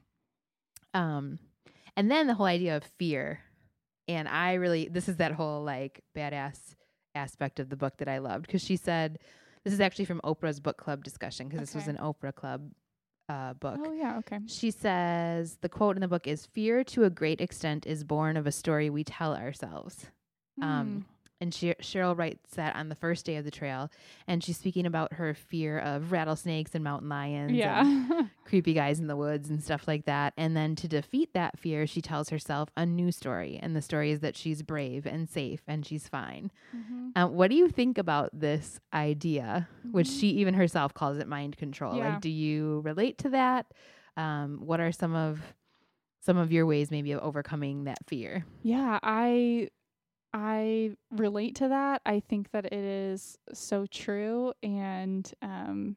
Um, 0.93 1.39
and 1.97 2.11
then 2.11 2.27
the 2.27 2.35
whole 2.35 2.47
idea 2.47 2.77
of 2.77 2.85
fear. 2.99 3.41
And 4.09 4.29
I 4.29 4.55
really, 4.55 4.89
this 4.89 5.09
is 5.09 5.17
that 5.17 5.33
whole 5.33 5.63
like 5.63 6.03
badass 6.17 6.59
aspect 7.15 7.61
of 7.61 7.69
the 7.69 7.77
book 7.77 7.97
that 7.99 8.09
I 8.09 8.19
loved 8.19 8.47
because 8.47 8.63
she 8.63 8.77
said, 8.77 9.19
this 9.65 9.73
is 9.73 9.81
actually 9.81 10.07
from 10.07 10.21
Oprah's 10.25 10.59
book 10.59 10.77
club 10.77 11.05
discussion 11.05 11.49
because 11.49 11.61
this 11.61 11.75
was 11.75 11.87
an 11.87 11.97
Oprah 11.99 12.35
club 12.35 12.71
uh, 13.29 13.53
book. 13.55 13.79
Oh 13.85 13.93
yeah. 13.93 14.19
Okay. 14.19 14.39
She 14.47 14.71
says, 14.71 15.59
the 15.61 15.69
quote 15.69 15.97
in 15.97 16.01
the 16.01 16.09
book 16.09 16.27
is 16.27 16.47
Fear 16.47 16.83
to 16.85 17.05
a 17.05 17.11
great 17.11 17.41
extent 17.41 17.87
is 17.87 18.03
born 18.03 18.37
of 18.37 18.47
a 18.47 18.53
story 18.53 18.91
we 18.91 19.05
tell 19.05 19.35
ourselves. 19.37 20.07
Um, 20.61 21.07
and 21.41 21.53
she, 21.55 21.73
Cheryl 21.75 22.17
writes 22.17 22.55
that 22.57 22.77
on 22.77 22.89
the 22.89 22.95
first 22.95 23.25
day 23.25 23.37
of 23.37 23.45
the 23.45 23.51
trail, 23.51 23.91
and 24.27 24.43
she's 24.45 24.59
speaking 24.59 24.87
about 24.87 25.15
her 25.15 25.33
fear 25.35 25.79
of 25.79 26.13
rattlesnakes 26.13 26.75
and 26.75 26.85
mountain 26.85 27.09
lions, 27.09 27.51
Mm. 27.53 27.65
and 27.65 28.09
yeah. 28.11 28.23
creepy 28.45 28.73
guys 28.75 28.99
in 29.01 29.07
the 29.07 29.17
woods 29.17 29.49
and 29.51 29.63
stuff 29.63 29.87
like 29.89 30.05
that. 30.07 30.33
And 30.37 30.57
then 30.57 30.75
to 30.77 30.89
defeat 30.89 31.33
that 31.35 31.59
fear, 31.59 31.87
she 31.87 32.01
tells 32.03 32.29
herself 32.31 32.69
a 32.77 32.85
new 32.85 33.11
story, 33.13 33.59
and 33.63 33.75
the 33.77 33.83
story 33.83 34.11
is 34.11 34.21
that 34.21 34.37
she's 34.37 34.63
brave 34.63 35.07
and 35.07 35.29
safe 35.29 35.63
and 35.69 35.87
she's 35.87 36.09
fine. 36.09 36.51
Mhm. 36.77 37.13
Uh, 37.17 37.29
what 37.29 37.49
do 37.51 37.57
you 37.57 37.69
think 37.69 37.97
about 37.99 38.31
this 38.33 38.81
idea, 38.93 39.69
which 39.91 40.09
Mhm. 40.09 40.21
she 40.21 40.29
even 40.31 40.55
herself 40.55 40.93
calls 40.95 41.19
it 41.19 41.27
mind 41.29 41.57
control? 41.57 41.97
Yeah. 41.97 42.11
Like, 42.15 42.21
do 42.21 42.29
you 42.31 42.81
relate 42.85 43.19
to 43.19 43.31
that? 43.31 43.67
Um, 44.17 44.59
what 44.67 44.81
are 44.81 44.93
some 44.93 45.15
of 45.15 45.55
some 46.23 46.37
of 46.37 46.53
your 46.53 46.67
ways, 46.67 46.91
maybe, 46.91 47.13
of 47.13 47.21
overcoming 47.23 47.85
that 47.85 47.99
fear? 48.07 48.45
Yeah, 48.63 48.99
I 49.03 49.69
I 50.33 50.97
relate 51.11 51.57
to 51.57 51.69
that. 51.69 52.03
I 52.07 52.21
think 52.21 52.51
that 52.53 52.67
it 52.67 52.73
is 52.73 53.39
so 53.53 53.87
true 53.87 54.53
and 54.63 55.31
um 55.43 55.97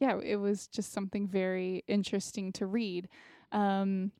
yeah, 0.00 0.18
it 0.22 0.36
was 0.36 0.68
just 0.68 0.92
something 0.92 1.28
very 1.28 1.84
interesting 1.88 2.52
to 2.54 2.66
read. 2.66 3.08
Um 3.52 4.12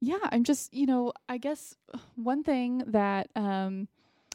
yeah, 0.00 0.18
I'm 0.30 0.44
just, 0.44 0.72
you 0.72 0.86
know, 0.86 1.12
I 1.28 1.38
guess 1.38 1.74
one 2.14 2.42
thing 2.42 2.84
that 2.86 3.28
um 3.34 3.88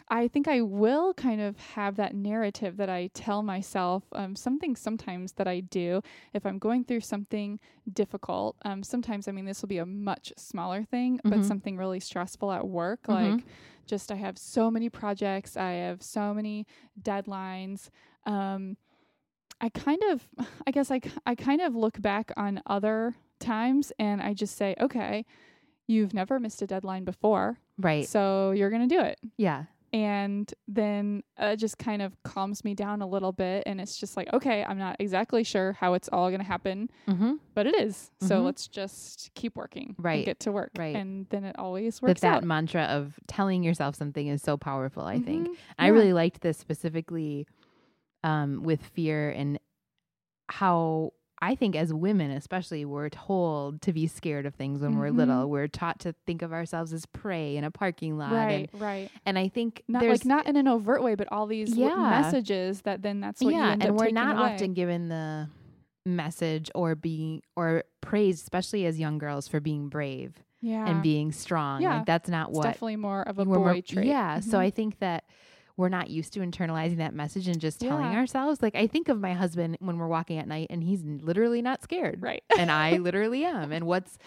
I 0.09 0.27
think 0.27 0.47
I 0.47 0.61
will 0.61 1.13
kind 1.13 1.41
of 1.41 1.57
have 1.57 1.95
that 1.95 2.13
narrative 2.13 2.77
that 2.77 2.89
I 2.89 3.09
tell 3.13 3.41
myself, 3.41 4.03
um, 4.13 4.35
something 4.35 4.75
sometimes 4.75 5.33
that 5.33 5.47
I 5.47 5.61
do 5.61 6.01
if 6.33 6.45
I'm 6.45 6.59
going 6.59 6.83
through 6.83 6.99
something 7.01 7.59
difficult. 7.91 8.55
Um, 8.65 8.83
sometimes, 8.83 9.27
I 9.27 9.31
mean, 9.31 9.45
this 9.45 9.61
will 9.61 9.69
be 9.69 9.77
a 9.79 9.85
much 9.85 10.33
smaller 10.37 10.83
thing, 10.83 11.19
but 11.23 11.39
Mhm. 11.39 11.45
something 11.45 11.77
really 11.77 11.99
stressful 11.99 12.51
at 12.51 12.67
work. 12.67 13.03
Mhm. 13.03 13.13
Like, 13.13 13.45
just 13.85 14.11
I 14.11 14.15
have 14.15 14.37
so 14.37 14.69
many 14.71 14.89
projects, 14.89 15.57
I 15.57 15.71
have 15.73 16.01
so 16.01 16.33
many 16.33 16.65
deadlines. 17.01 17.89
Um, 18.25 18.77
I 19.61 19.69
kind 19.69 20.01
of, 20.09 20.27
I 20.67 20.71
guess 20.71 20.91
I, 20.91 21.01
I 21.25 21.35
kind 21.35 21.61
of 21.61 21.75
look 21.75 22.01
back 22.01 22.31
on 22.37 22.61
other 22.65 23.15
times 23.39 23.91
and 23.99 24.21
I 24.21 24.33
just 24.33 24.55
say, 24.57 24.75
okay, 24.79 25.25
you've 25.87 26.13
never 26.13 26.39
missed 26.39 26.61
a 26.61 26.67
deadline 26.67 27.03
before. 27.03 27.59
Right. 27.77 28.07
So 28.07 28.51
you're 28.51 28.69
going 28.69 28.87
to 28.87 28.95
do 28.95 29.01
it 29.01 29.19
yeah. 29.37 29.65
And 29.93 30.51
then 30.67 31.21
uh, 31.39 31.47
it 31.53 31.57
just 31.57 31.77
kind 31.77 32.01
of 32.01 32.11
calms 32.23 32.63
me 32.65 32.73
down 32.73 33.01
a 33.03 33.07
little 33.07 33.31
bit 33.31 33.61
and 33.67 33.79
it's 33.79 33.95
just 33.95 34.17
like 34.17 34.27
okay 34.33 34.63
i'm 34.67 34.77
not 34.79 34.95
exactly 34.99 35.43
sure 35.43 35.73
how 35.73 35.93
it's 35.93 36.09
all 36.11 36.29
going 36.29 36.39
to 36.41 36.45
happen 36.45 36.89
Mm-hmm. 37.07 37.33
but 37.53 37.67
it 37.67 37.75
is 37.79 38.09
so 38.19 38.41
Mhm. 38.41 38.45
let's 38.45 38.67
just 38.67 39.29
keep 39.35 39.55
working 39.55 39.95
Right, 39.99 40.25
get 40.25 40.39
to 40.41 40.51
work 40.51 40.71
right. 40.77 40.95
and 40.95 41.27
then 41.29 41.43
it 41.43 41.55
always 41.59 42.01
works 42.01 42.09
works 42.09 42.21
that 42.21 42.37
out 42.37 42.43
mantra 42.43 42.83
of 42.85 43.19
telling 43.27 43.63
yourself 43.63 43.95
something 43.95 44.27
is 44.27 44.41
so 44.41 44.57
powerful. 44.57 45.03
I 45.03 45.19
think. 45.19 45.47
Mhm. 45.49 45.55
I 45.77 45.85
Yeah. 45.87 45.91
really 45.93 46.13
liked 46.13 46.41
this 46.41 46.57
specifically 46.57 47.45
um, 48.23 48.63
with 48.63 48.81
fear 48.81 49.29
and 49.29 49.59
how 50.49 51.11
I 51.45 51.55
think 51.55 51.75
as 51.75 51.93
women, 51.93 52.31
especially, 52.31 52.85
we're 52.85 53.09
told 53.09 53.81
to 53.81 53.91
be 53.91 54.07
scared 54.07 54.45
of 54.45 54.55
things 54.55 54.81
when 54.81 54.97
we're 54.97 55.09
Mhm. 55.11 55.17
little. 55.17 55.49
We're 55.49 55.67
taught 55.67 55.99
to 56.01 56.13
think 56.25 56.41
of 56.41 56.53
ourselves 56.53 56.93
as 56.93 57.05
prey 57.07 57.57
in 57.57 57.63
a 57.65 57.71
parking 57.71 58.17
lot. 58.17 58.31
right 58.31 58.69
And, 58.71 58.81
right 58.81 59.11
and 59.25 59.37
I 59.37 59.49
think 59.49 59.83
not 59.87 59.99
there's 59.99 60.21
like 60.23 60.25
not 60.25 60.47
in 60.47 60.55
an 60.55 60.67
overt 60.67 61.03
way 61.03 61.15
but 61.15 61.27
all 61.31 61.45
these 61.45 61.75
Yeah. 61.75 61.95
messages 61.95 62.81
that 62.83 63.01
then 63.01 63.19
that's 63.19 63.41
what 63.41 63.53
you 63.53 63.59
yeah, 63.59 63.75
and 63.79 63.97
we're 63.97 64.09
not 64.11 64.37
away. 64.37 64.53
often 64.53 64.73
given 64.73 65.09
the 65.09 65.49
message 66.05 66.69
or 66.75 66.95
being 66.95 67.41
or 67.55 67.83
praised, 68.01 68.43
especially 68.43 68.85
as 68.85 68.99
young 68.99 69.17
girls, 69.17 69.47
for 69.47 69.59
being 69.59 69.89
brave 69.89 70.43
yeah 70.61 70.87
and 70.87 71.01
being 71.03 71.31
strong. 71.31 71.81
Yeah. 71.81 71.97
Like 71.97 72.05
that's 72.05 72.29
not 72.29 72.49
it's 72.49 72.57
what 72.57 72.63
definitely 72.63 72.95
more 72.97 73.21
of 73.23 73.37
a 73.39 73.43
we're 73.43 73.57
boy 73.57 73.63
more- 73.63 73.81
trait 73.81 74.05
Yeah. 74.07 74.39
So 74.39 74.57
Mhm. 74.57 74.61
I 74.61 74.69
think 74.69 74.99
that 74.99 75.25
we're 75.75 75.89
not 75.89 76.09
used 76.09 76.33
to 76.33 76.39
internalizing 76.41 76.97
that 76.97 77.13
message 77.13 77.47
and 77.47 77.59
just 77.59 77.79
telling 77.79 78.11
Yeah. 78.11 78.19
ourselves. 78.19 78.61
Like 78.61 78.75
I 78.75 78.85
think 78.87 79.09
of 79.09 79.19
my 79.19 79.33
husband 79.33 79.77
when 79.79 79.97
we're 79.97 80.07
walking 80.07 80.37
at 80.37 80.47
night 80.47 80.67
and 80.69 80.83
he's 80.83 81.03
literally 81.03 81.61
not 81.61 81.81
scared. 81.81 82.21
right 82.21 82.43
And 82.57 82.69
I 82.71 82.97
literally 82.97 83.43
am. 83.45 83.71
And 83.71 83.85
what's 83.87 84.17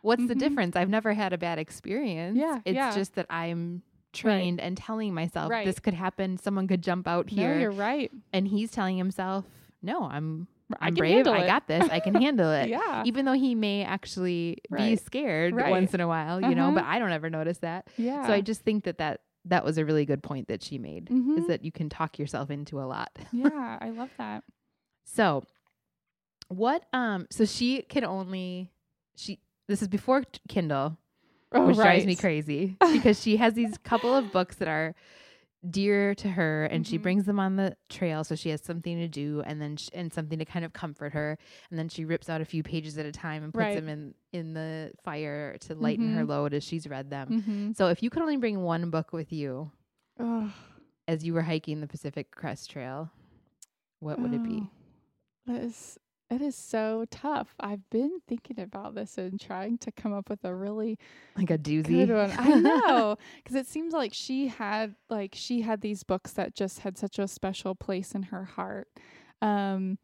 what's 0.00 0.26
the 0.26 0.34
Mhm. 0.34 0.38
difference? 0.38 0.76
I've 0.76 0.88
never 0.88 1.12
had 1.12 1.32
a 1.32 1.38
bad 1.38 1.58
experience. 1.58 2.38
Yeah, 2.38 2.60
It's 2.64 2.74
yeah. 2.76 2.94
just 2.94 3.16
that 3.16 3.26
I'm 3.28 3.82
trained 4.12 4.60
and 4.60 4.76
telling 4.76 5.12
myself 5.12 5.50
Right. 5.50 5.66
this 5.66 5.78
could 5.80 5.92
happen. 5.94 6.38
Someone 6.38 6.66
could 6.66 6.82
jump 6.82 7.06
out 7.06 7.30
no 7.30 7.42
here. 7.42 7.58
you're 7.60 7.70
right 7.72 8.10
and 8.32 8.48
he's 8.48 8.70
telling 8.70 8.96
himself, 8.96 9.44
No, 9.82 10.04
I'm 10.04 10.48
I 10.80 10.86
I'm 10.86 10.94
can 10.94 10.94
brave. 10.96 11.26
I 11.26 11.46
got 11.46 11.66
this. 11.66 11.88
I 11.90 12.00
can 12.00 12.14
handle 12.14 12.50
it. 12.60 12.68
yeah 12.68 13.02
Even 13.04 13.24
though 13.26 13.32
he 13.32 13.54
may 13.54 13.84
actually 13.84 14.58
be 14.74 14.96
scared 14.96 15.54
Right. 15.54 15.70
once 15.70 15.92
in 15.94 16.00
a 16.00 16.08
while, 16.08 16.40
you 16.42 16.54
know, 16.54 16.66
Uh-huh. 16.68 16.76
but 16.76 16.84
I 16.84 16.98
don't 16.98 17.12
ever 17.12 17.28
notice 17.28 17.58
that. 17.58 17.88
yeah 17.98 18.26
So 18.26 18.32
I 18.32 18.40
just 18.40 18.62
think 18.62 18.84
that 18.84 18.98
that 18.98 19.20
that 19.44 19.64
was 19.64 19.78
a 19.78 19.84
really 19.84 20.04
good 20.04 20.22
point 20.22 20.48
that 20.48 20.62
she 20.62 20.78
made 20.78 21.08
Mhm. 21.10 21.38
is 21.38 21.46
that 21.46 21.64
you 21.64 21.72
can 21.72 21.88
talk 21.88 22.18
yourself 22.18 22.50
into 22.50 22.80
a 22.80 22.84
lot. 22.86 23.10
yeah 23.32 23.78
i 23.80 23.90
love 23.90 24.10
that 24.18 24.42
So 25.04 25.44
what 26.48 26.84
um 26.92 27.26
so 27.30 27.44
she 27.44 27.82
can 27.82 28.04
only 28.04 28.70
she 29.16 29.38
this 29.68 29.82
is 29.82 29.88
before 29.88 30.22
Kindle 30.48 30.96
Oh, 31.52 31.66
which 31.66 31.76
drives 31.76 32.04
me 32.06 32.14
crazy 32.16 32.76
because 32.92 33.20
she 33.22 33.36
has 33.38 33.54
these 33.54 33.78
couple 33.78 34.14
of 34.14 34.30
books 34.30 34.56
that 34.56 34.68
are 34.68 34.94
dear 35.68 36.14
to 36.14 36.28
her 36.30 36.66
and 36.66 36.86
she 36.86 36.98
Mhm. 36.98 37.02
brings 37.02 37.24
them 37.24 37.40
on 37.40 37.56
the 37.56 37.76
trail 37.88 38.22
so 38.22 38.34
she 38.36 38.48
has 38.50 38.62
something 38.62 38.96
to 38.98 39.08
do 39.08 39.42
and 39.44 39.60
then 39.60 39.76
sh- 39.76 39.88
and 39.92 40.12
something 40.12 40.38
to 40.38 40.44
kind 40.44 40.64
of 40.64 40.72
comfort 40.72 41.12
her 41.12 41.36
and 41.70 41.78
then 41.78 41.88
she 41.88 42.04
rips 42.04 42.28
out 42.28 42.40
a 42.40 42.44
few 42.44 42.62
pages 42.62 42.96
at 42.96 43.04
a 43.06 43.10
time 43.12 43.42
and 43.42 43.52
puts 43.52 43.62
Right. 43.62 43.74
them 43.74 43.88
in 43.88 44.14
in 44.32 44.54
the 44.54 44.92
fire 45.02 45.56
to 45.62 45.74
lighten 45.74 46.14
her 46.14 46.22
Mhm. 46.24 46.28
load 46.28 46.54
as 46.54 46.62
she's 46.62 46.86
read 46.86 47.10
them 47.10 47.28
Mm-hmm. 47.28 47.72
so 47.72 47.88
if 47.88 48.02
you 48.04 48.08
could 48.10 48.22
only 48.22 48.36
bring 48.36 48.62
one 48.62 48.90
book 48.90 49.12
with 49.12 49.32
you 49.32 49.72
Oh, 50.20 50.52
as 51.08 51.24
you 51.24 51.34
were 51.34 51.42
hiking 51.42 51.80
the 51.80 51.86
pacific 51.88 52.30
crest 52.30 52.70
trail 52.70 53.10
what 54.00 54.20
would 54.20 54.32
it 54.34 54.44
be 54.44 54.60
oh, 54.62 54.70
That 55.52 55.62
is 55.62 55.98
it 56.30 56.42
is 56.42 56.54
so 56.54 57.06
tough. 57.10 57.54
I've 57.58 57.88
been 57.90 58.20
thinking 58.26 58.60
about 58.60 58.94
this 58.94 59.16
and 59.16 59.40
trying 59.40 59.78
to 59.78 59.90
come 59.90 60.12
up 60.12 60.28
with 60.28 60.44
a 60.44 60.54
really 60.54 60.98
like 61.36 61.50
a 61.50 61.56
doozy. 61.58 62.02
I 62.38 62.48
know 62.60 63.16
because 63.36 63.56
it 63.56 63.66
seems 63.66 63.94
like 63.94 64.12
she 64.12 64.48
had 64.48 64.94
like 65.08 65.34
she 65.34 65.62
had 65.62 65.80
these 65.80 66.02
books 66.02 66.32
that 66.32 66.54
just 66.54 66.80
had 66.80 66.98
such 66.98 67.18
a 67.18 67.26
special 67.26 67.74
place 67.74 68.12
in 68.12 68.24
her 68.24 68.44
heart. 68.44 68.88
Um, 69.40 69.98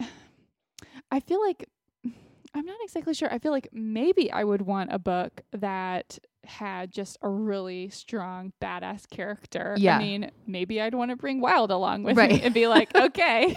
I 1.10 1.20
feel 1.20 1.42
like 1.42 1.68
I'm 2.54 2.64
not 2.64 2.78
exactly 2.82 3.12
sure. 3.12 3.32
I 3.32 3.38
feel 3.38 3.52
like 3.52 3.68
maybe 3.70 4.32
I 4.32 4.44
would 4.44 4.62
want 4.62 4.92
a 4.92 4.98
book 4.98 5.42
that 5.52 6.18
had 6.44 6.90
just 6.90 7.18
a 7.20 7.28
really 7.28 7.90
strong 7.90 8.52
badass 8.62 9.08
character. 9.10 9.74
Yeah. 9.78 9.98
I 9.98 10.02
mean, 10.02 10.30
maybe 10.46 10.80
I'd 10.80 10.94
want 10.94 11.10
to 11.10 11.16
bring 11.16 11.42
Wild 11.42 11.70
along 11.70 12.04
with 12.04 12.16
me 12.16 12.40
and 12.42 12.54
be 12.54 12.66
like, 12.66 12.94
okay. 12.94 13.54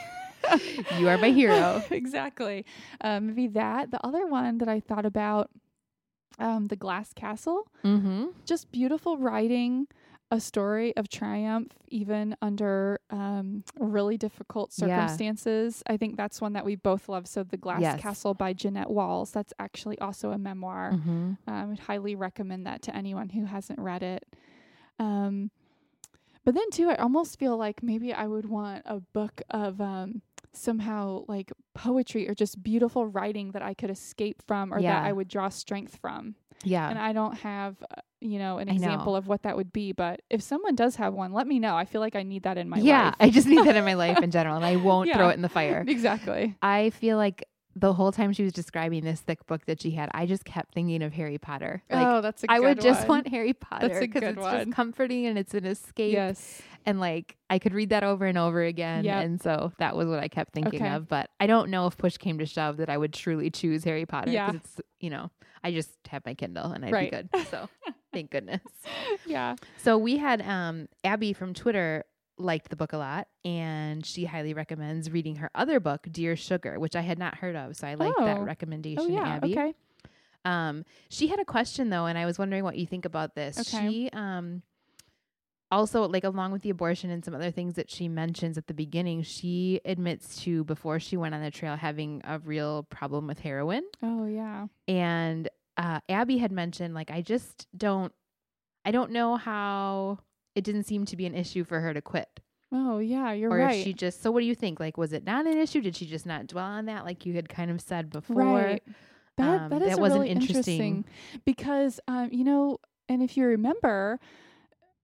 you 1.00 1.08
are 1.10 1.18
my 1.18 1.30
hero 1.30 1.84
exactly. 1.92 2.66
Um, 3.02 3.28
maybe 3.28 3.48
that. 3.50 3.92
The 3.92 4.06
other 4.06 4.26
one 4.28 4.58
that 4.60 4.68
I 4.70 4.80
thought 4.80 5.06
about, 5.06 5.50
um, 6.40 6.68
the 6.68 6.76
Glass 6.76 7.14
Castle. 7.14 7.68
mm-hmm 7.84 8.28
Just 8.46 8.72
beautiful 8.72 9.18
writing, 9.18 9.88
a 10.32 10.40
story 10.40 10.96
of 10.96 11.10
triumph, 11.10 11.74
even 11.90 12.36
under 12.42 13.00
um, 13.10 13.64
really 13.78 14.18
difficult 14.18 14.72
Yeah. 14.78 14.88
circumstances. 14.88 15.84
I 15.88 15.98
think 15.98 16.16
that's 16.16 16.40
one 16.40 16.54
that 16.54 16.64
we 16.66 16.76
both 16.76 17.10
love. 17.10 17.28
So, 17.28 17.44
The 17.44 17.58
Glass 17.58 17.82
Yes. 17.82 18.00
Castle 18.00 18.34
by 18.34 18.54
Jeannette 18.54 18.90
Walls. 18.90 19.32
That's 19.32 19.54
actually 19.60 20.00
also 20.00 20.32
a 20.32 20.38
memoir. 20.38 20.94
mm-hmm 20.94 21.34
I 21.48 21.66
would 21.66 21.80
highly 21.80 22.16
recommend 22.16 22.66
that 22.66 22.82
to 22.84 22.96
anyone 22.96 23.30
who 23.30 23.44
hasn't 23.46 23.80
read 23.80 24.04
it. 24.04 24.26
Um, 25.00 25.52
but 26.46 26.56
then 26.56 26.70
too, 26.72 26.90
I 26.90 26.96
almost 26.96 27.38
feel 27.38 27.58
like 27.58 27.84
maybe 27.84 28.14
I 28.14 28.26
would 28.26 28.46
want 28.46 28.84
a 28.86 29.00
book 29.00 29.42
of 29.50 29.80
um, 29.82 30.22
somehow 30.54 31.24
like 31.28 31.52
poetry 31.74 32.28
or 32.30 32.36
just 32.36 32.62
beautiful 32.62 33.06
writing 33.08 33.52
that 33.52 33.62
I 33.62 33.74
could 33.74 33.90
escape 33.90 34.42
from 34.48 34.74
or 34.74 34.80
Yeah. 34.80 34.94
that 35.02 35.06
I 35.08 35.14
would 35.14 35.28
draw 35.28 35.50
strength 35.50 35.98
from. 36.02 36.36
yeah 36.64 36.90
And 36.90 37.00
I 37.00 37.14
don't 37.14 37.36
have, 37.40 37.76
uh, 37.90 38.02
you 38.20 38.38
know, 38.38 38.58
an 38.60 38.70
I 38.70 38.74
know. 38.74 38.78
example 38.78 39.16
of 39.16 39.28
what 39.28 39.44
that 39.44 39.56
would 39.58 39.72
be. 39.74 39.94
But 39.94 40.22
if 40.30 40.42
someone 40.44 40.76
does 40.76 40.96
have 40.98 41.14
one, 41.14 41.34
let 41.34 41.48
me 41.48 41.58
know. 41.60 41.76
I 41.76 41.86
feel 41.86 42.02
like 42.02 42.16
I 42.16 42.24
need 42.24 42.44
that 42.44 42.58
in 42.58 42.70
my 42.70 42.78
yeah 42.78 43.06
life. 43.06 43.16
Yeah. 43.20 43.26
I 43.26 43.30
just 43.32 43.48
need 43.48 43.66
that 43.66 43.76
in 43.76 43.84
my 43.86 43.96
life 43.96 44.22
in 44.24 44.30
general 44.32 44.56
and 44.58 44.66
i 44.66 44.76
won't 44.76 45.08
Yeah. 45.08 45.18
throw 45.18 45.30
it 45.30 45.34
in 45.34 45.42
the 45.42 45.50
fire 45.50 45.84
exactly. 45.88 46.56
I 46.62 46.92
feel 46.92 47.18
like 47.18 47.46
the 47.76 47.94
whole 47.94 48.12
time 48.12 48.34
she 48.34 48.44
was 48.44 48.52
describing 48.54 49.04
this 49.04 49.22
thick 49.22 49.46
book 49.46 49.66
that 49.66 49.82
she 49.82 49.92
had, 49.92 50.10
I 50.14 50.26
just 50.26 50.44
kept 50.46 50.74
thinking 50.74 51.02
of 51.04 51.14
Harry 51.14 51.38
Potter. 51.38 51.82
Like 51.90 52.06
oh, 52.08 52.22
that's 52.22 52.44
a 52.44 52.48
good 52.48 52.54
I 52.56 52.60
would 52.60 52.82
just 52.82 53.08
want 53.08 53.28
Harry 53.28 53.54
Potter 53.54 54.00
because 54.00 54.24
it's 54.24 54.38
one. 54.38 54.66
just 54.66 54.72
comforting 54.76 55.26
and 55.26 55.38
it's 55.38 55.54
an 55.54 55.66
escape. 55.66 56.14
Yes. 56.14 56.62
And 56.86 57.00
like 57.00 57.38
I 57.50 57.60
could 57.60 57.74
read 57.74 57.90
that 57.90 58.04
over 58.04 58.26
and 58.26 58.38
over 58.38 58.62
again. 58.64 59.06
Yep. 59.06 59.24
And 59.26 59.42
so 59.42 59.72
that 59.78 59.96
was 59.96 60.08
what 60.08 60.20
I 60.20 60.28
kept 60.28 60.54
thinking 60.54 60.82
Okay. 60.82 60.94
of. 60.94 61.08
But 61.08 61.30
I 61.40 61.48
don't 61.48 61.70
know 61.70 61.88
if 61.88 61.98
push 61.98 62.18
came 62.18 62.40
to 62.40 62.46
shove 62.46 62.78
that 62.78 62.90
I 62.90 62.98
would 62.98 63.14
truly 63.14 63.50
choose 63.50 63.84
Harry 63.84 64.06
Potter. 64.06 64.32
Yeah. 64.32 64.52
Because 64.52 64.68
it's 64.78 64.82
you 65.00 65.10
know, 65.10 65.30
I 65.64 65.72
just 65.72 65.92
have 66.10 66.26
my 66.26 66.34
Kindle 66.34 66.72
and 66.72 66.84
I'd 66.84 66.92
Right. 66.92 67.12
be 67.12 67.18
good. 67.40 67.48
So 67.48 67.70
thank 68.14 68.32
goodness. 68.32 68.62
yeah. 69.26 69.56
So 69.78 69.98
we 69.98 70.18
had 70.18 70.42
um, 70.42 70.88
Abby 71.04 71.34
from 71.34 71.54
Twitter 71.54 72.04
liked 72.42 72.70
the 72.70 72.76
book 72.76 72.94
a 72.94 72.98
lot, 72.98 73.28
and 73.46 74.06
she 74.06 74.26
highly 74.26 74.54
recommends 74.54 75.10
reading 75.12 75.38
her 75.38 75.50
other 75.56 75.80
book, 75.80 76.08
Dear 76.12 76.36
Sugar, 76.36 76.80
which 76.80 76.96
I 76.96 77.02
had 77.02 77.18
not 77.20 77.36
heard 77.36 77.56
of. 77.56 77.76
So 77.76 77.88
I 77.88 77.96
that 77.96 78.14
Oh. 78.18 78.42
recommendation, 78.44 79.04
Oh, 79.04 79.08
yeah. 79.08 79.36
Abby. 79.36 79.52
Okay. 79.58 79.74
Um, 80.44 80.86
she 81.10 81.28
had 81.28 81.40
a 81.40 81.46
question 81.46 81.90
though, 81.90 82.06
and 82.08 82.18
I 82.18 82.26
was 82.26 82.40
wondering 82.40 82.64
what 82.64 82.76
you 82.78 82.86
think 82.88 83.06
about 83.06 83.36
this. 83.36 83.60
Okay. 83.60 83.88
She 83.90 84.10
um, 84.12 84.64
also 85.70 86.08
like 86.08 86.24
along 86.24 86.52
with 86.52 86.64
the 86.64 86.70
abortion 86.70 87.10
and 87.12 87.24
some 87.24 87.34
other 87.34 87.52
things 87.52 87.76
that 87.76 87.90
she 87.90 88.08
mentions 88.08 88.58
at 88.58 88.68
the 88.68 88.74
beginning, 88.74 89.24
she 89.24 89.80
admits 89.86 90.42
to 90.44 90.64
before 90.66 91.00
she 91.00 91.16
went 91.16 91.34
on 91.36 91.42
the 91.42 91.52
trail 91.52 91.76
having 91.76 92.22
a 92.26 92.40
real 92.40 92.84
problem 92.90 93.28
with 93.28 93.40
heroin. 93.40 93.84
Oh, 94.04 94.26
yeah. 94.26 94.66
And 94.88 95.48
uh, 95.78 96.00
Abby 96.10 96.38
had 96.40 96.52
mentioned, 96.52 96.94
like, 96.94 97.10
I 97.12 97.22
just 97.22 97.68
don't, 97.78 98.12
I 98.84 98.92
don't 98.92 99.12
know 99.12 99.38
how 99.38 100.20
it 100.56 100.64
didn't 100.64 100.84
seem 100.84 101.06
to 101.06 101.16
be 101.16 101.26
an 101.26 101.36
issue 101.36 101.64
for 101.64 101.80
her 101.82 101.94
to 101.94 102.02
quit. 102.02 102.40
Oh, 102.74 103.00
yeah. 103.00 103.32
You're 103.34 103.52
or 103.52 103.58
right. 103.58 103.76
if 103.80 103.84
she 103.84 103.94
just, 103.94 104.22
so 104.22 104.32
what 104.32 104.40
do 104.42 104.46
you 104.46 104.56
think? 104.56 104.80
Like, 104.80 104.98
was 104.98 105.12
it 105.14 105.26
not 105.26 105.46
an 105.46 105.58
issue? 105.58 105.82
Did 105.82 105.96
she 105.96 106.06
just 106.06 106.26
not 106.26 106.48
dwell 106.48 106.66
on 106.66 106.86
that, 106.86 107.04
like 107.06 107.26
you 107.26 107.34
had 107.34 107.50
kind 107.50 107.70
of 107.72 107.82
said 107.82 108.10
before? 108.10 108.36
Right. 108.44 108.84
That 109.38 109.62
Um, 109.62 109.70
that 109.72 109.82
is 109.82 109.90
that 109.90 110.00
wasn't 110.00 110.22
really 110.22 110.32
interesting. 110.34 111.06
because 111.46 112.00
um, 112.08 112.30
you 112.32 112.44
know, 112.44 112.80
and 113.10 113.22
if 113.24 113.36
you 113.38 113.46
remember, 113.46 114.20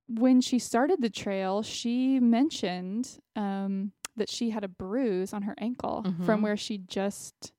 when 0.07 0.39
she 0.41 0.59
started 0.59 1.01
the 1.01 1.09
trail, 1.09 1.61
she 1.63 2.19
mentioned 2.19 3.19
um, 3.35 3.91
that 4.15 4.29
she 4.29 4.49
had 4.51 4.63
a 4.63 4.67
bruise 4.69 5.33
on 5.33 5.41
her 5.43 5.55
ankle 5.57 6.03
from 6.25 6.39
Mhm. 6.39 6.43
where 6.43 6.57
she 6.57 6.77
just 6.77 7.51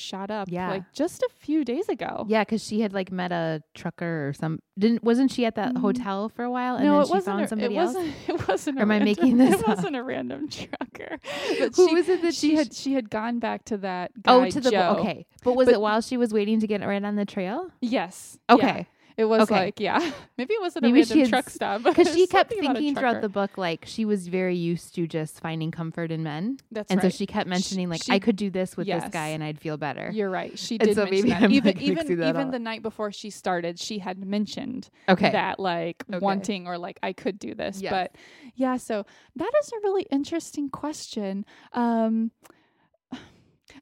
shot 0.00 0.30
up, 0.30 0.48
Yeah. 0.50 0.70
like 0.70 0.92
just 0.92 1.22
a 1.22 1.28
few 1.38 1.64
days 1.64 1.88
ago. 1.88 2.24
Yeah, 2.28 2.42
because 2.42 2.64
she 2.64 2.80
had 2.80 2.92
like 2.92 3.12
met 3.12 3.32
a 3.32 3.62
trucker 3.74 4.28
or 4.28 4.32
some. 4.32 4.60
Didn't 4.78 5.04
wasn't 5.04 5.30
she 5.30 5.44
at 5.44 5.54
that 5.56 5.74
Mm. 5.74 5.78
hotel 5.80 6.28
for 6.28 6.42
a 6.44 6.50
while? 6.50 6.76
And 6.76 6.84
no, 6.86 6.92
then 6.94 7.02
it 7.02 7.06
she 7.06 7.12
wasn't. 7.12 7.24
found 7.26 7.44
a, 7.44 7.48
somebody 7.48 7.74
it 7.74 7.78
else. 7.78 7.94
wasn't. 7.94 8.14
It 8.28 8.48
wasn't. 8.48 8.78
Or 8.78 8.82
am 8.82 8.90
I 8.90 8.98
making 9.00 9.36
this 9.38 9.54
It 9.54 9.60
up? 9.60 9.68
wasn't 9.68 9.96
a 9.96 10.02
random 10.02 10.48
trucker. 10.48 11.18
But 11.58 11.76
Who 11.76 11.88
she, 11.88 11.94
was 11.94 12.08
it 12.08 12.22
that 12.22 12.34
she 12.34 12.50
she 12.50 12.54
had 12.56 12.74
she 12.74 12.92
had 12.94 13.10
gone 13.10 13.38
back 13.38 13.64
to 13.66 13.76
that 13.78 14.10
guy 14.22 14.32
Oh, 14.34 14.48
to 14.48 14.60
the 14.60 14.70
Joe. 14.70 14.96
okay. 15.00 15.26
But 15.44 15.54
was 15.56 15.66
But- 15.66 15.74
it 15.74 15.80
while 15.80 16.00
she 16.00 16.16
was 16.16 16.32
waiting 16.32 16.60
to 16.60 16.66
get 16.66 16.80
right 16.80 17.02
on 17.04 17.16
the 17.16 17.24
trail? 17.26 17.70
Yes. 17.80 18.38
yeah. 18.48 18.84
It 19.20 19.24
was 19.28 19.42
Okay. 19.42 19.54
like, 19.54 19.80
yeah, 19.80 19.98
maybe 20.38 20.54
it 20.54 20.60
wasn't 20.62 20.84
Maybe 20.84 21.02
a 21.02 21.04
random 21.04 21.28
truck 21.28 21.50
stop 21.50 21.82
Because 21.90 22.14
she 22.14 22.26
kept 22.26 22.50
something 22.50 22.64
about 22.64 22.76
a 22.76 22.78
thinking 22.78 22.94
throughout 22.96 23.20
the 23.20 23.28
book 23.28 23.58
like 23.58 23.84
she 23.86 24.06
was 24.06 24.28
very 24.28 24.56
used 24.56 24.94
to 24.94 25.06
just 25.06 25.40
finding 25.40 25.70
comfort 25.70 26.10
in 26.10 26.22
men, 26.22 26.58
That's 26.72 26.90
and 26.90 27.02
right. 27.02 27.12
so 27.12 27.16
she 27.16 27.26
kept 27.26 27.46
mentioning 27.48 27.90
like 27.90 28.02
she- 28.02 28.12
I 28.12 28.18
could 28.18 28.36
do 28.36 28.48
this 28.48 28.78
with 28.78 28.86
this 28.86 29.04
guy 29.10 29.28
and 29.28 29.44
I'd 29.44 29.60
feel 29.60 29.76
better. 29.76 30.10
You're 30.12 30.30
right. 30.30 30.58
She 30.58 30.76
And 30.80 30.88
did 30.88 30.94
so 30.94 31.04
maybe 31.04 31.28
that. 31.28 31.42
I'm, 31.42 31.52
even 31.52 31.74
like, 31.76 31.82
even 31.82 32.06
even 32.10 32.36
up. 32.46 32.50
the 32.50 32.58
night 32.58 32.82
before 32.82 33.12
she 33.12 33.28
started, 33.28 33.78
she 33.78 33.98
had 33.98 34.24
mentioned 34.24 34.88
Okay. 35.08 35.30
that 35.30 35.60
like 35.60 36.02
Okay. 36.08 36.18
wanting 36.24 36.66
or 36.66 36.78
like 36.78 36.98
I 37.02 37.12
could 37.12 37.38
do 37.38 37.54
this. 37.54 37.82
Yes. 37.82 37.90
But 37.92 38.14
yeah, 38.54 38.78
so 38.78 39.04
that 39.36 39.50
is 39.62 39.70
a 39.72 39.76
really 39.84 40.06
interesting 40.10 40.70
question. 40.70 41.44
Um 41.74 42.30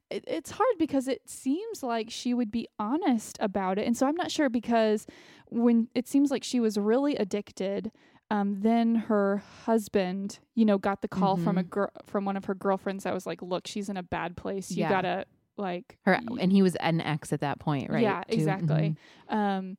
it, 0.09 0.23
it's 0.27 0.51
hard 0.51 0.75
because 0.77 1.07
it 1.07 1.29
seems 1.29 1.83
like 1.83 2.09
she 2.09 2.33
would 2.33 2.51
be 2.51 2.67
honest 2.79 3.37
about 3.39 3.77
it. 3.77 3.85
And 3.87 3.95
so 3.95 4.07
I'm 4.07 4.15
not 4.15 4.31
sure 4.31 4.49
because 4.49 5.05
when 5.47 5.87
it 5.95 6.07
seems 6.07 6.31
like 6.31 6.43
she 6.43 6.59
was 6.59 6.77
really 6.77 7.15
addicted 7.15 7.91
um, 8.31 8.61
then 8.61 8.93
her 8.93 9.41
husband, 9.65 10.37
you 10.53 10.63
know, 10.63 10.77
got 10.77 11.01
the 11.01 11.07
call 11.07 11.35
from 11.35 11.57
a 11.57 11.63
Mhm. 11.63 11.69
girl 11.71 11.89
from 12.05 12.25
one 12.25 12.37
of 12.37 12.45
her 12.45 12.53
girlfriends 12.53 13.03
that 13.03 13.13
was 13.13 13.25
like, 13.25 13.41
"Look, 13.41 13.65
she's 13.65 13.89
in 13.89 13.97
a 13.97 14.03
bad 14.03 14.37
place. 14.37 14.69
You 14.69 14.81
Yeah. 14.83 14.89
gotta 14.89 15.25
like 15.57 15.97
Her 16.05 16.19
and 16.39 16.51
he 16.51 16.61
was 16.61 16.75
an 16.75 17.01
ex 17.01 17.33
at 17.33 17.39
that 17.41 17.59
point, 17.59 17.89
right? 17.89 18.03
yeah, 18.03 18.23
too? 18.29 18.33
exactly. 18.35 18.95
Mhm. 19.31 19.35
Um, 19.35 19.77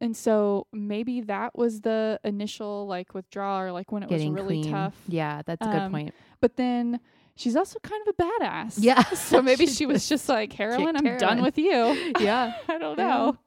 and 0.00 0.16
so 0.16 0.66
maybe 0.72 1.20
that 1.22 1.56
was 1.56 1.80
the 1.82 2.18
initial 2.24 2.86
like 2.86 3.14
withdrawal 3.14 3.60
or 3.60 3.70
like 3.72 3.90
when 3.92 4.02
it 4.02 4.08
Getting 4.08 4.32
was 4.34 4.42
really 4.42 4.60
clean. 4.62 4.72
tough. 4.72 5.00
Yeah, 5.06 5.42
that's 5.46 5.64
a 5.66 5.70
good 5.70 5.82
Um, 5.82 5.90
point. 5.92 6.14
But 6.40 6.56
then 6.56 6.98
she's 7.38 7.56
also 7.56 7.78
kind 7.80 8.06
of 8.06 8.14
a 8.18 8.22
badass. 8.22 8.74
Yeah. 8.78 9.02
So 9.14 9.40
maybe 9.48 9.66
She 9.66 9.72
she 9.74 9.86
was 9.86 10.08
just 10.08 10.28
like 10.28 10.52
heroin. 10.52 10.96
I'm 10.96 11.04
heroin. 11.04 11.20
done 11.20 11.42
with 11.42 11.56
you. 11.58 12.12
Yeah. 12.20 12.52
I 12.68 12.78
don't 12.78 12.98
Yeah. 12.98 13.06
know. 13.08 13.38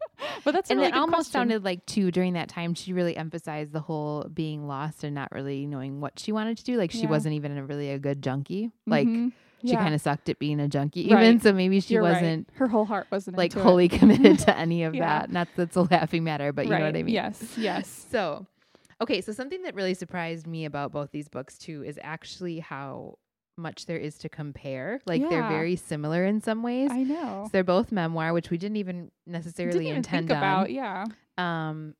But 0.43 0.53
that's 0.53 0.69
a 0.69 0.73
and 0.73 0.79
really 0.79 0.91
it 0.91 0.95
almost 0.95 1.31
question. 1.31 1.31
sounded 1.33 1.63
like 1.63 1.85
too 1.85 2.09
during 2.11 2.33
that 2.33 2.47
time 2.49 2.73
she 2.73 2.93
really 2.93 3.15
emphasized 3.17 3.71
the 3.73 3.79
whole 3.81 4.23
being 4.33 4.67
lost 4.67 5.03
and 5.03 5.13
not 5.15 5.31
really 5.31 5.65
knowing 5.65 5.99
what 6.01 6.19
she 6.19 6.31
wanted 6.31 6.57
to 6.57 6.63
do. 6.63 6.77
Like 6.77 6.91
she 6.91 7.01
Yeah. 7.03 7.09
wasn't 7.09 7.35
even 7.35 7.57
a, 7.57 7.65
really 7.65 7.91
a 7.91 7.99
good 7.99 8.21
junkie. 8.21 8.71
Like 8.87 9.07
Mhm. 9.07 9.31
she 9.61 9.69
Yeah. 9.73 9.81
kind 9.83 9.93
of 9.95 10.01
sucked 10.01 10.29
at 10.29 10.39
being 10.39 10.59
a 10.59 10.67
junkie 10.67 11.09
Right. 11.09 11.23
even. 11.23 11.39
So 11.39 11.53
maybe 11.53 11.79
she 11.81 11.93
You're 11.95 12.03
wasn't 12.03 12.49
Her 12.53 12.67
whole 12.67 12.85
heart 12.85 13.07
wasn't 13.11 13.37
like 13.37 13.55
into 13.55 13.77
it. 13.77 13.91
committed 13.99 14.39
to 14.39 14.57
any 14.57 14.83
of 14.83 14.95
Yeah. 14.95 15.07
that. 15.21 15.31
Not 15.31 15.47
that's 15.55 15.75
a 15.75 15.81
laughing 15.83 16.23
matter, 16.23 16.53
but 16.53 16.65
you 16.65 16.71
know 16.71 16.79
what 16.85 16.95
I 16.95 17.03
mean. 17.03 17.13
Yes. 17.13 17.57
Yes. 17.57 17.87
So, 18.11 18.45
okay, 19.01 19.21
so 19.21 19.31
something 19.31 19.63
that 19.63 19.73
really 19.75 19.95
surprised 19.95 20.45
me 20.47 20.65
about 20.65 20.91
both 20.91 21.11
these 21.11 21.27
books 21.29 21.57
too 21.57 21.83
is 21.83 21.99
actually 22.03 22.59
how 22.59 23.17
much 23.57 23.85
there 23.85 23.97
is 23.97 24.17
to 24.19 24.29
compare. 24.29 25.01
Like 25.05 25.21
they're 25.29 25.47
very 25.47 25.75
similar 25.75 26.23
in 26.25 26.41
some 26.41 26.63
ways. 26.63 26.89
I 26.91 27.03
know. 27.03 27.43
So 27.45 27.49
they're 27.51 27.63
both 27.63 27.91
memoir, 27.91 28.33
which 28.33 28.49
we 28.49 28.57
didn't 28.57 28.77
even 28.77 29.11
necessarily 29.27 29.73
Didn't 29.79 29.87
even 29.87 29.97
intend 29.97 30.27
think 30.29 30.37
on. 30.37 30.43
about. 30.43 30.71
Yeah. 30.71 31.05
Um, 31.37 31.95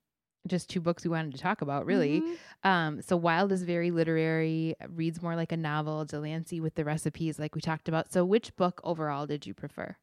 just 0.48 0.70
two 0.70 0.82
books 0.82 1.04
we 1.04 1.10
wanted 1.12 1.34
to 1.34 1.38
talk 1.38 1.62
about, 1.62 1.86
really. 1.86 2.22
Mhm. 2.22 2.38
Um, 2.64 3.02
so 3.04 3.16
Wild 3.16 3.52
is 3.52 3.62
very 3.64 3.92
literary, 3.92 4.76
reads 4.90 5.22
more 5.22 5.36
like 5.36 5.52
a 5.52 5.58
novel. 5.58 6.04
Delancey 6.06 6.60
with 6.60 6.74
the 6.76 6.84
recipes, 6.84 7.38
like 7.38 7.54
we 7.54 7.62
talked 7.62 7.88
about. 7.88 8.12
So, 8.12 8.26
which 8.26 8.56
book 8.56 8.82
overall 8.84 9.28
did 9.28 9.46
you 9.46 9.54
prefer? 9.54 9.96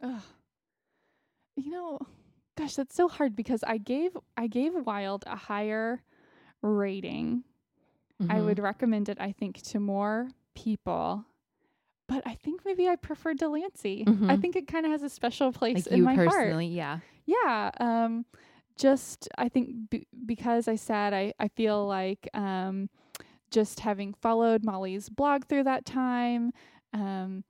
Ugh. 0.00 0.22
You 1.56 1.70
know, 1.70 1.98
gosh, 2.56 2.74
that's 2.76 2.94
so 2.94 3.08
hard 3.08 3.34
because 3.34 3.64
I 3.64 3.78
gave 3.78 4.16
I 4.36 4.46
gave 4.46 4.74
Wild 4.74 5.24
a 5.26 5.36
higher 5.36 6.02
rating. 6.62 7.42
I 8.28 8.36
Mhm. 8.38 8.44
would 8.44 8.58
recommend 8.58 9.08
it, 9.08 9.18
I 9.20 9.32
think, 9.32 9.60
to 9.62 9.80
more 9.80 10.28
people. 10.54 11.24
But 12.08 12.26
I 12.26 12.34
think 12.34 12.62
maybe 12.64 12.88
I 12.88 12.96
prefer 12.96 13.34
Delancey. 13.34 14.04
I 14.06 14.10
Mhm. 14.10 14.40
think 14.40 14.56
it 14.56 14.66
kind 14.66 14.84
of 14.84 14.90
has 14.92 15.02
a 15.02 15.08
special 15.08 15.52
place 15.52 15.86
like 15.86 15.86
in 15.88 16.02
my 16.02 16.14
heart. 16.14 16.64
yeah. 16.64 16.98
Yeah. 17.26 17.70
Um, 17.78 18.24
just 18.76 19.28
I 19.38 19.48
think 19.48 19.90
b- 19.90 20.06
because 20.26 20.66
I 20.66 20.74
said 20.76 21.12
I 21.14 21.34
I 21.38 21.48
feel 21.48 21.86
like 21.86 22.28
um, 22.34 22.88
just 23.50 23.80
having 23.80 24.14
followed 24.14 24.64
Molly's 24.64 25.08
blog 25.08 25.44
through 25.44 25.64
that 25.64 25.84
time, 25.84 26.52
um, 26.92 27.44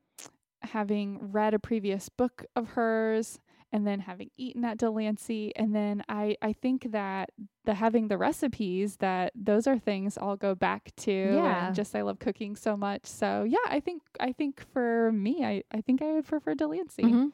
having 0.62 1.30
read 1.32 1.54
a 1.54 1.58
previous 1.58 2.08
book 2.10 2.44
of 2.54 2.70
hers, 2.70 3.38
and 3.72 3.86
then 3.86 4.00
having 4.00 4.30
eaten 4.36 4.64
at 4.64 4.78
Delancey, 4.78 5.52
and 5.56 5.74
then 5.74 6.02
I 6.08 6.36
I 6.42 6.52
think 6.52 6.92
that 6.92 7.30
the 7.64 7.74
having 7.74 8.08
the 8.08 8.18
recipes 8.18 8.96
that 8.96 9.32
those 9.34 9.66
are 9.66 9.78
things 9.78 10.18
I'll 10.18 10.36
go 10.36 10.54
back 10.54 10.90
to. 10.98 11.10
Yeah. 11.10 11.66
And 11.66 11.74
just 11.74 11.94
I 11.94 12.02
love 12.02 12.18
cooking 12.18 12.56
so 12.56 12.76
much. 12.76 13.06
So 13.06 13.44
yeah, 13.48 13.58
I 13.66 13.80
think 13.80 14.02
I 14.18 14.32
think 14.32 14.64
for 14.72 15.12
me, 15.12 15.44
I 15.44 15.62
I 15.72 15.80
think 15.80 16.02
I 16.02 16.12
would 16.12 16.26
prefer 16.26 16.54
Delancey. 16.54 17.04
Mhm. 17.04 17.32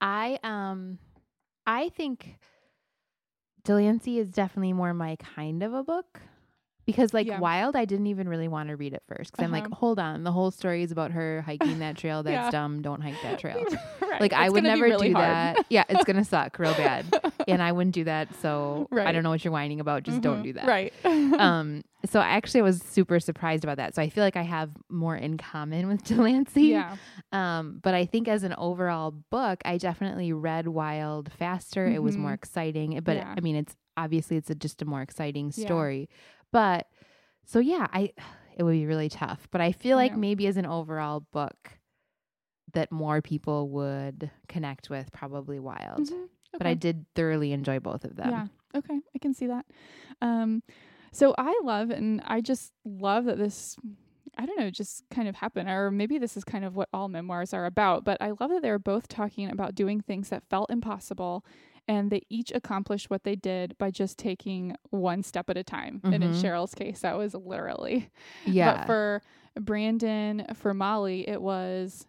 I 0.00 0.38
um 0.42 0.98
I 1.66 1.88
think 1.90 2.38
Delancey 3.64 4.18
is 4.18 4.30
definitely 4.30 4.72
more 4.72 4.94
my 4.94 5.16
kind 5.16 5.62
of 5.62 5.72
a 5.74 5.82
book. 5.82 6.20
Because 6.86 7.12
like 7.12 7.26
Yeah. 7.26 7.40
Wild, 7.40 7.74
I 7.76 7.84
didn't 7.84 8.06
even 8.06 8.28
really 8.28 8.46
want 8.48 8.68
to 8.68 8.76
read 8.76 8.92
it 8.94 9.02
first. 9.08 9.32
Because 9.32 9.44
I'm 9.44 9.50
like, 9.50 9.64
Uh-huh. 9.66 9.74
hold 9.74 9.98
on, 9.98 10.22
the 10.24 10.30
whole 10.32 10.50
story 10.52 10.82
is 10.84 10.92
about 10.92 11.10
her 11.10 11.42
hiking 11.42 11.80
that 11.80 11.96
trail. 11.96 12.22
That's 12.24 12.32
Yeah. 12.46 12.50
dumb. 12.50 12.80
Don't 12.82 13.00
hike 13.02 13.20
that 13.22 13.38
trail. 13.40 13.64
Right. 14.06 14.20
Like 14.20 14.32
I 14.32 14.48
would 14.48 14.62
never 14.62 14.84
really 14.84 15.08
do 15.08 15.14
hard. 15.14 15.26
that. 15.56 15.66
Yeah, 15.68 15.82
it's 15.90 16.04
gonna 16.04 16.24
suck 16.36 16.58
real 16.60 16.72
bad, 16.74 17.04
and 17.48 17.60
I 17.60 17.72
wouldn't 17.72 17.94
do 17.94 18.04
that. 18.04 18.34
So 18.36 18.88
I 18.92 19.10
don't 19.12 19.24
know 19.24 19.30
what 19.30 19.44
you're 19.44 19.52
whining 19.52 19.80
about. 19.80 20.04
Just 20.04 20.22
don't 20.22 20.40
Mhm. 20.40 20.44
do 20.44 20.52
that. 20.54 20.66
Right. 20.66 20.94
Um. 21.04 21.82
So 22.06 22.20
I 22.20 22.28
actually 22.28 22.62
was 22.62 22.80
super 22.80 23.18
surprised 23.20 23.64
about 23.64 23.76
that. 23.78 23.94
So 23.96 24.00
I 24.00 24.08
feel 24.08 24.22
like 24.24 24.36
I 24.36 24.42
have 24.42 24.70
more 24.88 25.16
in 25.16 25.36
common 25.38 25.88
with 25.88 26.04
Delancey. 26.04 26.66
yeah. 26.68 26.96
Um, 27.32 27.80
but 27.82 27.94
I 27.94 28.06
think 28.06 28.28
as 28.28 28.42
an 28.44 28.54
overall 28.56 29.10
book, 29.10 29.60
I 29.64 29.76
definitely 29.76 30.32
read 30.32 30.68
Wild 30.68 31.32
faster. 31.32 31.86
It 31.86 32.02
was 32.02 32.16
more 32.16 32.30
Mhm. 32.30 32.34
exciting. 32.34 33.00
But 33.04 33.16
Yeah. 33.16 33.34
I 33.36 33.40
mean, 33.40 33.56
it's 33.56 33.76
obviously 33.98 34.36
it's 34.36 34.50
a, 34.50 34.54
just 34.54 34.80
a 34.82 34.84
more 34.84 35.02
exciting 35.02 35.52
Yeah. 35.56 35.66
But 36.52 36.86
so 37.44 37.58
yeah, 37.58 37.86
I 37.92 38.12
it 38.56 38.62
would 38.62 38.72
be 38.72 38.86
really 38.86 39.08
tough. 39.08 39.48
But 39.50 39.60
I 39.60 39.72
feel 39.72 39.98
I 39.98 40.02
like 40.02 40.12
know. 40.12 40.18
maybe 40.18 40.46
as 40.46 40.56
an 40.56 40.66
overall 40.66 41.20
book 41.32 41.78
that 42.72 42.90
more 42.90 43.22
people 43.22 43.68
would 43.70 44.30
connect 44.48 44.90
with 44.90 45.12
probably 45.12 45.58
Wild. 45.58 46.08
Mhm. 46.08 46.28
But 46.58 46.66
I 46.66 46.74
did 46.74 47.04
thoroughly 47.14 47.52
enjoy 47.52 47.80
both 47.80 48.04
of 48.04 48.16
them. 48.16 48.30
Yeah. 48.30 48.46
Okay. 48.74 48.98
I 49.14 49.18
can 49.18 49.34
see 49.34 49.46
that. 49.46 49.66
Um, 50.22 50.62
so 51.12 51.34
I 51.36 51.58
love, 51.62 51.90
and 51.90 52.22
I 52.24 52.40
just 52.40 52.72
love 52.84 53.26
that 53.26 53.36
this, 53.38 53.76
I 54.38 54.46
don't 54.46 54.58
know, 54.58 54.70
just 54.70 55.04
kind 55.10 55.28
of 55.28 55.36
happened, 55.36 55.68
or 55.68 55.90
maybe 55.90 56.18
this 56.18 56.36
is 56.36 56.44
kind 56.44 56.64
of 56.64 56.74
what 56.74 56.88
all 56.92 57.08
memoirs 57.08 57.52
are 57.54 57.66
about, 57.66 58.04
but 58.04 58.20
I 58.22 58.32
love 58.40 58.50
that 58.50 58.62
they 58.62 58.70
were 58.70 58.78
both 58.78 59.06
talking 59.08 59.50
about 59.50 59.74
doing 59.74 60.00
things 60.00 60.30
that 60.30 60.44
felt 60.48 60.70
impossible. 60.70 61.44
And 61.88 62.10
they 62.10 62.22
each 62.28 62.50
accomplished 62.52 63.10
what 63.10 63.22
they 63.24 63.36
did 63.36 63.76
by 63.78 63.90
just 63.90 64.18
taking 64.18 64.74
one 64.90 65.22
step 65.22 65.48
at 65.48 65.56
a 65.56 65.62
time. 65.62 66.00
And 66.02 66.22
in 66.24 66.32
Mhm. 66.32 66.42
Cheryl's 66.42 66.74
case, 66.74 67.00
that 67.00 67.16
was 67.16 67.34
literally. 67.34 68.10
Yeah. 68.44 68.78
But 68.78 68.86
for 68.86 69.22
Brandon, 69.60 70.46
for 70.54 70.74
Molly, 70.74 71.28
it 71.28 71.40
was 71.40 72.06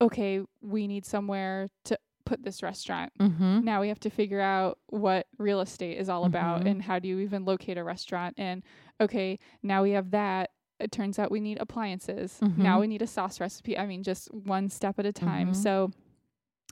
okay, 0.00 0.42
we 0.60 0.86
need 0.86 1.04
somewhere 1.06 1.68
to 1.84 1.98
put 2.26 2.42
this 2.42 2.60
restaurant 2.60 3.12
mm-hmm. 3.20 3.60
now 3.64 3.80
we 3.80 3.86
have 3.86 4.00
to 4.00 4.10
figure 4.10 4.40
out 4.40 4.78
what 4.88 5.28
real 5.38 5.60
estate 5.60 5.96
is 5.96 6.08
all 6.08 6.24
about 6.24 6.62
Mhm. 6.62 6.66
and 6.70 6.82
how 6.82 6.98
do 6.98 7.06
you 7.06 7.20
even 7.20 7.44
locate 7.44 7.78
a 7.78 7.84
restaurant 7.84 8.34
and 8.36 8.64
okay 9.00 9.38
now 9.62 9.84
we 9.84 9.92
have 9.92 10.10
that 10.10 10.50
it 10.80 10.90
turns 10.90 11.20
out 11.20 11.30
we 11.30 11.38
need 11.38 11.56
appliances 11.60 12.40
now 12.42 12.78
Mhm. 12.78 12.80
we 12.80 12.86
need 12.88 13.00
a 13.00 13.06
sauce 13.06 13.38
recipe 13.40 13.78
i 13.78 13.86
mean 13.86 14.02
just 14.02 14.26
one 14.34 14.68
step 14.68 14.98
at 14.98 15.06
a 15.06 15.12
time 15.12 15.52
Mhm. 15.52 15.54
so 15.56 15.92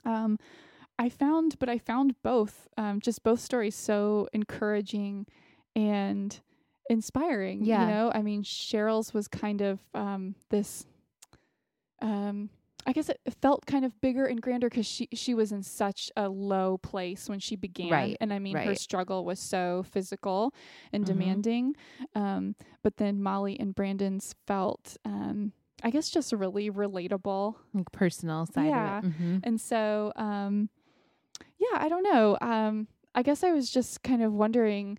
um 0.03 0.37
i 0.97 1.09
found 1.09 1.57
but 1.59 1.69
i 1.69 1.77
found 1.77 2.15
both 2.23 2.67
um 2.77 2.99
just 2.99 3.23
both 3.23 3.39
stories 3.39 3.75
so 3.75 4.27
encouraging 4.33 5.25
and 5.75 6.39
inspiring 6.89 7.63
Yeah. 7.65 7.81
you 7.81 7.87
know 7.93 8.11
i 8.13 8.21
mean 8.21 8.43
cheryl's 8.43 9.13
was 9.13 9.27
kind 9.27 9.61
of 9.61 9.79
um 9.93 10.35
this 10.49 10.85
um 12.01 12.49
I 12.87 12.91
guess 12.91 13.09
it 13.09 13.19
felt 13.41 13.65
kind 13.65 13.83
of 13.83 13.99
bigger 13.99 14.25
and 14.27 14.39
grander 14.39 14.69
because 14.69 14.85
she 14.85 15.07
she 15.11 15.33
was 15.33 15.51
in 15.51 15.63
such 15.63 16.11
a 16.15 16.29
low 16.29 16.77
place 16.77 17.27
when 17.27 17.39
she 17.39 17.55
began, 17.55 17.89
Right, 17.89 18.17
and 18.21 18.31
I 18.31 18.37
mean 18.37 18.55
her 18.55 18.75
struggle 18.75 19.25
was 19.25 19.39
so 19.39 19.83
physical 19.89 20.53
and 20.93 21.03
Mhm. 21.03 21.07
demanding. 21.07 21.75
Um, 22.13 22.55
but 22.83 22.97
then 22.97 23.23
Molly 23.23 23.59
and 23.59 23.73
Brandon's 23.73 24.35
felt, 24.45 24.97
um, 25.03 25.51
I 25.81 25.89
guess, 25.89 26.11
just 26.11 26.31
really 26.31 26.69
relatable, 26.69 27.55
like 27.73 27.91
personal 27.91 28.45
side 28.45 28.67
Yeah. 28.67 28.99
of 28.99 29.03
it. 29.03 29.07
Mm-hmm. 29.07 29.37
and 29.41 29.59
so 29.59 30.13
um, 30.15 30.69
yeah, 31.57 31.77
I 31.79 31.89
don't 31.89 32.03
know. 32.03 32.37
Um, 32.41 32.87
I 33.13 33.21
guess 33.23 33.43
I 33.43 33.51
was 33.51 33.69
just 33.71 34.03
kind 34.03 34.21
of 34.23 34.33
wondering. 34.33 34.97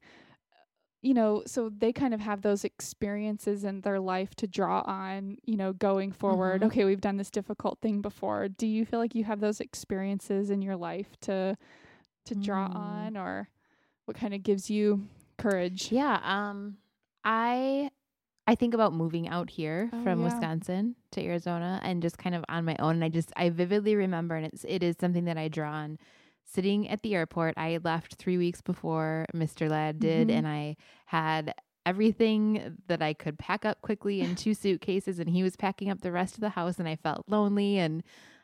You 1.03 1.15
know, 1.15 1.45
so 1.47 1.69
they 1.69 1.93
kind 1.93 2.15
of 2.15 2.21
have 2.21 2.43
those 2.43 2.65
experiences 2.65 3.63
in 3.63 3.83
their 3.83 4.01
life 4.01 4.35
to 4.37 4.49
draw 4.49 4.81
on, 4.87 5.37
you 5.45 5.57
know, 5.57 5.73
going 5.73 6.11
forward. 6.11 6.63
Mhm. 6.63 6.67
Okay, 6.67 6.85
we've 6.85 7.01
done 7.03 7.17
this 7.17 7.31
difficult 7.31 7.79
thing 7.81 8.01
before. 8.01 8.49
Do 8.49 8.67
you 8.67 8.85
feel 8.85 8.99
like 8.99 9.15
you 9.15 9.23
have 9.23 9.39
those 9.39 9.61
experiences 9.61 10.51
in 10.51 10.63
your 10.63 10.75
life 10.77 11.15
to 11.21 11.57
to 12.25 12.35
draw 12.35 12.67
Mm. 12.69 12.77
on 12.77 13.17
or 13.17 13.49
what 14.07 14.17
kind 14.17 14.35
of 14.35 14.43
gives 14.43 14.69
you 14.69 15.07
courage? 15.39 15.93
Yeah, 15.93 16.19
um 16.25 16.79
I 17.23 17.91
I 18.49 18.57
think 18.57 18.75
about 18.75 18.93
moving 18.93 19.29
out 19.29 19.51
here 19.51 19.91
Oh, 19.93 20.03
from 20.03 20.19
yeah. 20.21 20.25
Wisconsin 20.25 20.97
to 21.13 21.23
Arizona 21.25 21.79
and 21.85 22.03
just 22.03 22.19
kind 22.19 22.35
of 22.35 22.45
on 22.49 22.65
my 22.65 22.75
own 22.81 22.97
and 22.97 23.05
I 23.05 23.11
just 23.11 23.33
I 23.37 23.51
vividly 23.51 23.95
remember 23.95 24.35
and 24.35 24.47
it's 24.47 24.65
it 24.67 24.83
is 24.83 24.97
something 24.99 25.27
that 25.27 25.39
I 25.39 25.47
draw 25.47 25.71
on 25.71 25.99
sitting 26.47 26.89
at 26.89 27.03
the 27.03 27.15
airport. 27.15 27.55
I 27.57 27.79
left 27.83 28.15
3 28.15 28.39
weeks 28.39 28.61
before 28.63 29.27
Mr. 29.35 29.69
Ladd 29.69 29.99
did 30.01 30.29
Mhm. 30.29 30.39
and 30.39 30.49
I 30.49 30.77
had 31.07 31.55
everything 31.85 32.77
that 32.89 33.03
I 33.03 33.13
could 33.15 33.39
pack 33.39 33.65
up 33.65 33.81
quickly 33.83 34.21
in 34.21 34.35
two 34.35 34.55
suitcases 34.65 35.19
and 35.19 35.29
he 35.31 35.43
was 35.43 35.57
packing 35.57 35.91
up 35.91 36.01
the 36.01 36.13
rest 36.13 36.35
of 36.35 36.41
the 36.41 36.51
house 36.51 36.79
and 36.79 36.89
I 36.89 36.97
felt 36.97 37.25
lonely 37.29 37.79
and 37.79 38.03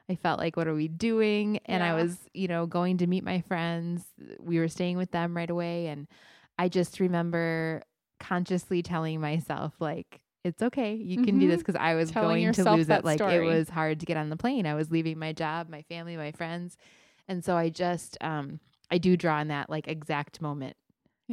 I 0.08 0.14
felt 0.16 0.38
like 0.38 0.56
what 0.56 0.66
are 0.68 0.74
we 0.74 0.88
doing? 0.88 1.58
And 1.66 1.82
I 1.82 1.94
was, 1.94 2.18
you 2.34 2.48
know, 2.48 2.66
going 2.66 2.98
to 2.98 3.06
meet 3.06 3.24
my 3.24 3.40
friends. 3.40 4.04
We 4.38 4.58
were 4.58 4.68
staying 4.68 4.96
with 4.96 5.10
them 5.12 5.36
right 5.36 5.48
away 5.50 5.86
and 5.86 6.06
I 6.58 6.68
just 6.68 7.00
remember 7.00 7.82
consciously 8.20 8.82
telling 8.82 9.20
myself 9.20 9.74
like 9.80 10.20
it's 10.44 10.62
okay 10.62 10.94
you 10.94 11.22
can 11.24 11.38
do 11.40 11.48
this 11.48 11.56
Mhm. 11.56 11.58
because 11.66 11.76
i 11.76 11.94
was 11.94 12.10
Telling 12.12 12.42
going 12.44 12.52
to 12.52 12.64
lose 12.72 12.88
it 12.88 13.04
like 13.04 13.20
it 13.20 13.44
was 13.44 13.68
hard 13.68 13.98
to 14.00 14.06
get 14.06 14.16
on 14.16 14.28
the 14.28 14.36
plane 14.36 14.64
i 14.64 14.74
was 14.74 14.92
leaving 14.92 15.18
my 15.18 15.32
job 15.32 15.68
my 15.68 15.82
family 15.82 16.16
my 16.16 16.30
friends 16.32 16.76
and 17.28 17.44
so 17.44 17.56
i 17.56 17.68
just 17.68 18.16
um 18.20 18.58
i 18.90 18.98
do 18.98 19.16
draw 19.16 19.36
on 19.36 19.48
that 19.48 19.68
like 19.70 19.88
exact 19.88 20.40
moment 20.40 20.76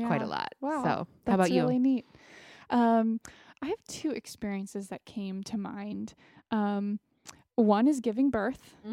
quite 0.07 0.21
a 0.21 0.25
lot 0.27 0.53
Wow, 0.61 0.83
so 0.83 0.89
how 0.89 1.07
That's 1.25 1.35
about 1.35 1.51
you 1.51 1.61
really 1.63 1.79
neat. 1.79 2.05
Um, 2.69 3.19
I 3.61 3.65
have 3.67 3.83
two 3.87 4.11
experiences 4.11 4.87
that 4.89 5.03
came 5.05 5.43
to 5.43 5.57
mind. 5.57 6.13
Um, 6.51 6.99
one 7.55 7.87
is 7.87 7.99
giving 7.99 8.29
birth. 8.29 8.75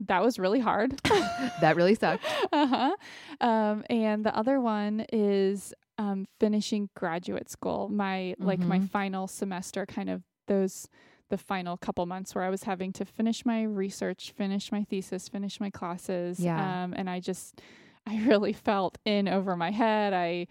That 0.00 0.22
was 0.22 0.38
really 0.38 0.58
hard. 0.60 1.00
that 1.60 1.74
really 1.76 1.94
sucked 1.94 2.24
uh-huh. 2.52 2.96
Um, 3.40 3.84
and 3.88 4.24
the 4.26 4.36
other 4.36 4.60
one 4.60 5.06
is 5.12 5.72
um, 5.98 6.26
finishing 6.40 6.88
graduate 6.96 7.48
school. 7.50 7.88
My 7.88 8.34
like 8.38 8.58
my 8.60 8.80
Mhm. 8.80 8.90
final 8.90 9.28
semester, 9.28 9.86
kind 9.86 10.10
of 10.10 10.22
those 10.48 10.88
the 11.30 11.38
final 11.38 11.76
couple 11.76 12.04
months 12.06 12.34
where 12.34 12.44
I 12.44 12.50
was 12.50 12.64
having 12.64 12.92
to 12.94 13.04
finish 13.04 13.44
my 13.46 13.62
research, 13.62 14.32
finish 14.36 14.70
my 14.70 14.84
thesis, 14.84 15.28
finish 15.28 15.58
my 15.60 15.70
classes. 15.70 16.38
Yeah. 16.38 16.84
Um, 16.84 16.94
and 16.96 17.08
I 17.08 17.20
just 17.20 17.60
I 18.06 18.22
really 18.24 18.52
felt 18.52 18.98
in 19.04 19.28
over 19.28 19.56
my 19.56 19.70
head. 19.70 20.12
I 20.12 20.46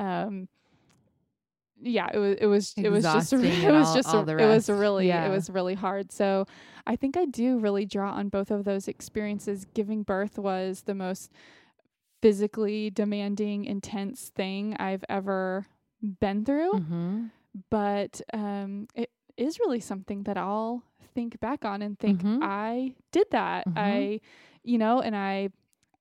um 0.00 0.48
yeah, 1.80 2.08
it 2.12 2.18
was 2.18 2.36
it 2.40 2.46
was 2.46 2.74
it 2.76 2.88
was 2.90 3.04
just 3.04 3.32
it 3.34 3.70
was 3.70 3.88
all- 3.88 3.94
just 3.94 4.08
all 4.08 4.28
a- 4.28 4.36
it 4.36 4.46
was 4.46 4.68
really 4.68 5.08
Yeah. 5.08 5.26
it 5.26 5.30
was 5.30 5.50
really 5.50 5.74
hard. 5.74 6.10
So 6.10 6.46
I 6.86 6.96
think 6.96 7.16
I 7.16 7.26
do 7.26 7.58
really 7.58 7.84
draw 7.84 8.12
on 8.12 8.28
both 8.28 8.50
of 8.50 8.64
those 8.64 8.88
experiences. 8.88 9.66
Giving 9.74 10.02
birth 10.02 10.38
was 10.38 10.82
the 10.82 10.94
most 10.94 11.30
physically 12.22 12.90
demanding, 12.90 13.64
intense 13.66 14.30
thing 14.34 14.74
I've 14.78 15.04
ever 15.08 15.66
been 16.20 16.44
through, 16.44 16.72
mm-hmm. 16.72 17.24
but 17.70 18.20
um, 18.32 18.88
it 18.94 19.10
is 19.36 19.58
really 19.60 19.80
something 19.80 20.22
that 20.24 20.36
I'll 20.36 20.82
think 21.14 21.38
back 21.40 21.64
on 21.64 21.82
and 21.82 21.98
think 21.98 22.22
Mhm. 22.22 22.38
I 22.42 22.94
did 23.12 23.26
that. 23.30 23.66
Mhm. 23.66 23.72
I, 23.76 24.20
you 24.62 24.78
know, 24.78 25.00
and 25.00 25.14
I, 25.16 25.50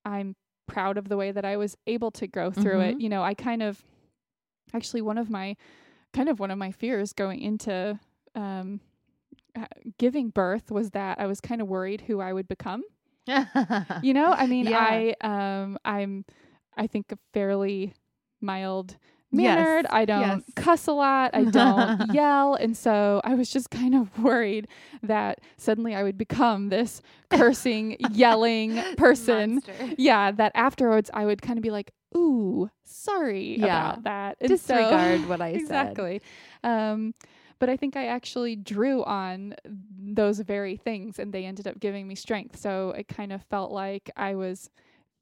I'm 0.04 0.36
proud 0.68 0.98
of 0.98 1.10
the 1.10 1.18
way 1.18 1.32
that 1.32 1.46
I 1.46 1.58
was 1.58 1.78
able 1.88 2.12
to 2.12 2.28
grow 2.28 2.52
through 2.52 2.82
it. 2.82 2.98
Mhm. 2.98 3.02
You 3.02 3.10
know, 3.10 3.24
I 3.24 3.34
kind 3.34 3.62
of, 3.64 3.84
actually, 4.74 5.02
one 5.02 5.18
of 5.18 5.30
my, 5.30 5.56
kind 6.14 6.30
of 6.30 6.40
one 6.40 6.52
of 6.52 6.58
my 6.58 6.72
fears 6.72 7.14
going 7.14 7.42
into 7.42 8.00
um, 8.36 8.80
ha- 9.56 9.68
giving 9.98 10.30
birth 10.30 10.72
was 10.72 10.92
that 10.92 11.20
I 11.20 11.26
was 11.28 11.40
kind 11.42 11.62
of 11.62 11.68
worried 11.68 12.02
who 12.02 12.20
I 12.20 12.34
would 12.34 12.48
become 12.48 12.84
You 14.02 14.14
know, 14.14 14.32
I 14.34 14.46
mean, 14.48 14.68
Yeah. 14.68 14.80
I 14.80 15.16
um 15.22 15.78
I'm 15.84 16.26
I 16.78 16.88
think 16.88 17.12
a 17.12 17.18
fairly 17.34 17.94
mild 18.42 18.98
Yes, 19.32 19.58
mannered. 19.58 19.86
I 19.90 20.06
don't 20.06 20.22
yes. 20.22 20.42
cuss 20.56 20.88
a 20.88 20.94
lot. 20.94 21.32
I 21.34 21.44
don't 21.46 22.12
yell. 22.14 22.56
And 22.56 22.76
so 22.78 23.20
I 23.24 23.36
was 23.36 23.50
just 23.50 23.70
kind 23.70 23.94
of 23.96 24.18
worried 24.24 24.68
that 25.04 25.42
suddenly 25.58 25.94
I 25.96 26.04
would 26.04 26.18
become 26.18 26.70
this 26.70 27.02
cursing, 27.30 27.98
yelling 28.12 28.82
person. 28.98 29.56
Monster. 29.56 29.74
Yeah, 29.98 30.32
that 30.32 30.52
afterwards 30.56 31.10
I 31.14 31.26
would 31.26 31.42
kind 31.42 31.58
of 31.60 31.64
be 31.64 31.72
like, 31.72 31.92
ooh, 32.16 32.70
sorry 32.86 33.58
Yeah. 33.60 33.66
about 33.92 34.04
that. 34.04 34.38
And 34.40 34.60
so- 34.60 34.76
Disregard 34.76 35.28
what 35.28 35.42
I 35.42 35.54
said. 35.54 35.62
exactly. 35.62 36.22
Um, 36.64 37.14
but 37.60 37.70
I 37.70 37.78
think 37.78 37.96
I 37.96 38.08
actually 38.08 38.56
drew 38.56 39.04
on 39.06 39.56
those 39.98 40.40
very 40.40 40.76
things 40.78 41.20
and 41.20 41.34
they 41.34 41.46
ended 41.46 41.68
up 41.68 41.80
giving 41.80 42.08
me 42.08 42.16
strength. 42.16 42.58
So 42.60 42.92
it 42.92 43.08
kind 43.08 43.32
of 43.34 43.44
felt 43.44 43.72
like 43.72 44.10
I 44.18 44.36
was 44.36 44.70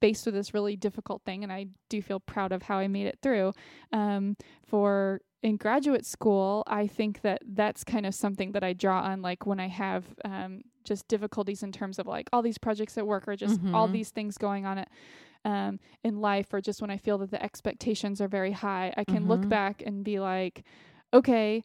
faced 0.04 0.26
with 0.26 0.34
this 0.34 0.52
really 0.52 0.76
difficult 0.76 1.22
thing 1.24 1.42
and 1.44 1.50
I 1.52 1.62
do 1.88 2.02
feel 2.02 2.20
proud 2.20 2.52
of 2.52 2.60
how 2.68 2.76
I 2.84 2.88
made 2.88 3.06
it 3.06 3.18
through. 3.22 3.52
Um, 3.90 4.36
for 4.66 5.20
in 5.42 5.56
graduate 5.56 6.04
school, 6.04 6.62
I 6.66 6.86
think 6.86 7.22
that 7.22 7.40
that's 7.60 7.84
kind 7.84 8.04
of 8.06 8.14
something 8.14 8.52
that 8.52 8.62
I 8.64 8.72
draw 8.74 9.00
on 9.00 9.22
like 9.22 9.46
when 9.46 9.60
I 9.60 9.68
have 9.68 10.04
um, 10.24 10.52
just 10.84 11.08
difficulties 11.08 11.62
in 11.62 11.72
terms 11.72 11.98
of 11.98 12.06
like 12.06 12.28
all 12.32 12.42
these 12.42 12.58
projects 12.58 12.98
at 12.98 13.06
work 13.06 13.26
or 13.28 13.34
just 13.36 13.58
all 13.72 13.88
Mhm. 13.88 13.92
these 13.92 14.10
things 14.10 14.36
going 14.36 14.66
on 14.66 14.76
at 14.78 14.88
um, 15.46 15.78
in 16.02 16.20
life 16.20 16.48
or 16.54 16.60
just 16.60 16.80
when 16.82 16.90
I 16.90 16.98
feel 16.98 17.16
that 17.18 17.30
the 17.30 17.42
expectations 17.42 18.20
are 18.20 18.28
very 18.28 18.52
high, 18.52 18.92
I 18.96 19.04
can 19.04 19.26
look 19.28 19.42
Mhm. 19.42 19.48
back 19.58 19.82
and 19.86 20.04
be 20.04 20.18
like, 20.20 20.64
okay, 21.12 21.64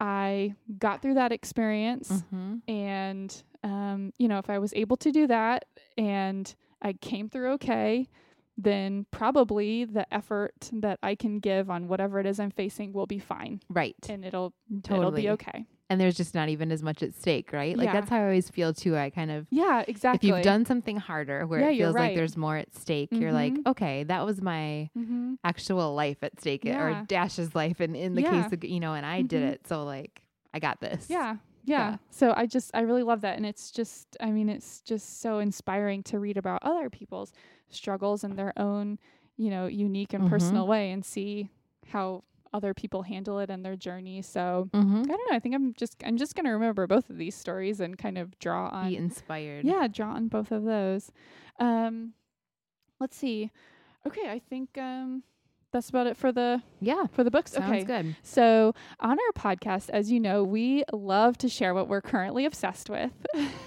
I 0.00 0.54
got 0.78 1.02
through 1.02 1.14
that 1.14 1.32
experience. 1.32 2.24
Mhm. 2.32 2.62
And, 2.68 3.42
um, 3.62 4.12
you 4.18 4.28
know, 4.28 4.38
if 4.38 4.48
I 4.48 4.58
was 4.58 4.72
able 4.74 4.96
to 4.98 5.10
do 5.12 5.26
that 5.26 5.66
and 5.98 6.54
I 6.82 6.92
came 6.94 7.28
through 7.28 7.52
okay, 7.52 8.08
then 8.58 9.06
probably 9.10 9.84
the 9.84 10.12
effort 10.12 10.70
that 10.72 10.98
I 11.02 11.14
can 11.14 11.38
give 11.38 11.70
on 11.70 11.88
whatever 11.88 12.20
it 12.20 12.26
is 12.26 12.38
I'm 12.40 12.50
facing 12.50 12.92
will 12.92 13.06
be 13.06 13.18
fine 13.18 13.60
Right. 13.68 13.96
and 14.08 14.24
it'll 14.24 14.52
it'll 14.70 14.82
Totally. 14.82 15.22
be 15.22 15.30
okay. 15.30 15.66
And 15.88 16.00
there's 16.00 16.16
just 16.16 16.34
not 16.36 16.48
even 16.48 16.70
as 16.70 16.82
much 16.84 17.02
at 17.02 17.14
stake, 17.14 17.52
right? 17.52 17.76
Like 17.76 17.86
Yeah. 17.86 17.92
that's 17.94 18.10
how 18.10 18.18
I 18.18 18.22
always 18.24 18.48
feel 18.48 18.72
too. 18.72 18.96
I 18.96 19.10
kind 19.10 19.30
of 19.30 19.46
Yeah, 19.50 19.82
exactly. 19.88 20.28
if 20.28 20.34
you've 20.36 20.44
done 20.44 20.64
something 20.64 20.96
harder 20.98 21.46
where 21.46 21.60
Yeah, 21.60 21.70
it 21.70 21.78
feels 21.78 21.94
like 21.96 22.14
there's 22.14 22.36
more 22.36 22.56
at 22.56 22.74
stake, 22.76 23.08
you're 23.12 23.32
like, 23.32 23.54
Mhm. 23.54 23.66
okay, 23.66 24.04
that 24.04 24.24
was 24.24 24.40
my 24.40 24.90
hmm 24.94 25.34
actual 25.42 25.94
life 25.94 26.22
at 26.22 26.38
stake 26.40 26.64
Yeah. 26.64 26.80
or 26.82 27.02
Dash's 27.06 27.54
life 27.54 27.80
and 27.80 27.96
in 27.96 28.14
the 28.14 28.22
case 28.22 28.52
of 28.52 28.62
you 28.62 28.78
know, 28.78 28.94
and 28.94 29.04
I 29.06 29.22
did 29.22 29.42
Mhm. 29.42 29.52
it. 29.54 29.66
So 29.66 29.84
like 29.84 30.22
I 30.54 30.58
got 30.60 30.80
this. 30.80 31.06
Yeah. 31.10 31.36
Yeah. 31.70 31.90
Yeah. 31.90 31.96
So 32.10 32.32
I 32.36 32.46
just 32.46 32.70
I 32.74 32.80
really 32.80 33.02
love 33.02 33.20
that 33.22 33.36
and 33.36 33.46
it's 33.46 33.70
just 33.70 34.16
I 34.20 34.30
mean 34.30 34.48
it's 34.48 34.80
just 34.80 35.20
so 35.20 35.38
inspiring 35.38 36.02
to 36.04 36.18
read 36.18 36.36
about 36.36 36.62
other 36.62 36.90
people's 36.90 37.32
struggles 37.68 38.24
in 38.24 38.36
their 38.36 38.52
own, 38.56 38.98
you 39.36 39.50
know, 39.50 39.66
unique 39.66 40.12
and 40.12 40.24
Mhm. 40.24 40.30
personal 40.30 40.66
way 40.66 40.90
and 40.90 41.04
see 41.04 41.48
how 41.88 42.24
other 42.52 42.74
people 42.74 43.02
handle 43.02 43.38
it 43.38 43.48
and 43.48 43.64
their 43.64 43.76
journey. 43.76 44.20
So 44.22 44.68
Mm-hmm. 44.74 45.02
I 45.02 45.16
don't 45.16 45.30
know. 45.30 45.36
I 45.36 45.38
think 45.38 45.54
I'm 45.54 45.72
just 45.74 45.96
I'm 46.04 46.16
just 46.16 46.34
gonna 46.34 46.52
remember 46.52 46.86
both 46.86 47.08
of 47.10 47.16
these 47.16 47.34
stories 47.36 47.80
and 47.80 47.96
kind 47.96 48.18
of 48.18 48.36
draw 48.40 48.68
on 48.68 48.88
Be 48.90 48.96
inspired. 48.96 49.64
yeah, 49.64 49.86
draw 49.86 50.10
on 50.14 50.28
both 50.28 50.50
of 50.50 50.64
those. 50.64 51.12
Um 51.58 52.14
let's 52.98 53.16
see. 53.16 53.50
Okay, 54.06 54.30
I 54.30 54.38
think 54.40 54.76
um 54.78 55.22
that's 55.72 55.88
about 55.88 56.06
it 56.06 56.16
for 56.16 56.32
the 56.32 56.62
Yeah. 56.80 57.06
for 57.12 57.22
the 57.24 57.30
books. 57.30 57.52
Sounds 57.52 57.70
okay. 57.70 57.84
good. 57.84 58.16
So, 58.22 58.74
on 59.00 59.18
our 59.18 59.32
podcast, 59.34 59.90
as 59.90 60.10
you 60.10 60.18
know, 60.20 60.42
we 60.42 60.84
love 60.92 61.38
to 61.38 61.48
share 61.48 61.74
what 61.74 61.88
we're 61.88 62.00
currently 62.00 62.44
obsessed 62.44 62.88
with. 62.90 63.12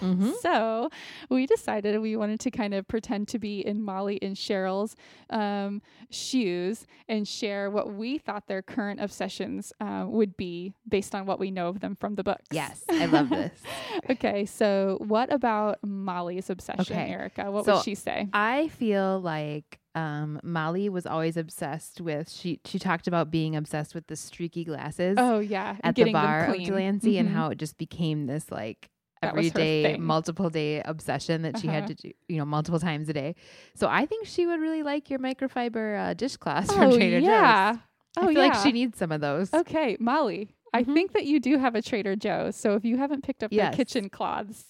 Mhm. 0.01 0.33
so, 0.41 0.89
we 1.29 1.45
decided 1.45 1.99
we 2.01 2.15
wanted 2.15 2.39
to 2.41 2.51
kind 2.51 2.73
of 2.73 2.87
pretend 2.87 3.27
to 3.29 3.39
be 3.39 3.59
in 3.65 3.81
Molly 3.81 4.19
and 4.21 4.35
Cheryl's 4.35 4.95
um, 5.29 5.81
shoes 6.09 6.85
and 7.07 7.27
share 7.27 7.69
what 7.69 7.93
we 7.93 8.17
thought 8.17 8.47
their 8.47 8.61
current 8.61 8.99
obsessions 8.99 9.71
uh, 9.79 10.05
would 10.07 10.35
be 10.37 10.73
based 10.87 11.15
on 11.15 11.25
what 11.25 11.39
we 11.39 11.51
know 11.51 11.67
of 11.67 11.79
them 11.79 11.95
from 11.95 12.15
the 12.15 12.23
books. 12.23 12.45
Yes. 12.51 12.83
I 12.89 13.05
love 13.05 13.29
this. 13.29 13.51
okay, 14.09 14.45
so 14.45 14.97
what 15.07 15.31
about 15.31 15.79
Molly's 15.83 16.49
obsession, 16.49 16.81
Okay. 16.95 17.11
Erica? 17.11 17.51
What 17.51 17.65
So 17.65 17.75
would 17.75 17.83
she 17.83 17.95
say? 17.95 18.27
I 18.33 18.67
feel 18.69 19.19
like 19.19 19.79
um, 19.95 20.39
Molly 20.43 20.89
was 20.89 21.05
always 21.05 21.37
obsessed 21.37 22.01
with 22.01 22.29
she 22.29 22.59
she 22.65 22.79
talked 22.79 23.07
about 23.07 23.29
being 23.31 23.55
obsessed 23.55 23.93
with 23.93 24.07
the 24.07 24.15
streaky 24.15 24.63
glasses 24.63 25.17
Oh, 25.19 25.39
yeah. 25.39 25.77
at 25.83 25.95
the 25.95 26.11
bar 26.11 26.45
of. 26.45 26.55
Delancey 26.63 27.17
and 27.17 27.29
Mhm. 27.29 27.33
how 27.33 27.49
it 27.49 27.57
just 27.57 27.77
became 27.77 28.25
this 28.25 28.51
like 28.51 28.89
her 29.21 29.29
everyday 29.29 29.95
multiple 29.97 30.49
day 30.49 30.81
obsession 30.83 31.43
that 31.43 31.59
she 31.59 31.67
had 31.67 31.83
Uh-huh. 31.83 31.87
to 31.87 31.93
do 31.95 32.11
you 32.27 32.37
know 32.37 32.45
multiple 32.45 32.79
times 32.79 33.07
a 33.09 33.13
day. 33.13 33.35
So 33.75 33.87
I 33.87 34.05
think 34.05 34.25
she 34.27 34.45
would 34.47 34.59
really 34.59 34.83
like 34.83 35.09
your 35.09 35.19
microfiber 35.19 36.09
uh, 36.09 36.13
dishcloths 36.13 36.69
Oh, 36.71 36.75
from 36.75 36.91
Trader 36.91 37.19
yeah. 37.19 37.73
Joe's. 37.73 37.81
Oh, 38.17 38.21
I 38.23 38.33
feel 38.33 38.43
yeah. 38.43 38.49
like 38.49 38.63
she 38.63 38.71
needs 38.71 38.97
some 38.97 39.11
of 39.11 39.21
those. 39.21 39.53
Okay, 39.53 39.97
Molly. 39.99 40.55
I 40.75 40.83
Mhm. 40.83 40.93
think 40.93 41.13
that 41.13 41.25
you 41.25 41.39
do 41.39 41.57
have 41.59 41.75
a 41.75 41.81
Trader 41.83 42.15
Joe's. 42.15 42.55
So 42.55 42.73
if 42.75 42.83
you 42.83 42.97
haven't 42.97 43.21
picked 43.23 43.43
up 43.43 43.51
Yes. 43.53 43.75
their 43.75 43.85
kitchen 43.85 44.09
cloths, 44.09 44.65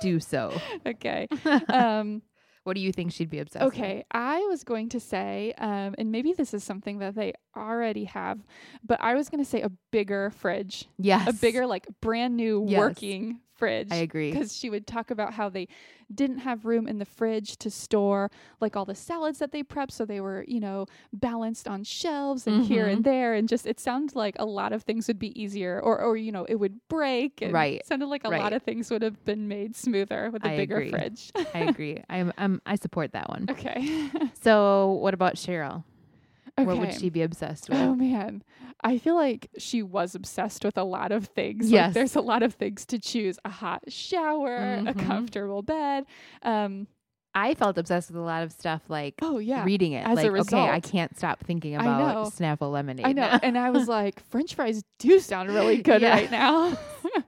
Do 0.00 0.18
so. 0.20 0.52
okay. 0.86 1.26
Um, 1.68 2.22
what 2.70 2.76
do 2.76 2.80
you 2.82 2.92
think 2.92 3.10
she'd 3.10 3.28
be 3.28 3.40
obsessed 3.40 3.64
with? 3.64 3.74
okay, 3.74 4.04
I 4.12 4.38
was 4.48 4.62
going 4.62 4.90
to 4.90 5.00
say, 5.00 5.52
um, 5.58 5.96
and 5.98 6.12
maybe 6.12 6.32
this 6.34 6.54
is 6.54 6.62
something 6.62 7.00
that 7.00 7.16
they 7.16 7.32
already 7.56 8.04
have, 8.04 8.38
but 8.84 9.00
I 9.02 9.16
was 9.16 9.28
going 9.28 9.42
to 9.42 9.50
say 9.50 9.60
a 9.62 9.72
bigger 9.90 10.30
fridge, 10.30 10.86
Yes. 10.96 11.26
a 11.28 11.32
bigger, 11.32 11.66
like 11.66 11.88
brand 12.00 12.36
new 12.36 12.64
Yes. 12.68 12.78
working 12.78 13.40
fridge. 13.60 13.92
I 13.92 13.96
agree. 13.96 14.32
Because 14.32 14.56
she 14.56 14.68
would 14.70 14.86
talk 14.88 15.10
about 15.12 15.34
how 15.34 15.48
they 15.48 15.68
didn't 16.12 16.38
have 16.38 16.64
room 16.66 16.88
in 16.88 16.98
the 16.98 17.04
fridge 17.04 17.56
to 17.58 17.70
store 17.70 18.30
like 18.60 18.74
all 18.76 18.84
the 18.84 18.96
salads 18.96 19.38
that 19.38 19.52
they 19.52 19.62
prepped. 19.62 19.92
So 19.92 20.04
they 20.04 20.20
were, 20.20 20.44
you 20.48 20.58
know, 20.58 20.86
balanced 21.12 21.68
on 21.68 21.84
shelves 21.84 22.46
and 22.48 22.64
here 22.64 22.86
Mhm. 22.86 22.92
and 22.92 23.04
there. 23.04 23.34
And 23.34 23.48
just, 23.48 23.66
it 23.66 23.78
sounded 23.78 24.16
like 24.16 24.34
a 24.40 24.44
lot 24.44 24.72
of 24.72 24.82
things 24.82 25.06
would 25.06 25.20
be 25.20 25.30
easier 25.40 25.78
or, 25.80 26.00
or 26.00 26.16
you 26.16 26.32
know, 26.32 26.44
it 26.46 26.56
would 26.56 26.80
break. 26.88 27.40
And 27.42 27.52
Right. 27.52 27.76
It 27.80 27.86
sounded 27.86 28.06
like 28.06 28.24
a 28.24 28.30
lot 28.30 28.52
of 28.52 28.62
things 28.62 28.90
would 28.90 29.02
have 29.02 29.24
been 29.24 29.46
made 29.46 29.76
smoother 29.76 30.30
with 30.32 30.44
a 30.44 30.48
I 30.48 30.56
bigger 30.56 30.76
agree. 30.78 30.90
fridge. 30.90 31.30
I 31.54 31.58
agree. 31.60 32.02
I'm, 32.10 32.32
I'm 32.38 32.60
I 32.66 32.74
support 32.74 33.12
that 33.12 33.28
one. 33.28 33.46
okay. 33.50 33.86
So 34.42 34.92
what 35.02 35.12
about 35.14 35.34
Cheryl? 35.34 35.84
Okay. 36.58 36.66
What 36.66 36.78
would 36.78 36.92
she 36.94 37.10
be 37.10 37.22
obsessed 37.22 37.68
with? 37.68 37.78
Oh 37.78 37.94
man, 37.94 38.42
I 38.82 38.98
feel 38.98 39.14
like 39.14 39.48
she 39.58 39.82
was 39.82 40.14
obsessed 40.14 40.64
with 40.64 40.76
a 40.78 40.84
lot 40.84 41.12
of 41.12 41.26
things. 41.26 41.66
Like, 41.66 41.72
Yes. 41.72 41.94
there's 41.94 42.16
a 42.16 42.20
lot 42.20 42.42
of 42.42 42.54
things 42.54 42.86
to 42.86 42.98
choose: 42.98 43.38
a 43.44 43.50
hot 43.50 43.82
shower, 43.88 44.56
a 44.86 44.94
Mhm. 44.94 45.06
comfortable 45.06 45.62
bed. 45.62 46.04
Um, 46.42 46.86
I 47.32 47.54
felt 47.54 47.78
obsessed 47.78 48.10
with 48.10 48.16
a 48.16 48.24
lot 48.24 48.42
of 48.42 48.50
stuff 48.50 48.82
like 48.88 49.14
oh 49.22 49.38
yeah, 49.38 49.62
reading 49.64 49.92
it. 49.92 50.04
As 50.06 50.18
a 50.18 50.30
like, 50.30 50.40
okay, 50.52 50.68
I 50.68 50.80
can't 50.80 51.16
stop 51.16 51.38
thinking 51.44 51.76
about. 51.76 52.32
Snapple 52.32 52.72
lemonade. 52.72 53.06
I 53.06 53.12
know. 53.12 53.22
now. 53.28 53.40
and 53.42 53.56
I 53.56 53.70
was 53.70 53.86
like, 53.98 54.20
French 54.30 54.54
fries 54.56 54.82
do 54.98 55.20
sound 55.20 55.48
really 55.48 55.76
good 55.82 56.02
Yeah. 56.02 56.10
right 56.14 56.30
now. 56.30 56.76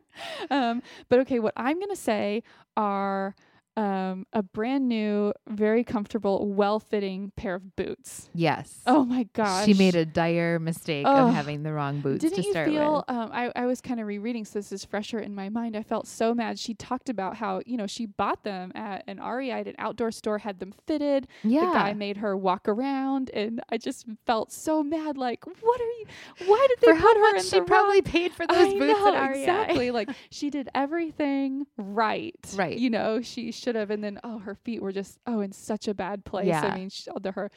um, 0.50 0.82
but 1.08 1.20
okay, 1.20 1.38
what 1.38 1.52
I'm 1.56 1.78
gonna 1.80 1.94
say 1.96 2.42
are 2.76 3.34
um, 3.76 4.26
a 4.32 4.42
brand 4.42 4.88
new, 4.88 5.32
very 5.48 5.82
comfortable, 5.84 6.46
well-fitting 6.52 7.32
pair 7.36 7.54
of 7.54 7.74
boots. 7.76 8.28
yes. 8.34 8.80
Oh 8.86 9.04
my 9.04 9.24
gosh, 9.32 9.64
She 9.64 9.74
made 9.74 9.94
a 9.94 10.04
dire 10.04 10.58
mistake 10.58 11.06
Ugh. 11.06 11.28
of 11.28 11.34
having 11.34 11.62
the 11.62 11.72
wrong 11.72 12.00
boots 12.00 12.20
Didn't 12.22 12.42
to 12.42 12.46
you 12.48 12.52
feel? 12.52 13.04
with. 13.08 13.16
Um, 13.16 13.30
I 13.32 13.50
I 13.56 13.66
was 13.66 13.80
kind 13.80 14.00
of 14.00 14.06
rereading, 14.06 14.44
so 14.44 14.58
this 14.58 14.72
is 14.72 14.84
fresher 14.84 15.18
in 15.18 15.34
my 15.34 15.48
mind. 15.48 15.76
I 15.76 15.82
felt 15.82 16.06
so 16.06 16.34
mad. 16.34 16.58
She 16.58 16.74
talked 16.74 17.08
about 17.08 17.36
how 17.36 17.62
you 17.64 17.76
know 17.76 17.86
she 17.86 18.06
bought 18.06 18.44
them 18.44 18.72
at 18.74 19.04
an 19.06 19.18
REI 19.20 19.50
at 19.52 19.66
an 19.68 19.74
outdoor 19.78 20.10
store, 20.10 20.38
had 20.38 20.58
them 20.58 20.72
fitted. 20.86 21.26
Yeah. 21.42 21.66
The 21.66 21.72
guy 21.72 21.92
made 21.94 22.18
her 22.18 22.36
walk 22.36 22.68
around, 22.68 23.30
and 23.30 23.60
I 23.70 23.78
just 23.78 24.06
felt 24.26 24.52
so 24.52 24.82
mad. 24.82 25.16
Like, 25.16 25.44
what 25.46 25.80
are 25.80 25.84
you? 25.84 26.06
Why 26.46 26.66
did 26.68 26.80
they 26.80 26.86
For 26.88 26.94
put 26.94 27.00
how 27.02 27.14
her 27.14 27.20
much 27.32 27.44
in 27.44 27.50
she 27.50 27.60
probably 27.62 27.96
wrong- 27.96 28.02
paid 28.02 28.32
for 28.32 28.46
those 28.46 28.56
I 28.74 28.78
boots 28.78 28.98
know, 29.00 29.14
at 29.14 29.30
REI. 29.30 29.40
exactly. 29.40 29.90
like 29.90 30.10
she 30.30 30.50
did 30.50 30.68
everything 30.74 31.66
right. 31.78 32.34
Right. 32.54 32.76
You 32.78 32.90
know, 32.90 33.20
she 33.22 33.50
should 33.62 33.74
have. 33.74 33.90
And 33.90 34.02
then, 34.02 34.18
oh, 34.24 34.38
her 34.38 34.54
feet 34.54 34.82
were 34.82 34.92
just 34.92 35.18
oh 35.26 35.40
in 35.40 35.52
such 35.52 35.88
a 35.88 35.94
bad 35.94 36.24
place. 36.24 36.46
Yeah. 36.46 36.64
I 36.64 36.76
mean, 36.76 36.88
she, 36.90 37.08
all 37.10 37.20
the, 37.20 37.32
her 37.32 37.50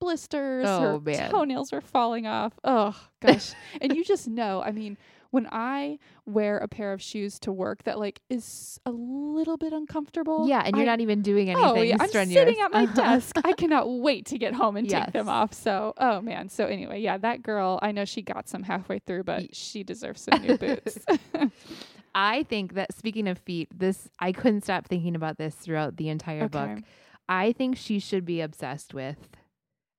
blisters, 0.00 0.66
Oh, 0.68 0.80
her 0.94 1.00
man. 1.00 1.30
toenails 1.30 1.72
were 1.72 1.80
falling 1.80 2.26
off. 2.26 2.52
Oh 2.64 2.98
gosh. 3.20 3.52
and 3.80 3.94
you 3.94 4.04
just 4.04 4.28
know. 4.28 4.62
I 4.62 4.72
mean, 4.72 4.96
when 5.30 5.48
I 5.50 5.98
wear 6.26 6.58
a 6.58 6.68
pair 6.68 6.92
of 6.92 7.02
shoes 7.02 7.40
to 7.40 7.50
work 7.50 7.82
that 7.82 7.98
like 7.98 8.20
is 8.30 8.78
a 8.86 8.92
little 8.92 9.56
bit 9.56 9.72
uncomfortable. 9.72 10.46
Yeah, 10.48 10.62
and 10.64 10.76
you're 10.76 10.84
I- 10.84 10.86
not 10.86 11.00
even 11.00 11.22
doing 11.22 11.48
oh, 11.50 11.74
anything 11.74 11.78
Oh 11.78 11.82
yeah, 11.82 11.96
I'm 11.98 12.28
sitting 12.28 12.60
at 12.60 12.72
my 12.72 12.86
desk. 12.94 13.36
I 13.44 13.52
cannot 13.52 13.90
wait 13.90 14.26
to 14.26 14.38
get 14.38 14.54
home 14.54 14.76
and 14.76 14.88
take 14.88 15.12
them 15.12 15.28
off. 15.28 15.52
So, 15.52 15.92
oh 15.96 16.20
man. 16.20 16.48
So 16.48 16.66
anyway, 16.66 17.00
yeah, 17.00 17.18
that 17.18 17.42
girl. 17.42 17.78
I 17.82 17.90
know 17.92 18.04
she 18.04 18.22
got 18.22 18.48
some 18.48 18.62
halfway 18.62 19.00
through, 19.00 19.24
but 19.24 19.54
she 19.54 19.82
deserves 19.82 20.22
some 20.22 20.40
new 20.42 20.56
boots. 20.56 20.98
I 22.14 22.44
think 22.44 22.74
that 22.74 22.94
speaking 22.94 23.26
of 23.28 23.38
feet, 23.38 23.68
this 23.76 24.08
I 24.18 24.32
couldn't 24.32 24.62
stop 24.62 24.86
thinking 24.86 25.16
about 25.16 25.38
this 25.38 25.54
throughout 25.54 25.96
the 25.96 26.08
entire 26.08 26.48
book. 26.48 26.78
I 27.28 27.52
think 27.52 27.76
she 27.76 27.98
should 27.98 28.24
be 28.24 28.40
obsessed 28.40 28.92
with 28.94 29.28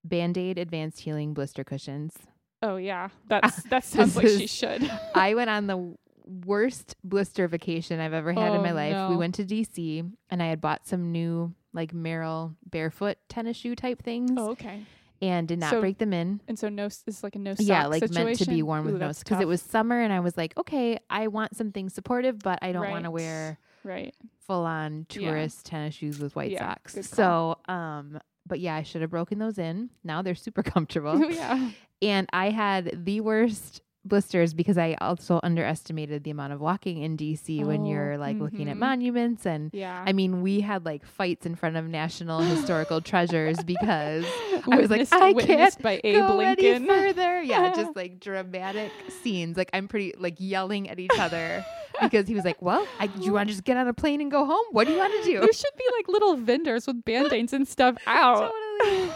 Band-Aid 0.03 0.57
advanced 0.57 1.01
healing 1.01 1.33
blister 1.33 1.63
cushions. 1.63 2.13
Oh 2.61 2.77
yeah, 2.77 3.09
that's 3.27 3.63
that 3.63 3.83
sounds 3.83 4.15
like 4.15 4.25
This 4.25 4.39
she 4.39 4.47
should. 4.47 4.89
I 5.15 5.33
went 5.35 5.49
on 5.49 5.67
the 5.67 5.95
worst 6.25 6.95
blister 7.03 7.47
vacation 7.47 7.99
I've 7.99 8.13
ever 8.13 8.33
had 8.33 8.53
in 8.53 8.59
Oh, 8.59 8.63
my 8.63 8.71
life. 8.71 9.09
We 9.09 9.17
went 9.17 9.35
to 9.35 9.45
DC 9.45 10.09
and 10.29 10.41
I 10.41 10.47
had 10.47 10.61
bought 10.61 10.87
some 10.87 11.11
new 11.11 11.53
like 11.73 11.93
Merrell 11.93 12.55
barefoot 12.69 13.17
tennis 13.29 13.57
shoe 13.57 13.75
type 13.75 14.01
things 14.01 14.31
Oh, 14.37 14.51
okay. 14.51 14.81
And 15.21 15.47
did 15.47 15.59
not 15.59 15.71
So 15.71 15.81
break 15.81 15.97
them 15.97 16.13
in. 16.13 16.41
And 16.47 16.57
so 16.57 16.69
no, 16.69 16.85
it's 16.85 17.23
like 17.23 17.35
a 17.35 17.39
no 17.39 17.55
sock 17.55 17.65
yeah, 17.65 17.85
like 17.87 18.09
meant 18.11 18.37
to 18.39 18.45
be 18.45 18.61
worn 18.61 18.85
with 18.85 18.95
Ooh, 18.95 18.99
no 18.99 19.07
because 19.13 19.41
it 19.41 19.47
was 19.47 19.61
summer 19.61 19.99
and 20.01 20.11
I 20.13 20.19
was 20.19 20.37
like, 20.37 20.57
okay, 20.57 20.99
I 21.09 21.27
want 21.27 21.55
something 21.55 21.89
supportive, 21.89 22.39
but 22.39 22.59
I 22.61 22.71
don't 22.71 22.89
want 22.89 23.05
to 23.05 23.11
wear 23.11 23.59
right. 23.83 24.13
full 24.45 24.65
on 24.65 25.05
Yeah. 25.11 25.29
tourist 25.31 25.65
tennis 25.65 25.95
shoes 25.95 26.19
with 26.19 26.35
white 26.35 26.51
Yeah, 26.51 26.75
socks. 26.85 26.97
So, 27.07 27.57
um, 27.67 28.19
but 28.45 28.59
yeah, 28.59 28.75
I 28.75 28.83
should 28.83 29.01
have 29.01 29.11
broken 29.11 29.39
those 29.39 29.57
in. 29.57 29.89
Now 30.03 30.21
they're 30.21 30.35
super 30.35 30.63
comfortable. 30.73 31.19
yeah. 31.31 31.71
and 32.01 32.27
I 32.33 32.49
had 32.49 33.05
the 33.05 33.21
worst 33.21 33.81
blisters 34.06 34.53
because 34.53 34.77
I 34.77 34.95
also 35.02 35.40
underestimated 35.44 36.23
the 36.23 36.32
amount 36.32 36.53
of 36.53 36.61
walking 36.61 37.02
in 37.02 37.18
DC 37.18 37.65
when 37.65 37.82
Oh, 37.82 37.90
you're 37.90 38.18
like 38.18 38.38
looking 38.40 38.69
at 38.69 38.76
mhm. 38.76 38.80
monuments 38.80 39.45
and 39.45 39.72
Yeah. 39.73 40.03
I 40.06 40.14
mean, 40.14 40.41
we 40.41 40.61
had 40.61 40.86
like 40.86 41.06
fights 41.06 41.45
in 41.45 41.56
front 41.56 41.76
of 41.76 41.86
national 41.88 42.40
historical 42.40 43.02
treasures 43.11 43.64
because 43.64 44.26
I 44.72 44.77
was 44.77 44.90
like, 44.90 45.10
Witnessed- 45.10 45.14
I 45.14 45.34
can't 45.34 45.82
by 45.82 46.02
Abe 46.03 46.15
go 46.27 46.36
Lincoln. 46.38 46.65
any 46.65 46.88
further. 46.88 47.41
Yeah, 47.41 47.73
just 47.76 47.95
like 47.95 48.19
dramatic 48.19 48.91
scenes. 49.23 49.57
Like 49.57 49.69
I'm 49.73 49.88
pretty 49.88 50.14
like 50.18 50.36
yelling 50.38 50.90
at 50.90 50.99
each 50.99 51.18
other 51.19 51.65
because 52.02 52.27
he 52.27 52.36
was 52.36 52.44
like, 52.44 52.61
"Well, 52.61 52.86
I, 52.99 53.07
do 53.07 53.23
you 53.23 53.32
want 53.34 53.48
to 53.48 53.53
just 53.53 53.64
get 53.64 53.77
on 53.77 53.88
a 53.88 53.94
plane 53.94 54.19
and 54.22 54.30
go 54.30 54.45
home? 54.45 54.65
What 54.72 54.86
do 54.86 54.94
you 54.94 54.99
want 54.99 55.14
to 55.14 55.32
do?" 55.32 55.40
there 55.40 55.53
should 55.53 55.76
be 55.77 55.86
like 55.98 56.07
little 56.10 56.36
vendors 56.36 56.86
with 56.88 57.03
band-aids 57.06 57.53
and 57.53 57.68
stuff 57.68 57.95
out. 58.06 58.52
Totally. 58.82 59.10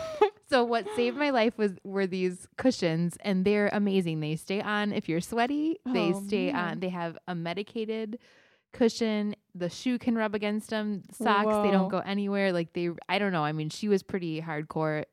So 0.49 0.63
what 0.63 0.85
saved 0.95 1.17
my 1.17 1.29
life 1.29 1.57
was 1.57 1.73
were 1.83 2.07
these 2.07 2.47
cushions 2.57 3.17
and 3.21 3.45
they're 3.45 3.69
amazing. 3.71 4.19
They 4.19 4.35
stay 4.35 4.61
on 4.61 4.91
if 4.93 5.07
you're 5.07 5.21
sweaty. 5.21 5.77
They 5.85 6.11
Oh, 6.13 6.23
stay 6.27 6.51
man. 6.51 6.55
on. 6.71 6.79
They 6.79 6.89
have 6.89 7.17
a 7.27 7.35
medicated 7.35 8.19
cushion. 8.73 9.35
The 9.55 9.69
shoe 9.69 9.97
can 9.99 10.15
rub 10.15 10.35
against 10.35 10.69
them. 10.69 11.03
Socks, 11.11 11.65
they 11.65 11.71
don't 11.71 11.89
go 11.89 11.99
anywhere. 11.99 12.51
Like 12.51 12.73
they 12.73 12.89
I 13.07 13.19
don't 13.19 13.31
know. 13.31 13.43
I 13.43 13.51
mean, 13.51 13.69
she 13.69 13.87
was 13.87 14.03
pretty 14.03 14.41
hardcore. 14.41 15.05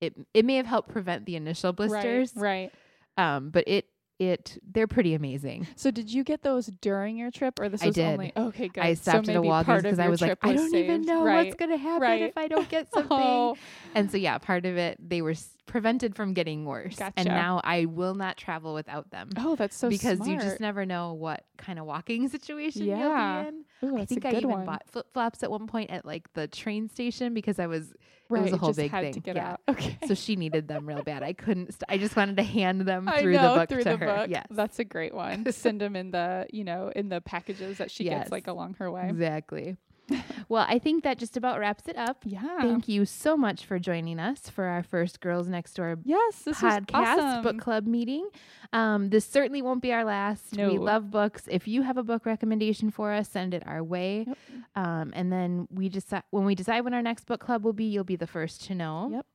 It 0.00 0.14
it 0.34 0.44
may 0.44 0.56
have 0.56 0.66
helped 0.66 0.88
prevent 0.90 1.24
the 1.26 1.36
initial 1.36 1.72
blisters. 1.72 2.32
Right, 2.36 2.70
right. 3.16 3.36
Um, 3.36 3.50
but 3.50 3.64
it 3.68 3.86
it 4.18 4.58
they're 4.70 4.86
pretty 4.86 5.14
amazing. 5.14 5.66
So 5.76 5.90
did 5.90 6.12
you 6.12 6.24
get 6.24 6.42
those 6.42 6.66
during 6.80 7.16
your 7.16 7.30
trip, 7.30 7.58
or 7.60 7.68
this 7.68 7.82
I 7.82 7.86
was 7.86 7.94
did. 7.94 8.06
only 8.06 8.32
okay? 8.36 8.68
Good. 8.68 8.82
I 8.82 8.94
so 8.94 9.10
stopped 9.12 9.28
at 9.28 9.36
a 9.36 9.40
Walgreens 9.40 9.82
because 9.82 9.98
I 9.98 10.08
was 10.08 10.20
like, 10.20 10.38
I 10.42 10.52
don't 10.52 10.74
even 10.74 11.02
know 11.02 11.24
right. 11.24 11.46
what's 11.46 11.56
gonna 11.56 11.76
happen 11.76 12.02
right. 12.02 12.22
if 12.22 12.36
I 12.38 12.48
don't 12.48 12.68
get 12.68 12.92
something. 12.92 13.04
Oh, 13.16 13.56
And 13.94 14.10
so 14.10 14.16
yeah, 14.16 14.38
part 14.38 14.66
of 14.66 14.76
it 14.76 14.98
they 15.00 15.22
were 15.22 15.34
prevented 15.66 16.14
from 16.14 16.34
getting 16.34 16.64
worse. 16.64 16.98
And 17.16 17.28
now 17.28 17.60
I 17.64 17.86
will 17.86 18.14
not 18.14 18.36
travel 18.36 18.74
without 18.74 19.10
them. 19.10 19.30
oh, 19.38 19.56
that's 19.56 19.76
so 19.76 19.88
because 19.88 20.26
you 20.26 20.36
just 20.38 20.60
never 20.60 20.84
know 20.86 21.14
what 21.14 21.44
kind 21.56 21.78
of 21.78 21.86
walking 21.86 22.28
situation 22.36 22.84
Yeah. 22.86 22.98
you'll 22.98 23.42
be 23.44 23.48
in. 23.48 23.64
Ooh, 23.90 23.98
I 23.98 24.04
think 24.04 24.24
I 24.24 24.30
even 24.32 24.50
one. 24.50 24.66
bought 24.66 24.82
flip 24.88 25.06
flops 25.12 25.42
at 25.42 25.50
one 25.50 25.66
point 25.66 25.90
at 25.90 26.04
like 26.04 26.32
the 26.34 26.46
train 26.48 26.88
station 26.88 27.34
because 27.34 27.58
I 27.58 27.66
was 27.66 27.92
right, 28.28 28.42
was 28.42 28.52
a 28.52 28.56
whole 28.56 28.72
big 28.72 28.90
thing. 28.90 29.12
to 29.14 29.20
get 29.20 29.36
Yeah. 29.36 29.52
out. 29.52 29.60
Okay. 29.68 29.98
so 30.06 30.14
she 30.14 30.36
needed 30.36 30.68
them 30.68 30.86
real 30.86 31.02
bad. 31.02 31.22
I 31.22 31.32
couldn't. 31.32 31.72
St- 31.72 31.84
I 31.88 31.98
just 31.98 32.14
wanted 32.16 32.36
to 32.36 32.42
hand 32.42 32.82
them 32.82 33.08
I 33.08 33.20
through 33.22 33.32
know, 33.32 33.54
the 33.54 33.60
book 33.60 33.68
through 33.70 33.78
to 33.84 33.84
the 33.90 33.96
her. 33.96 34.06
book. 34.06 34.30
Yes, 34.30 34.46
That's 34.50 34.78
a 34.78 34.84
great 34.84 35.14
one. 35.14 35.44
Send 35.52 35.80
them 35.80 35.96
in 35.96 36.10
the, 36.10 36.46
you 36.52 36.64
know, 36.64 36.92
in 36.94 37.08
the 37.08 37.20
packages 37.20 37.78
that 37.78 37.90
she 37.90 38.04
Yes. 38.04 38.20
gets 38.24 38.32
like 38.32 38.46
along 38.46 38.74
her 38.74 38.90
way. 38.90 39.08
exactly. 39.08 39.76
well, 40.48 40.66
I 40.68 40.78
think 40.78 41.04
that 41.04 41.18
just 41.18 41.36
about 41.36 41.58
wraps 41.58 41.88
it 41.88 41.96
up. 41.96 42.18
Yeah. 42.24 42.60
Thank 42.60 42.88
you 42.88 43.04
so 43.04 43.36
much 43.36 43.64
for 43.64 43.78
joining 43.78 44.18
us 44.18 44.48
for 44.48 44.64
our 44.64 44.82
first 44.82 45.20
Girls 45.20 45.48
Next 45.48 45.74
Door 45.74 45.98
yes, 46.04 46.42
this 46.42 46.58
podcast 46.58 46.90
awesome. 46.92 47.42
book 47.42 47.58
club 47.58 47.86
meeting. 47.86 48.28
Um, 48.72 49.10
this 49.10 49.24
certainly 49.24 49.62
won't 49.62 49.82
be 49.82 49.92
our 49.92 50.04
last. 50.04 50.56
We 50.56 50.78
love 50.78 51.10
books. 51.10 51.44
If 51.50 51.68
you 51.68 51.82
have 51.82 51.96
a 51.96 52.02
book 52.02 52.26
recommendation 52.26 52.90
for 52.90 53.12
us, 53.12 53.28
send 53.28 53.54
it 53.54 53.62
our 53.66 53.82
way. 53.82 54.24
Yep. 54.26 54.38
Um, 54.76 55.12
and 55.14 55.32
then 55.32 55.68
we 55.70 55.88
decide 55.88 56.24
when 56.30 56.44
we 56.44 56.54
decide 56.54 56.82
when 56.82 56.94
our 56.94 57.02
next 57.02 57.26
book 57.26 57.40
club 57.40 57.64
will 57.64 57.72
be, 57.72 57.84
you'll 57.84 58.04
be 58.04 58.16
the 58.16 58.26
first 58.26 58.64
to 58.64 58.74
know. 58.74 59.08
Yep. 59.12 59.26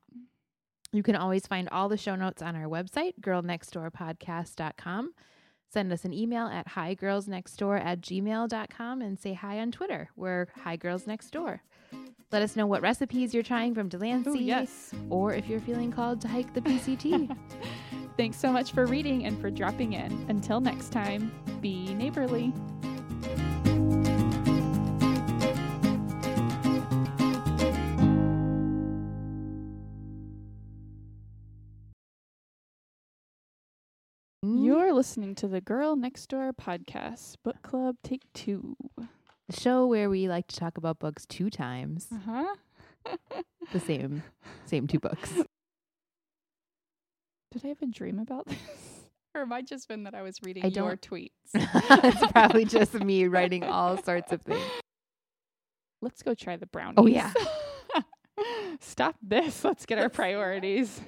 You 0.91 1.04
can 1.04 1.16
always 1.16 1.46
find 1.46 1.70
all 1.70 1.88
the 1.88 1.98
show 1.98 2.16
notes 2.16 2.41
on 2.41 2.56
our 2.56 2.66
website, 2.66 3.14
girlnextdoorpodcast.com. 3.22 5.14
Send 5.72 5.94
us 5.94 6.04
an 6.04 6.14
email 6.14 6.48
at 6.48 6.68
higirlsnextdoor 6.68 7.80
at 7.84 8.02
gmail.com 8.02 9.02
and 9.02 9.20
say 9.20 9.34
hi 9.34 9.60
on 9.60 9.72
Twitter. 9.72 10.10
We're 10.16 10.48
Hi 10.64 10.76
Girls 10.76 11.06
Next 11.06 11.30
Door. 11.30 11.62
Let 12.32 12.41
us 12.41 12.56
know 12.56 12.66
what 12.66 12.82
recipes 12.82 13.34
you're 13.34 13.44
trying 13.44 13.76
from 13.76 13.88
Delancey 13.88 14.30
Ooh, 14.32 14.38
yes. 14.38 14.94
or 15.10 15.34
if 15.34 15.48
you're 15.48 15.60
feeling 15.60 15.91
called 15.91 16.22
to 16.22 16.28
hike 16.28 16.54
the 16.54 16.62
PCT. 16.62 17.36
Thanks 18.18 18.38
so 18.38 18.52
much 18.52 18.72
for 18.72 18.86
reading 18.86 19.26
and 19.26 19.40
for 19.40 19.52
dropping 19.52 19.94
in. 19.94 20.26
Until 20.28 20.60
next 20.60 20.91
time, 20.91 21.32
be 21.62 21.94
neighborly. 21.94 22.52
You're 34.58 34.94
listening 34.94 35.36
to 35.36 35.48
the 35.48 35.62
Girl 35.62 35.96
Next 35.96 36.28
Door 36.28 36.54
podcast, 36.54 37.36
book 37.44 37.62
club 37.62 37.98
take 38.04 38.24
two. 38.34 38.76
the 38.98 39.60
show 39.60 39.86
where 39.86 40.10
we 40.10 40.28
like 40.28 40.48
to 40.48 40.56
talk 40.56 40.78
about 40.78 40.98
books 40.98 41.28
two 41.28 41.52
times, 41.52 42.08
Uh 42.12 42.46
huh. 43.06 43.42
the 43.72 43.80
same, 43.80 44.24
same 44.66 44.88
two 44.88 45.00
books. 45.00 45.32
Did 47.52 47.64
I 47.64 47.68
have 47.68 47.82
a 47.84 47.86
dream 47.86 48.18
about 48.18 48.48
this? 48.48 48.58
or 49.36 49.46
I 49.52 49.62
just 49.62 49.88
been 49.88 50.06
that 50.06 50.16
I 50.16 50.24
was 50.24 50.38
reading 50.44 50.66
I 50.66 50.70
your 50.70 50.98
tweets? 50.98 51.30
it's 51.54 52.32
probably 52.32 52.66
just 52.66 52.96
me 52.96 53.28
writing 53.28 53.64
all 53.64 54.02
sorts 54.02 54.32
of 54.32 54.42
things. 54.42 54.64
Let's 56.02 56.24
go 56.24 56.34
try 56.34 56.56
the 56.56 56.66
brownies. 56.66 56.96
Oh, 56.98 57.06
yeah. 57.08 57.34
Stop 58.80 59.16
this. 59.22 59.64
Let's 59.64 59.86
get 59.86 60.00
our 60.00 60.10
priorities. 60.10 61.02